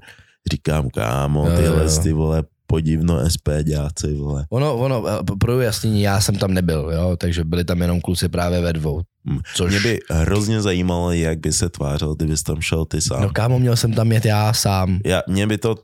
říkám, 0.53 0.91
kámo, 0.91 1.47
Jo, 1.51 1.57
tyhle 1.57 1.99
ty 2.03 2.13
vole 2.13 2.43
podivno 2.67 3.31
SPďáci, 3.31 4.15
vole. 4.15 4.47
Ono, 4.51 4.77
ono, 4.77 5.05
eh, 5.09 5.19
pro 5.41 5.57
ujasnění, 5.57 6.03
já 6.03 6.21
jsem 6.21 6.35
tam 6.37 6.55
nebyl, 6.55 6.91
jo, 6.95 7.17
takže 7.17 7.45
byli 7.45 7.65
tam 7.65 7.81
jenom 7.81 8.01
kluci 8.01 8.29
právě 8.29 8.61
ve 8.61 8.73
dvou. 8.73 9.01
Hm. 9.31 9.39
Což, 9.55 9.71
Mě 9.71 9.81
by 9.81 9.99
hrozně 10.11 10.63
zajímalo, 10.63 11.13
jak 11.13 11.39
by 11.39 11.53
se 11.53 11.69
tvářil, 11.69 12.15
kdybys 12.15 12.43
tam 12.43 12.61
šel 12.61 12.85
ty 12.85 13.01
sám. 13.01 13.23
no 13.23 13.31
kámo, 13.31 13.59
měl 13.59 13.77
jsem 13.77 13.93
tam 13.93 14.13
jet 14.13 14.25
já 14.25 14.53
sám. 14.53 14.99
Já, 15.07 15.23
mě 15.29 15.47
by 15.47 15.59
to, 15.59 15.75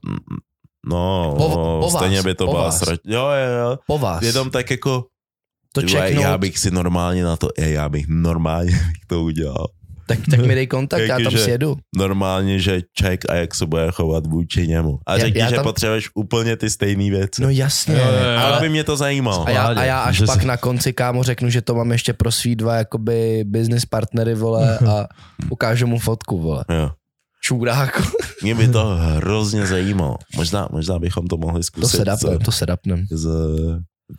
no, 0.86 1.34
Po- 1.36 1.48
po 1.50 1.80
vás, 1.92 2.02
stejně 2.02 2.22
by 2.22 2.34
to 2.34 2.44
po 2.46 2.52
byla 2.52 2.64
vás. 2.64 2.78
srač. 2.78 3.00
Jo, 3.06 3.20
jo, 3.28 3.58
jo. 3.70 3.78
Po 3.86 3.98
vás. 3.98 4.22
Jenom 4.22 4.50
tak 4.50 4.70
jako, 4.70 5.04
to 5.72 5.82
čeknout, 5.82 6.22
já 6.24 6.38
bych 6.38 6.58
si 6.58 6.70
normálně 6.70 7.24
na 7.24 7.36
to, 7.36 7.48
já 7.58 7.88
bych 7.88 8.04
normálně 8.08 8.70
bych 8.92 9.06
to 9.06 9.22
udělal. 9.22 9.66
tak, 10.06 10.18
tak 10.30 10.40
mi 10.46 10.54
dej 10.54 10.66
kontakt, 10.66 11.00
já 11.00 11.08
tam 11.16 11.20
Jakože- 11.22 11.44
sjedu. 11.44 11.76
normálně, 11.96 12.58
že 12.60 12.80
ček 12.96 13.30
a 13.30 13.34
jak 13.34 13.54
se 13.54 13.66
bude 13.66 13.90
chovat 13.90 14.26
vůči 14.26 14.68
němu. 14.68 14.98
A 15.06 15.12
Já- 15.12 15.18
řekni, 15.18 15.40
já 15.40 15.48
že 15.50 15.54
tam- 15.56 15.64
potřebuješ 15.64 16.08
úplně 16.14 16.56
ty 16.56 16.70
stejné 16.70 17.10
věci. 17.10 17.42
No 17.42 17.50
jasně, 17.50 17.94
Jo, 17.94 18.00
jo, 18.00 18.30
jo. 18.32 18.38
ale 18.40 18.60
by 18.60 18.68
mě 18.68 18.84
to 18.84 18.96
zajímalo. 18.96 19.46
a 19.46 19.50
já, 19.50 19.62
a 19.66 19.84
já 19.84 20.00
až 20.00 20.16
Že 20.16 20.26
pak 20.26 20.40
si- 20.40 20.46
na 20.46 20.56
konci 20.56 20.92
kámo 20.92 21.22
řeknu, 21.22 21.50
že 21.50 21.62
to 21.62 21.74
mám 21.74 21.92
ještě 21.92 22.12
pro 22.12 22.32
svý 22.32 22.56
dva 22.56 22.74
jakoby 22.76 23.44
business 23.46 23.84
partnery, 23.86 24.34
vole, 24.34 24.78
a 24.88 25.06
ukážu 25.50 25.86
mu 25.86 25.98
fotku, 25.98 26.38
vole. 26.38 26.64
Jo. 26.70 26.90
Čůráku. 27.48 28.02
Mě 28.42 28.54
by 28.54 28.68
to 28.68 28.84
hrozně 28.86 29.66
zajímalo. 29.66 30.16
Možná, 30.36 30.68
možná 30.72 30.98
bychom 30.98 31.26
to 31.26 31.36
mohli 31.36 31.60
To 31.60 31.62
zkusit. 31.64 31.96
se 31.96 32.04
dapnem, 32.04 32.38
to 32.38 32.52
se 32.52 32.66
dapnem. 32.66 33.04
Z, 33.10 33.28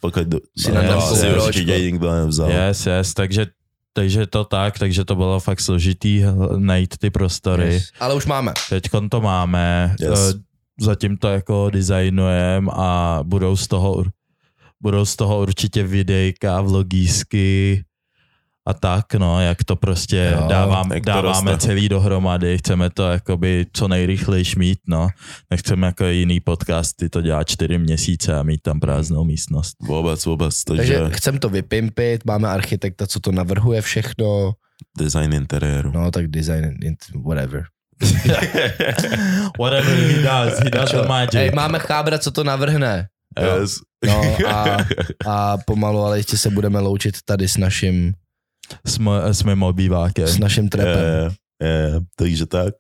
pokud 0.02 0.24
do, 0.28 0.40
Si 0.58 0.72
no, 0.72 0.82
na 0.84 1.02
si 1.02 1.28
určitě 1.34 1.80
nikdo 1.80 2.12
nevzal. 2.12 2.50
Yes, 2.52 2.86
yes, 2.86 3.14
takže, 3.14 3.46
takže 3.94 4.28
to 4.28 4.46
tak, 4.46 4.80
takže 4.80 5.06
to 5.06 5.16
bylo 5.16 5.40
fakt 5.40 5.60
složitý 5.62 6.24
najít 6.58 6.98
ty 6.98 7.10
prostory. 7.10 7.74
Yes. 7.74 7.84
Ale 8.00 8.16
už 8.16 8.26
máme. 8.26 8.54
Teď 8.70 8.84
to 9.12 9.22
máme, 9.22 9.96
Yes. 10.00 10.20
eh, 10.36 10.40
zatím 10.82 11.18
to 11.18 11.28
jako 11.28 11.70
designujeme 11.70 12.72
a 12.74 13.20
budou 13.24 13.56
z 13.58 13.68
toho, 13.68 14.04
budou 14.82 15.06
z 15.06 15.16
toho 15.16 15.42
určitě 15.42 15.84
videjka, 15.84 16.62
vlogísky 16.62 17.84
a 18.70 18.74
tak, 18.74 19.14
no, 19.14 19.42
jak 19.42 19.64
to 19.64 19.76
prostě 19.76 20.32
Jo, 20.42 20.48
dávám, 20.48 20.92
jak 20.92 21.04
to 21.04 21.10
dáváme 21.10 21.52
roste. 21.52 21.68
celý 21.68 21.90
dohromady, 21.90 22.58
chceme 22.58 22.90
to 22.90 23.12
jakoby 23.12 23.66
co 23.74 23.88
nejrychlejš 23.88 24.56
mít, 24.56 24.80
no. 24.88 25.08
Nechceme 25.52 25.88
jako 25.88 26.06
jiný 26.06 26.40
podcasty 26.40 27.10
to 27.10 27.22
dělat 27.22 27.44
čtyři 27.50 27.78
měsíce 27.78 28.36
a 28.36 28.44
mít 28.44 28.62
tam 28.62 28.80
prázdnou 28.80 29.24
místnost. 29.24 29.76
Vůbec, 29.82 30.26
vůbec. 30.26 30.64
Takže, 30.64 30.98
Takže 31.00 31.18
chcem 31.18 31.38
to 31.40 31.50
vypimpit, 31.50 32.26
máme 32.26 32.48
architekta, 32.50 33.08
co 33.08 33.20
to 33.20 33.32
navrhuje 33.32 33.82
všechno, 33.82 34.52
design 34.98 35.34
interiéru. 35.34 35.92
no 35.92 36.12
tak 36.12 36.28
design, 36.28 36.78
whatever. 37.26 37.64
Whatever 39.60 39.96
he 39.96 40.22
does, 40.24 40.60
he 40.60 40.70
does 40.70 40.92
the 40.92 41.08
magic. 41.08 41.34
Hej, 41.36 41.52
máme 41.56 41.80
chábra, 41.80 42.18
co 42.20 42.32
to 42.32 42.44
navrhne. 42.44 43.08
Yes. 43.40 43.76
No 44.06 44.22
a, 44.48 44.78
a 45.28 45.58
pomalu, 45.58 46.00
ale 46.00 46.20
ještě 46.20 46.38
se 46.38 46.50
budeme 46.50 46.80
loučit 46.80 47.18
tady 47.26 47.48
s 47.48 47.58
naším, 47.58 48.14
S, 48.86 48.98
mo- 49.00 49.22
s 49.34 49.44
mým 49.44 49.64
obývákem. 49.64 50.28
s 50.28 50.38
naším 50.40 50.70
trepem. 50.70 50.98
je, 51.04 51.32
je, 51.68 52.02
takže 52.16 52.46
tak. 52.46 52.74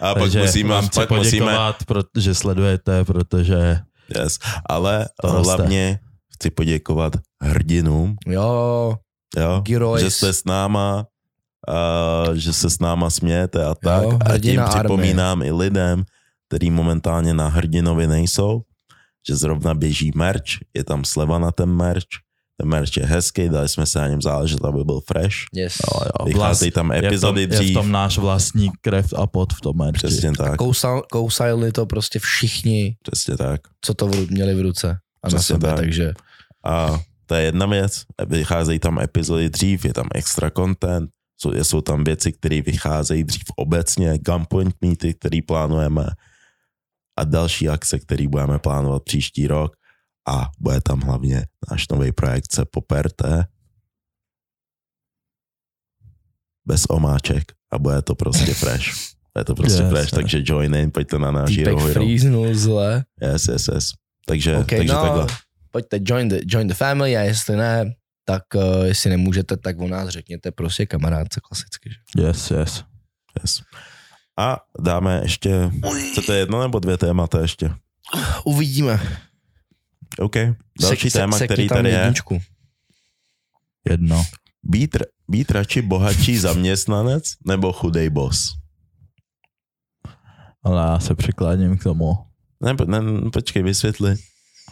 A 0.00 0.14
Takže 0.14 0.38
pak 0.38 0.46
musíme, 0.46 0.68
vám 0.68 0.88
pak 0.94 1.10
musíme, 1.10 1.40
poděkovat, 1.46 1.76
protože 1.86 2.34
sledujete, 2.34 3.04
protože 3.04 3.78
yes, 4.18 4.38
ale 4.68 5.08
hlavně 5.24 5.98
chci 6.34 6.50
poděkovat 6.50 7.12
hrdinům, 7.42 8.16
Jo, 8.26 8.96
jo, 9.36 9.62
že 9.98 10.10
jste 10.10 10.32
s 10.32 10.44
náma, 10.44 11.06
a 11.68 11.74
že 12.34 12.52
se 12.52 12.70
s 12.70 12.78
náma 12.78 13.10
smějete 13.10 13.64
a 13.64 13.74
tak. 13.74 14.02
Jo, 14.02 14.18
a 14.24 14.38
tím 14.38 14.60
připomínám 14.68 15.42
i 15.42 15.52
lidem, 15.52 16.04
který 16.48 16.70
momentálně 16.70 17.34
na 17.34 17.48
hrdinovi 17.48 18.06
nejsou, 18.06 18.62
že 19.28 19.36
zrovna 19.36 19.74
běží 19.74 20.12
merch, 20.14 20.44
je 20.74 20.84
tam 20.84 21.04
sleva 21.04 21.38
na 21.38 21.52
ten 21.52 21.68
merch, 21.68 22.06
ten 22.62 22.68
merch 22.68 22.96
je 22.96 23.06
hezký, 23.06 23.48
dali 23.48 23.68
jsme 23.68 23.86
se 23.86 23.98
na 24.00 24.08
něm 24.08 24.22
záležet, 24.22 24.64
aby 24.64 24.84
byl 24.84 25.00
fresh. 25.00 25.36
yes. 25.54 25.74
jo, 25.94 26.00
jo, 26.20 26.26
Vycházejí 26.26 26.70
tam 26.70 26.92
je 26.92 26.98
v, 26.98 27.00
tom, 27.02 27.06
epizody 27.08 27.40
je 27.40 27.46
v 27.46 27.50
dřív. 27.50 27.74
tom 27.74 27.92
náš 27.92 28.18
vlastní 28.18 28.70
krev 28.80 29.12
a 29.16 29.26
pot 29.26 29.52
v 29.52 29.60
tom 29.60 29.76
merči. 29.76 30.06
Přesně 30.06 30.32
tak, 30.32 30.56
Kousal, 30.56 31.02
kousali 31.10 31.72
to 31.72 31.86
prostě 31.86 32.18
všichni, 32.18 32.96
přesně 33.02 33.36
tak. 33.36 33.60
co 33.80 33.94
to 33.94 34.06
v- 34.06 34.30
měli 34.30 34.54
v 34.54 34.60
ruce 34.60 34.98
a 35.22 35.28
na 35.28 35.42
sebe, 35.42 35.68
tak. 35.68 35.76
takže 35.76 36.12
A 36.64 37.00
to 37.26 37.34
je 37.34 37.42
jedna 37.42 37.66
věc, 37.66 38.02
vycházejí 38.26 38.78
tam 38.78 38.98
epizody 39.00 39.50
dřív, 39.50 39.84
je 39.84 39.92
tam 39.92 40.06
extra 40.14 40.50
content, 40.50 41.10
jsou, 41.40 41.52
jsou 41.62 41.80
tam 41.80 42.04
věci, 42.04 42.32
které 42.32 42.62
vycházejí 42.62 43.24
dřív 43.24 43.42
obecně, 43.56 44.18
gunpoint 44.18 44.74
meety, 44.82 45.14
které 45.14 45.38
plánujeme 45.46 46.06
a 47.18 47.24
další 47.24 47.68
akce, 47.68 47.98
které 47.98 48.28
budeme 48.28 48.58
plánovat 48.58 49.02
příští 49.02 49.46
rok 49.46 49.72
a 50.28 50.50
bude 50.58 50.80
tam 50.80 51.00
hlavně 51.00 51.46
náš 51.70 51.88
nový 51.88 52.12
projekt 52.12 52.52
se 52.52 52.64
poperte 52.64 53.46
bez 56.66 56.84
omáček 56.88 57.52
a 57.72 57.78
bude 57.78 58.02
to 58.02 58.14
prostě 58.14 58.54
fresh. 58.54 58.86
Bude 59.34 59.44
to 59.44 59.54
prostě 59.54 59.82
Yes, 59.82 59.90
fresh, 59.90 60.04
yes. 60.04 60.10
takže 60.10 60.38
join 60.42 60.74
in, 60.74 60.90
pojďte 60.90 61.18
na 61.18 61.30
náš 61.30 61.50
týpek 61.50 61.78
Hero 61.78 62.06
Hero. 62.06 62.54
zle. 62.54 63.04
Yes, 63.22 63.48
yes, 63.48 63.68
yes. 63.68 63.92
Takže, 64.26 64.56
OK, 64.58 64.66
takže 64.66 64.92
no, 64.92 65.02
takhle. 65.02 65.26
pojďte 65.70 65.98
join 66.02 66.28
the, 66.28 66.36
join 66.46 66.68
the 66.68 66.74
family 66.74 67.16
a 67.16 67.20
jestli 67.20 67.56
ne, 67.56 67.94
tak 68.24 68.42
uh, 68.54 68.84
jestli 68.84 69.10
nemůžete, 69.10 69.56
tak 69.56 69.78
o 69.78 69.88
nás 69.88 70.08
řekněte 70.08 70.52
prostě 70.52 70.86
kamarádce 70.86 71.40
klasicky. 71.48 71.90
Že? 71.90 72.22
Yes, 72.22 72.50
yes. 72.50 72.84
Yes. 73.42 73.62
A 74.38 74.56
dáme 74.80 75.20
ještě, 75.22 75.70
chcete 76.12 76.36
jedno 76.36 76.62
nebo 76.62 76.78
dvě 76.78 76.96
témata 76.98 77.40
ještě? 77.40 77.70
Uvidíme. 78.44 79.00
OK. 80.18 80.36
Další 80.80 81.08
Sek- 81.08 81.12
téma, 81.12 81.38
sekni 81.38 81.54
který 81.54 81.68
tady 81.68 81.88
je, 81.88 81.98
jedničku. 81.98 82.40
Jedno. 83.90 84.24
být, 84.62 84.96
být 85.28 85.50
radši 85.50 85.82
bohatší 85.82 86.38
zaměstnanec 86.48 87.24
nebo 87.46 87.72
chudej 87.72 88.10
boss? 88.10 88.52
Ale 90.62 90.82
já 90.82 91.00
se 91.00 91.14
přikláním 91.14 91.78
k 91.78 91.82
tomu. 91.82 92.12
Ne, 92.60 92.76
ne, 92.86 93.30
počkej, 93.30 93.62
vysvětli 93.62 94.16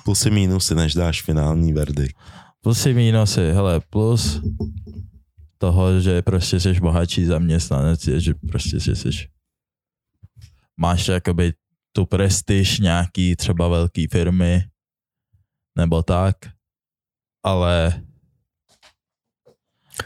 plusy 0.04 0.30
mínusy, 0.30 0.74
než 0.74 0.94
dáš 0.94 1.22
finální 1.22 1.72
verdikt. 1.72 2.16
Plusy, 2.60 2.94
mínusy, 2.94 3.52
hele, 3.52 3.80
plus 3.90 4.40
toho, 5.58 6.00
že 6.00 6.22
prostě 6.22 6.60
jsi 6.60 6.80
bohatší 6.80 7.24
zaměstnanec, 7.24 8.06
je, 8.06 8.20
že 8.20 8.34
prostě 8.34 8.80
jsi, 8.80 8.96
jsi 8.96 9.10
máš 10.76 11.08
jakoby 11.08 11.52
tu 11.92 12.06
prestiž 12.06 12.78
nějaký 12.78 13.36
třeba 13.36 13.68
velký 13.68 14.06
firmy 14.06 14.64
nebo 15.78 16.02
tak, 16.02 16.36
ale 17.44 18.02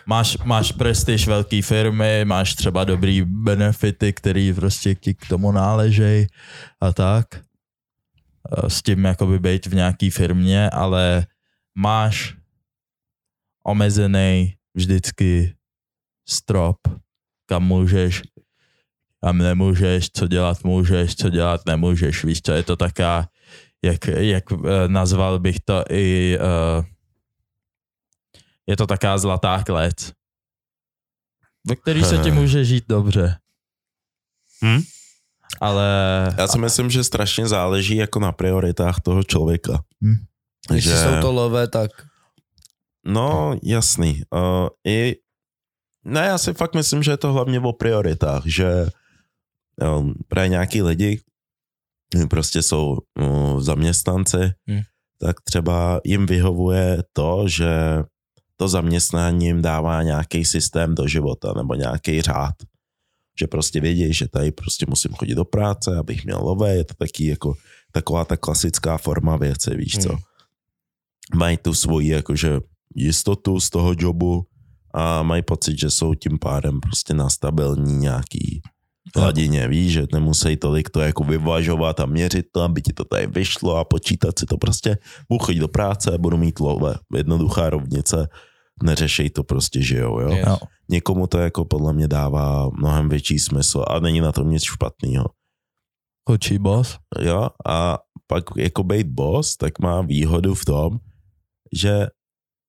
máš, 0.06 0.38
máš 0.38 0.72
prestiž 0.72 1.26
velké 1.26 1.62
firmy, 1.62 2.24
máš 2.24 2.54
třeba 2.54 2.84
dobrý 2.84 3.22
benefity, 3.22 4.12
který 4.12 4.52
prostě 4.52 4.94
ti 4.94 5.14
k 5.14 5.28
tomu 5.28 5.52
náležejí 5.52 6.26
a 6.80 6.92
tak. 6.92 7.26
Eh, 7.34 8.70
S 8.70 8.82
tím 8.82 9.04
jakoby 9.04 9.38
být 9.38 9.66
v 9.66 9.74
nějaký 9.74 10.10
firmě, 10.10 10.70
ale 10.70 11.26
máš 11.74 12.36
omezený 13.66 14.56
vždycky 14.74 15.54
strop, 16.28 16.76
kam 17.46 17.64
můžeš, 17.64 18.22
kam 19.24 19.38
nemůžeš, 19.38 20.10
co 20.10 20.26
dělat 20.26 20.64
můžeš, 20.64 21.16
co 21.16 21.30
dělat 21.30 21.60
nemůžeš. 21.66 22.24
Víš, 22.24 22.42
co 22.42 22.52
je 22.52 22.62
to 22.62 22.76
taká, 22.76 23.28
jak, 23.84 24.06
jak 24.06 24.44
eh, 24.52 24.88
nazval 24.88 25.38
bych 25.38 25.60
to 25.60 25.84
i 25.90 26.38
uh, 26.38 26.84
je 28.66 28.76
to 28.76 28.86
taká 28.86 29.18
zlatá 29.18 29.62
klec, 29.62 30.12
ve 31.66 31.76
který 31.76 32.04
se 32.04 32.18
ti 32.18 32.30
může 32.40 32.64
žít 32.64 32.84
dobře. 32.88 33.38
Hm? 34.64 34.82
Ale 35.60 35.86
Já 36.38 36.48
si 36.48 36.58
myslím, 36.58 36.90
že 36.90 37.04
strašně 37.04 37.48
záleží 37.48 37.96
jako 37.96 38.20
na 38.20 38.32
prioritách 38.32 39.00
toho 39.00 39.22
člověka. 39.22 39.84
Hm. 40.04 40.24
Když 40.68 40.84
Že- 40.84 40.96
jsou 40.96 41.20
to 41.20 41.32
lové, 41.32 41.68
tak 41.68 41.90
No, 43.06 43.58
jasný. 43.62 44.22
Uh, 44.30 44.68
I, 44.86 45.16
ne, 46.04 46.20
já 46.20 46.38
si 46.38 46.54
fakt 46.54 46.74
myslím, 46.74 47.02
že 47.02 47.10
je 47.10 47.16
to 47.16 47.32
hlavně 47.32 47.60
o 47.60 47.72
prioritách, 47.72 48.42
že 48.46 48.86
um, 49.98 50.14
právě 50.28 50.48
nějaký 50.48 50.82
lidi 50.82 51.20
prostě 52.30 52.62
jsou 52.62 52.98
um, 53.20 53.60
zaměstnanci, 53.60 54.50
Hmm. 54.66 54.80
tak 55.20 55.40
třeba 55.40 56.00
jim 56.04 56.26
vyhovuje 56.26 57.02
to, 57.12 57.48
že 57.48 58.02
to 58.56 58.68
zaměstnání 58.68 59.46
jim 59.46 59.62
dává 59.62 60.02
nějaký 60.02 60.44
systém 60.44 60.94
do 60.94 61.08
života 61.08 61.52
nebo 61.56 61.74
nějaký 61.74 62.22
řád. 62.22 62.54
Že 63.40 63.46
prostě 63.46 63.80
vědí, 63.80 64.12
že 64.12 64.28
tady 64.28 64.52
prostě 64.52 64.86
musím 64.88 65.12
chodit 65.12 65.34
do 65.34 65.44
práce, 65.44 65.96
abych 65.96 66.24
měl 66.24 66.38
lové, 66.38 66.74
je 66.74 66.84
to 66.84 66.94
taky 66.94 67.26
jako 67.26 67.54
taková 67.92 68.24
ta 68.24 68.36
klasická 68.36 68.98
forma 68.98 69.36
věci, 69.36 69.76
víš 69.76 69.98
co. 70.02 70.08
Hmm. 70.08 70.18
Mají 71.34 71.56
tu 71.56 71.74
svoji 71.74 72.08
jakože 72.08 72.60
jistotu 72.94 73.60
z 73.60 73.70
toho 73.70 73.94
jobu 73.98 74.46
a 74.94 75.22
mají 75.22 75.42
pocit, 75.42 75.78
že 75.78 75.90
jsou 75.90 76.14
tím 76.14 76.38
pádem 76.38 76.80
prostě 76.80 77.14
na 77.14 77.30
stabilní 77.30 77.96
nějaký 77.96 78.62
hladině, 79.16 79.68
víš, 79.68 79.92
že 79.92 80.06
nemusí 80.12 80.56
tolik 80.56 80.90
to 80.90 81.00
jako 81.00 81.24
vyvažovat 81.24 82.00
a 82.00 82.06
měřit 82.06 82.46
to, 82.52 82.60
aby 82.62 82.82
ti 82.82 82.92
to 82.92 83.04
tady 83.04 83.26
vyšlo 83.26 83.76
a 83.76 83.84
počítat 83.84 84.38
si 84.38 84.46
to 84.46 84.58
prostě. 84.58 84.98
Budu 85.28 85.38
chodit 85.38 85.58
do 85.58 85.68
práce, 85.68 86.18
budu 86.18 86.36
mít 86.36 86.60
love, 86.60 86.94
jednoduchá 87.16 87.70
rovnice, 87.70 88.28
neřešej 88.82 89.30
to 89.30 89.44
prostě, 89.44 89.82
že 89.82 89.98
jo, 89.98 90.18
jo. 90.20 90.28
Yes. 90.28 90.46
Jo. 90.46 90.56
Někomu 90.88 91.26
to 91.26 91.38
jako 91.38 91.64
podle 91.64 91.92
mě 91.92 92.08
dává 92.08 92.70
mnohem 92.78 93.08
větší 93.08 93.38
smysl 93.38 93.84
a 93.88 94.00
není 94.00 94.20
na 94.20 94.32
tom 94.32 94.50
nic 94.50 94.62
špatného. 94.62 95.26
Chudší 96.30 96.58
boss. 96.58 96.98
Jo, 97.20 97.48
a 97.66 97.98
pak 98.26 98.44
jako 98.56 98.82
být 98.82 99.06
boss, 99.06 99.56
tak 99.56 99.78
má 99.78 100.00
výhodu 100.02 100.54
v 100.54 100.64
tom, 100.64 100.98
že 101.72 102.06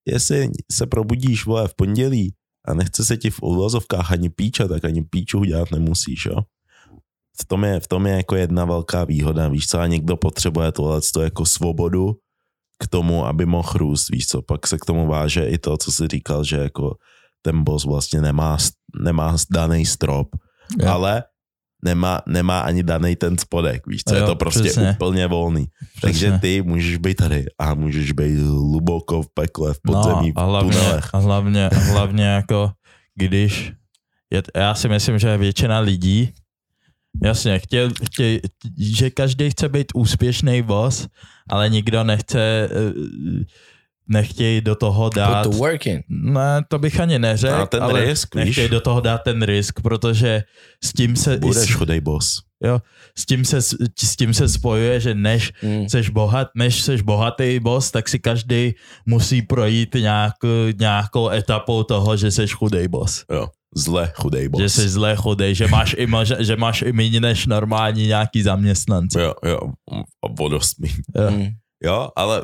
jestli 0.06 0.49
se 0.72 0.88
probudíš 0.88 1.45
vole 1.45 1.68
v 1.68 1.76
pondělí 1.76 2.34
a 2.67 2.73
nechce 2.73 3.05
se 3.05 3.17
ti 3.17 3.29
v 3.29 3.41
uvozovkách 3.41 4.11
ani 4.11 4.29
píčat, 4.29 4.67
tak 4.67 4.85
ani 4.85 5.03
píču 5.03 5.43
dělat 5.43 5.71
nemusíš, 5.71 6.25
jo. 6.25 6.37
V 7.41 7.45
tom, 7.45 7.63
je, 7.63 7.79
v 7.79 7.87
tom 7.87 8.07
je 8.07 8.13
jako 8.15 8.35
jedna 8.35 8.65
velká 8.65 9.03
výhoda, 9.03 9.47
víš 9.47 9.67
co, 9.67 9.79
a 9.79 9.87
někdo 9.87 10.17
potřebuje 10.17 10.71
tohle 10.71 11.01
jako 11.23 11.45
svobodu 11.45 12.15
k 12.79 12.87
tomu, 12.87 13.25
aby 13.25 13.45
mohl 13.45 13.69
růst, 13.75 14.09
víš 14.09 14.27
co, 14.27 14.41
pak 14.41 14.67
se 14.67 14.77
k 14.77 14.85
tomu 14.85 15.07
váže 15.07 15.45
i 15.45 15.57
to, 15.57 15.77
co 15.77 15.91
jsi 15.91 16.07
říkal, 16.07 16.43
že 16.43 16.57
jako 16.57 16.95
ten 17.41 17.63
boss 17.63 17.85
vlastně 17.85 18.21
nemá, 18.21 18.57
nemá 19.01 19.35
daný 19.51 19.85
strop, 19.85 20.27
Jo. 20.79 20.89
ale 20.89 21.23
nemá, 21.86 22.22
nemá 22.28 22.60
ani 22.60 22.84
daný 22.84 23.16
ten 23.16 23.38
spodek, 23.38 23.88
víš 23.88 24.02
co, 24.10 24.16
Jo, 24.16 24.22
je 24.22 24.28
to 24.28 24.36
prostě 24.36 24.60
přesně. 24.64 24.91
úplně 24.91 25.28
volný. 25.28 25.66
Takže 26.02 26.28
Přesně. 26.28 26.40
ty 26.40 26.62
můžeš 26.62 26.98
být 26.98 27.16
tady 27.16 27.45
a 27.60 27.74
můžeš 27.74 28.12
být 28.12 28.40
hluboko 28.40 29.22
v 29.22 29.28
pekle, 29.34 29.74
v 29.74 29.80
podzemí, 29.86 30.34
no, 30.36 30.41
a 30.41 30.45
v 30.45 30.49
hlavně, 30.49 30.72
tunelech. 30.72 31.10
a 31.14 31.18
hlavně, 31.18 31.70
a 31.70 31.76
hlavně 31.80 32.26
jako 32.26 32.72
když 33.16 33.74
je, 34.34 34.44
já 34.56 34.76
si 34.76 34.90
myslím, 34.90 35.20
že 35.20 35.38
většina 35.38 35.80
lidí 35.80 36.34
Jasně, 37.24 37.60
chtěl, 37.60 37.90
chtěj, 38.06 38.41
že 38.78 39.10
každý 39.10 39.49
chce 39.49 39.70
být 39.70 39.88
úspěšný 39.95 40.62
boss, 40.62 41.07
ale 41.49 41.70
nikdo 41.70 42.03
nechce 42.03 42.40
eh, 42.40 42.70
nechtějí 44.07 44.61
do 44.61 44.76
toho 44.76 45.10
dát 45.10 45.44
put 45.44 45.52
the 45.53 45.57
work 45.57 45.86
in. 45.88 46.02
ne, 46.10 46.61
to 46.68 46.80
bych 46.80 46.99
ani 46.99 47.19
neřekl, 47.19 47.53
A 47.56 47.65
ten 47.65 47.84
ale 47.84 48.06
risk, 48.06 48.36
víš? 48.36 48.45
nechtějí 48.45 48.69
do 48.69 48.82
toho 48.82 49.02
dát 49.02 49.18
ten 49.18 49.41
risk, 49.44 49.82
protože 49.82 50.44
s 50.84 50.94
tím 50.94 51.15
se, 51.15 51.38
Budeš 51.38 51.69
s, 51.69 51.73
chudej 51.73 52.02
boss. 52.02 52.27
jo, 52.64 52.80
s, 53.18 53.26
tím 53.26 53.45
se, 53.45 53.61
s 53.61 54.15
tím 54.18 54.34
se 54.34 54.49
spojuje, 54.49 54.99
že 54.99 55.15
než 55.15 55.53
Mm. 55.64 55.90
seš 55.90 56.10
bohat, 56.10 56.48
než 56.56 56.82
seš 56.82 57.02
bohatý 57.02 57.60
boss, 57.60 57.91
tak 57.91 58.10
si 58.10 58.19
každý 58.19 58.73
musí 59.06 59.41
projít 59.41 59.94
nějak, 59.99 60.34
nějakou 60.80 61.30
etapou 61.30 61.84
toho, 61.84 62.18
že 62.18 62.32
seš 62.32 62.53
chudej 62.53 62.88
boss. 62.88 63.26
Jo. 63.32 63.48
Zle 63.77 64.11
chudej 64.15 64.49
boss. 64.49 64.61
Že 64.61 64.69
jsi 64.69 64.90
zle 64.90 65.15
chudej, 65.15 65.56
že 65.56 65.68
máš 65.68 65.95
i, 65.98 66.06
mož- 66.07 66.40
že 66.40 66.56
máš 66.56 66.82
i 66.82 66.91
méně 66.91 67.19
než 67.19 67.45
normální 67.45 68.07
nějaký 68.07 68.41
zaměstnanci. 68.41 69.19
Jo, 69.19 69.34
jo, 69.45 69.60
a 70.26 70.27
vodost 70.38 70.80
mi. 70.80 70.88
Jo. 71.15 71.32
Mm. 71.32 71.48
Jo, 71.84 72.10
ale 72.15 72.44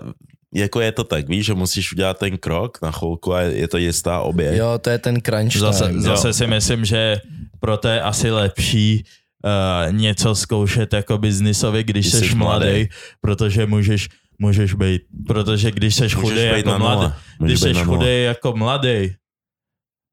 jako 0.53 0.82
je 0.82 0.91
to 0.91 1.03
tak, 1.03 1.28
víš, 1.30 1.45
že 1.45 1.53
musíš 1.53 1.91
udělat 1.94 2.19
ten 2.19 2.38
krok 2.38 2.78
na 2.82 2.91
chvilku 2.91 3.34
a 3.34 3.41
je 3.41 3.68
to 3.68 3.78
jistá 3.78 4.19
oběť. 4.22 4.56
Jo, 4.57 4.78
to 4.82 4.90
je 4.90 4.98
ten 4.99 5.22
crunch 5.22 5.56
Zase, 5.57 5.88
time. 5.88 6.02
zase 6.02 6.34
si 6.34 6.48
myslím, 6.48 6.86
že 6.86 7.18
proto 7.60 7.88
je 7.88 8.02
asi 8.02 8.32
lepší 8.32 9.03
uh, 9.45 9.94
něco 9.94 10.36
zkoušet 10.36 10.94
jako 10.94 11.18
biznisově, 11.18 11.84
když, 11.84 12.11
Když 12.15 12.30
jsi 12.30 12.36
mladý, 12.36 12.65
mladý. 12.65 12.88
protože 13.22 13.65
můžeš, 13.65 14.10
můžeš 14.40 14.73
být, 14.73 15.02
protože 15.28 15.72
když 15.72 15.95
jsi 15.95 16.07
být 16.07 16.38
jako 16.38 16.69
na 16.69 16.78
mladý, 16.78 17.14
když 17.40 17.60
jsi 17.60 17.73
chudej 17.73 18.23
jako 18.23 18.53
mladý, 18.57 19.14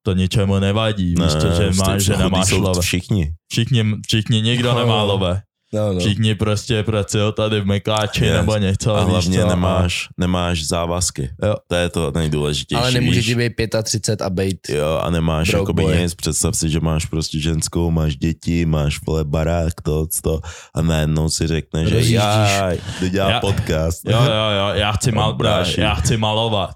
to 0.02 0.14
ničemu 0.14 0.58
nevadí, 0.58 1.06
víš 1.08 1.32
to, 1.40 1.52
že, 1.62 1.70
má, 1.76 1.98
že 1.98 2.16
nemáš 2.16 2.50
love. 2.50 2.80
Všichni. 2.82 3.32
Všichni, 3.50 3.84
všichni, 4.06 4.42
nikdo 4.42 4.72
No. 4.72 4.78
nemá 4.78 5.02
love. 5.02 5.42
No, 5.74 5.92
no. 5.92 6.00
Všichni 6.00 6.34
prostě 6.34 6.82
pracují 6.82 7.32
tady 7.36 7.60
v 7.60 7.66
Mekáči 7.66 8.24
Yes. 8.24 8.36
nebo 8.36 8.56
něco. 8.56 8.94
A 8.96 9.00
hlavně 9.04 9.40
co, 9.40 9.48
nemáš, 9.48 10.08
nemáš 10.18 10.66
závazky. 10.66 11.30
Jo. 11.44 11.54
To 11.68 11.74
je 11.74 11.88
to 11.88 12.10
nejdůležitější. 12.10 12.80
Ale 12.82 12.90
nemůže 12.90 13.22
ti 13.22 13.34
být 13.34 13.52
35 13.82 14.24
a 14.24 14.30
být. 14.30 14.68
Jo, 14.68 15.00
a 15.02 15.10
nemáš 15.10 15.48
jakoby 15.52 15.82
boy. 15.82 15.96
nic, 15.98 16.14
představ 16.14 16.56
si, 16.56 16.70
že 16.70 16.80
máš 16.80 17.04
prostě 17.04 17.38
ženskou, 17.40 17.90
máš 17.90 18.16
děti, 18.16 18.66
máš 18.66 18.98
vole 19.06 19.24
barák, 19.24 19.72
to, 19.82 20.06
to 20.22 20.40
a 20.74 20.82
najednou 20.82 21.28
si 21.28 21.46
řekne, 21.46 21.84
že 21.86 21.90
Rozjíždíš. 21.94 22.14
já 22.14 22.70
jdu 23.00 23.08
dělat 23.08 23.30
Já- 23.30 23.40
podcast. 23.40 24.00
Jo, 24.08 24.18
jo, 24.22 24.50
jo, 24.58 24.68
já 24.74 24.92
chci, 24.92 25.12
mal, 25.12 25.34
Bráši. 25.34 25.80
já 25.80 25.94
chci 25.94 26.16
malovat. 26.16 26.74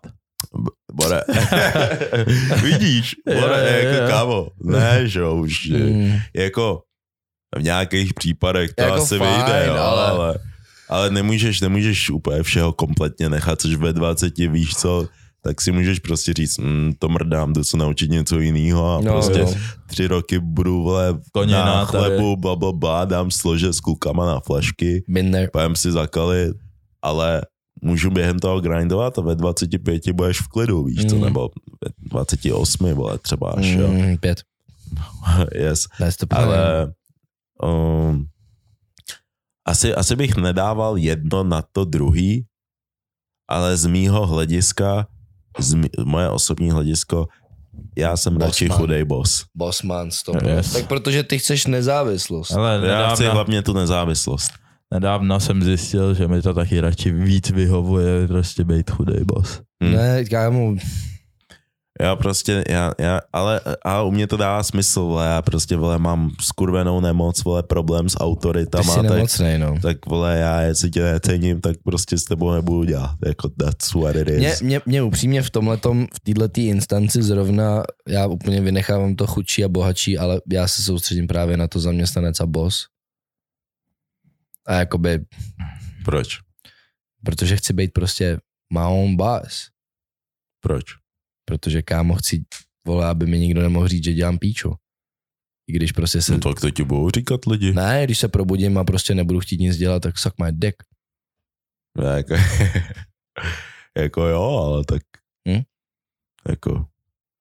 Bore. 0.93 1.20
Vidíš, 2.62 3.14
Jo, 3.28 3.40
Bore, 3.40 3.59
jo, 3.82 3.89
jako 3.89 4.02
jo. 4.02 4.09
kámo, 4.09 4.48
ne, 4.64 5.09
že 5.09 5.20
jo, 5.20 5.35
už, 5.36 5.69
Mm. 5.70 6.19
jako 6.36 6.81
v 7.59 7.62
nějakých 7.62 8.15
případech 8.15 8.73
to 8.74 8.83
Jako 8.83 8.95
asi 8.95 9.19
fajn, 9.19 9.35
vyjde, 9.37 9.65
jo, 9.66 9.74
ale- 9.74 10.07
ale, 10.07 10.39
ale, 10.89 11.11
nemůžeš, 11.11 11.61
nemůžeš 11.61 12.11
úplně 12.11 12.43
všeho 12.43 12.73
kompletně 12.73 13.29
nechat, 13.29 13.61
což 13.61 13.74
ve 13.74 13.93
20 13.93 14.49
víš 14.49 14.74
co, 14.77 15.09
tak 15.45 15.61
si 15.61 15.73
můžeš 15.73 15.99
prostě 15.99 16.33
říct, 16.33 16.59
mm, 16.59 16.93
to 16.99 17.09
mrdám, 17.09 17.53
jdu 17.53 17.65
se 17.65 17.77
naučit 17.77 18.11
něco 18.11 18.39
jiného 18.39 18.97
a 18.97 19.01
No, 19.01 19.12
prostě 19.12 19.39
jo. 19.41 19.55
tři 19.87 20.07
roky 20.07 20.39
budu 20.39 20.83
vole 20.83 21.19
Koně 21.33 21.55
na 21.55 21.85
chlebu, 21.85 22.37
bla, 22.37 22.57
bla, 22.57 22.73
bla, 22.73 23.05
dám 23.05 23.31
slože 23.31 23.73
s 23.73 23.81
klukama 23.81 24.27
na 24.27 24.41
flašky, 24.41 25.05
pojem 25.53 25.77
si 25.77 25.93
zakalit, 25.93 26.57
ale 27.03 27.43
můžu 27.83 28.11
během 28.11 28.39
toho 28.39 28.61
grindovat 28.61 29.19
a 29.19 29.23
ve 29.23 29.35
25 29.35 30.12
budeš 30.12 30.41
v 30.41 30.49
klidu, 30.49 30.85
víš 30.85 31.07
co, 31.07 31.16
Mm. 31.16 31.23
nebo 31.23 31.51
ve 31.85 31.91
28, 32.11 32.95
vole, 32.95 33.19
třeba 33.19 33.51
až, 33.51 33.66
jo. 33.66 33.89
Mm, 33.89 34.16
pět. 34.16 34.41
yes. 35.55 35.87
Ale 36.31 36.93
um, 37.62 38.26
asi, 39.66 39.94
asi 39.94 40.16
bych 40.16 40.36
nedával 40.36 40.97
jedno 40.98 41.44
na 41.44 41.62
to 41.72 41.84
druhý, 41.84 42.47
ale 43.48 43.76
z 43.76 43.86
mýho 43.86 44.26
hlediska, 44.26 45.06
z 45.59 45.74
mý, 45.74 45.89
moje 46.05 46.28
osobní 46.28 46.70
hledisko, 46.70 47.28
já 47.98 48.16
jsem 48.16 48.34
Boss 48.34 48.44
radši 48.47 48.68
man. 48.68 48.78
chudej 48.78 49.05
boss. 49.05 49.44
Bossman, 49.55 50.10
stop. 50.10 50.36
Yes. 50.43 50.72
Tak 50.72 50.86
protože 50.86 51.22
ty 51.22 51.39
chceš 51.39 51.66
nezávislost. 51.66 52.51
Ale 52.52 52.80
Já 52.86 53.14
chci 53.14 53.24
hlavně 53.24 53.62
tu 53.62 53.72
nezávislost. 53.72 54.51
nedávno 54.93 55.40
jsem 55.40 55.62
zjistil, 55.62 56.14
že 56.14 56.28
mi 56.28 56.43
to 56.43 56.55
taky 56.55 56.80
radši 56.80 57.10
víc 57.12 57.51
vyhovuje 57.51 58.28
prostě 58.28 58.64
být 58.64 58.90
chudej 58.90 59.24
boss. 59.24 59.60
Hm. 59.84 59.93
Ne, 59.93 60.24
kámo, 60.24 60.74
Já 62.03 62.16
prostě, 62.16 62.65
já, 62.69 62.93
já, 62.99 63.20
ale 63.33 63.61
a 63.85 64.03
u 64.03 64.11
mě 64.11 64.27
to 64.27 64.37
dává 64.37 64.62
smysl, 64.62 65.01
vole, 65.01 65.27
já 65.27 65.43
prostě, 65.43 65.77
vole, 65.77 65.99
mám 65.99 66.31
skurvenou 66.41 67.01
nemoc, 67.01 67.45
vole, 67.45 67.62
problém 67.62 68.09
s 68.09 68.12
Ty 68.12 68.19
autoritama, 68.19 68.95
jsi 68.95 69.01
tak, 69.01 69.11
nemocnej, 69.11 69.59
no. 69.59 69.74
tak, 69.83 70.07
vole, 70.07 70.39
já 70.39 70.61
jestli 70.61 70.91
tě 70.91 71.03
necením, 71.03 71.61
tak 71.61 71.77
prostě 71.85 72.19
s 72.19 72.24
tebou 72.24 72.53
nebudu 72.53 72.85
dělat, 72.85 73.16
jako 73.27 73.49
that's 73.49 73.95
what 73.95 74.16
it 74.16 74.29
Mě, 74.29 74.53
is. 74.53 74.62
mě, 74.62 74.81
mě 74.87 75.03
upřímně 75.03 75.43
v 75.43 75.51
tomhletom, 75.51 76.07
v 76.15 76.35
této 76.35 76.61
instanci 76.61 77.23
zrovna, 77.23 77.83
já 78.09 78.27
úplně 78.27 78.61
vynechávám 78.61 79.16
to 79.16 79.27
chudší 79.27 79.65
a 79.65 79.69
bohatší, 79.69 80.19
ale 80.19 80.41
já 80.53 80.69
se 80.69 80.83
soustředím 80.83 81.27
právě 81.27 81.57
na 81.57 81.69
to 81.69 81.81
zaměstnanec 81.81 82.41
a 82.41 82.47
boss. 82.47 82.87
A 84.66 84.74
jakoby, 84.74 85.20
Proč? 86.05 86.39
protože 87.24 87.57
chci 87.57 87.73
být 87.73 87.93
prostě 87.93 88.39
my 88.73 88.81
own 88.85 89.16
boss. 89.16 89.69
Proč? 90.61 91.02
Protože 91.53 91.83
kámo 91.83 92.15
chci, 92.15 92.45
vole, 92.87 93.07
aby 93.09 93.27
mi 93.27 93.39
nikdo 93.39 93.62
nemohl 93.62 93.89
říct, 93.89 94.05
že 94.05 94.12
dělám 94.12 94.39
píču. 94.39 94.74
I 95.69 95.73
když 95.73 95.93
prostě 95.93 96.23
se, 96.23 96.33
No 96.33 96.39
tak 96.39 96.61
to 96.61 96.70
ti 96.70 96.85
budou 96.85 97.11
říkat 97.11 97.47
lidi. 97.47 97.73
ne, 97.73 98.05
když 98.05 98.19
se 98.19 98.29
probudím 98.29 98.79
a 98.79 98.85
prostě 98.85 99.15
nebudu 99.15 99.41
chtít 99.41 99.61
nic 99.61 99.77
dělat, 99.77 100.03
tak 100.03 100.19
suck 100.19 100.35
my 100.45 100.53
dick. 100.53 100.77
Ne, 101.99 102.07
Jako, 102.16 102.35
jako 103.99 104.23
jo, 104.27 104.43
ale 104.43 104.85
tak 104.85 105.03
Hm? 105.49 105.62
jako 106.49 106.87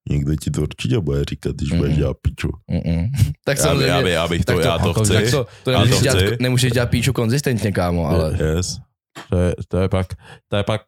někdo 0.10 0.36
ti 0.36 0.52
to 0.52 0.62
určitě 0.62 1.00
bude 1.00 1.24
říkat, 1.30 1.56
když 1.56 1.70
Mhm. 1.70 1.78
budeš 1.80 1.96
dělat 1.98 2.18
piču. 2.22 2.48
Mm-mm. 2.72 3.10
Tak 3.46 3.58
Já, 3.58 3.76
by, 3.76 3.84
já, 3.84 4.02
by, 4.02 4.12
já 4.12 4.28
bych 4.28 4.46
to, 4.46 4.60
já 4.60 4.78
to 4.78 4.94
chci. 4.94 5.14
Tak 5.14 5.32
to, 5.32 5.48
to 5.64 5.72
Já 5.72 5.80
nemůžeš, 5.80 5.98
to 5.98 6.04
dělat, 6.04 6.18
chci. 6.24 6.38
nemůžeš 6.40 6.72
dělat 6.72 6.90
píču 6.90 7.14
konzistentně, 7.14 7.72
kámo, 7.72 8.06
ale 8.06 8.38
Yes. 8.56 8.78
To 9.30 9.38
je, 9.40 9.56
to 9.68 9.78
je 9.78 9.90
pak, 9.90 10.08
to 10.48 10.58
je 10.58 10.64
pak, 10.64 10.82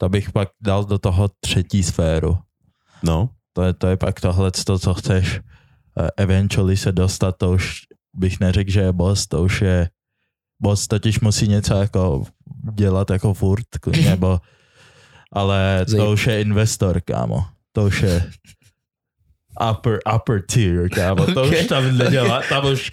to 0.00 0.08
bych 0.08 0.32
pak 0.32 0.48
dal 0.62 0.84
do 0.84 0.98
toho 0.98 1.28
třetí 1.40 1.82
sféru. 1.82 2.38
No, 3.02 3.28
To 3.52 3.62
je, 3.62 3.72
to 3.72 3.86
je 3.86 3.96
pak 3.96 4.20
tohle, 4.20 4.50
to, 4.50 4.78
co 4.78 4.94
chceš 4.94 5.40
eh, 6.00 6.08
eventually 6.16 6.76
se 6.76 6.92
dostat, 6.92 7.36
to 7.38 7.50
už 7.52 7.80
bych 8.14 8.40
neřekl, 8.40 8.70
že 8.70 8.80
je 8.80 8.92
boss, 8.92 9.26
to 9.26 9.42
už 9.42 9.60
je 9.62 9.88
boss 10.62 10.86
totiž 10.88 11.20
musí 11.20 11.48
něco 11.48 11.74
jako 11.74 12.24
dělat 12.74 13.10
jako 13.10 13.34
furt, 13.34 13.66
nebo 14.04 14.40
ale 15.32 15.86
to 15.96 16.12
už 16.12 16.26
je 16.26 16.40
investor, 16.40 17.00
kámo. 17.00 17.44
To 17.72 17.84
už 17.84 18.02
je 18.02 18.30
upper, 19.70 19.98
upper 20.14 20.42
tier, 20.50 20.88
kámo. 20.88 21.26
To 21.26 21.42
Okay. 21.42 21.60
už 21.60 21.66
tam 21.66 21.98
nedělá, 21.98 22.42
tam 22.48 22.64
už, 22.66 22.90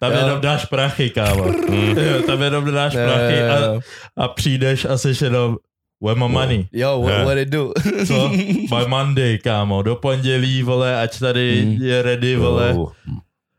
tam 0.00 0.12
Jo. 0.12 0.18
jenom 0.18 0.40
dáš 0.40 0.64
prachy, 0.64 1.10
kámo. 1.10 1.44
Jo, 1.74 2.22
tam 2.26 2.42
jenom 2.42 2.64
dáš 2.72 2.94
Jo, 2.94 3.00
prachy 3.04 3.38
jo, 3.38 3.46
a, 3.52 3.58
jo. 3.58 3.80
a 4.16 4.28
přijdeš 4.28 4.84
a 4.84 4.98
jsi 4.98 5.24
jenom 5.24 5.56
where 6.00 6.20
my 6.20 6.28
money? 6.34 6.68
Yo, 6.72 7.00
what, 7.00 7.10
Yeah. 7.12 7.24
what 7.26 7.38
it 7.38 7.48
do? 7.48 7.72
Co? 8.06 8.28
By 8.76 8.86
Monday, 8.88 9.38
kámo. 9.38 9.82
Do 9.82 9.96
pondělí, 9.96 10.62
vole, 10.62 11.00
ať 11.02 11.18
tady 11.18 11.64
Mm. 11.66 11.82
je 11.82 12.02
ready, 12.02 12.36
vole. 12.36 12.74
Oh, 12.74 12.92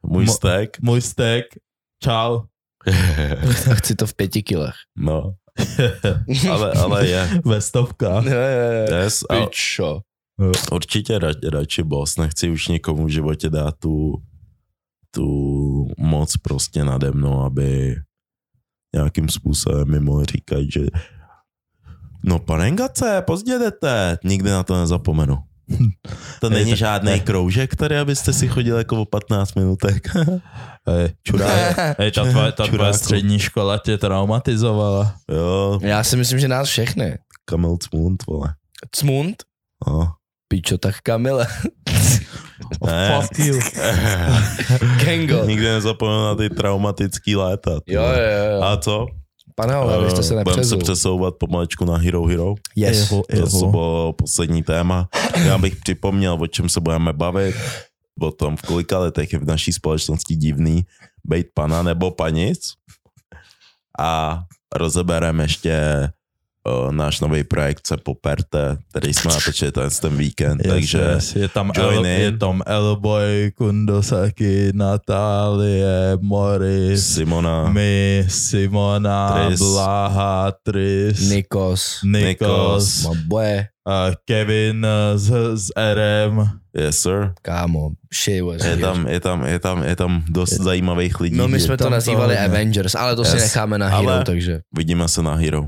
můj 0.06 0.26
Mo- 0.26 0.32
stack. 0.34 0.80
Můj 0.82 1.02
steak. 1.02 1.46
Čau. 2.04 2.40
Chci 3.74 3.96
to 3.96 4.08
v 4.08 4.14
pěti 4.14 4.44
kilech. 4.44 4.76
no, 4.98 5.34
ale, 6.52 6.72
ale 6.72 7.08
je. 7.08 7.30
Ve 7.46 7.62
stovkách. 7.62 8.26
Jo, 8.26 8.32
jo, 8.32 8.88
jo. 8.90 8.96
Yes, 9.04 9.24
a 9.30 9.46
Pičo. 9.46 10.02
určitě 10.72 11.20
ra, 11.20 11.32
radši 11.54 11.84
boss. 11.84 12.18
Nechci 12.18 12.50
už 12.50 12.68
nikomu 12.68 13.06
v 13.06 13.10
životě 13.10 13.50
dát 13.50 13.76
tu, 13.80 14.14
tu 15.12 15.26
moc 15.98 16.38
prostě 16.38 16.84
nade 16.84 17.12
mnou, 17.12 17.42
aby 17.42 17.96
nějakým 18.96 19.30
způsobem 19.30 19.92
mi 19.92 20.00
mohl 20.00 20.26
říkat, 20.26 20.62
že 20.74 20.80
no 22.24 22.40
panengace, 22.40 23.24
pozdě 23.28 23.60
jdete, 23.60 24.18
nikdy 24.24 24.50
na 24.50 24.64
to 24.64 24.80
nezapomenu. 24.80 25.38
To 26.42 26.50
není 26.50 26.76
žádný 26.76 27.20
kroužek 27.22 27.76
tady, 27.76 27.98
abyste 27.98 28.34
si 28.34 28.48
chodili 28.48 28.78
jako 28.78 29.02
o 29.02 29.06
15 29.06 29.56
minutek. 29.56 30.08
Čurák. 31.24 32.00
hej, 32.00 32.12
ta 32.16 32.24
tvoje, 32.26 32.52
ta 32.52 32.68
tvoje 32.68 32.94
střední 32.94 33.40
škola 33.40 33.78
tě 33.78 33.98
traumatizovala. 33.98 35.16
Jo, 35.32 35.80
Já 35.82 36.04
si 36.04 36.18
myslím, 36.18 36.40
že 36.40 36.48
nás 36.48 36.68
všechny. 36.70 37.18
Kamil 37.46 37.78
Cmund, 37.78 38.24
vole. 38.28 38.54
Cmund? 38.96 39.36
No. 39.88 40.12
Pičo, 40.48 40.78
tak 40.78 40.96
Kamile. 41.04 41.48
Ne. 42.86 43.22
Fuck 43.22 43.40
you. 43.40 43.60
Kengo. 45.04 45.46
Nikdy 45.46 45.66
nezapomenu 45.66 46.24
na 46.26 46.36
ty 46.36 46.50
traumatický 46.50 47.36
léta. 47.36 47.72
Jo, 47.88 48.04
jo, 48.04 48.54
jo. 48.56 48.64
A 48.64 48.78
co? 48.78 49.08
Pane, 49.62 49.74
ale 49.74 49.96
abyste 49.96 50.24
se 50.24 50.36
Eh, 50.40 50.44
Budeme 50.44 50.64
se 50.64 50.78
přesouvat 50.78 51.36
pomalečku 51.36 51.86
na 51.86 51.98
Hero 51.98 52.26
Hero. 52.26 52.56
Yes. 52.76 53.12
Evo, 53.12 53.24
To 53.30 53.38
evo. 53.38 53.72
bylo 53.72 54.14
poslední 54.14 54.64
téma. 54.64 55.10
Já 55.46 55.58
bych 55.58 55.76
připomněl, 55.76 56.38
o 56.42 56.48
čem 56.48 56.70
se 56.70 56.80
budeme 56.80 57.14
bavit. 57.14 57.56
O 58.22 58.32
tom, 58.32 58.56
v 58.58 58.62
kolika 58.62 59.00
letech 59.00 59.34
je 59.34 59.40
v 59.40 59.46
naší 59.46 59.74
společnosti 59.74 60.36
divný 60.36 60.86
být 61.24 61.48
pana 61.54 61.84
nebo 61.84 62.12
panic. 62.12 62.60
A 64.00 64.40
rozebereme 64.76 65.44
ještě 65.44 65.80
uh, 66.68 66.92
náš 66.92 67.20
nový 67.20 67.44
projekt 67.44 67.88
se 67.88 67.98
poperte, 67.98 68.78
který 68.90 69.14
jsme 69.14 69.34
natočili 69.34 69.72
ten, 69.72 69.90
ten 70.02 70.18
víkend, 70.18 70.62
Yes, 70.66 70.74
takže 70.74 71.00
yes. 71.16 71.36
Je 71.36 71.48
tam, 71.50 71.72
join 71.76 71.98
El, 71.98 72.06
je 72.06 72.32
tam 72.38 72.62
Elboy, 72.66 73.52
Kundosaki, 73.58 74.72
Natálie, 74.74 76.18
Morris, 76.22 77.14
Simona, 77.16 77.70
my, 77.70 78.26
Simona, 78.30 79.46
Tris. 79.48 79.60
Blaha, 79.60 80.52
Tris, 80.64 81.30
Nikos. 81.30 82.00
Nikos, 82.04 83.06
boy. 83.28 83.66
uh, 83.88 84.14
Kevin 84.26 84.88
z, 85.16 85.32
z 85.54 85.70
RM. 85.94 86.50
yes 86.78 87.00
sir. 87.02 87.34
Kámo. 87.42 87.90
Shit 88.14 88.44
was 88.44 88.64
Je 88.66 88.78
tam, 88.78 89.08
je 89.08 89.20
tam, 89.20 89.46
je 89.46 89.60
tam, 89.60 89.84
je 89.84 89.96
tam 89.96 90.24
dost 90.30 90.54
zajímavých 90.54 91.20
lidí. 91.20 91.38
No 91.38 91.48
my 91.48 91.60
jsme 91.60 91.78
to 91.78 91.90
nazývali 91.90 92.36
to. 92.36 92.42
Avengers, 92.42 92.96
ale 92.96 93.16
to 93.16 93.26
si 93.26 93.36
Yes. 93.36 93.44
necháme 93.44 93.78
na 93.78 93.88
Hero, 93.88 94.10
Ale- 94.12 94.24
takže 94.24 94.60
Vidíme 94.78 95.08
se 95.08 95.22
na 95.24 95.36
Hero. 95.36 95.68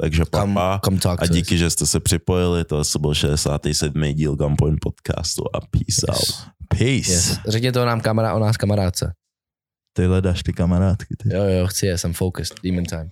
Takže 0.00 0.24
come, 0.34 0.54
papa. 0.54 0.80
come 0.84 0.98
talk 0.98 1.22
A 1.22 1.26
díky, 1.26 1.58
že 1.58 1.70
jste 1.70 1.86
se 1.86 2.00
připojili, 2.00 2.64
to 2.64 2.82
byl 3.00 3.14
67. 3.14 4.02
díl 4.14 4.36
Gunpoint 4.36 4.78
podcastu 4.80 5.44
a 5.56 5.60
peace 5.60 6.06
out. 6.08 6.48
Peace. 6.68 7.12
Yes. 7.12 7.38
Řekni 7.48 7.72
to 7.72 7.84
nám 7.86 8.00
kamera, 8.00 8.34
o 8.34 8.38
nás 8.38 8.56
kamarádce. 8.56 9.12
Tyhle 9.96 10.22
dáš 10.22 10.42
ty 10.42 10.52
kamarádky. 10.52 11.16
Ty. 11.22 11.34
Jo, 11.34 11.44
jo, 11.44 11.66
chci 11.66 11.86
je, 11.86 11.98
jsem 11.98 12.12
focused. 12.12 12.60
Demon 12.64 12.84
time. 12.84 13.10